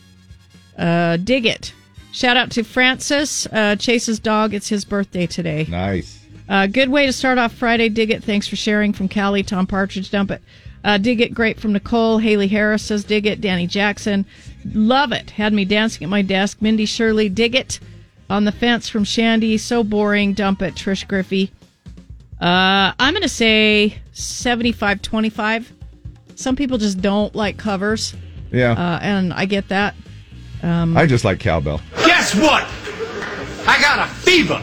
uh, 0.77 1.17
dig 1.17 1.45
it. 1.45 1.73
Shout 2.11 2.35
out 2.35 2.51
to 2.51 2.63
Francis, 2.63 3.47
uh, 3.47 3.75
Chase's 3.77 4.19
dog. 4.19 4.53
It's 4.53 4.67
his 4.67 4.83
birthday 4.83 5.27
today. 5.27 5.65
Nice. 5.69 6.19
Uh, 6.49 6.67
good 6.67 6.89
way 6.89 7.05
to 7.05 7.13
start 7.13 7.37
off 7.37 7.53
Friday. 7.53 7.87
Dig 7.87 8.11
it. 8.11 8.23
Thanks 8.23 8.47
for 8.47 8.57
sharing 8.57 8.91
from 8.91 9.07
Callie. 9.07 9.43
Tom 9.43 9.65
Partridge, 9.65 10.11
dump 10.11 10.31
it. 10.31 10.41
Uh, 10.83 10.97
dig 10.97 11.21
it. 11.21 11.33
Great 11.33 11.59
from 11.59 11.71
Nicole. 11.71 12.17
Haley 12.17 12.47
Harris 12.47 12.83
says 12.83 13.05
dig 13.05 13.25
it. 13.25 13.39
Danny 13.39 13.67
Jackson, 13.67 14.25
love 14.73 15.13
it. 15.13 15.29
Had 15.29 15.53
me 15.53 15.63
dancing 15.63 16.03
at 16.03 16.09
my 16.09 16.21
desk. 16.21 16.61
Mindy 16.61 16.85
Shirley, 16.85 17.29
dig 17.29 17.55
it. 17.55 17.79
On 18.29 18.45
the 18.45 18.51
fence 18.51 18.89
from 18.89 19.03
Shandy, 19.03 19.57
so 19.57 19.83
boring. 19.83 20.33
Dump 20.33 20.61
it. 20.61 20.75
Trish 20.75 21.07
Griffey. 21.07 21.51
Uh, 22.41 22.91
I'm 22.99 23.13
going 23.13 23.21
to 23.21 23.29
say 23.29 23.99
75 24.13 25.01
25. 25.01 25.73
Some 26.35 26.55
people 26.55 26.77
just 26.77 26.99
don't 27.01 27.35
like 27.35 27.57
covers. 27.57 28.15
Yeah. 28.51 28.71
Uh, 28.71 28.99
and 29.01 29.31
I 29.31 29.45
get 29.45 29.69
that. 29.69 29.95
Um, 30.63 30.95
I 30.95 31.05
just 31.05 31.25
like 31.25 31.39
cowbell. 31.39 31.81
Guess 32.05 32.35
what? 32.35 32.67
I 33.67 33.79
got 33.81 34.07
a 34.07 34.11
fever. 34.11 34.61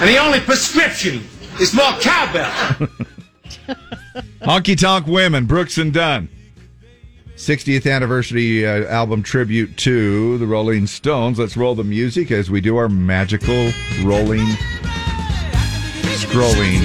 And 0.00 0.08
the 0.08 0.18
only 0.18 0.40
prescription 0.40 1.22
is 1.60 1.74
more 1.74 1.92
cowbell. 2.00 2.50
Honky 4.40 4.78
Tonk 4.78 5.06
Women, 5.06 5.46
Brooks 5.46 5.78
and 5.78 5.92
Dunn. 5.92 6.28
60th 7.36 7.90
anniversary 7.90 8.66
uh, 8.66 8.84
album 8.86 9.22
tribute 9.22 9.76
to 9.78 10.38
the 10.38 10.46
Rolling 10.46 10.86
Stones. 10.86 11.38
Let's 11.38 11.56
roll 11.56 11.74
the 11.74 11.84
music 11.84 12.30
as 12.30 12.50
we 12.50 12.60
do 12.60 12.76
our 12.76 12.88
magical 12.88 13.72
rolling, 14.04 14.46
scrolling. 16.20 16.80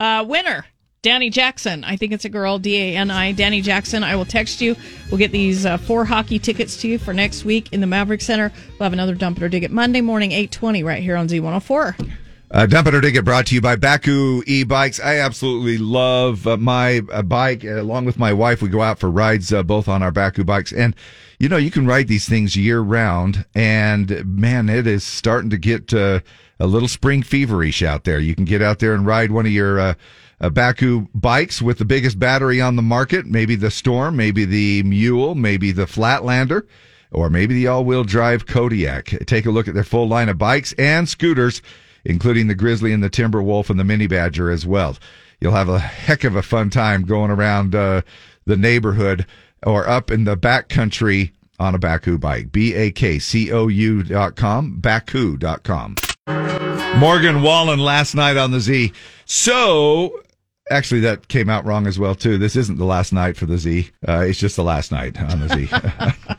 Uh, 0.00 0.24
winner, 0.26 0.66
Danny 1.04 1.28
Jackson. 1.28 1.84
I 1.84 1.96
think 1.96 2.12
it's 2.12 2.24
a 2.24 2.30
girl, 2.30 2.58
D 2.58 2.76
A 2.76 2.96
N 2.96 3.10
I. 3.10 3.32
Danny 3.32 3.60
Jackson. 3.60 4.02
I 4.02 4.16
will 4.16 4.24
text 4.24 4.62
you. 4.62 4.74
We'll 5.10 5.18
get 5.18 5.32
these 5.32 5.66
uh, 5.66 5.76
four 5.76 6.06
hockey 6.06 6.38
tickets 6.38 6.78
to 6.78 6.88
you 6.88 6.98
for 6.98 7.12
next 7.12 7.44
week 7.44 7.70
in 7.74 7.82
the 7.82 7.86
Maverik 7.86 8.22
Center. 8.22 8.50
We'll 8.70 8.86
have 8.86 8.94
another 8.94 9.14
dump 9.14 9.36
it 9.36 9.42
or 9.42 9.50
dig 9.50 9.64
it 9.64 9.70
Monday 9.70 10.00
morning, 10.00 10.32
820, 10.32 10.82
right 10.82 11.02
here 11.02 11.16
on 11.16 11.28
Z104. 11.28 12.10
Uh, 12.50 12.66
Dump 12.66 12.86
It 12.86 12.94
or 12.94 13.00
Dig 13.02 13.16
It 13.16 13.24
brought 13.24 13.46
to 13.46 13.54
you 13.54 13.60
by 13.60 13.76
Bakcou 13.76 14.44
e-bikes. 14.46 14.98
I 15.00 15.16
absolutely 15.16 15.76
love 15.76 16.46
uh, 16.46 16.56
my 16.56 17.02
uh, 17.12 17.20
bike. 17.20 17.64
Uh, 17.64 17.82
along 17.82 18.06
with 18.06 18.18
my 18.18 18.32
wife, 18.32 18.62
we 18.62 18.68
go 18.68 18.80
out 18.80 18.98
for 18.98 19.10
rides 19.10 19.52
uh, 19.52 19.62
both 19.62 19.88
on 19.88 20.02
our 20.02 20.12
Bakcou 20.12 20.46
bikes. 20.46 20.72
And, 20.72 20.94
you 21.38 21.48
know, 21.50 21.56
you 21.56 21.70
can 21.70 21.86
ride 21.86 22.08
these 22.08 22.28
things 22.28 22.56
year 22.56 22.80
round. 22.80 23.44
And, 23.54 24.24
man, 24.24 24.70
it 24.70 24.86
is 24.86 25.04
starting 25.04 25.50
to 25.50 25.58
get 25.58 25.92
uh, 25.92 26.20
a 26.58 26.66
little 26.66 26.88
spring 26.88 27.22
feverish 27.22 27.82
out 27.82 28.04
there. 28.04 28.20
You 28.20 28.34
can 28.34 28.44
get 28.44 28.62
out 28.62 28.78
there 28.78 28.94
and 28.94 29.04
ride 29.04 29.32
one 29.32 29.46
of 29.46 29.52
your 29.52 29.96
uh, 30.40 30.50
Bakcou 30.50 31.08
bikes 31.14 31.62
with 31.62 31.78
the 31.78 31.84
biggest 31.84 32.18
battery 32.18 32.60
on 32.60 32.76
the 32.76 32.82
market. 32.82 33.26
Maybe 33.26 33.56
the 33.56 33.70
Storm, 33.70 34.16
maybe 34.16 34.44
the 34.44 34.82
Mule, 34.82 35.34
maybe 35.34 35.72
the 35.72 35.86
Flatlander, 35.86 36.66
or 37.10 37.30
maybe 37.30 37.54
the 37.54 37.66
all-wheel 37.66 38.04
drive 38.04 38.46
Kodiak. 38.46 39.26
Take 39.26 39.46
a 39.46 39.50
look 39.50 39.68
at 39.68 39.74
their 39.74 39.84
full 39.84 40.08
line 40.08 40.28
of 40.28 40.38
bikes 40.38 40.72
and 40.78 41.08
scooters 41.08 41.62
including 42.04 42.46
the 42.48 42.54
Grizzly 42.54 42.92
and 42.92 43.02
the 43.02 43.08
Timber 43.08 43.42
Wolf 43.42 43.70
and 43.70 43.80
the 43.80 43.84
Mini 43.84 44.06
Badger 44.06 44.50
as 44.50 44.66
well. 44.66 44.96
You'll 45.40 45.52
have 45.52 45.68
a 45.68 45.78
heck 45.78 46.24
of 46.24 46.36
a 46.36 46.42
fun 46.42 46.70
time 46.70 47.04
going 47.04 47.30
around 47.30 47.74
uh, 47.74 48.02
the 48.44 48.56
neighborhood 48.56 49.26
or 49.64 49.88
up 49.88 50.10
in 50.10 50.24
the 50.24 50.36
backcountry 50.36 51.32
on 51.58 51.74
a 51.74 51.78
Bakcou 51.78 52.20
bike. 52.20 52.52
B 52.52 52.74
A 52.74 52.90
K 52.90 53.18
C 53.18 53.52
O 53.52 53.68
U 53.68 54.02
dot 54.02 54.36
com, 54.36 54.78
Bakcou 54.80 55.38
dot 55.38 55.62
com. 55.62 55.96
Morgan 56.98 57.42
Wallen 57.42 57.80
last 57.80 58.14
night 58.14 58.36
on 58.36 58.50
the 58.50 58.60
Z. 58.60 58.92
So, 59.24 60.20
actually, 60.70 61.00
that 61.00 61.28
came 61.28 61.48
out 61.48 61.64
wrong 61.64 61.86
as 61.86 61.98
well, 61.98 62.14
too. 62.14 62.38
This 62.38 62.56
isn't 62.56 62.78
the 62.78 62.84
last 62.84 63.12
night 63.12 63.36
for 63.36 63.46
the 63.46 63.58
Z. 63.58 63.90
Uh, 64.06 64.24
it's 64.28 64.38
just 64.38 64.56
the 64.56 64.64
last 64.64 64.92
night 64.92 65.20
on 65.20 65.40
the 65.40 65.48
Z. 65.48 65.68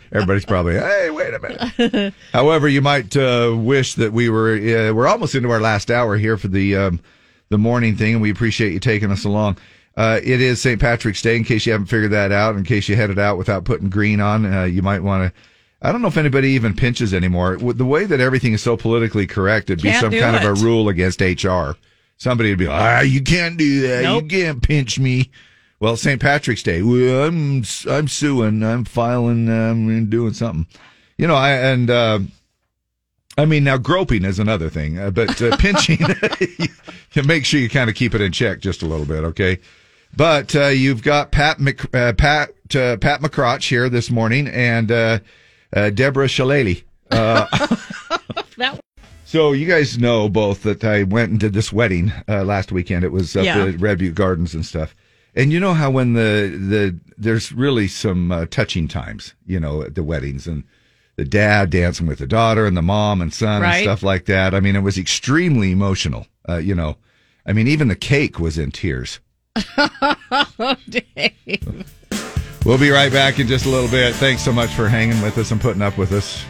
Everybody's 0.11 0.45
probably, 0.45 0.75
hey, 0.75 1.09
wait 1.09 1.33
a 1.33 1.39
minute. 1.39 2.13
However, 2.33 2.67
you 2.67 2.81
might 2.81 3.15
uh, 3.15 3.53
wish 3.57 3.95
that 3.95 4.13
we 4.13 4.29
were 4.29 4.53
uh, 4.53 4.93
we're 4.93 5.07
almost 5.07 5.35
into 5.35 5.51
our 5.51 5.59
last 5.59 5.91
hour 5.91 6.17
here 6.17 6.37
for 6.37 6.47
the 6.47 6.75
um, 6.75 6.99
the 7.49 7.57
morning 7.57 7.95
thing, 7.95 8.13
and 8.13 8.21
we 8.21 8.31
appreciate 8.31 8.73
you 8.73 8.79
taking 8.79 9.11
us 9.11 9.25
along. 9.25 9.57
Uh, 9.97 10.19
it 10.23 10.41
is 10.41 10.61
St. 10.61 10.79
Patrick's 10.79 11.21
Day. 11.21 11.35
In 11.37 11.43
case 11.43 11.65
you 11.65 11.71
haven't 11.71 11.87
figured 11.87 12.11
that 12.11 12.31
out, 12.31 12.55
in 12.55 12.63
case 12.63 12.89
you 12.89 12.95
headed 12.95 13.19
out 13.19 13.37
without 13.37 13.63
putting 13.63 13.89
green 13.89 14.19
on, 14.19 14.45
uh, 14.45 14.63
you 14.63 14.81
might 14.81 15.03
want 15.03 15.33
to. 15.33 15.41
I 15.81 15.91
don't 15.91 16.01
know 16.01 16.07
if 16.07 16.17
anybody 16.17 16.49
even 16.49 16.75
pinches 16.75 17.13
anymore. 17.13 17.57
The 17.57 17.85
way 17.85 18.05
that 18.05 18.19
everything 18.19 18.53
is 18.53 18.63
so 18.63 18.75
politically 18.75 19.27
correct, 19.27 19.69
it'd 19.69 19.83
be 19.83 19.89
Can't 19.89 20.01
some 20.01 20.11
kind 20.11 20.35
of 20.35 20.43
a 20.43 20.63
rule 20.63 20.89
against 20.89 21.21
HR. 21.21 21.71
Somebody 22.17 22.49
would 22.49 22.59
be 22.59 22.67
like, 22.67 22.81
ah, 22.81 23.01
you 23.01 23.21
can't 23.21 23.57
do 23.57 23.81
that. 23.81 24.03
Nope. 24.03 24.23
You 24.23 24.29
can't 24.29 24.61
pinch 24.63 24.99
me. 24.99 25.31
Well, 25.79 25.97
St. 25.97 26.21
Patrick's 26.21 26.63
Day. 26.63 26.81
Well, 26.81 27.27
I'm 27.27 27.63
I'm 27.89 28.07
suing. 28.07 28.63
I'm 28.63 28.85
filing. 28.85 29.49
I'm 29.49 30.09
doing 30.09 30.33
something. 30.33 30.67
You 31.17 31.27
know, 31.27 31.35
I 31.35 31.51
and 31.51 31.89
uh, 31.89 32.19
I 33.37 33.45
mean 33.45 33.65
now 33.65 33.77
groping 33.77 34.23
is 34.23 34.39
another 34.39 34.69
thing, 34.69 34.97
uh, 34.97 35.11
but 35.11 35.41
uh, 35.41 35.55
pinching 35.59 35.99
you 36.59 36.67
can 37.11 37.27
make 37.27 37.45
sure 37.45 37.59
you 37.59 37.69
kind 37.69 37.89
of 37.89 37.95
keep 37.95 38.15
it 38.15 38.21
in 38.21 38.31
check 38.31 38.59
just 38.61 38.81
a 38.81 38.85
little 38.85 39.05
bit, 39.05 39.23
okay? 39.25 39.59
But 40.15 40.55
uh, 40.55 40.67
you've 40.67 41.03
got 41.03 41.31
Pat 41.31 41.59
Mc, 41.59 41.93
uh, 41.93 42.13
Pat 42.13 42.49
uh, 42.73 42.95
Pat 42.97 43.21
McCrotch 43.21 43.67
here 43.67 43.89
this 43.89 44.09
morning 44.09 44.47
and 44.47 44.89
uh, 44.91 45.19
uh, 45.75 45.89
Deborah 45.89 46.27
Shalali. 46.27 46.83
Uh, 47.11 47.45
That 48.57 48.79
so 49.25 49.51
you 49.51 49.65
guys 49.65 49.97
know 49.97 50.29
both 50.29 50.63
that 50.63 50.83
I 50.83 51.03
went 51.03 51.31
and 51.31 51.39
did 51.39 51.53
this 51.53 51.73
wedding 51.73 52.13
uh, 52.29 52.43
last 52.43 52.71
weekend. 52.71 53.03
It 53.03 53.11
was 53.11 53.35
up 53.35 53.43
Yeah. 53.43 53.65
at 53.65 53.81
Red 53.81 53.97
Butte 53.99 54.15
Gardens 54.15 54.53
and 54.53 54.65
stuff. 54.65 54.95
And 55.35 55.51
you 55.51 55.59
know 55.59 55.73
how 55.73 55.91
when 55.91 56.13
the 56.13 56.55
the 56.57 56.97
there's 57.17 57.51
really 57.51 57.87
some 57.89 58.31
uh, 58.31 58.45
touching 58.45 58.87
times, 58.87 59.33
you 59.45 59.59
know, 59.59 59.81
at 59.81 59.95
the 59.95 60.03
weddings 60.03 60.47
and 60.47 60.63
the 61.17 61.25
dad 61.25 61.69
dancing 61.69 62.07
with 62.07 62.19
the 62.19 62.27
daughter 62.27 62.65
and 62.65 62.75
the 62.77 62.81
mom 62.81 63.21
and 63.21 63.33
son 63.33 63.61
Right. 63.61 63.75
and 63.77 63.83
stuff 63.83 64.03
like 64.03 64.25
that. 64.25 64.53
I 64.53 64.59
mean, 64.61 64.75
it 64.75 64.81
was 64.83 64.97
extremely 64.97 65.71
emotional. 65.71 66.27
Uh, 66.47 66.57
you 66.57 66.75
know, 66.75 66.97
I 67.45 67.53
mean, 67.53 67.67
even 67.67 67.87
the 67.89 67.95
cake 67.95 68.39
was 68.39 68.57
in 68.57 68.71
tears. 68.71 69.19
oh, 69.77 70.75
Dave. 70.89 71.85
We'll 72.65 72.77
be 72.79 72.89
right 72.89 73.11
back 73.11 73.39
in 73.39 73.47
just 73.47 73.65
a 73.65 73.69
little 73.69 73.89
bit. 73.89 74.15
Thanks 74.15 74.41
so 74.41 74.51
much 74.51 74.71
for 74.71 74.87
hanging 74.89 75.21
with 75.21 75.37
us 75.37 75.51
and 75.51 75.61
putting 75.61 75.81
up 75.81 75.97
with 75.97 76.11
us. 76.11 76.43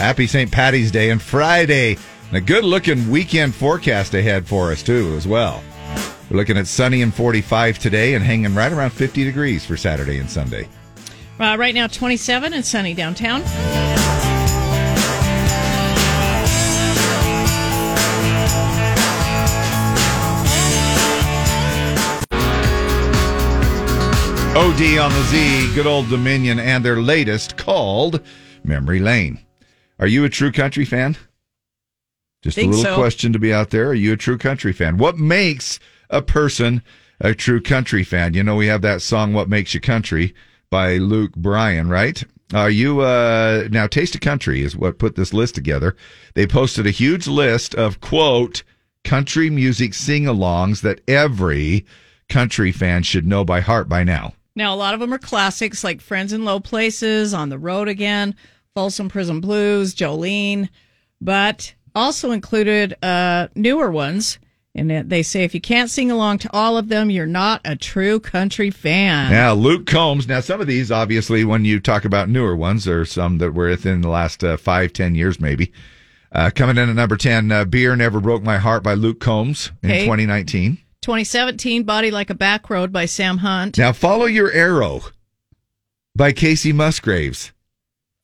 Happy 0.00 0.26
St. 0.26 0.50
Patty's 0.50 0.90
Day 0.90 1.10
and 1.10 1.20
Friday. 1.20 1.98
And 2.28 2.36
a 2.38 2.40
good 2.40 2.64
looking 2.64 3.10
weekend 3.10 3.54
forecast 3.54 4.14
ahead 4.14 4.48
for 4.48 4.72
us, 4.72 4.82
too, 4.82 5.12
as 5.14 5.28
well. 5.28 5.62
We're 6.30 6.38
looking 6.38 6.56
at 6.56 6.66
sunny 6.66 7.02
and 7.02 7.14
45 7.14 7.78
today 7.78 8.14
and 8.14 8.24
hanging 8.24 8.54
right 8.54 8.72
around 8.72 8.92
50 8.92 9.24
degrees 9.24 9.66
for 9.66 9.76
Saturday 9.76 10.16
and 10.16 10.30
Sunday. 10.30 10.66
Uh, 11.38 11.54
right 11.58 11.74
now, 11.74 11.86
27 11.86 12.54
and 12.54 12.64
sunny 12.64 12.94
downtown. 12.94 13.42
OD 24.56 24.98
on 24.98 25.12
the 25.12 25.22
Z, 25.24 25.74
good 25.74 25.86
old 25.86 26.08
Dominion, 26.08 26.58
and 26.58 26.82
their 26.82 27.02
latest 27.02 27.58
called 27.58 28.22
Memory 28.64 29.00
Lane. 29.00 29.40
Are 30.00 30.06
you 30.06 30.24
a 30.24 30.30
true 30.30 30.50
country 30.50 30.86
fan? 30.86 31.16
Just 32.42 32.56
a 32.56 32.64
little 32.64 32.82
so. 32.82 32.96
question 32.96 33.34
to 33.34 33.38
be 33.38 33.52
out 33.52 33.68
there. 33.68 33.88
Are 33.88 33.94
you 33.94 34.14
a 34.14 34.16
true 34.16 34.38
country 34.38 34.72
fan? 34.72 34.96
What 34.96 35.18
makes 35.18 35.78
a 36.08 36.22
person 36.22 36.82
a 37.20 37.34
true 37.34 37.60
country 37.60 38.02
fan? 38.02 38.32
You 38.32 38.42
know, 38.42 38.56
we 38.56 38.66
have 38.66 38.80
that 38.80 39.02
song, 39.02 39.34
What 39.34 39.50
Makes 39.50 39.74
You 39.74 39.80
Country 39.80 40.34
by 40.70 40.96
Luke 40.96 41.32
Bryan, 41.36 41.90
right? 41.90 42.24
Are 42.54 42.70
you, 42.70 43.00
uh, 43.00 43.68
now 43.70 43.86
Taste 43.86 44.14
of 44.14 44.22
Country 44.22 44.62
is 44.62 44.74
what 44.74 44.98
put 44.98 45.16
this 45.16 45.34
list 45.34 45.54
together. 45.54 45.94
They 46.34 46.46
posted 46.46 46.86
a 46.86 46.90
huge 46.90 47.28
list 47.28 47.74
of 47.74 48.00
quote, 48.00 48.62
country 49.04 49.50
music 49.50 49.92
sing 49.92 50.24
alongs 50.24 50.80
that 50.80 51.02
every 51.06 51.84
country 52.30 52.72
fan 52.72 53.02
should 53.02 53.26
know 53.26 53.44
by 53.44 53.60
heart 53.60 53.86
by 53.86 54.02
now. 54.02 54.32
Now, 54.56 54.74
a 54.74 54.76
lot 54.76 54.94
of 54.94 55.00
them 55.00 55.12
are 55.12 55.18
classics 55.18 55.84
like 55.84 56.00
Friends 56.00 56.32
in 56.32 56.44
Low 56.44 56.58
Places, 56.58 57.34
On 57.34 57.50
the 57.50 57.58
Road 57.58 57.86
Again, 57.86 58.34
Folsom 58.74 59.08
Prison 59.08 59.40
Blues, 59.40 59.94
Jolene, 59.94 60.68
but 61.20 61.74
also 61.94 62.30
included 62.30 62.94
uh, 63.02 63.48
newer 63.54 63.90
ones. 63.90 64.38
And 64.72 65.10
they 65.10 65.24
say 65.24 65.42
if 65.42 65.52
you 65.52 65.60
can't 65.60 65.90
sing 65.90 66.12
along 66.12 66.38
to 66.38 66.50
all 66.52 66.78
of 66.78 66.88
them, 66.88 67.10
you're 67.10 67.26
not 67.26 67.60
a 67.64 67.74
true 67.74 68.20
country 68.20 68.70
fan. 68.70 69.32
Now, 69.32 69.52
Luke 69.52 69.84
Combs. 69.86 70.28
Now, 70.28 70.38
some 70.38 70.60
of 70.60 70.68
these, 70.68 70.92
obviously, 70.92 71.44
when 71.44 71.64
you 71.64 71.80
talk 71.80 72.04
about 72.04 72.28
newer 72.28 72.54
ones, 72.54 72.84
there 72.84 73.00
are 73.00 73.04
some 73.04 73.38
that 73.38 73.52
were 73.52 73.68
within 73.68 74.00
the 74.00 74.08
last 74.08 74.44
uh, 74.44 74.56
five, 74.56 74.92
ten 74.92 75.16
years, 75.16 75.40
maybe. 75.40 75.72
Uh, 76.30 76.50
coming 76.54 76.76
in 76.78 76.88
at 76.88 76.94
number 76.94 77.16
10, 77.16 77.50
uh, 77.50 77.64
Beer 77.64 77.96
Never 77.96 78.20
Broke 78.20 78.44
My 78.44 78.58
Heart 78.58 78.84
by 78.84 78.94
Luke 78.94 79.18
Combs 79.18 79.72
in 79.82 79.90
Okay. 79.90 80.04
2019. 80.04 80.76
2017, 81.02 81.82
Body 81.82 82.12
Like 82.12 82.30
a 82.30 82.34
Back 82.34 82.70
Road 82.70 82.92
by 82.92 83.06
Sam 83.06 83.38
Hunt. 83.38 83.76
Now, 83.76 83.92
Follow 83.92 84.26
Your 84.26 84.52
Arrow 84.52 85.00
by 86.14 86.30
Kacey 86.30 86.72
Musgraves. 86.72 87.50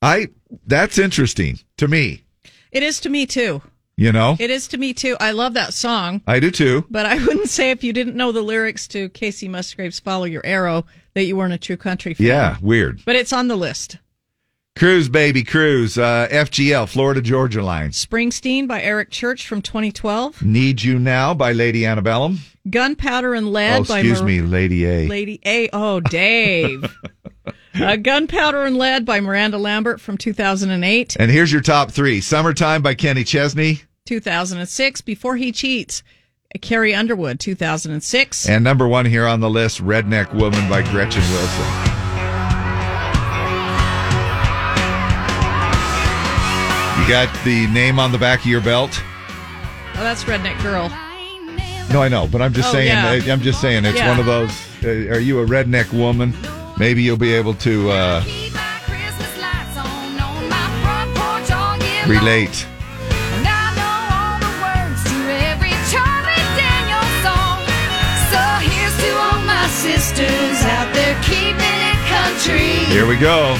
I, 0.01 0.27
that's 0.65 0.97
interesting 0.97 1.59
to 1.77 1.87
me, 1.87 2.23
It 2.71 2.83
is 2.83 2.99
to 3.01 3.09
me 3.09 3.25
too. 3.25 3.61
you 3.95 4.11
know? 4.11 4.35
It 4.39 4.49
is 4.51 4.67
to 4.69 4.77
me 4.77 4.93
too. 4.93 5.17
I 5.19 5.31
love 5.31 5.53
that 5.55 5.73
song. 5.73 6.21
I 6.27 6.39
do 6.39 6.51
too. 6.51 6.85
But 6.89 7.05
I 7.07 7.15
wouldn't 7.15 7.49
say 7.49 7.71
if 7.71 7.83
you 7.83 7.93
didn't 7.93 8.15
know 8.15 8.31
the 8.31 8.41
lyrics 8.43 8.87
to 8.89 9.09
Kacey 9.09 9.49
Musgraves' 9.49 9.99
Follow 9.99 10.25
Your 10.25 10.45
Arrow 10.45 10.85
that 11.15 11.23
you 11.25 11.35
weren't 11.35 11.53
a 11.53 11.57
true 11.57 11.77
country 11.77 12.13
fan. 12.13 12.27
Yeah, 12.27 12.57
weird. 12.61 13.01
But 13.05 13.15
it's 13.15 13.33
on 13.33 13.47
the 13.47 13.55
list. 13.55 13.97
Cruise, 14.77 15.09
baby, 15.09 15.43
cruise. 15.43 15.97
Uh, 15.97 16.27
FGL, 16.29 16.87
Florida 16.87 17.19
Georgia 17.19 17.63
Line. 17.63 17.89
Springsteen 17.89 18.67
by 18.67 18.79
Eric 18.79 19.09
Church 19.09 19.47
from 19.47 19.63
2012. 19.63 20.43
Need 20.43 20.83
You 20.83 20.99
Now 20.99 21.33
by 21.33 21.51
Lady 21.51 21.83
Antebellum. 21.83 22.37
Gunpowder 22.69 23.33
and 23.33 23.51
Lead 23.51 23.81
oh, 23.81 23.83
by 23.85 23.99
excuse 23.99 24.19
Mar- 24.19 24.27
me, 24.27 24.41
Lady 24.41 24.85
A. 24.85 25.07
Lady 25.07 25.39
A. 25.45 25.69
Oh, 25.73 25.99
Dave. 25.99 26.95
uh, 27.81 27.95
Gunpowder 27.95 28.63
and 28.65 28.77
Lead 28.77 29.03
by 29.03 29.19
Miranda 29.19 29.57
Lambert 29.57 29.99
from 29.99 30.15
2008. 30.15 31.17
And 31.19 31.31
here's 31.31 31.51
your 31.51 31.61
top 31.61 31.89
three 31.89 32.21
Summertime 32.21 32.83
by 32.83 32.93
Kenny 32.93 33.23
Chesney. 33.23 33.81
2006. 34.05 35.01
Before 35.01 35.37
He 35.37 35.51
Cheats, 35.51 36.03
Carrie 36.61 36.93
Underwood, 36.93 37.39
2006. 37.39 38.47
And 38.47 38.63
number 38.63 38.87
one 38.87 39.05
here 39.07 39.25
on 39.25 39.39
the 39.39 39.49
list 39.49 39.83
Redneck 39.83 40.35
Woman 40.35 40.69
by 40.69 40.83
Gretchen 40.83 41.23
Wilson. 41.31 41.96
Got 47.07 47.33
the 47.45 47.67
name 47.67 47.99
on 47.99 48.11
the 48.11 48.17
back 48.17 48.41
of 48.41 48.45
your 48.47 48.61
belt? 48.61 49.01
Oh, 49.95 50.03
that's 50.03 50.23
Redneck 50.25 50.61
Girl. 50.61 50.89
No, 51.91 52.01
I 52.01 52.09
know, 52.09 52.27
but 52.27 52.41
I'm 52.41 52.51
just 52.53 52.69
Oh, 52.69 52.73
saying. 52.73 52.87
yeah. 52.87 53.33
I'm 53.33 53.41
just 53.41 53.61
saying. 53.61 53.85
It's 53.85 53.97
Yeah. 53.97 54.09
one 54.09 54.19
of 54.19 54.25
those. 54.25 54.51
Uh, 54.83 54.89
are 55.15 55.19
you 55.19 55.39
a 55.39 55.45
redneck 55.45 55.91
woman? 55.93 56.33
Maybe 56.77 57.01
you'll 57.01 57.15
be 57.17 57.33
able 57.33 57.53
to 57.55 57.89
uh, 57.91 58.23
relate. 62.07 62.65
Sisters 69.69 70.63
out 70.65 70.91
there 70.93 71.15
keeping 71.23 71.55
it 71.59 71.99
country. 72.09 72.83
Here 72.91 73.05
we 73.07 73.15
go. 73.17 73.55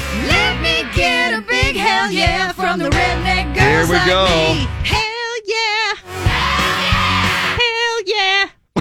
Hell 2.08 2.16
yeah 2.16 2.52
from 2.52 2.78
the 2.78 2.88
redneck 2.90 3.54
girls. 3.54 3.58
Here 3.58 3.86
we 3.86 3.94
like 3.94 4.06
go. 4.06 4.26
me. 4.28 4.66
Hell 4.84 5.34
yeah. 5.46 5.94
Hell 7.58 8.00
yeah. 8.06 8.48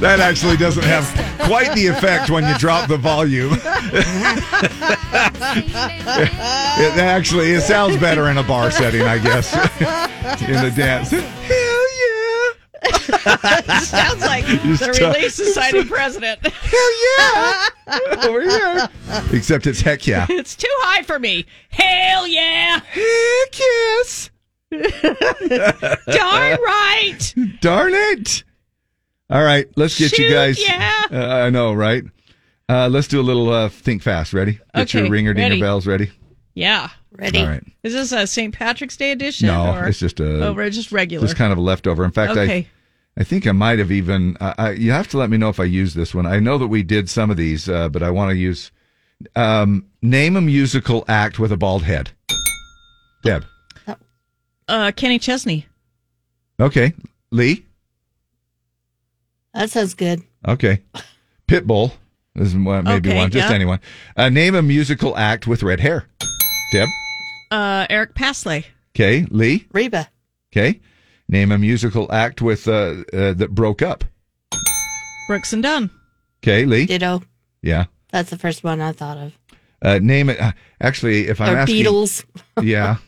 That 0.00 0.18
actually 0.20 0.56
doesn't 0.56 0.84
have 0.84 1.04
quite 1.40 1.72
the 1.74 1.86
effect 1.86 2.28
when 2.28 2.46
you 2.46 2.56
drop 2.58 2.88
the 2.88 2.96
volume. 2.96 3.52
it 3.54 3.62
actually 6.98 7.52
it 7.52 7.62
sounds 7.62 7.96
better 7.96 8.28
in 8.28 8.38
a 8.38 8.42
bar 8.42 8.70
setting, 8.70 9.02
I 9.02 9.18
guess. 9.18 9.54
in 10.42 10.62
the 10.62 10.70
dance. 10.74 11.12
Sounds 13.82 14.20
like 14.22 14.44
the 14.46 14.92
try- 14.96 15.06
Relief 15.08 15.32
Society 15.32 15.84
president. 15.84 16.40
Hell 16.46 16.90
yeah! 17.18 17.68
Over 18.26 18.42
here. 18.42 18.88
Except 19.32 19.66
it's 19.66 19.80
heck 19.80 20.06
yeah. 20.06 20.26
It's 20.28 20.56
too 20.56 20.66
high 20.80 21.02
for 21.02 21.18
me. 21.18 21.46
Hell 21.70 22.26
yeah. 22.26 22.80
Heck 22.80 23.58
yes. 23.58 24.30
Darn 24.70 26.58
right. 26.62 27.34
Darn 27.60 27.92
it. 27.94 28.44
All 29.30 29.42
right, 29.42 29.66
let's 29.76 29.98
get 29.98 30.16
you 30.18 30.30
guys. 30.30 30.60
yeah. 30.60 31.04
Uh, 31.10 31.26
I 31.46 31.50
know, 31.50 31.72
right? 31.72 32.04
Uh, 32.68 32.88
let's 32.88 33.08
do 33.08 33.20
a 33.20 33.22
little 33.22 33.50
uh, 33.50 33.68
think 33.68 34.02
fast. 34.02 34.32
Ready? 34.32 34.60
Get 34.74 34.94
your 34.94 35.08
ringer 35.08 35.34
dinger 35.34 35.48
ready. 35.50 35.60
bells 35.60 35.86
ready. 35.86 36.10
Yeah. 36.54 36.88
Ready. 37.12 37.40
All 37.40 37.46
right. 37.46 37.62
Is 37.82 37.92
this 37.92 38.12
a 38.12 38.26
St. 38.26 38.54
Patrick's 38.54 38.96
Day 38.96 39.12
edition? 39.12 39.46
No, 39.46 39.74
or? 39.74 39.86
it's 39.86 39.98
just 39.98 40.18
a. 40.20 40.46
Oh, 40.46 40.70
just 40.70 40.90
regular. 40.92 41.26
Just 41.26 41.36
kind 41.36 41.52
of 41.52 41.58
a 41.58 41.60
leftover. 41.62 42.04
In 42.04 42.10
fact, 42.10 42.32
Okay. 42.32 42.68
I, 43.16 43.20
I 43.20 43.24
think 43.24 43.46
I 43.46 43.52
might 43.52 43.78
have 43.78 43.90
even. 43.92 44.36
I, 44.40 44.54
I, 44.58 44.70
you 44.72 44.92
have 44.92 45.08
to 45.08 45.18
let 45.18 45.30
me 45.30 45.36
know 45.36 45.48
if 45.48 45.60
I 45.60 45.64
use 45.64 45.94
this 45.94 46.14
one. 46.14 46.26
I 46.26 46.38
know 46.40 46.58
that 46.58 46.68
we 46.68 46.82
did 46.82 47.08
some 47.08 47.30
of 47.30 47.36
these, 47.36 47.68
uh, 47.68 47.88
but 47.88 48.02
I 48.02 48.10
want 48.10 48.30
to 48.30 48.36
use. 48.36 48.70
Um, 49.36 49.86
name 50.02 50.36
a 50.36 50.40
musical 50.40 51.04
act 51.08 51.38
with 51.38 51.52
a 51.52 51.56
bald 51.56 51.84
head. 51.84 52.10
Deb. 53.22 53.44
Uh, 54.68 54.92
Kenny 54.96 55.18
Chesney. 55.18 55.66
Okay. 56.60 56.92
Lee. 57.30 57.64
That 59.54 59.70
sounds 59.70 59.94
good. 59.94 60.22
Okay. 60.46 60.82
Pitbull. 61.48 61.92
Is 62.36 62.54
maybe 62.54 62.90
Okay, 62.90 63.16
one. 63.16 63.30
Just 63.30 63.48
yeah. 63.48 63.54
anyone. 63.54 63.80
Uh, 64.16 64.28
name 64.28 64.56
a 64.56 64.62
musical 64.62 65.16
act 65.16 65.46
with 65.46 65.62
red 65.62 65.78
hair. 65.80 66.06
Deb. 66.72 66.88
Uh, 67.50 67.86
Eric 67.88 68.14
Paslay. 68.14 68.64
Okay. 68.94 69.24
Lee. 69.30 69.66
Reba. 69.72 70.08
Okay. 70.52 70.80
Name 71.34 71.50
a 71.50 71.58
musical 71.58 72.06
act 72.12 72.40
with 72.40 72.68
uh, 72.68 73.02
uh, 73.12 73.32
that 73.32 73.48
broke 73.50 73.82
up. 73.82 74.04
Brooks 75.26 75.52
and 75.52 75.64
Dunn. 75.64 75.90
Okay. 76.40 76.64
Lee. 76.64 76.86
Ditto. 76.86 77.24
Yeah. 77.60 77.86
That's 78.12 78.30
the 78.30 78.38
first 78.38 78.62
one 78.62 78.80
I 78.80 78.92
thought 78.92 79.18
of. 79.18 79.32
Uh, 79.82 79.98
name 80.00 80.30
it. 80.30 80.40
Uh, 80.40 80.52
actually, 80.80 81.26
if 81.26 81.40
I'm 81.40 81.56
Or 81.56 81.58
asking, 81.58 81.84
Beatles. 81.84 82.24
yeah. 82.62 82.98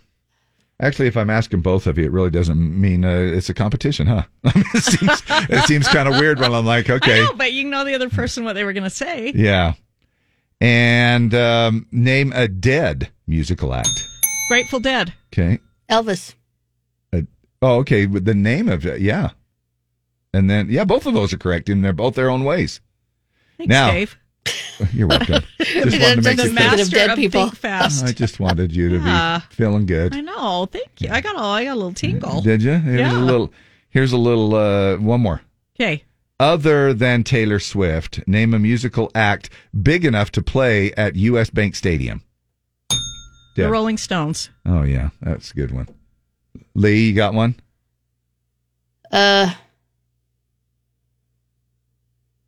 Actually, 0.80 1.06
if 1.06 1.16
I'm 1.16 1.30
asking 1.30 1.60
both 1.60 1.86
of 1.86 1.98
you, 1.98 2.04
it 2.06 2.10
really 2.10 2.30
doesn't 2.30 2.58
mean 2.58 3.04
uh, 3.04 3.10
it's 3.10 3.48
a 3.48 3.54
competition, 3.54 4.08
huh? 4.08 4.24
it 4.44 4.82
seems, 4.82 5.22
it 5.48 5.64
seems 5.68 5.86
kind 5.86 6.08
of 6.08 6.18
weird 6.18 6.40
when 6.40 6.52
I'm 6.52 6.66
like, 6.66 6.90
okay, 6.90 7.22
I 7.22 7.24
know, 7.26 7.34
but 7.34 7.52
you 7.52 7.62
know 7.62 7.84
the 7.84 7.94
other 7.94 8.10
person 8.10 8.42
what 8.42 8.54
they 8.54 8.64
were 8.64 8.72
going 8.72 8.82
to 8.82 8.90
say. 8.90 9.30
yeah. 9.36 9.74
And 10.60 11.32
um, 11.32 11.86
name 11.92 12.32
a 12.34 12.48
dead 12.48 13.08
musical 13.28 13.72
act. 13.72 14.04
Grateful 14.48 14.80
Dead. 14.80 15.14
Okay. 15.32 15.60
Elvis. 15.88 16.34
Oh, 17.62 17.76
okay. 17.78 18.06
With 18.06 18.24
the 18.24 18.34
name 18.34 18.68
of 18.68 18.84
it, 18.86 19.00
yeah. 19.00 19.30
And 20.34 20.50
then, 20.50 20.68
yeah, 20.68 20.84
both 20.84 21.06
of 21.06 21.14
those 21.14 21.32
are 21.32 21.38
correct, 21.38 21.68
and 21.68 21.84
they're 21.84 21.92
both 21.92 22.14
their 22.14 22.28
own 22.30 22.44
ways. 22.44 22.80
Thanks, 23.56 23.70
now, 23.70 23.90
Dave. 23.90 24.16
you're 24.92 25.06
welcome. 25.08 25.42
just 25.60 26.00
wanted 26.00 26.16
to 26.16 26.22
make 26.22 26.36
the 26.36 26.42
you 26.44 26.48
feel. 26.50 26.52
master 26.52 27.10
of 27.12 27.32
think 27.32 27.54
fast. 27.56 28.04
I 28.04 28.12
just 28.12 28.38
wanted 28.38 28.74
you 28.76 28.90
to 28.90 28.96
Yeah. 28.98 29.40
be 29.48 29.54
feeling 29.54 29.86
good. 29.86 30.14
I 30.14 30.20
know. 30.20 30.66
Thank 30.70 31.00
you. 31.00 31.08
I 31.10 31.20
got 31.20 31.36
all. 31.36 31.52
I 31.52 31.64
got 31.64 31.72
a 31.72 31.76
little 31.76 31.92
tingle. 31.94 32.42
Did 32.42 32.62
you? 32.62 32.74
Here's 32.74 33.00
Yeah. 33.00 33.18
a 33.18 33.24
little. 33.24 33.52
Here's 33.88 34.12
a 34.12 34.18
little. 34.18 34.54
Uh, 34.54 34.96
one 34.98 35.22
more. 35.22 35.40
Okay. 35.80 36.04
Other 36.38 36.92
than 36.92 37.24
Taylor 37.24 37.58
Swift, 37.58 38.20
name 38.28 38.52
a 38.52 38.58
musical 38.58 39.10
act 39.14 39.48
big 39.82 40.04
enough 40.04 40.30
to 40.32 40.42
play 40.42 40.92
at 40.92 41.16
U.S. 41.16 41.48
Bank 41.48 41.74
Stadium. 41.74 42.22
The 43.56 43.70
Rolling 43.70 43.96
Stones. 43.96 44.50
Oh 44.66 44.82
yeah, 44.82 45.08
that's 45.22 45.50
a 45.50 45.54
good 45.54 45.70
one. 45.70 45.88
Lee, 46.74 47.08
you 47.08 47.14
got 47.14 47.34
one? 47.34 47.54
Uh, 49.10 49.52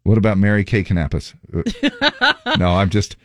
What 0.09 0.16
about 0.16 0.39
Mary 0.39 0.64
Kay 0.64 0.85
Canappas? 0.85 1.35
Uh, 1.52 2.32
no, 2.59 2.70
I'm 2.76 2.89
just 2.89 3.16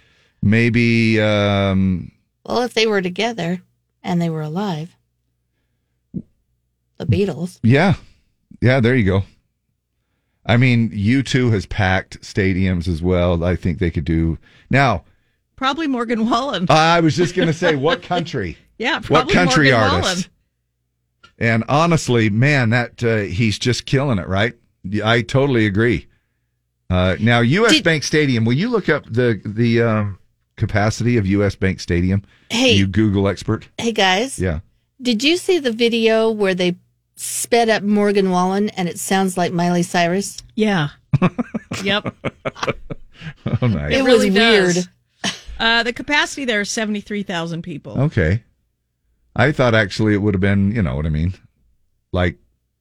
maybe. 0.41 1.18
Um, 1.22 2.11
well, 2.45 2.64
if 2.64 2.73
they 2.73 2.88
were 2.88 3.01
together 3.01 3.61
and 4.03 4.22
they 4.22 4.30
were 4.30 4.41
alive, 4.41 4.93
the 6.97 7.05
Beatles. 7.05 7.60
yeah, 7.64 7.93
yeah. 8.60 8.81
There 8.81 8.95
you 8.95 9.05
go. 9.05 9.23
I 10.45 10.57
mean, 10.57 10.89
U2 10.89 11.53
has 11.53 11.65
packed 11.65 12.19
stadiums 12.19 12.89
as 12.89 13.01
well. 13.01 13.45
I 13.45 13.55
think 13.55 13.80
they 13.80 13.89
could 13.89 14.03
do 14.03 14.38
now. 14.69 15.05
Probably 15.55 15.88
Morgan 15.88 16.30
Wallen. 16.30 16.65
I 16.69 16.99
was 16.99 17.15
just 17.15 17.34
going 17.34 17.47
to 17.47 17.53
say, 17.53 17.77
what 17.77 18.03
country? 18.03 18.57
yeah. 18.77 18.99
what 19.07 19.30
country 19.30 19.72
Morgan 19.72 19.89
artist? 19.89 20.03
Wallen. 20.03 20.32
And 21.39 21.64
honestly, 21.68 22.30
man, 22.30 22.69
that 22.69 23.03
uh, 23.03 23.18
he's 23.18 23.57
just 23.60 23.85
killing 23.85 24.19
it, 24.19 24.27
right? 24.27 24.53
I 25.03 25.22
totally 25.22 25.65
agree. 25.65 26.07
Uh, 26.89 27.15
now, 27.19 27.39
U.S. 27.39 27.81
Bank 27.81 28.03
Stadium. 28.03 28.45
Will 28.45 28.53
you 28.53 28.69
look 28.69 28.88
up 28.89 29.05
the 29.05 29.41
the 29.45 29.81
um, 29.81 30.19
capacity 30.57 31.18
of 31.18 31.26
U.S. 31.26 31.55
Bank 31.55 31.80
Stadium? 31.80 32.23
Hey. 32.49 32.73
you 32.73 32.85
Google 32.85 33.27
expert. 33.27 33.68
Hey 33.80 33.91
guys, 33.91 34.38
Yeah. 34.38 34.60
did 35.01 35.23
you 35.23 35.38
see 35.38 35.57
the 35.57 35.72
video 35.72 36.30
where 36.30 36.53
they 36.53 36.76
sped 37.15 37.68
up 37.69 37.81
Morgan 37.81 38.30
Wallen 38.30 38.69
and 38.69 38.88
it 38.88 38.99
sounds 38.99 39.38
like 39.38 39.51
Miley 39.51 39.81
Cyrus? 39.84 40.38
Yeah. 40.55 40.89
yep. 41.84 42.14
Oh, 43.61 43.68
nice. 43.68 43.93
It, 43.95 44.03
really 44.03 44.30
was 44.30 44.35
does. 44.35 44.76
weird. 44.76 44.88
Uh, 45.60 45.84
the 45.84 45.93
capacity 45.93 46.45
there 46.45 46.61
is 46.61 46.69
seventy 46.69 47.01
three 47.01 47.23
thousand 47.23 47.61
people. 47.64 47.99
Okay. 48.01 48.43
I 49.35 49.51
thought 49.51 49.76
actually 49.76 50.14
it 50.14 50.22
would 50.22 50.34
have 50.34 50.41
been, 50.41 50.72
you 50.72 50.81
know 50.81 50.95
what 50.95 51.05
I 51.05 51.10
mean, 51.10 51.34
like 52.11 52.38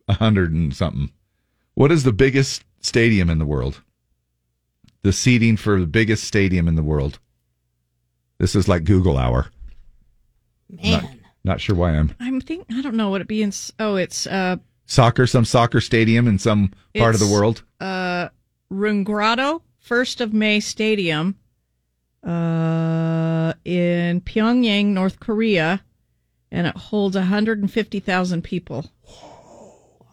a 0.09 0.15
hundred 0.15 0.53
and 0.53 0.75
something. 0.75 1.11
What 1.75 1.91
is 1.91 2.05
the 2.05 2.13
biggest 2.13 2.65
stadium 2.81 3.31
in 3.31 3.39
the 3.39 3.47
world? 3.47 3.81
The 5.03 5.13
seating 5.13 5.57
for 5.57 5.81
the 5.81 5.87
biggest 5.87 6.25
stadium 6.25 6.69
in 6.69 6.75
the 6.75 6.83
world. 6.83 7.19
This 8.39 8.55
is 8.55 8.69
like 8.69 8.85
Google 8.85 9.17
hour. 9.17 9.51
Man. 10.69 11.03
Not, 11.03 11.11
not 11.45 11.61
sure 11.61 11.77
why 11.77 11.91
I'm 11.93 12.15
I'm 12.21 12.41
think 12.41 12.67
I 12.71 12.83
don't 12.83 12.97
know 12.97 13.11
what 13.11 13.21
it 13.21 13.29
be 13.29 13.43
in. 13.43 13.53
Oh, 13.79 13.97
it's 13.97 14.27
uh 14.27 14.57
soccer, 14.87 15.27
some 15.27 15.45
soccer 15.45 15.81
stadium 15.81 16.29
in 16.29 16.39
some 16.39 16.73
part 16.97 17.15
of 17.15 17.21
the 17.21 17.33
world. 17.33 17.63
uh 17.81 18.29
Rungrado 18.71 19.63
First 19.79 20.21
of 20.21 20.33
May 20.33 20.61
Stadium, 20.61 21.37
uh 22.25 23.53
in 23.65 24.21
Pyongyang, 24.21 24.87
North 24.87 25.21
Korea, 25.21 25.83
and 26.53 26.67
it 26.69 26.77
holds 26.77 27.17
hundred 27.17 27.59
and 27.61 27.73
fifty 27.73 27.99
thousand 27.99 28.43
people. 28.43 28.85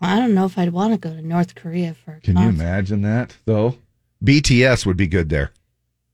I 0.02 0.18
don't 0.18 0.34
know 0.34 0.46
if 0.46 0.58
I'd 0.58 0.72
want 0.72 0.94
to 0.94 0.98
go 0.98 1.14
to 1.14 1.22
North 1.22 1.54
Korea 1.56 1.94
for 1.94 2.14
a 2.14 2.22
Can 2.22 2.38
you 2.38 2.44
concert. 2.46 2.64
imagine 2.64 3.02
that 3.04 3.36
though? 3.46 3.76
BTS 4.24 4.86
would 4.86 4.98
be 4.98 5.08
good 5.08 5.30
there. 5.30 5.52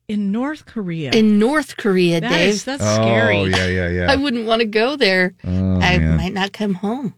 In 0.07 0.31
North 0.31 0.65
Korea. 0.65 1.11
In 1.11 1.39
North 1.39 1.77
Korea, 1.77 2.19
That 2.21 2.29
Dave. 2.29 2.49
is- 2.49 2.63
that's 2.63 2.83
scary. 2.83 3.37
Oh 3.37 3.45
yeah, 3.45 3.67
yeah, 3.67 3.89
yeah. 3.89 4.11
I 4.11 4.15
wouldn't 4.17 4.45
want 4.45 4.59
to 4.61 4.65
go 4.67 4.95
there. 4.95 5.33
Oh, 5.43 5.79
I 5.79 5.97
man. 5.97 6.17
might 6.17 6.33
not 6.33 6.51
come 6.53 6.73
home. 6.75 7.13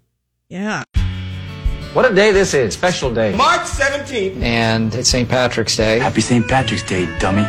Yeah. 0.49 0.83
What 1.93 2.09
a 2.09 2.13
day 2.15 2.31
this 2.31 2.53
is. 2.53 2.73
Special 2.73 3.13
day. 3.13 3.35
March 3.35 3.61
17th. 3.61 4.41
And 4.41 4.93
it's 4.95 5.09
St. 5.09 5.27
Patrick's 5.27 5.75
Day. 5.75 5.99
Happy 5.99 6.21
St. 6.21 6.47
Patrick's 6.47 6.83
Day, 6.83 7.05
dummy. 7.19 7.43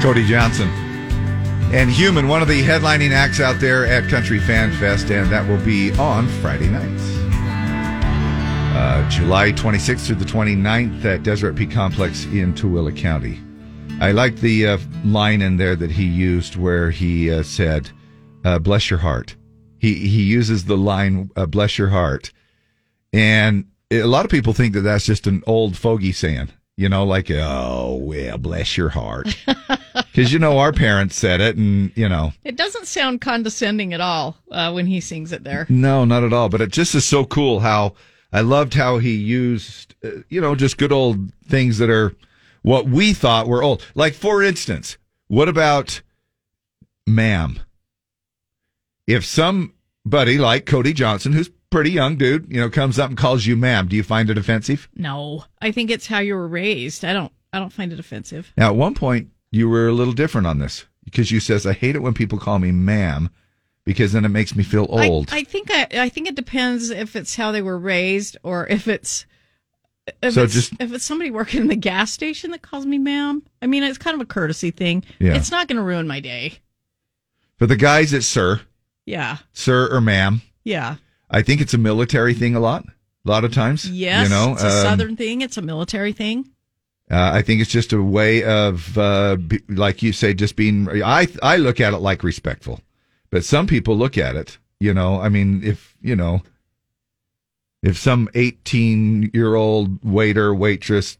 Cody 0.00 0.24
Johnson. 0.26 0.68
And 1.72 1.90
Human, 1.90 2.28
one 2.28 2.40
of 2.40 2.48
the 2.48 2.62
headlining 2.62 3.10
acts 3.10 3.40
out 3.40 3.60
there 3.60 3.84
at 3.84 4.08
Country 4.08 4.38
Fan 4.38 4.72
Fest, 4.78 5.10
and 5.10 5.30
that 5.30 5.48
will 5.48 5.62
be 5.64 5.92
on 5.98 6.28
Friday 6.40 6.68
nights. 6.68 7.02
Uh, 8.76 9.08
July 9.08 9.52
26th 9.52 10.06
through 10.06 10.16
the 10.16 10.24
29th 10.24 11.04
at 11.04 11.22
Deseret 11.22 11.56
Peak 11.56 11.70
Complex 11.70 12.24
in 12.26 12.54
Tooele 12.54 12.96
County. 12.96 13.40
I 14.00 14.12
like 14.12 14.36
the 14.36 14.66
uh, 14.66 14.78
line 15.04 15.42
in 15.42 15.56
there 15.56 15.76
that 15.76 15.90
he 15.90 16.04
used 16.04 16.56
where 16.56 16.90
he 16.90 17.30
uh, 17.30 17.42
said, 17.42 17.90
uh, 18.44 18.58
bless 18.58 18.90
your 18.90 18.98
heart. 18.98 19.36
He, 19.78 19.94
he 20.08 20.22
uses 20.22 20.64
the 20.64 20.76
line, 20.76 21.30
uh, 21.36 21.46
bless 21.46 21.78
your 21.78 21.88
heart. 21.88 22.32
And 23.12 23.66
a 23.90 24.04
lot 24.04 24.24
of 24.24 24.30
people 24.30 24.52
think 24.52 24.74
that 24.74 24.80
that's 24.80 25.04
just 25.04 25.26
an 25.26 25.42
old 25.46 25.76
fogey 25.76 26.12
saying, 26.12 26.50
you 26.76 26.88
know, 26.88 27.04
like, 27.04 27.30
oh, 27.30 27.98
well, 28.00 28.38
bless 28.38 28.76
your 28.76 28.88
heart. 28.88 29.36
Because, 30.14 30.32
you 30.32 30.38
know, 30.38 30.58
our 30.58 30.72
parents 30.72 31.16
said 31.16 31.40
it, 31.40 31.56
and, 31.56 31.90
you 31.96 32.08
know, 32.08 32.32
It 32.44 32.54
doesn't 32.56 32.86
sound 32.86 33.20
condescending 33.20 33.92
at 33.92 34.00
all 34.00 34.36
uh, 34.52 34.70
when 34.70 34.86
he 34.86 35.00
sings 35.00 35.32
it 35.32 35.42
there. 35.42 35.66
no, 35.68 36.04
not 36.04 36.22
at 36.22 36.32
all. 36.32 36.48
But 36.48 36.60
it 36.60 36.70
just 36.70 36.94
is 36.94 37.04
so 37.04 37.24
cool 37.24 37.58
how 37.60 37.94
I 38.32 38.40
loved 38.42 38.74
how 38.74 38.98
he 38.98 39.14
used, 39.16 39.96
uh, 40.04 40.10
you 40.28 40.40
know, 40.40 40.54
just 40.54 40.78
good 40.78 40.92
old 40.92 41.32
things 41.48 41.78
that 41.78 41.90
are 41.90 42.14
what 42.62 42.86
we 42.86 43.12
thought 43.12 43.48
were 43.48 43.62
old. 43.62 43.84
Like, 43.96 44.14
for 44.14 44.40
instance, 44.40 44.98
what 45.26 45.48
about 45.48 46.00
ma'am? 47.08 47.58
If 49.08 49.24
somebody 49.24 50.38
like 50.38 50.64
Cody 50.64 50.92
Johnson, 50.92 51.32
who's 51.32 51.50
pretty 51.70 51.90
young 51.90 52.16
dude, 52.16 52.46
you 52.50 52.60
know, 52.60 52.70
comes 52.70 53.00
up 53.00 53.10
and 53.10 53.18
calls 53.18 53.46
you 53.46 53.56
ma'am, 53.56 53.88
do 53.88 53.96
you 53.96 54.04
find 54.04 54.30
it 54.30 54.38
offensive? 54.38 54.88
No, 54.94 55.44
I 55.60 55.72
think 55.72 55.90
it's 55.90 56.06
how 56.06 56.20
you 56.20 56.34
were 56.36 56.46
raised. 56.48 57.04
I 57.04 57.12
don't. 57.12 57.32
I 57.52 57.58
don't 57.60 57.72
find 57.72 57.92
it 57.92 58.00
offensive. 58.00 58.52
Now, 58.56 58.68
at 58.70 58.76
one 58.76 58.94
point, 58.94 59.30
you 59.54 59.68
were 59.68 59.86
a 59.88 59.92
little 59.92 60.12
different 60.12 60.46
on 60.46 60.58
this 60.58 60.84
because 61.04 61.30
you 61.30 61.40
says, 61.40 61.64
I 61.66 61.72
hate 61.72 61.94
it 61.96 62.02
when 62.02 62.14
people 62.14 62.38
call 62.38 62.58
me 62.58 62.72
ma'am 62.72 63.30
because 63.84 64.12
then 64.12 64.24
it 64.24 64.28
makes 64.30 64.54
me 64.56 64.64
feel 64.64 64.86
I- 64.92 65.08
old. 65.08 65.28
I, 65.32 65.44
think 65.44 65.70
I, 65.70 65.86
I 65.92 66.08
think 66.08 66.26
it 66.28 66.34
depends 66.34 66.90
if 66.90 67.14
it's 67.16 67.36
how 67.36 67.52
they 67.52 67.62
were 67.62 67.78
raised 67.78 68.36
or 68.42 68.66
if 68.66 68.88
it's 68.88 69.26
if 70.22 70.34
So 70.34 70.42
it's, 70.42 70.52
just- 70.54 70.72
if 70.80 70.92
it's 70.92 71.04
somebody 71.04 71.30
working 71.30 71.60
in 71.62 71.68
the 71.68 71.76
gas 71.76 72.10
station 72.12 72.50
that 72.50 72.62
calls 72.62 72.84
me 72.84 72.98
ma'am. 72.98 73.42
I 73.62 73.66
mean, 73.66 73.82
it's 73.82 73.96
kind 73.98 74.14
of 74.14 74.20
a 74.20 74.26
courtesy 74.26 74.70
thing. 74.70 75.04
Yeah. 75.18 75.34
It's 75.34 75.50
not 75.50 75.68
going 75.68 75.76
to 75.78 75.82
ruin 75.82 76.06
my 76.06 76.20
day. 76.20 76.54
For 77.58 77.66
the 77.66 77.76
guys, 77.76 78.12
it's 78.12 78.26
sir, 78.26 78.60
Yeah, 79.06 79.38
sir 79.52 79.88
or 79.94 80.00
ma'am. 80.00 80.42
yeah, 80.64 80.96
I 81.30 81.42
think 81.42 81.60
it's 81.60 81.72
a 81.74 81.78
military 81.78 82.34
thing 82.34 82.54
a 82.56 82.60
lot. 82.60 82.84
A 83.26 83.30
lot 83.30 83.44
of 83.44 83.52
times. 83.54 83.88
yes. 83.88 84.24
You 84.28 84.34
know, 84.34 84.52
it's 84.52 84.62
a 84.62 84.66
um, 84.66 84.72
southern 84.82 85.16
thing. 85.16 85.40
It's 85.40 85.56
a 85.56 85.62
military 85.62 86.12
thing. 86.12 86.50
Uh, 87.10 87.30
I 87.34 87.42
think 87.42 87.60
it's 87.60 87.70
just 87.70 87.92
a 87.92 88.02
way 88.02 88.42
of, 88.44 88.96
uh, 88.96 89.36
be, 89.36 89.60
like 89.68 90.02
you 90.02 90.12
say, 90.12 90.32
just 90.32 90.56
being. 90.56 90.88
I 91.02 91.28
I 91.42 91.58
look 91.58 91.80
at 91.80 91.92
it 91.92 91.98
like 91.98 92.22
respectful, 92.22 92.80
but 93.30 93.44
some 93.44 93.66
people 93.66 93.96
look 93.96 94.16
at 94.16 94.36
it. 94.36 94.58
You 94.80 94.94
know, 94.94 95.20
I 95.20 95.28
mean, 95.28 95.62
if 95.62 95.96
you 96.00 96.16
know, 96.16 96.42
if 97.82 97.98
some 97.98 98.28
eighteen-year-old 98.34 100.02
waiter 100.02 100.54
waitress, 100.54 101.18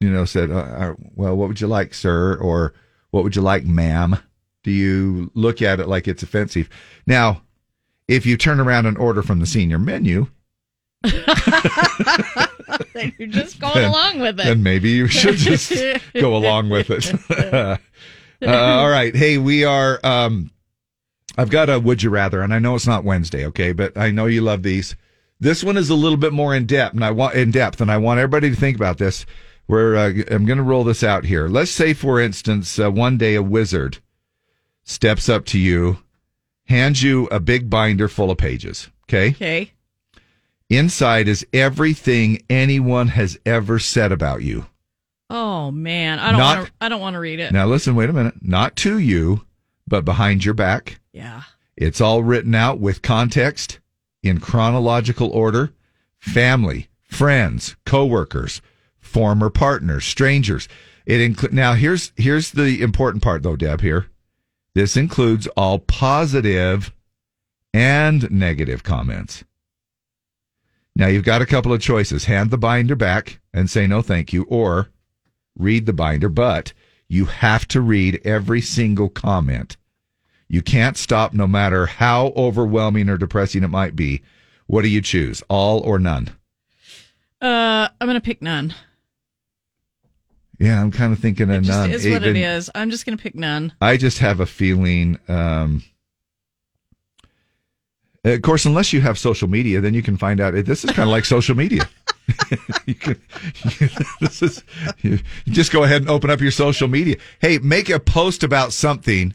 you 0.00 0.10
know, 0.10 0.24
said, 0.24 0.50
uh, 0.50 0.54
uh, 0.54 0.94
"Well, 1.14 1.36
what 1.36 1.48
would 1.48 1.60
you 1.60 1.66
like, 1.66 1.92
sir?" 1.92 2.36
or 2.36 2.72
"What 3.10 3.22
would 3.22 3.36
you 3.36 3.42
like, 3.42 3.64
ma'am?" 3.64 4.16
Do 4.62 4.70
you 4.70 5.30
look 5.34 5.60
at 5.60 5.80
it 5.80 5.86
like 5.86 6.08
it's 6.08 6.22
offensive? 6.22 6.68
Now, 7.06 7.42
if 8.08 8.24
you 8.24 8.36
turn 8.36 8.58
around 8.58 8.86
and 8.86 8.96
order 8.98 9.22
from 9.22 9.40
the 9.40 9.46
senior 9.46 9.78
menu, 9.78 10.28
You're 13.18 13.28
just 13.28 13.60
going 13.60 13.74
then- 13.74 13.90
along 13.90 14.20
with 14.20 14.40
it. 14.40 14.44
Then 14.44 14.62
maybe 14.62 14.90
you 14.90 15.06
should 15.06 15.36
just 15.50 15.72
go 16.14 16.36
along 16.36 16.70
with 16.70 16.90
it. 16.90 17.14
uh, 17.30 17.76
all 18.46 18.88
right. 18.88 19.14
Hey, 19.14 19.38
we 19.38 19.64
are. 19.64 20.00
Um, 20.04 20.50
I've 21.38 21.50
got 21.50 21.70
a 21.70 21.78
would 21.78 22.02
you 22.02 22.10
rather, 22.10 22.42
and 22.42 22.52
I 22.54 22.58
know 22.58 22.74
it's 22.74 22.86
not 22.86 23.04
Wednesday, 23.04 23.46
okay, 23.46 23.72
but 23.72 23.96
I 23.96 24.10
know 24.10 24.26
you 24.26 24.40
love 24.40 24.62
these. 24.62 24.96
This 25.38 25.62
one 25.62 25.76
is 25.76 25.90
a 25.90 25.94
little 25.94 26.16
bit 26.16 26.32
more 26.32 26.54
in 26.54 26.66
depth, 26.66 26.94
and 26.94 27.04
I 27.04 27.10
want 27.10 27.34
in 27.34 27.50
depth, 27.50 27.80
and 27.80 27.90
I 27.90 27.98
want 27.98 28.20
everybody 28.20 28.50
to 28.50 28.56
think 28.56 28.76
about 28.76 28.98
this. 28.98 29.26
Where 29.66 29.96
uh, 29.96 30.12
I'm 30.30 30.46
going 30.46 30.58
to 30.58 30.62
roll 30.62 30.84
this 30.84 31.02
out 31.02 31.24
here. 31.24 31.48
Let's 31.48 31.72
say, 31.72 31.92
for 31.92 32.20
instance, 32.20 32.78
uh, 32.78 32.90
one 32.90 33.18
day 33.18 33.34
a 33.34 33.42
wizard 33.42 33.98
steps 34.84 35.28
up 35.28 35.44
to 35.46 35.58
you, 35.58 35.98
hands 36.66 37.02
you 37.02 37.26
a 37.32 37.40
big 37.40 37.68
binder 37.68 38.06
full 38.06 38.30
of 38.30 38.38
pages. 38.38 38.88
Okay. 39.04 39.30
Okay. 39.30 39.72
Inside 40.68 41.28
is 41.28 41.46
everything 41.52 42.42
anyone 42.50 43.08
has 43.08 43.38
ever 43.46 43.78
said 43.78 44.10
about 44.12 44.42
you. 44.42 44.66
Oh 45.30 45.70
man, 45.70 46.18
I 46.18 46.30
don't 46.30 46.38
Not- 46.38 46.66
to. 46.66 46.72
I 46.80 46.88
don't 46.88 47.00
want 47.00 47.14
to 47.14 47.20
read 47.20 47.40
it. 47.40 47.52
Now, 47.52 47.66
listen, 47.66 47.94
wait 47.94 48.10
a 48.10 48.12
minute. 48.12 48.34
Not 48.42 48.76
to 48.76 48.98
you, 48.98 49.44
but 49.86 50.04
behind 50.04 50.44
your 50.44 50.54
back. 50.54 51.00
Yeah. 51.12 51.42
It's 51.76 52.00
all 52.00 52.22
written 52.22 52.54
out 52.54 52.80
with 52.80 53.02
context 53.02 53.80
in 54.22 54.40
chronological 54.40 55.28
order. 55.30 55.72
Family, 56.18 56.88
friends, 57.02 57.76
coworkers, 57.84 58.60
former 58.98 59.50
partners, 59.50 60.04
strangers. 60.04 60.68
It 61.04 61.20
include 61.20 61.52
now. 61.52 61.74
Here's 61.74 62.12
here's 62.16 62.50
the 62.50 62.82
important 62.82 63.22
part, 63.22 63.42
though, 63.42 63.56
Deb. 63.56 63.80
Here, 63.80 64.06
this 64.74 64.96
includes 64.96 65.46
all 65.56 65.78
positive 65.78 66.92
and 67.72 68.28
negative 68.30 68.82
comments. 68.82 69.44
Now 70.96 71.08
you've 71.08 71.24
got 71.24 71.42
a 71.42 71.46
couple 71.46 71.74
of 71.74 71.80
choices: 71.80 72.24
hand 72.24 72.50
the 72.50 72.56
binder 72.56 72.96
back 72.96 73.38
and 73.52 73.68
say 73.68 73.86
no, 73.86 74.00
thank 74.00 74.32
you, 74.32 74.44
or 74.44 74.88
read 75.56 75.84
the 75.84 75.92
binder. 75.92 76.30
But 76.30 76.72
you 77.06 77.26
have 77.26 77.68
to 77.68 77.82
read 77.82 78.20
every 78.24 78.62
single 78.62 79.10
comment. 79.10 79.76
You 80.48 80.62
can't 80.62 80.96
stop 80.96 81.34
no 81.34 81.46
matter 81.46 81.84
how 81.84 82.28
overwhelming 82.34 83.10
or 83.10 83.18
depressing 83.18 83.62
it 83.62 83.68
might 83.68 83.94
be. 83.94 84.22
What 84.68 84.82
do 84.82 84.88
you 84.88 85.02
choose? 85.02 85.42
All 85.48 85.80
or 85.80 85.98
none? 85.98 86.30
Uh, 87.42 87.88
I'm 88.00 88.06
gonna 88.06 88.20
pick 88.22 88.40
none. 88.40 88.74
Yeah, 90.58 90.80
I'm 90.80 90.90
kind 90.90 91.12
of 91.12 91.18
thinking 91.18 91.50
of 91.50 91.66
none. 91.66 91.90
is 91.90 92.06
what 92.06 92.22
it 92.22 92.36
is. 92.36 92.70
I'm 92.74 92.90
just 92.90 93.04
gonna 93.04 93.18
pick 93.18 93.34
none. 93.34 93.74
I 93.82 93.98
just 93.98 94.20
have 94.20 94.40
a 94.40 94.46
feeling. 94.46 95.18
Um, 95.28 95.84
Uh, 98.26 98.30
of 98.30 98.42
course, 98.42 98.64
unless 98.64 98.92
you 98.92 99.00
have 99.00 99.18
social 99.18 99.48
media, 99.48 99.80
then 99.80 99.94
you 99.94 100.02
can 100.02 100.16
find 100.16 100.40
out. 100.40 100.54
Eh, 100.54 100.62
this 100.62 100.84
is 100.84 100.90
kind 100.90 101.08
of 101.08 101.12
like 101.12 101.24
social 101.24 101.54
media. 101.54 101.88
you 102.86 102.94
can, 102.94 103.20
this 104.20 104.42
is 104.42 104.64
you 105.02 105.20
just 105.46 105.72
go 105.72 105.84
ahead 105.84 106.02
and 106.02 106.10
open 106.10 106.28
up 106.28 106.40
your 106.40 106.50
social 106.50 106.88
media. 106.88 107.16
Hey, 107.38 107.58
make 107.58 107.88
a 107.88 108.00
post 108.00 108.42
about 108.42 108.72
something. 108.72 109.32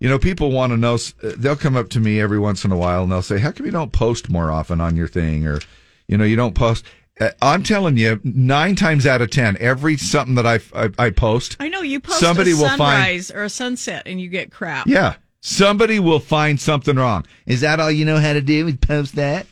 You 0.00 0.08
know, 0.08 0.18
people 0.18 0.50
want 0.50 0.72
to 0.72 0.76
know. 0.76 0.94
Uh, 0.94 1.32
they'll 1.36 1.56
come 1.56 1.76
up 1.76 1.88
to 1.90 2.00
me 2.00 2.20
every 2.20 2.38
once 2.38 2.64
in 2.64 2.72
a 2.72 2.76
while 2.76 3.04
and 3.04 3.12
they'll 3.12 3.22
say, 3.22 3.38
"How 3.38 3.52
come 3.52 3.64
you 3.64 3.72
don't 3.72 3.92
post 3.92 4.28
more 4.28 4.50
often 4.50 4.80
on 4.80 4.96
your 4.96 5.06
thing?" 5.08 5.46
Or, 5.46 5.60
you 6.08 6.18
know, 6.18 6.24
you 6.24 6.36
don't 6.36 6.54
post. 6.54 6.84
Uh, 7.20 7.30
I'm 7.40 7.62
telling 7.62 7.96
you, 7.96 8.20
nine 8.24 8.74
times 8.74 9.06
out 9.06 9.22
of 9.22 9.30
ten, 9.30 9.56
every 9.60 9.96
something 9.96 10.34
that 10.34 10.46
I 10.46 10.58
I, 10.74 10.90
I 10.98 11.10
post, 11.10 11.56
I 11.60 11.68
know 11.68 11.82
you 11.82 12.00
post 12.00 12.18
Somebody 12.18 12.52
a 12.52 12.56
will 12.56 12.68
find- 12.68 12.78
sunrise 12.78 13.30
or 13.30 13.44
a 13.44 13.50
sunset 13.50 14.02
and 14.06 14.20
you 14.20 14.28
get 14.28 14.50
crap. 14.50 14.88
Yeah. 14.88 15.14
Somebody 15.48 16.00
will 16.00 16.18
find 16.18 16.60
something 16.60 16.96
wrong. 16.96 17.24
Is 17.46 17.60
that 17.60 17.78
all 17.78 17.88
you 17.88 18.04
know 18.04 18.18
how 18.18 18.32
to 18.32 18.40
do? 18.40 18.66
Is 18.66 18.74
post 18.78 19.14
that? 19.14 19.46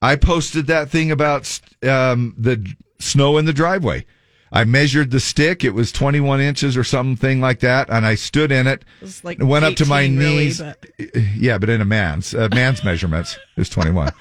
I 0.00 0.14
posted 0.14 0.68
that 0.68 0.88
thing 0.88 1.10
about 1.10 1.60
um, 1.82 2.32
the 2.38 2.64
snow 3.00 3.38
in 3.38 3.44
the 3.44 3.52
driveway. 3.52 4.06
I 4.52 4.62
measured 4.62 5.10
the 5.10 5.18
stick. 5.18 5.64
It 5.64 5.70
was 5.74 5.90
21 5.90 6.40
inches 6.40 6.76
or 6.76 6.84
something 6.84 7.40
like 7.40 7.58
that. 7.58 7.90
And 7.90 8.06
I 8.06 8.14
stood 8.14 8.52
in 8.52 8.68
it. 8.68 8.84
It 9.00 9.04
was 9.04 9.24
like 9.24 9.38
went 9.42 9.64
up 9.64 9.74
to 9.74 9.84
my 9.86 10.02
18 10.02 10.16
really, 10.16 10.36
knees. 10.44 10.60
but- 10.60 10.86
Yeah, 11.34 11.58
but 11.58 11.70
in 11.70 11.80
a 11.80 11.84
man's, 11.84 12.32
uh, 12.32 12.48
man's 12.52 12.84
measurements, 12.84 13.34
it 13.34 13.60
was 13.60 13.68
21. 13.70 14.12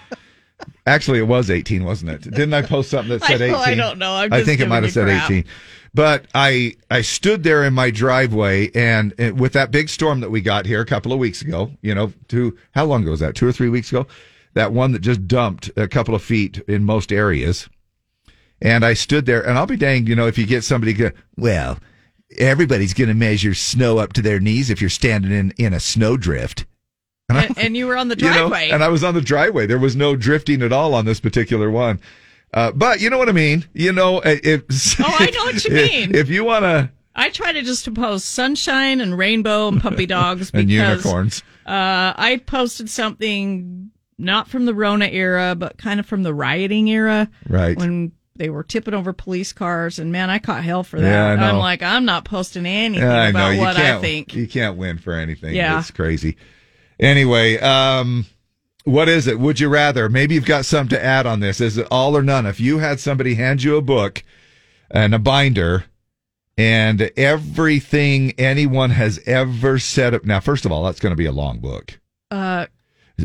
Actually, 0.87 1.19
it 1.19 1.27
was 1.27 1.51
18, 1.51 1.85
wasn't 1.85 2.09
it? 2.13 2.21
Didn't 2.23 2.55
I 2.55 2.63
post 2.63 2.89
something 2.89 3.09
that 3.09 3.23
said 3.23 3.41
18? 3.43 3.51
know, 3.51 3.59
I 3.59 3.75
don't 3.75 3.99
know. 3.99 4.15
I 4.31 4.43
think 4.43 4.59
it 4.59 4.67
might 4.67 4.81
have 4.81 4.91
said 4.91 5.05
crap. 5.05 5.29
18. 5.29 5.45
But 5.97 6.27
I 6.35 6.75
I 6.91 7.01
stood 7.01 7.41
there 7.41 7.63
in 7.63 7.73
my 7.73 7.89
driveway 7.89 8.69
and, 8.75 9.15
and 9.17 9.39
with 9.39 9.53
that 9.53 9.71
big 9.71 9.89
storm 9.89 10.19
that 10.19 10.29
we 10.29 10.41
got 10.41 10.67
here 10.67 10.79
a 10.79 10.85
couple 10.85 11.11
of 11.11 11.17
weeks 11.17 11.41
ago, 11.41 11.71
you 11.81 11.95
know, 11.95 12.13
two 12.27 12.55
how 12.75 12.85
long 12.85 13.01
ago 13.01 13.09
was 13.09 13.19
that? 13.21 13.33
Two 13.33 13.47
or 13.47 13.51
three 13.51 13.67
weeks 13.67 13.91
ago? 13.91 14.05
That 14.53 14.71
one 14.71 14.91
that 14.91 14.99
just 14.99 15.27
dumped 15.27 15.71
a 15.75 15.87
couple 15.87 16.13
of 16.13 16.21
feet 16.21 16.59
in 16.67 16.83
most 16.83 17.11
areas. 17.11 17.67
And 18.61 18.85
I 18.85 18.93
stood 18.93 19.25
there 19.25 19.41
and 19.41 19.57
I'll 19.57 19.65
be 19.65 19.75
danged, 19.75 20.07
you 20.07 20.15
know, 20.15 20.27
if 20.27 20.37
you 20.37 20.45
get 20.45 20.63
somebody 20.63 20.93
go, 20.93 21.09
well, 21.35 21.79
everybody's 22.37 22.93
going 22.93 23.07
to 23.07 23.15
measure 23.15 23.55
snow 23.55 23.97
up 23.97 24.13
to 24.13 24.21
their 24.21 24.39
knees 24.39 24.69
if 24.69 24.79
you're 24.79 24.91
standing 24.91 25.31
in 25.31 25.51
in 25.57 25.73
a 25.73 25.79
snowdrift. 25.79 26.67
And, 27.27 27.57
and 27.57 27.75
you 27.75 27.87
were 27.87 27.97
on 27.97 28.09
the 28.09 28.15
You 28.19 28.25
know, 28.27 28.49
driveway. 28.49 28.69
and 28.69 28.83
I 28.83 28.89
was 28.89 29.03
on 29.03 29.15
the 29.15 29.21
driveway. 29.21 29.65
There 29.65 29.79
was 29.79 29.95
no 29.95 30.15
drifting 30.15 30.61
at 30.61 30.71
all 30.71 30.93
on 30.93 31.05
this 31.05 31.19
particular 31.19 31.71
one. 31.71 31.99
Uh, 32.57 32.71
but 32.71 32.99
you 32.99 33.11
know 33.11 33.19
what 33.19 33.29
I 33.29 33.33
mean. 33.33 33.65
You 33.73 33.91
know, 33.91 34.17
uh, 34.17 34.35
if 34.43 34.63
Oh, 34.99 35.03
I 35.19 35.29
know 35.29 35.43
what 35.43 35.63
you 35.63 35.75
mean. 35.75 36.15
If 36.15 36.27
you 36.29 36.43
want 36.43 36.63
to, 36.63 36.89
I 37.15 37.29
try 37.29 37.51
to 37.51 37.61
just 37.61 37.93
post 37.93 38.29
sunshine 38.29 38.99
and 38.99 39.15
rainbow 39.15 39.67
and 39.67 39.79
puppy 39.79 40.05
dogs 40.17 40.49
And 40.55 40.67
because, 40.67 41.03
unicorns. 41.05 41.43
Uh, 41.67 42.13
I 42.17 42.41
posted 42.47 42.89
something 42.89 43.91
not 44.17 44.47
from 44.47 44.65
the 44.65 44.73
Rona 44.73 45.05
era, 45.05 45.53
but 45.53 45.77
kind 45.77 45.99
of 45.99 46.07
from 46.07 46.23
the 46.23 46.33
rioting 46.33 46.89
era, 46.89 47.29
Right. 47.47 47.77
When 47.77 48.13
they 48.35 48.49
were 48.49 48.63
tipping 48.63 48.95
over 48.95 49.13
police 49.13 49.53
cars, 49.53 49.99
and 49.99 50.11
man, 50.11 50.31
I 50.31 50.39
caught 50.39 50.63
hell 50.63 50.83
for 50.83 50.99
that. 50.99 51.39
Yeah. 51.39 51.49
I'm 51.49 51.57
like, 51.57 51.83
I'm 51.83 52.05
not 52.05 52.25
posting 52.25 52.65
anything 52.65 53.07
Yeah, 53.07 53.21
I 53.21 53.27
about 53.29 53.57
what 53.57 53.77
I 53.77 53.99
think. 54.01 54.33
You 54.33 54.47
can't 54.47 54.77
win 54.77 54.97
for 54.97 55.13
anything. 55.13 55.53
Yeah. 55.53 55.79
it's 55.79 55.91
crazy. 55.91 56.37
Anyway, 56.99 57.59
um, 57.59 58.25
what 58.87 59.09
is 59.09 59.27
it? 59.27 59.37
Would 59.37 59.59
you 59.59 59.67
rather? 59.67 60.07
Maybe 60.07 60.33
you've 60.35 60.45
got 60.45 60.65
something 60.65 60.97
to 60.97 61.03
add 61.03 61.25
on 61.25 61.41
this. 61.41 61.59
Is 61.59 61.77
it 61.77 61.87
all 61.91 62.15
or 62.15 62.23
none? 62.23 62.45
If 62.45 62.61
you 62.61 62.77
had 62.79 63.01
somebody 63.01 63.35
hand 63.35 63.61
you 63.61 63.75
a 63.75 63.81
book 63.81 64.23
and 64.89 65.13
a 65.13 65.19
binder 65.19 65.85
and 66.57 67.11
everything 67.17 68.31
anyone 68.37 68.91
has 68.91 69.19
ever 69.25 69.77
said. 69.77 70.25
Now, 70.25 70.39
first 70.39 70.65
of 70.65 70.71
all, 70.71 70.85
that's 70.85 71.01
going 71.01 71.11
to 71.11 71.17
be 71.17 71.25
a 71.25 71.33
long 71.33 71.59
book. 71.59 71.99
Uh, 72.31 72.67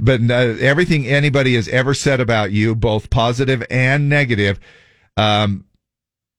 but 0.01 0.21
uh, 0.29 0.57
everything 0.59 1.07
anybody 1.07 1.55
has 1.55 1.69
ever 1.69 1.95
said 1.95 2.19
about 2.19 2.51
you, 2.51 2.75
both 2.75 3.09
positive 3.09 3.65
and 3.71 4.09
negative, 4.09 4.59
um, 5.17 5.65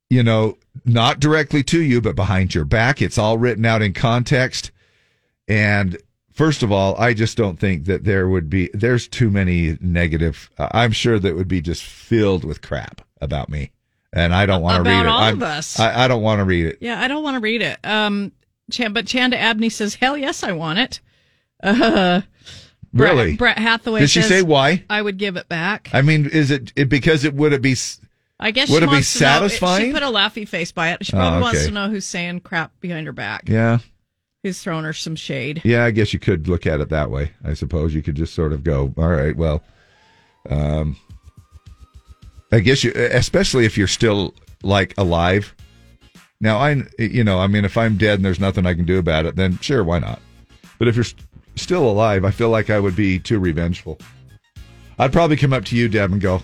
you 0.10 0.22
know, 0.22 0.58
not 0.84 1.22
directly 1.22 1.64
to 1.64 1.82
you, 1.82 2.02
but 2.02 2.18
behind 2.18 2.54
your 2.54 2.66
back. 2.66 3.02
It's 3.02 3.18
all 3.18 3.38
written 3.38 3.66
out 3.66 3.82
in 3.82 3.94
context. 3.94 4.72
And 5.48 5.98
first 6.34 6.64
of 6.64 6.72
all, 6.72 6.96
I 6.98 7.14
just 7.14 7.38
don't 7.38 7.60
think 7.60 7.86
that 7.86 8.04
there 8.04 8.28
would 8.28 8.50
be, 8.50 8.70
there's 8.74 9.08
too 9.08 9.30
many 9.30 9.78
negative. 9.82 10.50
uh, 10.58 10.68
I'm 10.72 10.92
sure 10.92 11.20
that 11.20 11.36
would 11.36 11.48
be 11.48 11.62
just 11.62 11.84
filled 11.84 12.44
with 12.44 12.62
crap 12.62 13.02
about 13.22 13.50
me. 13.50 13.72
And 14.12 14.34
I 14.36 14.46
don't 14.46 14.62
want 14.62 14.84
to 14.84 14.90
read 14.92 15.00
it. 15.02 15.08
all 15.08 15.20
I'm- 15.22 15.36
of 15.38 15.44
us. 15.44 15.80
I, 15.80 16.04
I 16.06 16.08
don't 16.08 16.22
want 16.22 16.40
to 16.40 16.44
read 16.46 16.66
it. 16.68 16.78
Yeah, 16.82 17.02
I 17.02 17.08
don't 17.08 17.24
want 17.24 17.36
to 17.36 17.40
read 17.40 17.62
it. 17.62 17.80
Um, 17.84 18.32
Chan, 18.72 18.94
but 18.94 19.08
Chanda 19.08 19.38
Abney 19.38 19.70
says, 19.70 19.96
"Hell 19.96 20.16
yes, 20.18 20.44
I 20.44 20.52
want 20.52 20.80
it." 20.80 21.00
Uh, 21.64 22.22
Really? 22.94 23.36
Brett 23.38 23.58
Hathaway. 23.58 24.02
Did 24.02 24.10
she 24.12 24.22
says, 24.22 24.30
say 24.30 24.42
why? 24.44 24.84
I 24.90 25.02
would 25.02 25.18
give 25.18 25.36
it 25.36 25.50
back. 25.50 25.90
I 25.94 26.04
mean, 26.04 26.28
is 26.28 26.52
it, 26.52 26.72
it 26.76 26.90
because 26.90 27.24
it 27.26 27.34
would 27.34 27.52
it 27.54 27.62
be, 27.62 27.76
I 28.40 28.52
guess 28.52 28.70
would 28.70 28.80
she 28.80 28.84
it 28.84 28.88
be 28.88 28.92
to 28.92 28.96
know- 28.98 29.02
satisfying? 29.02 29.86
she 29.88 29.92
put 29.94 30.04
a 30.04 30.08
laughy 30.08 30.48
face 30.48 30.72
by 30.72 30.92
it. 30.92 31.04
She 31.06 31.14
Oh, 31.14 31.18
probably 31.18 31.42
wants 31.42 31.66
to 31.66 31.72
know 31.72 31.90
who's 31.90 32.06
saying 32.06 32.42
crap 32.42 32.80
behind 32.82 33.08
her 33.08 33.14
back. 33.14 33.50
yeah. 33.50 33.80
Who's 34.44 34.62
throwing 34.62 34.84
her 34.84 34.94
some 34.94 35.16
shade? 35.16 35.62
Yeah, 35.64 35.86
I 35.86 35.92
guess 35.92 36.12
you 36.12 36.20
could 36.20 36.50
look 36.50 36.68
at 36.68 36.82
it 36.82 36.90
that 36.90 37.10
way. 37.10 37.32
I 37.46 37.54
suppose 37.54 37.96
you 37.96 38.02
could 38.02 38.16
just 38.16 38.34
sort 38.34 38.52
of 38.52 38.64
go, 38.64 38.94
all 38.98 39.08
right, 39.08 39.36
well, 39.36 39.64
um, 40.50 40.98
I 42.52 42.60
guess 42.60 42.84
you, 42.84 42.92
especially 42.94 43.66
if 43.66 43.78
you're 43.78 43.88
still 43.88 44.36
like 44.62 44.94
alive. 44.98 45.56
Now, 46.42 46.58
I, 46.58 46.84
you 47.00 47.24
know, 47.24 47.40
I 47.40 47.48
mean, 47.48 47.64
if 47.64 47.78
I'm 47.78 47.96
dead 47.96 48.16
and 48.16 48.26
there's 48.26 48.40
nothing 48.40 48.66
I 48.66 48.74
can 48.74 48.84
do 48.84 49.00
about 49.00 49.26
it, 49.26 49.38
then 49.38 49.58
sure, 49.60 49.82
why 49.84 50.00
not? 50.00 50.20
But 50.78 50.90
if 50.90 50.96
you're 50.96 51.06
st- 51.06 51.26
still 51.56 51.90
alive, 51.90 52.26
I 52.26 52.32
feel 52.32 52.50
like 52.50 52.70
I 52.70 52.82
would 52.82 52.98
be 52.98 53.20
too 53.20 53.40
revengeful. 53.40 53.98
I'd 55.00 55.14
probably 55.14 55.38
come 55.38 55.54
up 55.54 55.64
to 55.66 55.78
you, 55.78 55.88
Deb, 55.88 56.12
and 56.12 56.20
go, 56.20 56.44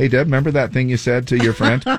Hey, 0.00 0.06
Deb, 0.06 0.28
remember 0.28 0.52
that 0.52 0.72
thing 0.72 0.88
you 0.88 0.96
said 0.96 1.26
to 1.26 1.36
your 1.36 1.52
friend? 1.52 1.84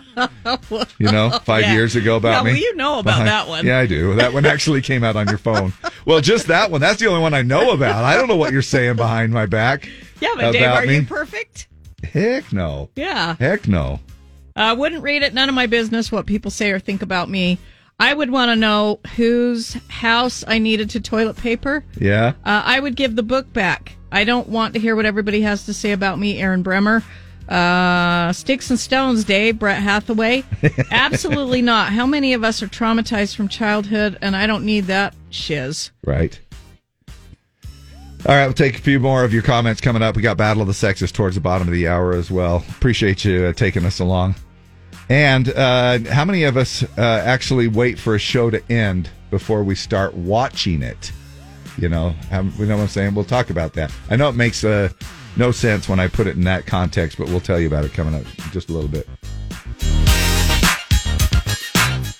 You 0.97 1.11
know, 1.11 1.29
five 1.43 1.61
Yeah. 1.63 1.73
years 1.73 1.95
ago 1.95 2.15
about 2.17 2.39
Yeah, 2.39 2.43
me. 2.43 2.51
well, 2.51 2.59
you 2.61 2.75
know 2.75 2.99
about 2.99 3.23
that 3.25 3.47
one. 3.47 3.65
Yeah, 3.65 3.77
I 3.79 3.85
do. 3.85 4.15
That 4.15 4.33
one 4.33 4.45
actually 4.45 4.81
came 4.81 5.03
out 5.03 5.15
on 5.15 5.27
your 5.27 5.37
phone. 5.37 5.73
Well, 6.05 6.21
just 6.21 6.47
that 6.47 6.71
one. 6.71 6.81
That's 6.81 6.99
the 6.99 7.07
only 7.07 7.21
one 7.21 7.33
I 7.33 7.41
know 7.41 7.71
about. 7.71 8.03
I 8.03 8.15
don't 8.17 8.27
know 8.27 8.35
what 8.35 8.51
you're 8.51 8.61
saying 8.61 8.95
behind 8.95 9.31
my 9.31 9.45
back. 9.45 9.87
Yeah, 10.19 10.29
but 10.35 10.51
Dave, 10.51 10.67
are 10.71 10.85
me. 10.85 10.95
you 10.95 11.03
perfect? 11.03 11.67
Heck 12.03 12.51
no. 12.51 12.89
Yeah. 12.95 13.35
Heck 13.39 13.67
no. 13.67 13.99
I 14.55 14.73
wouldn't 14.73 15.03
read 15.03 15.21
it. 15.23 15.33
None 15.33 15.47
of 15.49 15.55
my 15.55 15.67
business 15.67 16.11
what 16.11 16.25
people 16.25 16.51
say 16.51 16.71
or 16.71 16.79
think 16.79 17.01
about 17.01 17.29
me. 17.29 17.59
I 17.99 18.13
would 18.13 18.31
want 18.31 18.49
to 18.49 18.55
know 18.55 18.99
whose 19.17 19.73
house 19.89 20.43
I 20.47 20.57
needed 20.57 20.89
to 20.91 20.99
toilet 20.99 21.37
paper. 21.37 21.83
Yeah. 21.99 22.29
Uh, 22.45 22.63
I 22.65 22.79
would 22.79 22.95
give 22.95 23.15
the 23.15 23.23
book 23.23 23.51
back. 23.53 23.93
I 24.11 24.23
don't 24.23 24.47
want 24.49 24.73
to 24.73 24.79
hear 24.79 24.95
what 24.95 25.05
everybody 25.05 25.41
has 25.41 25.65
to 25.65 25.73
say 25.73 25.91
about 25.91 26.17
me, 26.17 26.39
Aaron 26.39 26.63
Bremer. 26.63 27.03
Uh, 27.49 28.31
Sticks 28.31 28.69
and 28.69 28.79
Stones, 28.79 29.23
Dave, 29.23 29.57
Brett 29.57 29.81
Hathaway. 29.81 30.43
Absolutely 30.91 31.61
not. 31.61 31.91
How 31.91 32.05
many 32.05 32.33
of 32.33 32.43
us 32.43 32.61
are 32.61 32.67
traumatized 32.67 33.35
from 33.35 33.47
childhood, 33.47 34.17
and 34.21 34.35
I 34.35 34.45
don't 34.45 34.65
need 34.65 34.85
that 34.85 35.15
shiz. 35.31 35.91
Right. 36.05 36.39
All 38.27 38.35
right, 38.35 38.45
we'll 38.45 38.53
take 38.53 38.77
a 38.77 38.81
few 38.81 38.99
more 38.99 39.23
of 39.23 39.33
your 39.33 39.41
comments 39.41 39.79
coming 39.81 40.01
up. 40.01 40.15
We 40.15 40.21
got 40.21 40.37
Battle 40.37 40.61
of 40.61 40.67
the 40.67 40.73
Sexes 40.73 41.11
towards 41.11 41.35
the 41.35 41.41
bottom 41.41 41.67
of 41.67 41.73
the 41.73 41.87
hour 41.87 42.13
as 42.13 42.29
well. 42.29 42.57
Appreciate 42.69 43.23
you 43.23 43.45
uh, 43.45 43.53
taking 43.53 43.85
us 43.85 43.99
along. 43.99 44.35
And 45.07 45.49
uh, 45.49 45.99
how 46.11 46.25
many 46.25 46.43
of 46.43 46.55
us 46.55 46.83
uh, 46.83 47.23
actually 47.25 47.67
wait 47.67 47.97
for 47.97 48.13
a 48.15 48.19
show 48.19 48.49
to 48.49 48.71
end 48.71 49.09
before 49.31 49.63
we 49.63 49.73
start 49.73 50.13
watching 50.13 50.83
it? 50.83 51.11
You 51.77 51.87
know, 51.87 52.09
how, 52.29 52.41
you 52.41 52.65
know 52.65 52.75
what 52.75 52.83
I'm 52.83 52.87
saying? 52.89 53.15
We'll 53.15 53.25
talk 53.25 53.49
about 53.49 53.73
that. 53.73 53.91
I 54.09 54.17
know 54.17 54.27
it 54.27 54.35
makes 54.35 54.63
uh, 54.63 54.89
no 55.39 55.51
sense 55.51 55.89
when 55.89 55.99
I 55.99 56.07
put 56.07 56.27
it 56.27 56.35
in 56.35 56.43
that 56.43 56.67
context, 56.67 57.17
but 57.17 57.29
we'll 57.29 57.39
tell 57.39 57.59
you 57.59 57.65
about 57.65 57.85
it 57.85 57.93
coming 57.93 58.13
up 58.13 58.23
just 58.51 58.69
a 58.69 58.73
little 58.73 58.89
bit. 58.89 59.07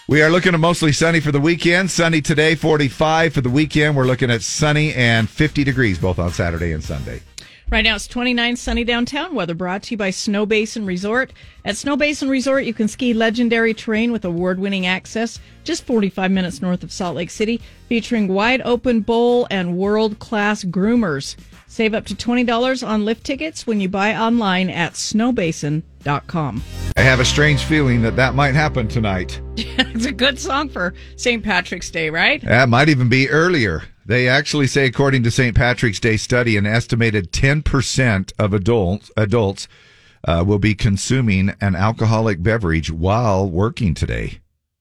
We 0.08 0.24
are 0.24 0.32
looking 0.32 0.56
at 0.56 0.60
mostly 0.60 0.92
sunny 0.92 1.20
for 1.20 1.32
the 1.32 1.40
weekend. 1.40 1.92
Sunny 1.92 2.20
today, 2.20 2.56
45 2.56 3.34
for 3.34 3.42
the 3.42 3.50
weekend. 3.50 3.96
We're 3.96 4.08
looking 4.08 4.32
at 4.32 4.42
sunny 4.42 4.92
and 4.96 5.30
50 5.30 5.64
degrees 5.64 6.00
both 6.00 6.18
on 6.18 6.32
Saturday 6.32 6.72
and 6.72 6.84
Sunday. 6.84 7.22
Right 7.72 7.84
now 7.84 7.96
it's 7.96 8.08
29 8.08 8.56
sunny 8.56 8.84
downtown. 8.84 9.36
Weather 9.36 9.54
brought 9.54 9.84
to 9.84 9.92
you 9.92 9.98
by 9.98 10.10
Snowbasin 10.10 10.88
Resort. 10.88 11.32
At 11.64 11.76
Snowbasin 11.76 12.28
Resort, 12.28 12.64
you 12.64 12.74
can 12.74 12.88
ski 12.88 13.14
legendary 13.14 13.76
terrain 13.76 14.12
with 14.12 14.26
award-winning 14.26 14.88
access 14.88 15.40
just 15.64 15.86
45 15.86 16.32
minutes 16.32 16.64
north 16.64 16.82
of 16.82 16.92
Salt 16.92 17.16
Lake 17.16 17.30
City, 17.30 17.62
featuring 17.88 18.28
wide 18.28 18.64
open 18.66 19.02
bowl 19.02 19.46
and 19.52 19.78
world-class 19.78 20.64
groomers. 20.64 21.36
Save 21.68 21.94
up 21.94 22.06
to 22.08 22.16
$20 22.16 22.88
on 22.88 23.06
lift 23.06 23.24
tickets 23.24 23.68
when 23.68 23.80
you 23.80 23.88
buy 23.88 24.16
online 24.16 24.72
at 24.72 24.94
snowbasin.com. 24.94 26.64
I 26.98 27.02
have 27.02 27.20
a 27.20 27.26
strange 27.26 27.64
feeling 27.66 28.02
that 28.02 28.16
that 28.16 28.34
might 28.34 28.56
happen 28.56 28.88
tonight. 28.88 29.40
it's 29.56 30.06
a 30.06 30.12
good 30.12 30.40
song 30.40 30.70
for 30.70 30.96
St. 31.18 31.44
Patrick's 31.44 31.92
Day, 31.92 32.10
right? 32.10 32.42
That 32.42 32.68
might 32.68 32.90
even 32.90 33.10
be 33.10 33.30
earlier. 33.30 33.84
They 34.10 34.28
actually 34.28 34.66
say, 34.66 34.88
according 34.88 35.22
to 35.22 35.30
St. 35.30 35.56
Patrick's 35.56 36.00
Day 36.00 36.18
study, 36.18 36.58
an 36.58 36.66
estimated 36.66 37.32
10% 37.32 38.32
of 38.40 38.56
adults 38.56 39.12
adults 39.16 39.68
uh, 40.24 40.44
will 40.48 40.58
be 40.58 40.74
consuming 40.74 41.54
an 41.62 41.76
alcoholic 41.76 42.42
beverage 42.42 42.90
while 42.90 43.48
working 43.48 43.94
today. 43.94 44.40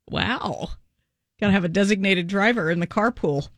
Wow. 0.08 0.70
Got 1.38 1.48
to 1.48 1.52
have 1.52 1.64
a 1.64 1.68
designated 1.68 2.26
driver 2.26 2.70
in 2.70 2.80
the 2.80 2.86
carpool. 2.86 3.50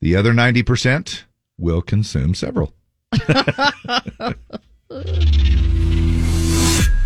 The 0.00 0.16
other 0.16 0.32
90% 0.32 1.24
will 1.58 1.82
consume 1.82 2.34
several. 2.34 2.72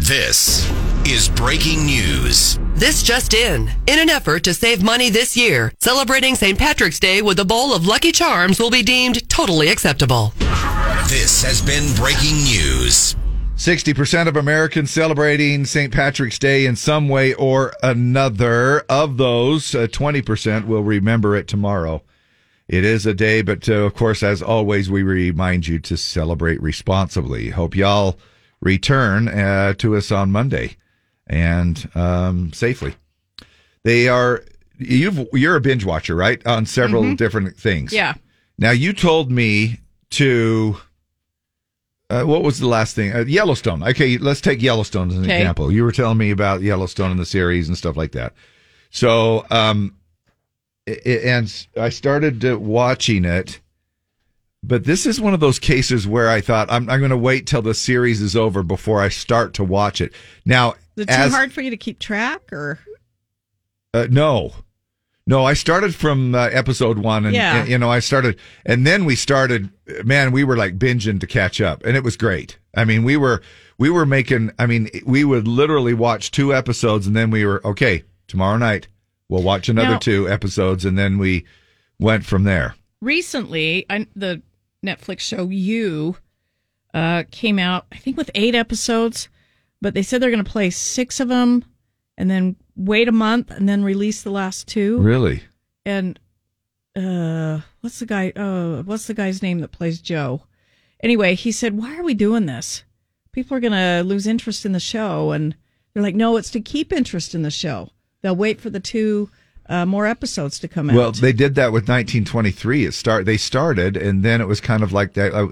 This 0.02 0.68
is 1.06 1.28
breaking 1.28 1.86
news. 1.86 2.58
This 2.74 3.04
just 3.04 3.34
in. 3.34 3.70
In 3.86 4.00
an 4.00 4.10
effort 4.10 4.42
to 4.42 4.52
save 4.52 4.82
money 4.82 5.10
this 5.10 5.36
year, 5.36 5.72
celebrating 5.80 6.34
St. 6.34 6.58
Patrick's 6.58 6.98
Day 6.98 7.22
with 7.22 7.38
a 7.38 7.44
bowl 7.44 7.72
of 7.72 7.86
Lucky 7.86 8.10
Charms 8.10 8.58
will 8.58 8.68
be 8.68 8.82
deemed 8.82 9.28
totally 9.28 9.68
acceptable. 9.68 10.32
This 11.06 11.44
has 11.44 11.62
been 11.62 11.94
breaking 11.94 12.34
news. 12.34 13.14
60% 13.54 14.26
of 14.26 14.36
Americans 14.36 14.90
celebrating 14.90 15.64
St. 15.64 15.92
Patrick's 15.92 16.40
Day 16.40 16.66
in 16.66 16.74
some 16.74 17.08
way 17.08 17.32
or 17.34 17.72
another. 17.80 18.80
Of 18.88 19.18
those, 19.18 19.72
uh, 19.72 19.86
20% 19.86 20.66
will 20.66 20.82
remember 20.82 21.36
it 21.36 21.46
tomorrow. 21.46 22.02
It 22.66 22.84
is 22.84 23.06
a 23.06 23.14
day, 23.14 23.40
but 23.40 23.68
uh, 23.68 23.74
of 23.74 23.94
course, 23.94 24.24
as 24.24 24.42
always, 24.42 24.90
we 24.90 25.04
remind 25.04 25.68
you 25.68 25.78
to 25.78 25.96
celebrate 25.96 26.60
responsibly. 26.60 27.50
Hope 27.50 27.76
y'all 27.76 28.18
return 28.62 29.28
uh, 29.28 29.74
to 29.74 29.96
us 29.96 30.10
on 30.10 30.30
Monday 30.32 30.76
and 31.26 31.88
um, 31.94 32.52
safely. 32.54 32.94
They 33.84 34.08
are 34.08 34.42
you've 34.78 35.26
you're 35.34 35.56
a 35.56 35.60
binge 35.60 35.84
watcher, 35.84 36.14
right? 36.14 36.44
On 36.46 36.64
several 36.64 37.02
Mhm. 37.02 37.16
different 37.18 37.56
things. 37.58 37.92
Yeah. 37.92 38.14
Now 38.58 38.70
you 38.70 38.92
told 38.94 39.30
me 39.30 39.80
to. 40.10 40.78
Uh, 42.10 42.24
what 42.24 42.42
was 42.42 42.58
the 42.58 42.66
last 42.68 42.94
thing? 42.94 43.10
Uh, 43.14 43.24
Yellowstone. 43.26 43.82
Okay, 43.82 44.18
let's 44.18 44.42
take 44.42 44.60
Yellowstone 44.60 45.08
as 45.10 45.16
an 45.16 45.24
Okay. 45.24 45.38
example. 45.40 45.72
You 45.72 45.82
were 45.82 45.92
telling 45.92 46.18
me 46.18 46.30
about 46.30 46.60
Yellowstone 46.60 47.10
and 47.10 47.18
the 47.18 47.24
series 47.24 47.68
and 47.68 47.76
stuff 47.78 47.96
like 47.96 48.12
that. 48.12 48.34
So, 48.90 49.46
um, 49.50 49.94
i- 50.86 50.98
i- 51.06 51.20
and 51.24 51.66
I 51.80 51.88
started 51.88 52.44
uh, 52.44 52.58
watching 52.58 53.24
it, 53.24 53.60
but 54.62 54.84
this 54.84 55.06
is 55.06 55.20
one 55.20 55.34
of 55.34 55.40
those 55.40 55.58
cases 55.58 56.06
where 56.06 56.28
I 56.28 56.40
thought 56.40 56.70
I'm, 56.70 56.88
I'm 56.88 57.00
going 57.00 57.10
to 57.10 57.16
wait 57.16 57.46
till 57.46 57.62
the 57.62 57.74
series 57.74 58.20
is 58.20 58.36
over 58.36 58.62
before 58.62 59.00
I 59.00 59.08
start 59.08 59.54
to 59.54 59.64
watch 59.64 60.00
it. 60.00 60.12
Now, 60.44 60.72
Is 60.96 61.04
it 61.04 61.06
too 61.08 61.12
as 61.14 61.32
hard 61.32 61.52
for 61.52 61.62
you 61.62 61.70
to 61.70 61.76
keep 61.76 61.98
track 61.98 62.52
or? 62.52 62.78
uh, 63.94 64.06
no, 64.10 64.52
no. 65.26 65.44
I 65.44 65.54
started 65.54 65.94
from 65.94 66.34
uh, 66.34 66.48
episode 66.52 66.98
one, 66.98 67.26
and, 67.26 67.34
Yeah. 67.34 67.56
and, 67.60 67.68
you 67.68 67.76
know, 67.78 67.90
I 67.90 67.98
started, 68.00 68.38
and 68.64 68.86
then 68.86 69.04
we 69.04 69.16
started. 69.16 69.70
Man, 70.04 70.32
we 70.32 70.44
were 70.44 70.56
like 70.56 70.78
binging 70.78 71.20
to 71.20 71.26
catch 71.26 71.60
up, 71.60 71.84
and 71.84 71.96
it 71.96 72.04
was 72.04 72.16
great. 72.16 72.58
I 72.74 72.84
mean, 72.84 73.02
we 73.04 73.16
were 73.16 73.42
we 73.78 73.90
were 73.90 74.06
making. 74.06 74.52
I 74.58 74.66
mean, 74.66 74.88
we 75.04 75.24
would 75.24 75.46
literally 75.46 75.92
watch 75.94 76.30
two 76.30 76.54
episodes, 76.54 77.06
and 77.06 77.14
then 77.16 77.30
we 77.30 77.44
were 77.44 77.60
okay. 77.66 78.04
Tomorrow 78.28 78.56
night, 78.56 78.88
we'll 79.28 79.42
watch 79.42 79.68
another 79.68 79.90
Now- 79.90 79.98
two 79.98 80.28
episodes, 80.28 80.84
and 80.86 80.96
then 80.96 81.18
we 81.18 81.44
went 81.98 82.24
from 82.24 82.44
there. 82.44 82.74
recently 83.02 83.84
I, 83.90 84.06
the 84.16 84.40
netflix 84.84 85.20
show 85.20 85.48
you 85.48 86.16
uh, 86.94 87.24
came 87.30 87.58
out 87.58 87.86
i 87.92 87.96
think 87.96 88.16
with 88.16 88.30
eight 88.34 88.54
episodes 88.54 89.28
but 89.80 89.94
they 89.94 90.02
said 90.02 90.22
they're 90.22 90.30
going 90.30 90.44
to 90.44 90.50
play 90.50 90.70
six 90.70 91.20
of 91.20 91.28
them 91.28 91.64
and 92.16 92.30
then 92.30 92.56
wait 92.76 93.08
a 93.08 93.12
month 93.12 93.50
and 93.50 93.68
then 93.68 93.82
release 93.82 94.22
the 94.22 94.30
last 94.30 94.68
two. 94.68 94.98
Really? 95.00 95.42
and 95.84 96.20
uh 96.94 97.58
what's 97.80 97.98
the 97.98 98.06
guy 98.06 98.30
uh 98.36 98.82
what's 98.82 99.06
the 99.06 99.14
guy's 99.14 99.42
name 99.42 99.58
that 99.60 99.72
plays 99.72 100.00
joe? 100.00 100.42
Anyway 101.02 101.34
he 101.34 101.50
said 101.50 101.76
why 101.76 101.96
are 101.96 102.04
we 102.04 102.14
doing 102.14 102.46
this? 102.46 102.84
People 103.32 103.56
are 103.56 103.60
going 103.60 103.72
to 103.72 104.02
lose 104.06 104.26
interest 104.26 104.66
in 104.66 104.72
the 104.72 104.78
show. 104.78 105.32
And 105.32 105.56
they're 105.92 106.02
like 106.02 106.14
no 106.14 106.36
it's 106.36 106.50
to 106.50 106.60
keep 106.60 106.92
interest 106.92 107.34
in 107.34 107.42
the 107.42 107.50
show. 107.50 107.90
They'll 108.20 108.36
wait 108.36 108.60
for 108.60 108.70
the 108.70 108.78
two 108.78 109.30
uh, 109.72 109.86
more 109.86 110.06
episodes 110.06 110.58
to 110.60 110.68
come 110.68 110.90
out 110.90 110.96
Well, 110.96 111.12
they 111.12 111.32
did 111.32 111.54
that 111.56 111.72
with 111.72 111.82
1923. 111.88 112.84
It 112.84 112.94
start 112.94 113.24
they 113.26 113.36
started, 113.36 113.96
and 113.96 114.22
then 114.22 114.40
it 114.40 114.46
was 114.46 114.60
kind 114.60 114.82
of 114.82 114.92
like 114.92 115.14
that. 115.14 115.32
Uh, 115.32 115.48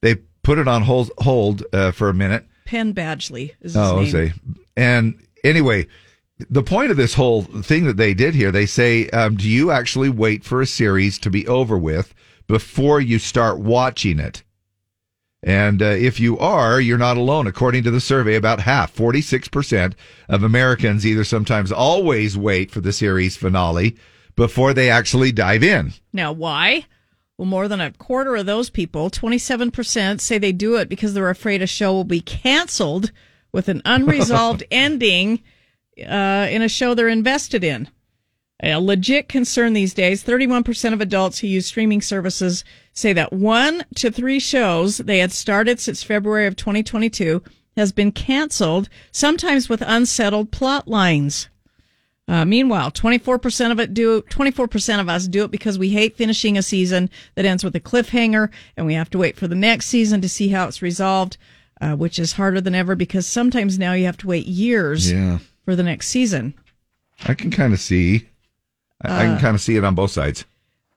they 0.00 0.16
put 0.42 0.58
it 0.58 0.68
on 0.68 0.82
hold 0.82 1.10
hold 1.18 1.64
uh, 1.72 1.90
for 1.90 2.08
a 2.08 2.14
minute. 2.14 2.46
penn 2.64 2.94
badgley 2.94 3.52
is 3.60 3.72
his 3.72 3.76
Oh, 3.76 4.00
name. 4.00 4.10
say. 4.10 4.32
And 4.76 5.14
anyway, 5.44 5.86
the 6.50 6.62
point 6.62 6.90
of 6.90 6.96
this 6.96 7.14
whole 7.14 7.42
thing 7.42 7.84
that 7.86 7.96
they 7.96 8.14
did 8.14 8.34
here, 8.34 8.52
they 8.52 8.66
say, 8.66 9.08
um, 9.10 9.36
do 9.36 9.48
you 9.48 9.70
actually 9.70 10.10
wait 10.10 10.44
for 10.44 10.60
a 10.60 10.66
series 10.66 11.18
to 11.20 11.30
be 11.30 11.46
over 11.48 11.76
with 11.78 12.14
before 12.46 13.00
you 13.00 13.18
start 13.18 13.58
watching 13.58 14.18
it? 14.20 14.42
And 15.42 15.82
uh, 15.82 15.86
if 15.86 16.18
you 16.18 16.38
are, 16.38 16.80
you're 16.80 16.98
not 16.98 17.16
alone. 17.16 17.46
According 17.46 17.84
to 17.84 17.90
the 17.90 18.00
survey, 18.00 18.34
about 18.34 18.60
half, 18.60 18.94
46% 18.94 19.94
of 20.28 20.42
Americans 20.42 21.06
either 21.06 21.24
sometimes 21.24 21.70
always 21.70 22.36
wait 22.36 22.70
for 22.70 22.80
the 22.80 22.92
series 22.92 23.36
finale 23.36 23.96
before 24.34 24.74
they 24.74 24.90
actually 24.90 25.32
dive 25.32 25.62
in. 25.62 25.92
Now, 26.12 26.32
why? 26.32 26.86
Well, 27.38 27.46
more 27.46 27.68
than 27.68 27.80
a 27.80 27.92
quarter 27.92 28.36
of 28.36 28.46
those 28.46 28.70
people, 28.70 29.10
27%, 29.10 30.20
say 30.20 30.38
they 30.38 30.52
do 30.52 30.76
it 30.76 30.88
because 30.88 31.12
they're 31.12 31.28
afraid 31.28 31.60
a 31.62 31.66
show 31.66 31.92
will 31.92 32.04
be 32.04 32.20
canceled 32.22 33.12
with 33.52 33.68
an 33.68 33.82
unresolved 33.84 34.64
ending 34.70 35.42
uh, 35.98 36.46
in 36.50 36.62
a 36.62 36.68
show 36.68 36.94
they're 36.94 37.08
invested 37.08 37.62
in. 37.62 37.88
A 38.62 38.80
legit 38.80 39.28
concern 39.28 39.74
these 39.74 39.92
days 39.92 40.24
31% 40.24 40.92
of 40.94 41.00
adults 41.00 41.38
who 41.40 41.46
use 41.46 41.66
streaming 41.66 42.00
services 42.00 42.64
say 42.92 43.12
that 43.12 43.32
one 43.32 43.84
to 43.96 44.10
three 44.10 44.40
shows 44.40 44.96
they 44.98 45.18
had 45.18 45.30
started 45.32 45.78
since 45.78 46.02
February 46.02 46.46
of 46.46 46.56
2022 46.56 47.42
has 47.76 47.92
been 47.92 48.10
canceled, 48.12 48.88
sometimes 49.12 49.68
with 49.68 49.82
unsettled 49.86 50.50
plot 50.50 50.88
lines. 50.88 51.50
Uh, 52.28 52.44
meanwhile, 52.46 52.90
24% 52.90 53.70
of 53.70 53.78
it 53.78 53.92
do 53.94 54.22
24% 54.22 55.00
of 55.00 55.08
us 55.08 55.28
do 55.28 55.44
it 55.44 55.50
because 55.50 55.78
we 55.78 55.90
hate 55.90 56.16
finishing 56.16 56.56
a 56.56 56.62
season 56.62 57.10
that 57.34 57.44
ends 57.44 57.62
with 57.62 57.76
a 57.76 57.80
cliffhanger 57.80 58.48
and 58.76 58.86
we 58.86 58.94
have 58.94 59.10
to 59.10 59.18
wait 59.18 59.36
for 59.36 59.46
the 59.46 59.54
next 59.54 59.86
season 59.86 60.20
to 60.22 60.28
see 60.28 60.48
how 60.48 60.66
it's 60.66 60.82
resolved. 60.82 61.36
uh, 61.78 61.94
which 61.94 62.18
is 62.18 62.32
harder 62.32 62.58
than 62.58 62.74
ever 62.74 62.96
because 62.96 63.26
sometimes 63.26 63.78
now 63.78 63.92
you 63.92 64.06
have 64.06 64.16
to 64.16 64.26
wait 64.26 64.46
years 64.46 65.12
Yeah. 65.12 65.40
for 65.66 65.76
the 65.76 65.82
next 65.82 66.08
season. 66.08 66.54
I 67.26 67.34
can 67.34 67.50
kind 67.50 67.74
of 67.74 67.80
see. 67.80 68.26
I, 69.02 69.08
I 69.22 69.22
can 69.26 69.34
Uh, 69.36 69.40
kind 69.40 69.54
of 69.54 69.60
see 69.60 69.76
it 69.76 69.84
on 69.84 69.94
both 69.94 70.10
sides. 70.10 70.44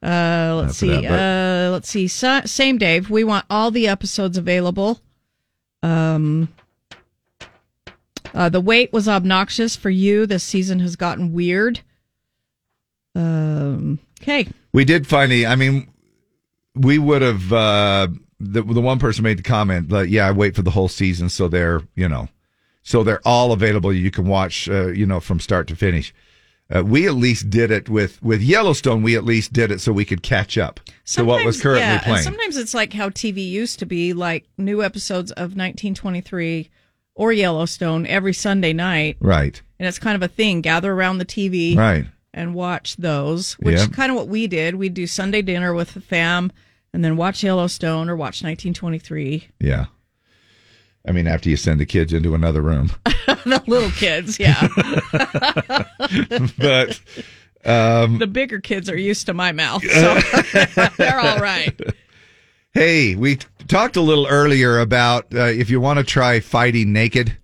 Uh, 0.01 0.61
let's 0.63 0.77
see. 0.77 0.87
that, 0.89 1.03
but- 1.03 1.19
uh, 1.19 1.71
let's 1.71 1.89
see. 1.89 2.07
Sa- 2.07 2.43
same 2.45 2.77
Dave. 2.77 3.09
We 3.09 3.23
want 3.23 3.45
all 3.49 3.69
the 3.71 3.87
episodes 3.87 4.37
available. 4.37 5.01
Um, 5.83 6.49
uh, 8.33 8.49
the 8.49 8.61
wait 8.61 8.93
was 8.93 9.07
obnoxious 9.07 9.75
for 9.75 9.89
you. 9.89 10.25
This 10.25 10.43
season 10.43 10.79
has 10.79 10.95
gotten 10.95 11.33
weird. 11.33 11.81
Um, 13.15 13.99
okay. 14.21 14.47
We 14.71 14.85
did 14.85 15.07
finally. 15.07 15.45
I 15.45 15.55
mean, 15.55 15.89
we 16.75 16.97
would 16.97 17.21
have. 17.21 17.51
Uh, 17.51 18.07
the 18.39 18.61
the 18.63 18.79
one 18.81 18.99
person 18.99 19.23
made 19.23 19.37
the 19.39 19.43
comment 19.43 19.89
that 19.89 20.07
yeah, 20.09 20.27
I 20.27 20.31
wait 20.31 20.55
for 20.55 20.61
the 20.61 20.71
whole 20.71 20.87
season, 20.87 21.27
so 21.29 21.47
they're 21.49 21.81
you 21.95 22.07
know, 22.07 22.29
so 22.83 23.03
they're 23.03 23.21
all 23.25 23.51
available. 23.51 23.91
You 23.91 24.11
can 24.11 24.27
watch 24.27 24.69
uh, 24.69 24.87
you 24.87 25.05
know 25.05 25.19
from 25.19 25.39
start 25.41 25.67
to 25.69 25.75
finish. 25.75 26.13
Uh, 26.73 26.83
we 26.83 27.07
at 27.07 27.15
least 27.15 27.49
did 27.49 27.71
it 27.71 27.89
with 27.89 28.21
with 28.21 28.41
Yellowstone. 28.41 29.01
We 29.01 29.15
at 29.15 29.23
least 29.25 29.51
did 29.53 29.71
it 29.71 29.81
so 29.81 29.91
we 29.91 30.05
could 30.05 30.21
catch 30.21 30.57
up 30.57 30.79
to 31.13 31.25
what 31.25 31.43
was 31.43 31.59
currently 31.61 31.81
yeah, 31.81 31.99
playing. 31.99 32.21
sometimes 32.23 32.57
it's 32.57 32.73
like 32.75 32.93
how 32.93 33.09
TV 33.09 33.47
used 33.49 33.79
to 33.79 33.85
be, 33.85 34.13
like 34.13 34.45
new 34.57 34.83
episodes 34.83 35.31
of 35.31 35.55
1923 35.55 36.69
or 37.15 37.33
Yellowstone 37.33 38.05
every 38.05 38.33
Sunday 38.33 38.73
night. 38.73 39.17
Right. 39.19 39.61
And 39.79 39.87
it's 39.87 39.99
kind 39.99 40.15
of 40.15 40.21
a 40.21 40.27
thing. 40.27 40.61
Gather 40.61 40.93
around 40.93 41.17
the 41.17 41.25
TV. 41.25 41.75
Right. 41.75 42.05
And 42.33 42.53
watch 42.53 42.95
those, 42.97 43.53
which 43.53 43.75
Yeah. 43.75 43.81
is 43.81 43.87
kind 43.87 44.11
of 44.11 44.15
what 44.15 44.27
we 44.27 44.45
did. 44.45 44.75
We'd 44.75 44.93
do 44.93 45.07
Sunday 45.07 45.41
dinner 45.41 45.73
with 45.73 45.95
the 45.95 46.01
fam 46.01 46.51
and 46.93 47.03
then 47.03 47.17
watch 47.17 47.43
Yellowstone 47.43 48.09
or 48.09 48.15
watch 48.15 48.43
1923. 48.43 49.47
Yeah. 49.59 49.87
I 51.07 51.11
mean, 51.11 51.27
after 51.27 51.49
you 51.49 51.57
send 51.57 51.79
the 51.79 51.85
kids 51.85 52.13
into 52.13 52.35
another 52.35 52.61
room, 52.61 52.91
the 53.05 53.63
little 53.67 53.91
kids, 53.91 54.39
yeah. 54.39 54.67
but 56.57 56.99
um, 57.65 58.19
the 58.19 58.27
bigger 58.27 58.59
kids 58.59 58.89
are 58.89 58.97
used 58.97 59.25
to 59.27 59.33
my 59.33 59.51
mouth, 59.51 59.83
so 59.83 60.19
they're 60.97 61.19
all 61.19 61.39
right. 61.39 61.79
Hey, 62.73 63.15
we 63.15 63.37
t- 63.37 63.47
talked 63.67 63.95
a 63.95 64.01
little 64.01 64.27
earlier 64.27 64.79
about 64.79 65.33
uh, 65.33 65.45
if 65.45 65.69
you 65.69 65.79
want 65.79 65.99
to 65.99 66.05
try 66.05 66.39
fighting 66.39 66.93
naked, 66.93 67.37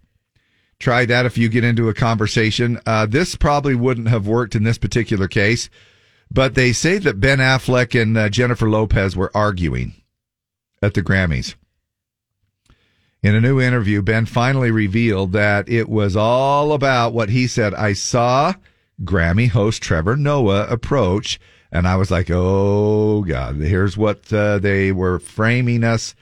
try 0.79 1.05
that 1.05 1.25
if 1.25 1.37
you 1.37 1.49
get 1.49 1.63
into 1.63 1.89
a 1.89 1.93
conversation. 1.93 2.79
Uh, 2.85 3.05
this 3.05 3.35
probably 3.35 3.75
wouldn't 3.75 4.09
have 4.09 4.27
worked 4.27 4.55
in 4.55 4.63
this 4.63 4.77
particular 4.77 5.27
case, 5.27 5.69
but 6.29 6.55
they 6.55 6.73
say 6.73 6.97
that 6.99 7.19
Ben 7.19 7.39
Affleck 7.39 7.99
and 7.99 8.17
uh, 8.17 8.29
Jennifer 8.29 8.69
Lopez 8.69 9.15
were 9.15 9.31
arguing 9.35 9.95
at 10.81 10.93
the 10.93 11.01
Grammys. 11.01 11.55
In 13.25 13.33
a 13.33 13.41
new 13.41 13.59
interview, 13.59 14.03
Ben 14.03 14.27
finally 14.27 14.69
revealed 14.69 15.31
that 15.31 15.67
it 15.67 15.89
was 15.89 16.15
all 16.15 16.73
about 16.73 17.11
what 17.11 17.29
he 17.29 17.47
said. 17.47 17.73
I 17.73 17.93
saw 17.93 18.53
Grammy 19.03 19.49
host 19.49 19.81
Trevor 19.81 20.15
Noah 20.15 20.67
approach, 20.67 21.39
and 21.71 21.87
I 21.87 21.95
was 21.95 22.11
like, 22.11 22.29
oh, 22.29 23.23
God, 23.23 23.55
here's 23.55 23.97
what 23.97 24.31
uh, 24.31 24.59
they 24.59 24.91
were 24.91 25.17
framing 25.17 25.83
us 25.83 26.13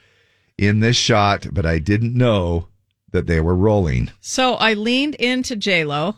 in 0.56 0.80
this 0.80 0.96
shot, 0.96 1.46
but 1.52 1.66
I 1.66 1.78
didn't 1.78 2.14
know 2.16 2.68
that 3.10 3.26
they 3.26 3.38
were 3.38 3.54
rolling. 3.54 4.10
So 4.22 4.54
I 4.54 4.72
leaned 4.72 5.16
into 5.16 5.56
J 5.56 5.84
Lo, 5.84 6.16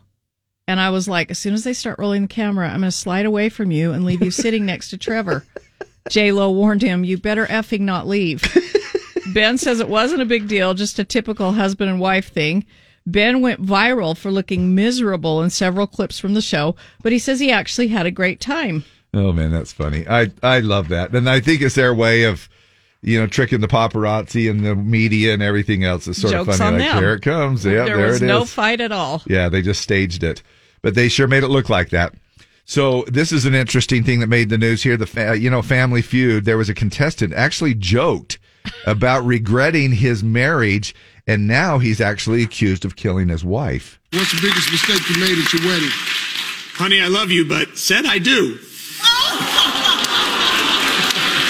and 0.69 0.79
I 0.79 0.91
was 0.91 1.09
like, 1.09 1.33
as 1.33 1.39
soon 1.41 1.55
as 1.55 1.65
they 1.65 1.73
start 1.73 1.99
rolling 1.99 2.23
the 2.23 2.29
camera, 2.29 2.69
I'm 2.69 2.79
going 2.79 2.93
to 2.93 2.93
slide 2.93 3.27
away 3.27 3.49
from 3.49 3.73
you 3.73 3.91
and 3.91 4.05
leave 4.05 4.23
you 4.23 4.31
sitting 4.31 4.65
next 4.65 4.91
to 4.91 4.99
Trevor. 4.99 5.45
J 6.11 6.31
Lo 6.31 6.53
warned 6.53 6.83
him, 6.83 7.03
"You 7.03 7.19
better 7.19 7.47
effing 7.47 7.81
not 7.81 8.07
leave." 8.07 8.45
ben 9.33 9.59
says 9.59 9.81
it 9.81 9.89
wasn't 9.89 10.23
a 10.23 10.27
big 10.27 10.49
deal, 10.49 10.75
just 10.75 10.99
a 10.99 11.05
typical 11.05 11.53
husband 11.53 11.91
and 11.91 12.01
wife 12.01 12.33
thing. 12.33 12.65
Ben 13.07 13.41
went 13.41 13.65
viral 13.65 14.17
for 14.17 14.31
looking 14.33 14.75
miserable 14.75 15.41
in 15.43 15.51
several 15.51 15.87
clips 15.87 16.19
from 16.19 16.35
the 16.35 16.41
show, 16.41 16.75
but 17.03 17.13
he 17.13 17.19
says 17.19 17.39
he 17.39 17.53
actually 17.53 17.89
had 17.89 18.05
a 18.07 18.11
great 18.11 18.41
time. 18.41 18.85
Oh 19.15 19.33
man, 19.33 19.51
that's 19.53 19.73
funny. 19.73 20.07
I 20.09 20.33
I 20.43 20.59
love 20.61 20.89
that, 20.89 21.15
and 21.15 21.31
I 21.31 21.41
think 21.41 21.63
it's 21.63 21.77
their 21.77 21.95
way 21.95 22.25
of, 22.25 22.49
you 23.03 23.19
know, 23.21 23.27
tricking 23.29 23.61
the 23.61 23.69
paparazzi 23.69 24.51
and 24.51 24.65
the 24.65 24.75
media 24.75 25.33
and 25.33 25.43
everything 25.43 25.85
else. 25.85 26.09
It's 26.09 26.21
sort 26.21 26.33
Joke's 26.33 26.49
of 26.49 26.57
funny. 26.57 26.77
on 26.77 26.81
Like 26.81 26.91
them. 26.91 27.03
here 27.03 27.15
it 27.15 27.23
comes. 27.23 27.65
Yeah, 27.65 27.85
there 27.85 27.97
there 27.97 28.07
was 28.09 28.23
it 28.23 28.27
no 28.27 28.45
fight 28.45 28.81
at 28.81 28.91
all. 28.93 29.23
Yeah, 29.27 29.49
they 29.49 29.63
just 29.63 29.81
staged 29.83 30.25
it, 30.25 30.43
but 30.83 30.95
they 30.97 31.09
sure 31.09 31.29
made 31.29 31.45
it 31.45 31.49
look 31.49 31.71
like 31.71 31.91
that. 31.91 32.13
So 32.65 33.05
this 33.07 33.31
is 33.31 33.45
an 33.45 33.55
interesting 33.55 34.03
thing 34.03 34.19
that 34.19 34.27
made 34.27 34.49
the 34.49 34.59
news 34.59 34.83
here. 34.83 34.97
The 34.97 35.07
fa- 35.07 35.39
you 35.39 35.49
know 35.49 35.63
Family 35.63 36.03
Feud. 36.03 36.45
There 36.45 36.59
was 36.59 36.69
a 36.69 36.75
contestant 36.75 37.33
actually 37.35 37.75
joked 37.75 38.39
about 38.85 39.25
regretting 39.25 39.93
his 39.93 40.23
marriage, 40.23 40.95
and 41.27 41.47
now 41.47 41.79
he's 41.79 42.01
actually 42.01 42.43
accused 42.43 42.85
of 42.85 42.97
killing 42.97 43.29
his 43.29 43.45
wife. 43.45 44.01
What's 44.13 44.33
the 44.33 44.41
biggest 44.41 44.71
mistake 44.71 45.09
you 45.11 45.21
made 45.21 45.39
at 45.39 45.53
your 45.53 45.63
wedding? 45.63 45.91
Honey, 46.75 47.01
I 47.01 47.09
love 47.09 47.31
you, 47.31 47.49
but 47.49 47.79
said 47.79 48.05
I 48.05 48.19
do. 48.19 48.59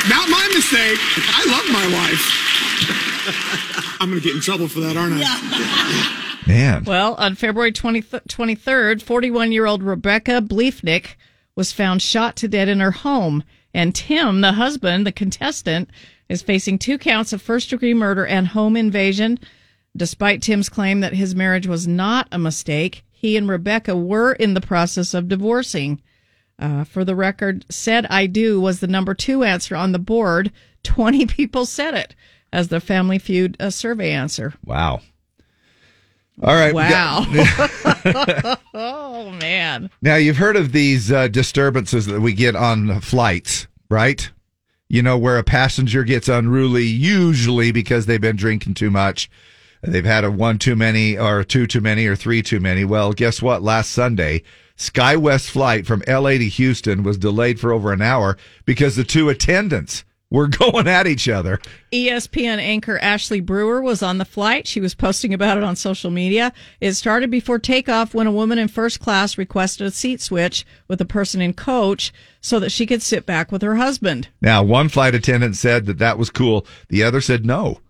Not 0.08 0.28
my 0.28 0.48
mistake. 0.54 0.98
I 1.00 1.44
love 1.48 1.68
my 1.72 1.86
wife. 1.92 3.96
I'm 4.00 4.08
going 4.08 4.20
to 4.20 4.26
get 4.26 4.36
in 4.36 4.40
trouble 4.40 4.68
for 4.68 4.80
that, 4.80 4.96
aren't 4.96 5.14
I? 5.16 6.42
Man. 6.46 6.84
Well, 6.84 7.14
on 7.14 7.34
February 7.34 7.72
20, 7.72 8.02
23rd, 8.02 9.02
41 9.02 9.50
year 9.50 9.66
old 9.66 9.82
Rebecca 9.82 10.40
Bliefnick 10.40 11.16
was 11.56 11.72
found 11.72 12.02
shot 12.02 12.36
to 12.36 12.48
death 12.48 12.68
in 12.68 12.80
her 12.80 12.92
home. 12.92 13.42
And 13.74 13.94
Tim, 13.94 14.42
the 14.42 14.52
husband, 14.52 15.06
the 15.06 15.12
contestant, 15.12 15.90
is 16.28 16.42
facing 16.42 16.78
two 16.78 16.98
counts 16.98 17.32
of 17.32 17.40
first 17.42 17.70
degree 17.70 17.94
murder 17.94 18.26
and 18.26 18.48
home 18.48 18.76
invasion. 18.76 19.38
Despite 19.96 20.42
Tim's 20.42 20.68
claim 20.68 21.00
that 21.00 21.14
his 21.14 21.34
marriage 21.34 21.66
was 21.66 21.86
not 21.86 22.28
a 22.30 22.38
mistake, 22.38 23.04
he 23.10 23.36
and 23.36 23.48
Rebecca 23.48 23.96
were 23.96 24.32
in 24.32 24.54
the 24.54 24.60
process 24.60 25.14
of 25.14 25.28
divorcing. 25.28 26.00
Uh, 26.58 26.84
for 26.84 27.04
the 27.04 27.14
record, 27.14 27.64
said 27.70 28.06
I 28.08 28.26
do 28.26 28.60
was 28.60 28.80
the 28.80 28.86
number 28.86 29.14
two 29.14 29.42
answer 29.44 29.76
on 29.76 29.92
the 29.92 29.98
board. 29.98 30.52
20 30.84 31.26
people 31.26 31.66
said 31.66 31.94
it 31.94 32.14
as 32.52 32.68
the 32.68 32.80
Family 32.80 33.18
Feud 33.18 33.56
uh, 33.58 33.70
survey 33.70 34.10
answer. 34.12 34.54
Wow. 34.64 35.00
All 36.42 36.54
right. 36.54 36.74
we 36.74 36.82
got- 36.82 37.26
Wow. 38.04 38.56
oh, 38.74 39.30
man. 39.32 39.90
Now, 40.02 40.16
you've 40.16 40.36
heard 40.36 40.56
of 40.56 40.72
these 40.72 41.10
uh, 41.10 41.28
disturbances 41.28 42.06
that 42.06 42.20
we 42.20 42.32
get 42.34 42.54
on 42.54 43.00
flights, 43.00 43.66
right? 43.90 44.30
You 44.88 45.02
know, 45.02 45.18
where 45.18 45.38
a 45.38 45.44
passenger 45.44 46.04
gets 46.04 46.28
unruly, 46.28 46.84
usually 46.84 47.72
because 47.72 48.06
they've 48.06 48.20
been 48.20 48.36
drinking 48.36 48.74
too 48.74 48.90
much. 48.90 49.28
They've 49.82 50.04
had 50.04 50.24
a 50.24 50.30
one 50.30 50.58
too 50.58 50.76
many, 50.76 51.18
or 51.18 51.44
two 51.44 51.66
too 51.66 51.80
many, 51.80 52.06
or 52.06 52.16
three 52.16 52.42
too 52.42 52.60
many. 52.60 52.84
Well, 52.84 53.12
guess 53.12 53.42
what? 53.42 53.62
Last 53.62 53.90
Sunday, 53.90 54.42
SkyWest 54.76 55.50
flight 55.50 55.86
from 55.86 56.02
LA 56.06 56.32
to 56.32 56.48
Houston 56.48 57.02
was 57.02 57.18
delayed 57.18 57.58
for 57.58 57.72
over 57.72 57.92
an 57.92 58.02
hour 58.02 58.36
because 58.64 58.96
the 58.96 59.04
two 59.04 59.28
attendants 59.28 60.04
were 60.30 60.48
going 60.48 60.88
at 60.88 61.06
each 61.06 61.28
other. 61.28 61.60
ESPN 61.92 62.58
anchor 62.58 62.98
Ashley 62.98 63.40
Brewer 63.40 63.80
was 63.80 64.02
on 64.02 64.18
the 64.18 64.24
flight. 64.24 64.66
She 64.66 64.80
was 64.80 64.94
posting 64.94 65.32
about 65.32 65.58
it 65.58 65.64
on 65.64 65.76
social 65.76 66.10
media. 66.10 66.52
It 66.80 66.94
started 66.94 67.30
before 67.30 67.58
takeoff 67.58 68.14
when 68.14 68.26
a 68.26 68.32
woman 68.32 68.58
in 68.58 68.68
first 68.68 69.00
class 69.00 69.38
requested 69.38 69.86
a 69.86 69.90
seat 69.90 70.20
switch 70.20 70.66
with 70.88 71.00
a 71.00 71.04
person 71.04 71.40
in 71.40 71.54
coach 71.54 72.12
so 72.40 72.58
that 72.60 72.72
she 72.72 72.86
could 72.86 73.02
sit 73.02 73.26
back 73.26 73.52
with 73.52 73.62
her 73.62 73.76
husband. 73.76 74.28
Now, 74.40 74.62
one 74.62 74.88
flight 74.88 75.14
attendant 75.14 75.56
said 75.56 75.86
that 75.86 75.98
that 75.98 76.18
was 76.18 76.30
cool. 76.30 76.66
The 76.88 77.02
other 77.02 77.20
said 77.20 77.46
no. 77.46 77.80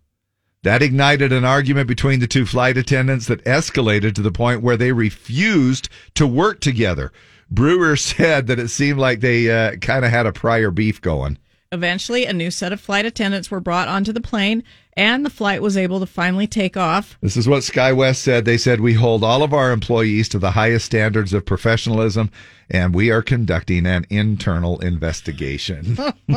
That 0.62 0.82
ignited 0.82 1.32
an 1.32 1.44
argument 1.44 1.86
between 1.86 2.18
the 2.18 2.26
two 2.26 2.44
flight 2.44 2.76
attendants 2.76 3.26
that 3.26 3.44
escalated 3.44 4.14
to 4.14 4.22
the 4.22 4.32
point 4.32 4.62
where 4.62 4.76
they 4.76 4.90
refused 4.90 5.88
to 6.14 6.26
work 6.26 6.60
together. 6.60 7.12
Brewer 7.48 7.96
said 7.96 8.48
that 8.48 8.58
it 8.58 8.68
seemed 8.68 8.98
like 8.98 9.20
they 9.20 9.48
uh, 9.50 9.76
kind 9.76 10.04
of 10.04 10.10
had 10.10 10.26
a 10.26 10.32
prior 10.32 10.70
beef 10.70 11.00
going. 11.00 11.38
Eventually, 11.72 12.26
a 12.26 12.32
new 12.32 12.50
set 12.50 12.72
of 12.72 12.80
flight 12.80 13.04
attendants 13.04 13.50
were 13.50 13.60
brought 13.60 13.88
onto 13.88 14.12
the 14.12 14.20
plane, 14.20 14.62
and 14.92 15.24
the 15.26 15.30
flight 15.30 15.60
was 15.60 15.76
able 15.76 15.98
to 16.00 16.06
finally 16.06 16.46
take 16.46 16.76
off. 16.76 17.18
This 17.20 17.36
is 17.36 17.48
what 17.48 17.62
SkyWest 17.62 18.16
said. 18.16 18.44
They 18.44 18.56
said, 18.56 18.80
We 18.80 18.94
hold 18.94 19.24
all 19.24 19.42
of 19.42 19.52
our 19.52 19.72
employees 19.72 20.28
to 20.30 20.38
the 20.38 20.52
highest 20.52 20.86
standards 20.86 21.32
of 21.32 21.44
professionalism, 21.44 22.30
and 22.70 22.94
we 22.94 23.10
are 23.10 23.22
conducting 23.22 23.84
an 23.86 24.06
internal 24.10 24.78
investigation. 24.80 25.96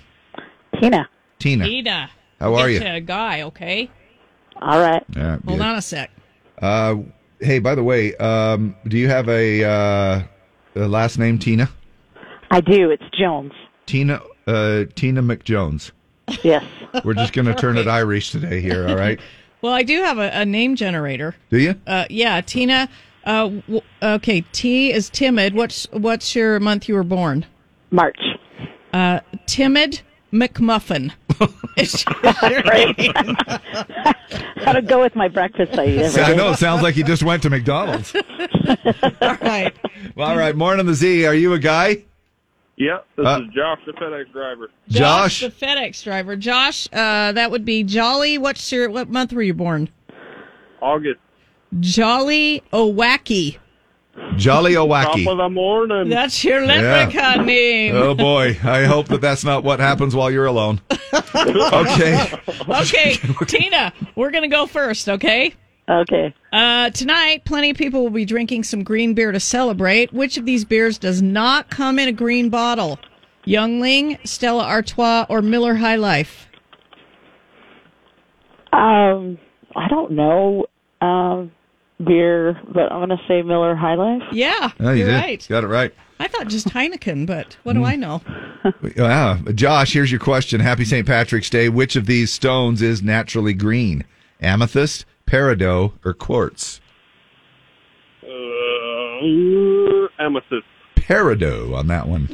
Tina. 0.79 1.09
Tina. 1.39 1.65
Tina. 1.65 2.11
How 2.39 2.53
are 2.53 2.69
you? 2.69 2.77
to 2.77 2.85
a 2.97 3.01
guy, 3.01 3.41
okay? 3.41 3.89
All 4.61 4.79
right. 4.79 5.03
Yeah, 5.15 5.39
Hold 5.47 5.57
good. 5.57 5.61
on 5.61 5.75
a 5.77 5.81
sec. 5.81 6.11
Uh, 6.61 6.97
hey, 7.39 7.57
by 7.57 7.73
the 7.73 7.81
way, 7.81 8.15
um, 8.17 8.75
do 8.87 8.99
you 8.99 9.07
have 9.07 9.27
a, 9.29 9.63
uh, 9.63 10.23
a 10.75 10.87
last 10.87 11.17
name, 11.17 11.39
Tina? 11.39 11.67
I 12.51 12.61
do. 12.61 12.91
It's 12.91 13.01
Jones. 13.19 13.51
Tina. 13.87 14.21
Uh, 14.45 14.83
Tina 14.93 15.23
McJones. 15.23 15.89
Yes. 16.43 16.63
We're 17.03 17.15
just 17.15 17.33
going 17.33 17.47
to 17.47 17.55
turn 17.55 17.79
it 17.79 17.87
Irish 17.87 18.29
today 18.29 18.61
here. 18.61 18.87
All 18.87 18.95
right. 18.95 19.19
Well, 19.61 19.73
I 19.73 19.81
do 19.81 20.03
have 20.03 20.19
a, 20.19 20.29
a 20.41 20.45
name 20.45 20.75
generator. 20.75 21.33
Do 21.49 21.57
you? 21.57 21.73
Uh, 21.87 22.05
yeah, 22.11 22.39
Tina. 22.41 22.87
Uh, 23.23 23.47
w- 23.49 23.81
okay, 24.03 24.41
T 24.51 24.93
is 24.93 25.09
timid. 25.09 25.55
What's 25.55 25.87
what's 25.91 26.35
your 26.35 26.59
month 26.59 26.87
you 26.87 26.93
were 26.93 27.03
born? 27.03 27.47
March. 27.89 28.19
Uh, 28.95 29.19
timid 29.45 29.99
McMuffin. 30.31 31.11
How 34.63 34.71
to 34.71 34.81
go 34.81 35.01
with 35.01 35.17
my 35.17 35.27
breakfast 35.27 35.77
I 35.77 35.85
eat 35.87 35.99
every 35.99 36.23
I 36.23 36.33
know. 36.33 36.51
It 36.51 36.59
sounds 36.59 36.81
like 36.81 36.95
you 36.95 37.03
just 37.03 37.21
went 37.21 37.43
to 37.43 37.49
McDonald's. 37.49 38.15
all 39.21 39.35
right. 39.41 39.75
Well, 40.15 40.29
all 40.29 40.37
right. 40.37 40.55
Morning, 40.55 40.85
the 40.85 40.93
Z. 40.93 41.25
Are 41.25 41.33
you 41.33 41.51
a 41.51 41.59
guy? 41.59 42.05
Yeah, 42.77 42.99
this 43.17 43.25
Uh, 43.25 43.41
is 43.41 43.53
Josh, 43.53 43.79
the 43.85 43.91
FedEx 43.91 44.31
driver. 44.31 44.69
Josh? 44.87 45.41
the 45.41 45.49
FedEx 45.49 46.01
driver. 46.01 46.37
Josh, 46.37 46.87
uh, 46.93 47.33
that 47.33 47.51
would 47.51 47.65
be 47.65 47.83
Jolly. 47.83 48.37
What's 48.37 48.71
your 48.71 48.89
what 48.89 49.09
month 49.09 49.33
were 49.33 49.41
you 49.43 49.53
born? 49.53 49.89
August. 50.81 51.19
Jolly 51.81 52.63
Owaki. 52.71 53.57
Jolly 54.37 54.73
Top 54.73 55.15
of 55.27 55.37
the 55.37 55.49
morning. 55.49 56.09
That's 56.09 56.43
your 56.43 56.63
Yeah. 56.63 57.07
leprechaun 57.07 57.45
name. 57.45 57.95
Oh 57.95 58.13
boy, 58.15 58.57
I 58.63 58.83
hope 58.85 59.07
that 59.07 59.21
that's 59.21 59.43
not 59.43 59.63
what 59.63 59.79
happens 59.79 60.15
while 60.15 60.31
you're 60.31 60.45
alone. 60.45 60.81
Okay. 61.35 62.31
Okay, 62.67 63.13
Tina, 63.47 63.93
we're 64.15 64.31
gonna 64.31 64.47
go 64.47 64.65
first. 64.65 65.07
Okay. 65.09 65.53
Okay. 65.87 66.33
Uh, 66.51 66.89
tonight, 66.89 67.45
plenty 67.45 67.69
of 67.69 67.77
people 67.77 68.01
will 68.03 68.09
be 68.09 68.25
drinking 68.25 68.63
some 68.63 68.83
green 68.83 69.13
beer 69.13 69.31
to 69.31 69.39
celebrate. 69.39 70.11
Which 70.13 70.37
of 70.37 70.45
these 70.45 70.65
beers 70.65 70.97
does 70.97 71.21
not 71.21 71.69
come 71.69 71.99
in 71.99 72.07
a 72.07 72.11
green 72.11 72.49
bottle? 72.49 72.99
Yuengling, 73.45 74.17
Stella 74.27 74.63
Artois, 74.63 75.25
or 75.29 75.41
Miller 75.41 75.75
High 75.75 75.97
Life? 75.97 76.47
Um, 78.73 79.37
I 79.75 79.87
don't 79.87 80.11
know 80.11 80.65
um, 81.01 81.51
beer, 82.03 82.59
but 82.73 82.91
I'm 82.91 83.07
going 83.07 83.09
to 83.17 83.23
say 83.27 83.41
Miller 83.41 83.75
High 83.75 83.95
Life. 83.95 84.23
Yeah, 84.31 84.71
Oh, 84.79 84.91
you 84.91 84.99
you're 85.05 85.07
did. 85.07 85.13
right. 85.21 85.45
Got 85.49 85.63
it 85.63 85.67
right. 85.67 85.93
I 86.19 86.27
thought 86.27 86.47
just 86.47 86.69
Heineken, 86.69 87.25
but 87.27 87.57
what 87.63 87.73
do 87.73 87.83
I 87.83 87.95
know? 87.95 88.21
Yeah. 88.95 89.37
Josh, 89.53 89.93
here's 89.93 90.09
your 90.11 90.19
question. 90.19 90.59
Happy 90.59 90.85
St. 90.85 91.05
Patrick's 91.05 91.51
Day. 91.51 91.69
Which 91.69 91.95
of 91.95 92.07
these 92.07 92.33
stones 92.33 92.81
is 92.81 93.03
naturally 93.03 93.53
green? 93.53 94.05
Amethyst, 94.41 95.05
peridot, 95.27 95.91
or 96.03 96.13
quartz? 96.15 96.81
Uh, 98.23 100.07
amethyst. 100.19 100.65
Peridot 100.95 101.75
on 101.75 101.87
that 101.87 102.07
one. 102.07 102.27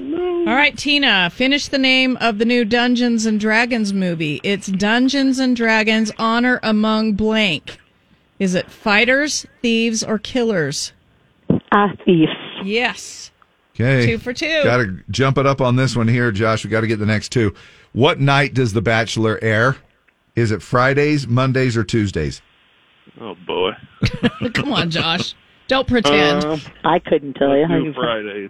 All 0.47 0.55
right, 0.55 0.77
Tina, 0.77 1.29
finish 1.29 1.67
the 1.67 1.77
name 1.77 2.17
of 2.21 2.38
the 2.38 2.45
new 2.45 2.63
Dungeons 2.63 3.25
and 3.25 3.39
Dragons 3.39 3.91
movie. 3.93 4.39
It's 4.43 4.67
Dungeons 4.67 5.38
and 5.39 5.55
Dragons 5.55 6.11
Honor 6.17 6.59
Among 6.63 7.13
Blank. 7.13 7.77
Is 8.41 8.55
it 8.55 8.72
fighters, 8.72 9.45
thieves, 9.61 10.03
or 10.03 10.18
killers? 10.18 10.93
Ah, 11.72 11.91
thieves. 12.03 12.31
Yes. 12.63 13.30
Okay. 13.76 14.07
Two 14.07 14.18
for 14.18 14.34
two. 14.34 14.63
Got 14.63 14.77
to 14.77 14.99
jump 15.11 15.38
it 15.38 15.45
up 15.45 15.61
on 15.61 15.76
this 15.76 15.95
one 15.95 16.07
here, 16.07 16.31
Josh. 16.31 16.63
We 16.63 16.72
got 16.72 16.81
to 16.81 16.88
get 16.88 16.97
the 16.97 17.05
next 17.05 17.30
two. 17.30 17.53
What 17.93 18.19
night 18.19 18.55
does 18.55 18.73
The 18.73 18.81
Bachelor 18.81 19.38
air? 19.43 19.77
Is 20.35 20.49
it 20.49 20.63
Fridays, 20.63 21.27
Mondays, 21.27 21.77
or 21.77 21.84
Tuesdays? 21.84 22.41
Oh 23.19 23.35
boy. 23.45 23.73
Come 24.55 24.73
on, 24.73 24.89
Josh. 24.89 25.35
Don't 25.68 25.88
pretend. 25.88 26.43
Uh, 26.43 26.57
I 26.84 26.97
couldn't 26.97 27.34
tell 27.34 27.55
you. 27.55 27.68
do 27.68 27.93
Fridays. 27.93 28.49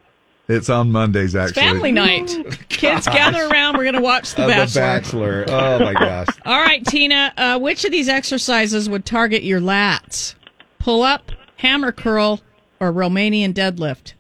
It's 0.52 0.70
on 0.70 0.92
Mondays, 0.92 1.34
it's 1.36 1.50
actually. 1.50 1.62
family 1.64 1.92
night. 1.92 2.30
Kids 2.70 3.06
gather 3.08 3.48
around. 3.48 3.78
We're 3.78 3.84
going 3.84 3.96
to 3.96 4.02
watch 4.02 4.36
The 4.36 4.44
Uh, 4.44 4.48
Bachelor. 4.48 4.66
The 4.66 4.80
Bachelor. 4.80 5.46
Oh 5.50 5.80
my 5.80 5.94
gosh. 5.94 6.28
All 6.46 6.60
right, 6.62 6.86
Tina, 6.86 7.34
uh, 7.38 7.60
which 7.60 7.86
of 7.86 7.92
these 7.92 8.10
exercises 8.10 8.90
would 8.90 9.06
target 9.06 9.44
your 9.44 9.60
lats? 9.62 10.36
Pull 10.80 11.04
up, 11.04 11.32
hammer 11.58 11.92
curl, 11.92 12.42
or 12.80 12.92
Romanian 12.92 13.54
deadlift? 13.54 14.14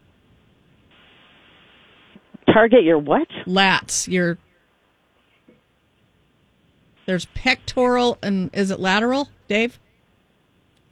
Target 2.51 2.83
your 2.83 2.97
what? 2.99 3.27
Lats. 3.45 4.07
Your 4.07 4.37
there's 7.05 7.25
pectoral 7.25 8.17
and 8.21 8.49
is 8.53 8.71
it 8.71 8.79
lateral, 8.79 9.29
Dave? 9.47 9.79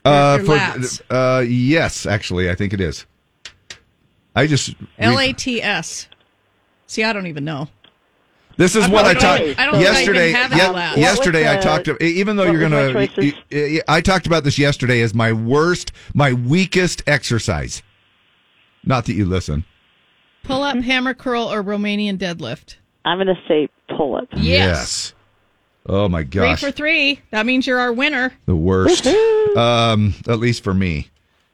Uh, 0.05 0.37
your 0.39 0.45
for, 0.45 0.55
lats. 0.57 1.01
uh, 1.09 1.41
yes, 1.41 2.05
actually, 2.05 2.49
I 2.49 2.55
think 2.55 2.73
it 2.73 2.81
is. 2.81 3.05
I 4.39 4.47
just 4.47 4.73
L 4.97 5.19
A 5.19 5.33
T 5.33 5.61
S. 5.61 6.07
See, 6.87 7.03
I 7.03 7.11
don't 7.13 7.27
even 7.27 7.43
know. 7.43 7.67
This 8.57 8.75
is 8.75 8.85
I 8.85 8.89
what 8.89 9.05
I 9.05 9.13
talked 9.13 9.43
don't- 9.43 9.59
I 9.59 9.65
don't 9.65 9.75
even 9.75 9.81
yesterday. 9.93 10.31
have 10.31 10.51
ye- 10.51 10.57
that 10.57 10.97
yesterday, 10.97 11.43
What 11.45 11.57
I 11.57 11.61
talked. 11.61 11.85
To, 11.85 12.03
even 12.03 12.35
though 12.35 12.43
you're 12.43 12.59
gonna, 12.59 12.91
choices? 12.91 13.33
y- 13.33 13.33
y- 13.51 13.81
I 13.87 14.01
talked 14.01 14.27
about 14.27 14.43
this 14.43 14.57
yesterday 14.57 15.01
as 15.01 15.13
my 15.13 15.31
worst, 15.33 15.91
my 16.13 16.33
weakest 16.33 17.03
exercise. 17.07 17.81
Not 18.83 19.05
that 19.05 19.13
you 19.13 19.25
listen. 19.25 19.65
Pull 20.43 20.63
up, 20.63 20.77
hammer 20.77 21.13
curl, 21.13 21.43
or 21.51 21.61
Romanian 21.63 22.17
deadlift. 22.17 22.75
I'm 23.05 23.17
going 23.17 23.27
to 23.27 23.35
say 23.47 23.67
pull 23.95 24.15
up. 24.15 24.27
Yes. 24.35 25.13
Oh 25.85 26.07
my 26.09 26.23
gosh, 26.23 26.59
Three 26.61 26.69
for 26.69 26.75
three. 26.75 27.21
That 27.31 27.45
means 27.45 27.65
you're 27.67 27.79
our 27.79 27.91
winner. 27.93 28.33
the 28.45 28.55
worst. 28.55 29.05
um, 29.57 30.13
at 30.27 30.39
least 30.39 30.63
for 30.63 30.73
me. 30.73 31.07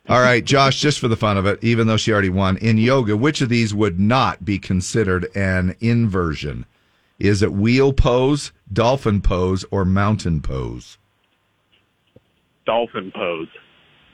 All 0.07 0.21
right, 0.21 0.45
Josh. 0.45 0.79
Just 0.79 0.99
for 0.99 1.07
the 1.07 1.15
fun 1.17 1.37
of 1.37 1.45
it, 1.45 1.63
even 1.63 1.87
though 1.87 1.97
she 1.97 2.11
already 2.11 2.29
won 2.29 2.57
in 2.57 2.77
yoga, 2.77 3.17
which 3.17 3.41
of 3.41 3.49
these 3.49 3.73
would 3.73 3.99
not 3.99 4.45
be 4.45 4.59
considered 4.59 5.27
an 5.35 5.75
inversion? 5.79 6.65
Is 7.17 7.41
it 7.41 7.53
wheel 7.53 7.93
pose, 7.93 8.51
dolphin 8.71 9.21
pose, 9.21 9.65
or 9.71 9.85
mountain 9.85 10.41
pose? 10.41 10.97
Dolphin 12.65 13.11
pose. 13.15 13.47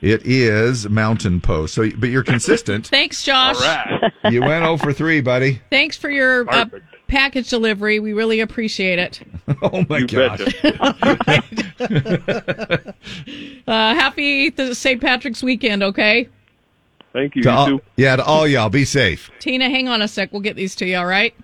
It 0.00 0.26
is 0.26 0.88
mountain 0.88 1.40
pose. 1.40 1.72
So, 1.72 1.88
but 1.96 2.08
you're 2.08 2.24
consistent. 2.24 2.86
Thanks, 2.88 3.22
Josh. 3.22 3.56
you 4.30 4.40
went 4.40 4.64
0 4.64 4.76
for 4.78 4.92
3, 4.92 5.20
buddy. 5.20 5.60
Thanks 5.70 5.96
for 5.96 6.10
your 6.10 6.48
uh, 6.50 6.66
package 7.12 7.48
delivery. 7.50 8.00
We 8.00 8.12
really 8.14 8.40
appreciate 8.40 8.98
it. 8.98 9.20
Oh 9.60 9.84
my 9.88 10.02
gosh. 10.02 10.40
Uh, 13.66 13.94
happy 13.94 14.50
th- 14.50 14.76
St. 14.76 15.00
Patrick's 15.00 15.42
weekend, 15.42 15.82
okay? 15.82 16.28
Thank 17.12 17.34
you. 17.36 17.42
To 17.44 17.48
you 17.48 17.54
all- 17.54 17.66
too. 17.66 17.80
yeah, 17.96 18.16
to 18.16 18.24
all 18.24 18.46
y'all, 18.46 18.68
be 18.70 18.84
safe. 18.84 19.30
Tina, 19.38 19.68
hang 19.68 19.88
on 19.88 20.02
a 20.02 20.08
sec. 20.08 20.32
We'll 20.32 20.42
get 20.42 20.56
these 20.56 20.74
to 20.76 20.86
you, 20.86 20.96
all 20.96 21.06
right? 21.06 21.34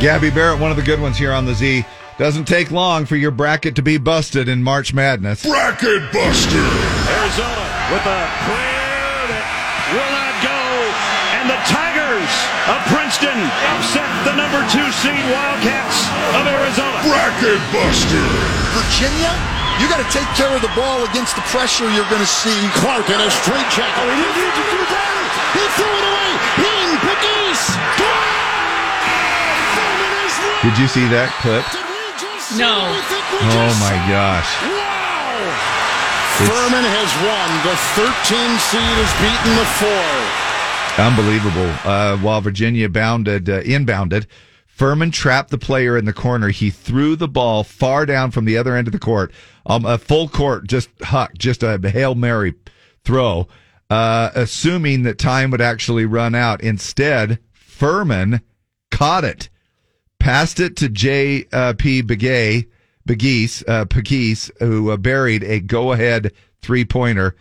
Gabby 0.00 0.30
Barrett, 0.30 0.58
one 0.60 0.70
of 0.72 0.76
the 0.76 0.82
good 0.82 1.00
ones 1.00 1.16
here 1.16 1.32
on 1.32 1.46
the 1.46 1.54
Z. 1.54 1.84
Doesn't 2.18 2.44
take 2.46 2.70
long 2.72 3.06
for 3.06 3.14
your 3.16 3.30
bracket 3.30 3.76
to 3.76 3.82
be 3.82 3.96
busted 3.98 4.48
in 4.48 4.60
March 4.62 4.92
Madness. 4.92 5.44
Bracket 5.46 6.12
Buster. 6.12 6.58
Arizona 6.58 7.68
with 7.94 8.04
a 8.06 8.26
prayer 8.42 9.26
that 9.30 9.46
will 9.94 10.10
not 10.10 10.34
go. 10.42 10.58
And 11.38 11.46
the 11.50 11.58
Tigers 11.70 12.34
of 12.70 12.78
Princeton 12.86 13.34
upset 13.74 14.06
the 14.22 14.34
number 14.38 14.62
two 14.70 14.86
seed 15.02 15.18
Wildcats 15.34 16.06
of 16.38 16.46
Arizona. 16.46 16.94
Bracket 17.02 17.58
Buster. 17.74 18.22
Virginia, 18.70 19.34
you 19.82 19.90
got 19.90 19.98
to 19.98 20.10
take 20.14 20.28
care 20.38 20.52
of 20.54 20.62
the 20.62 20.70
ball 20.78 21.02
against 21.10 21.34
the 21.34 21.42
pressure 21.50 21.90
you're 21.90 22.06
going 22.06 22.22
to 22.22 22.28
see. 22.28 22.54
Clark 22.78 23.10
in 23.10 23.18
a 23.18 23.30
straight 23.42 23.66
check. 23.74 23.90
Oh, 23.98 24.06
he 24.06 24.14
didn't 24.14 24.38
need 24.38 24.54
to 24.54 24.66
do 24.70 24.82
that. 24.94 25.14
He 25.58 25.64
threw 25.74 25.90
it 25.90 26.06
away. 26.06 26.30
Hing, 26.62 26.90
Pegues. 27.02 27.62
Did 30.62 30.78
you 30.78 30.86
see 30.86 31.10
that 31.10 31.34
clip? 31.42 31.66
No. 32.54 32.86
Oh 33.42 33.72
my 33.82 33.96
gosh. 34.06 34.46
Wow! 34.62 35.82
Furman 36.46 36.86
has 36.86 37.10
won. 37.26 37.48
The 37.66 37.74
13 37.98 38.06
seed 38.70 38.96
has 39.02 39.12
beaten 39.18 39.52
the 39.58 39.68
four. 39.82 40.31
Unbelievable. 41.02 41.68
Uh, 41.82 42.16
while 42.18 42.40
Virginia 42.40 42.88
bounded, 42.88 43.50
uh, 43.50 43.60
inbounded, 43.62 44.26
Furman 44.66 45.10
trapped 45.10 45.50
the 45.50 45.58
player 45.58 45.96
in 45.96 46.04
the 46.04 46.12
corner. 46.12 46.50
He 46.50 46.70
threw 46.70 47.16
the 47.16 47.26
ball 47.26 47.64
far 47.64 48.06
down 48.06 48.30
from 48.30 48.44
the 48.44 48.56
other 48.56 48.76
end 48.76 48.86
of 48.86 48.92
the 48.92 49.00
court, 49.00 49.32
um, 49.66 49.84
a 49.84 49.98
full 49.98 50.28
court, 50.28 50.68
just 50.68 50.88
huck, 51.02 51.32
just 51.36 51.64
a 51.64 51.76
hail 51.82 52.14
mary 52.14 52.54
throw, 53.04 53.48
uh, 53.90 54.30
assuming 54.36 55.02
that 55.02 55.18
time 55.18 55.50
would 55.50 55.60
actually 55.60 56.06
run 56.06 56.36
out. 56.36 56.62
Instead, 56.62 57.40
Furman 57.52 58.40
caught 58.92 59.24
it, 59.24 59.48
passed 60.20 60.60
it 60.60 60.76
to 60.76 60.88
J.P. 60.88 62.04
Begay, 62.04 62.68
Begees, 63.08 63.64
uh, 63.66 64.64
who 64.64 64.92
uh, 64.92 64.96
buried 64.96 65.42
a 65.42 65.58
go-ahead 65.58 66.30
three-pointer. 66.60 67.34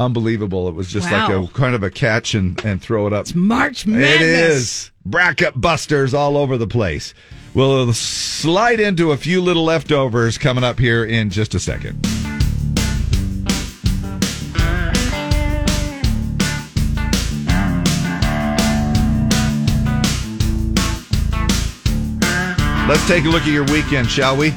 Unbelievable! 0.00 0.66
It 0.66 0.74
was 0.74 0.90
just 0.90 1.08
like 1.08 1.30
a 1.30 1.46
kind 1.52 1.76
of 1.76 1.84
a 1.84 1.90
catch 1.90 2.34
and, 2.34 2.62
and 2.64 2.82
throw 2.82 3.06
it 3.06 3.12
up. 3.12 3.20
It's 3.20 3.34
March 3.36 3.86
Madness. 3.86 4.10
It 4.10 4.22
is 4.22 4.90
bracket 5.06 5.60
busters 5.60 6.12
all 6.12 6.36
over 6.36 6.58
the 6.58 6.66
place. 6.66 7.14
We'll 7.54 7.90
uh, 7.90 7.92
slide 7.92 8.80
into 8.80 9.12
a 9.12 9.16
few 9.16 9.40
little 9.40 9.62
leftovers 9.62 10.36
coming 10.36 10.64
up 10.64 10.80
here 10.80 11.04
in 11.04 11.30
just 11.30 11.54
a 11.54 11.60
second. 11.60 12.04
Let's 22.88 23.06
take 23.06 23.24
a 23.26 23.28
look 23.28 23.42
at 23.42 23.52
your 23.52 23.64
weekend, 23.66 24.10
shall 24.10 24.36
we? 24.36 24.52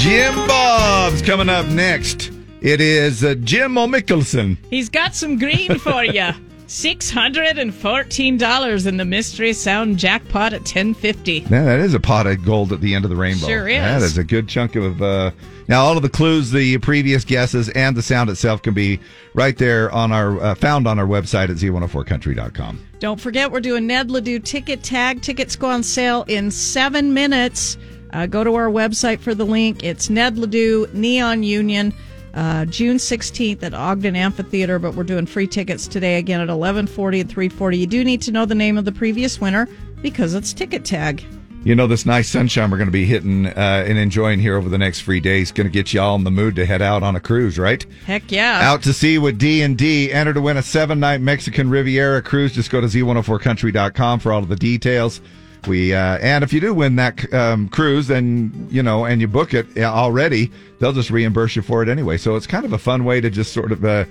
Jim 0.00 0.34
Bob's 0.46 1.20
coming 1.20 1.50
up 1.50 1.66
next. 1.66 2.32
It 2.62 2.80
is 2.80 3.22
uh, 3.22 3.34
Jim 3.34 3.76
O'Mickelson. 3.76 4.56
He's 4.70 4.88
got 4.88 5.14
some 5.14 5.38
green 5.38 5.78
for 5.78 6.02
you. 6.02 6.30
Six 6.68 7.10
hundred 7.10 7.58
and 7.58 7.74
fourteen 7.74 8.38
dollars 8.38 8.86
in 8.86 8.96
the 8.96 9.04
mystery 9.04 9.52
sound 9.52 9.98
jackpot 9.98 10.54
at 10.54 10.64
ten 10.64 10.94
fifty. 10.94 11.40
Yeah, 11.50 11.64
that 11.64 11.80
is 11.80 11.92
a 11.92 12.00
pot 12.00 12.26
of 12.26 12.42
gold 12.46 12.72
at 12.72 12.80
the 12.80 12.94
end 12.94 13.04
of 13.04 13.10
the 13.10 13.16
rainbow. 13.16 13.46
Sure 13.46 13.68
is. 13.68 13.78
That 13.78 14.00
is 14.00 14.16
a 14.16 14.24
good 14.24 14.48
chunk 14.48 14.74
of. 14.74 15.02
Uh, 15.02 15.32
now, 15.68 15.82
all 15.82 15.96
of 15.98 16.02
the 16.02 16.08
clues, 16.08 16.50
the 16.50 16.78
previous 16.78 17.22
guesses, 17.22 17.68
and 17.68 17.94
the 17.94 18.02
sound 18.02 18.30
itself 18.30 18.62
can 18.62 18.72
be 18.72 19.00
right 19.34 19.58
there 19.58 19.90
on 19.90 20.12
our 20.12 20.40
uh, 20.40 20.54
found 20.54 20.86
on 20.86 20.98
our 20.98 21.06
website 21.06 21.50
at 21.50 21.56
z104country.com. 21.56 22.86
Don't 23.00 23.20
forget, 23.20 23.52
we're 23.52 23.60
doing 23.60 23.86
Ned 23.86 24.10
Ledoux 24.10 24.38
ticket 24.38 24.82
tag. 24.82 25.20
Tickets 25.20 25.56
go 25.56 25.68
on 25.68 25.82
sale 25.82 26.24
in 26.26 26.50
seven 26.50 27.12
minutes. 27.12 27.76
Uh, 28.12 28.26
go 28.26 28.44
to 28.44 28.54
our 28.54 28.68
website 28.68 29.20
for 29.20 29.34
the 29.34 29.44
link. 29.44 29.84
It's 29.84 30.10
Ned 30.10 30.38
Ledoux 30.38 30.88
Neon 30.92 31.42
Union, 31.42 31.94
uh, 32.34 32.64
June 32.66 32.96
16th 32.96 33.62
at 33.62 33.74
Ogden 33.74 34.16
Amphitheater. 34.16 34.78
But 34.78 34.94
we're 34.94 35.04
doing 35.04 35.26
free 35.26 35.46
tickets 35.46 35.86
today 35.86 36.18
again 36.18 36.40
at 36.40 36.48
11:40 36.48 37.20
and 37.20 37.30
3:40. 37.30 37.78
You 37.78 37.86
do 37.86 38.04
need 38.04 38.22
to 38.22 38.32
know 38.32 38.44
the 38.44 38.54
name 38.54 38.78
of 38.78 38.84
the 38.84 38.92
previous 38.92 39.40
winner 39.40 39.68
because 40.02 40.34
it's 40.34 40.52
ticket 40.52 40.84
tag. 40.84 41.24
You 41.62 41.74
know, 41.74 41.86
this 41.86 42.06
nice 42.06 42.30
sunshine 42.30 42.70
we're 42.70 42.78
going 42.78 42.88
to 42.88 42.92
be 42.92 43.04
hitting 43.04 43.46
uh, 43.46 43.84
and 43.86 43.98
enjoying 43.98 44.40
here 44.40 44.56
over 44.56 44.70
the 44.70 44.78
next 44.78 45.02
three 45.02 45.20
days 45.20 45.52
going 45.52 45.66
to 45.66 45.72
get 45.72 45.92
you 45.92 46.00
all 46.00 46.16
in 46.16 46.24
the 46.24 46.30
mood 46.30 46.56
to 46.56 46.64
head 46.64 46.80
out 46.80 47.02
on 47.02 47.16
a 47.16 47.20
cruise, 47.20 47.58
right? 47.58 47.84
Heck 48.06 48.32
yeah! 48.32 48.60
Out 48.62 48.82
to 48.84 48.94
sea 48.94 49.18
with 49.18 49.38
D 49.38 49.60
and 49.60 49.76
D. 49.76 50.10
Enter 50.10 50.32
to 50.32 50.40
win 50.40 50.56
a 50.56 50.62
seven-night 50.62 51.20
Mexican 51.20 51.68
Riviera 51.68 52.22
cruise. 52.22 52.52
Just 52.52 52.70
go 52.70 52.80
to 52.80 52.86
z104country.com 52.86 54.20
for 54.20 54.32
all 54.32 54.42
of 54.42 54.48
the 54.48 54.56
details. 54.56 55.20
We 55.66 55.94
uh, 55.94 56.18
and 56.18 56.44
if 56.44 56.52
you 56.52 56.60
do 56.60 56.74
win 56.74 56.96
that 56.96 57.32
um, 57.32 57.68
cruise, 57.68 58.06
then 58.08 58.68
you 58.70 58.82
know, 58.82 59.04
and 59.04 59.20
you 59.20 59.28
book 59.28 59.54
it 59.54 59.78
already, 59.78 60.50
they'll 60.78 60.92
just 60.92 61.10
reimburse 61.10 61.56
you 61.56 61.62
for 61.62 61.82
it 61.82 61.88
anyway. 61.88 62.16
So 62.16 62.36
it's 62.36 62.46
kind 62.46 62.64
of 62.64 62.72
a 62.72 62.78
fun 62.78 63.04
way 63.04 63.20
to 63.20 63.30
just 63.30 63.52
sort 63.52 63.72
of. 63.72 63.84
Uh, 63.84 64.04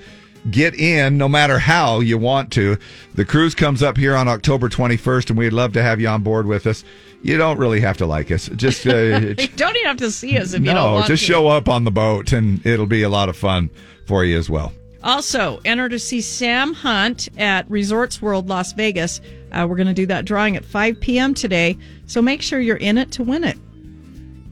Get 0.49 0.73
in 0.75 1.17
no 1.17 1.27
matter 1.27 1.59
how 1.59 1.99
you 1.99 2.17
want 2.17 2.51
to. 2.53 2.77
The 3.13 3.25
cruise 3.25 3.53
comes 3.53 3.83
up 3.83 3.97
here 3.97 4.15
on 4.15 4.29
October 4.29 4.69
21st, 4.69 5.31
and 5.31 5.37
we'd 5.37 5.51
love 5.51 5.73
to 5.73 5.83
have 5.83 5.99
you 5.99 6.07
on 6.07 6.23
board 6.23 6.45
with 6.45 6.65
us. 6.65 6.85
You 7.21 7.37
don't 7.37 7.57
really 7.57 7.81
have 7.81 7.97
to 7.97 8.05
like 8.05 8.31
us. 8.31 8.47
Just 8.55 8.87
uh, 8.87 8.91
you 9.37 9.47
don't 9.57 9.75
even 9.75 9.87
have 9.87 9.97
to 9.97 10.11
see 10.11 10.37
us 10.37 10.53
if 10.53 10.61
you 10.61 10.67
don't 10.67 10.75
no, 10.75 10.93
want 10.93 11.07
just 11.07 11.23
to. 11.23 11.27
show 11.27 11.47
up 11.49 11.67
on 11.67 11.83
the 11.83 11.91
boat, 11.91 12.31
and 12.31 12.65
it'll 12.65 12.85
be 12.85 13.03
a 13.03 13.09
lot 13.09 13.27
of 13.27 13.35
fun 13.35 13.69
for 14.05 14.23
you 14.23 14.37
as 14.37 14.49
well. 14.49 14.71
Also, 15.03 15.61
enter 15.63 15.87
to 15.87 15.97
see 15.99 16.21
Sam 16.21 16.73
Hunt 16.73 17.29
at 17.37 17.69
Resorts 17.69 18.21
World 18.21 18.49
Las 18.49 18.73
Vegas. 18.73 19.21
Uh, 19.51 19.65
we're 19.69 19.77
going 19.77 19.87
to 19.87 19.93
do 19.93 20.05
that 20.07 20.25
drawing 20.25 20.55
at 20.55 20.65
5 20.65 20.99
p.m. 20.99 21.33
today, 21.33 21.77
so 22.05 22.21
make 22.21 22.41
sure 22.41 22.59
you're 22.59 22.77
in 22.77 22.97
it 22.97 23.11
to 23.13 23.23
win 23.23 23.43
it. 23.43 23.57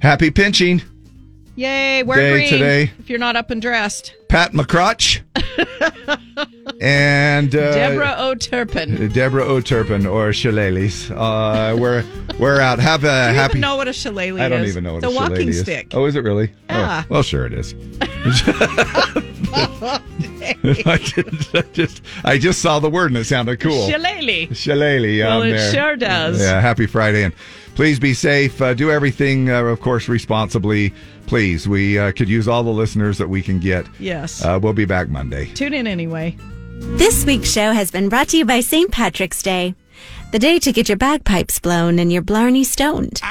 Happy 0.01 0.31
pinching, 0.31 0.81
Yay, 1.57 2.03
wear 2.03 2.17
Day 2.19 2.31
green 2.33 2.49
today. 2.49 2.91
if 2.99 3.09
you're 3.09 3.17
not 3.17 3.35
up 3.35 3.49
and 3.49 3.59
dressed. 3.59 4.13
Pat 4.29 4.51
McCrotch, 4.51 5.21
and 6.81 7.55
uh, 7.55 7.73
Deborah 7.73 8.15
O'Turpin. 8.19 9.07
Deborah 9.13 9.43
O'Turpin 9.43 10.05
or 10.05 10.29
Shillelaghs. 10.29 11.09
Uh, 11.09 11.75
we're 11.75 12.05
we're 12.37 12.61
out. 12.61 12.77
Have 12.77 13.03
a 13.05 13.07
happy. 13.33 13.53
even 13.53 13.61
know 13.61 13.75
what 13.75 13.87
a 13.87 13.93
shillelagh 13.93 14.39
I 14.39 14.49
don't 14.49 14.61
is? 14.65 14.69
even 14.69 14.83
know 14.83 14.93
what 14.93 15.01
the 15.01 15.07
a 15.07 15.11
walking 15.15 15.47
is. 15.47 15.61
stick. 15.61 15.87
Oh, 15.95 16.05
is 16.05 16.15
it 16.15 16.23
really? 16.23 16.51
Yeah. 16.69 17.01
Oh, 17.05 17.07
well, 17.09 17.23
sure 17.23 17.47
it 17.47 17.53
is. 17.53 17.73
I, 20.85 20.97
just, 21.01 21.55
I 21.55 21.61
just 21.73 22.01
I 22.23 22.37
just 22.37 22.61
saw 22.61 22.77
the 22.79 22.89
word 22.89 23.09
and 23.09 23.17
it 23.17 23.25
sounded 23.25 23.59
cool. 23.59 23.87
Shillelagh. 23.89 24.53
Shillelagh. 24.53 25.25
Well, 25.25 25.41
it 25.41 25.51
there. 25.53 25.73
sure 25.73 25.95
does. 25.95 26.39
Yeah. 26.39 26.61
Happy 26.61 26.85
Friday 26.85 27.23
and 27.23 27.33
please 27.75 27.99
be 27.99 28.13
safe. 28.13 28.61
Uh, 28.61 28.73
do 28.73 28.91
everything, 28.91 29.49
uh, 29.49 29.63
of 29.63 29.79
course, 29.81 30.07
responsibly. 30.07 30.93
Please, 31.27 31.67
we 31.67 31.99
uh, 31.99 32.11
could 32.13 32.29
use 32.29 32.47
all 32.47 32.63
the 32.63 32.71
listeners 32.71 33.17
that 33.17 33.27
we 33.27 33.41
can 33.41 33.59
get. 33.59 33.85
Yes. 33.99 34.43
Uh, 34.43 34.57
we'll 34.61 34.73
be 34.73 34.85
back 34.85 35.09
Monday. 35.09 35.45
Tune 35.53 35.73
in 35.73 35.85
anyway. 35.85 36.35
This 36.79 37.25
week's 37.25 37.51
show 37.51 37.73
has 37.73 37.91
been 37.91 38.07
brought 38.07 38.29
to 38.29 38.37
you 38.37 38.45
by 38.45 38.61
St. 38.61 38.89
Patrick's 38.91 39.43
Day, 39.43 39.75
the 40.31 40.39
day 40.39 40.57
to 40.59 40.71
get 40.71 40.87
your 40.87 40.97
bagpipes 40.97 41.59
blown 41.59 41.99
and 41.99 42.11
your 42.11 42.21
blarney 42.21 42.63
stoned. 42.63 43.21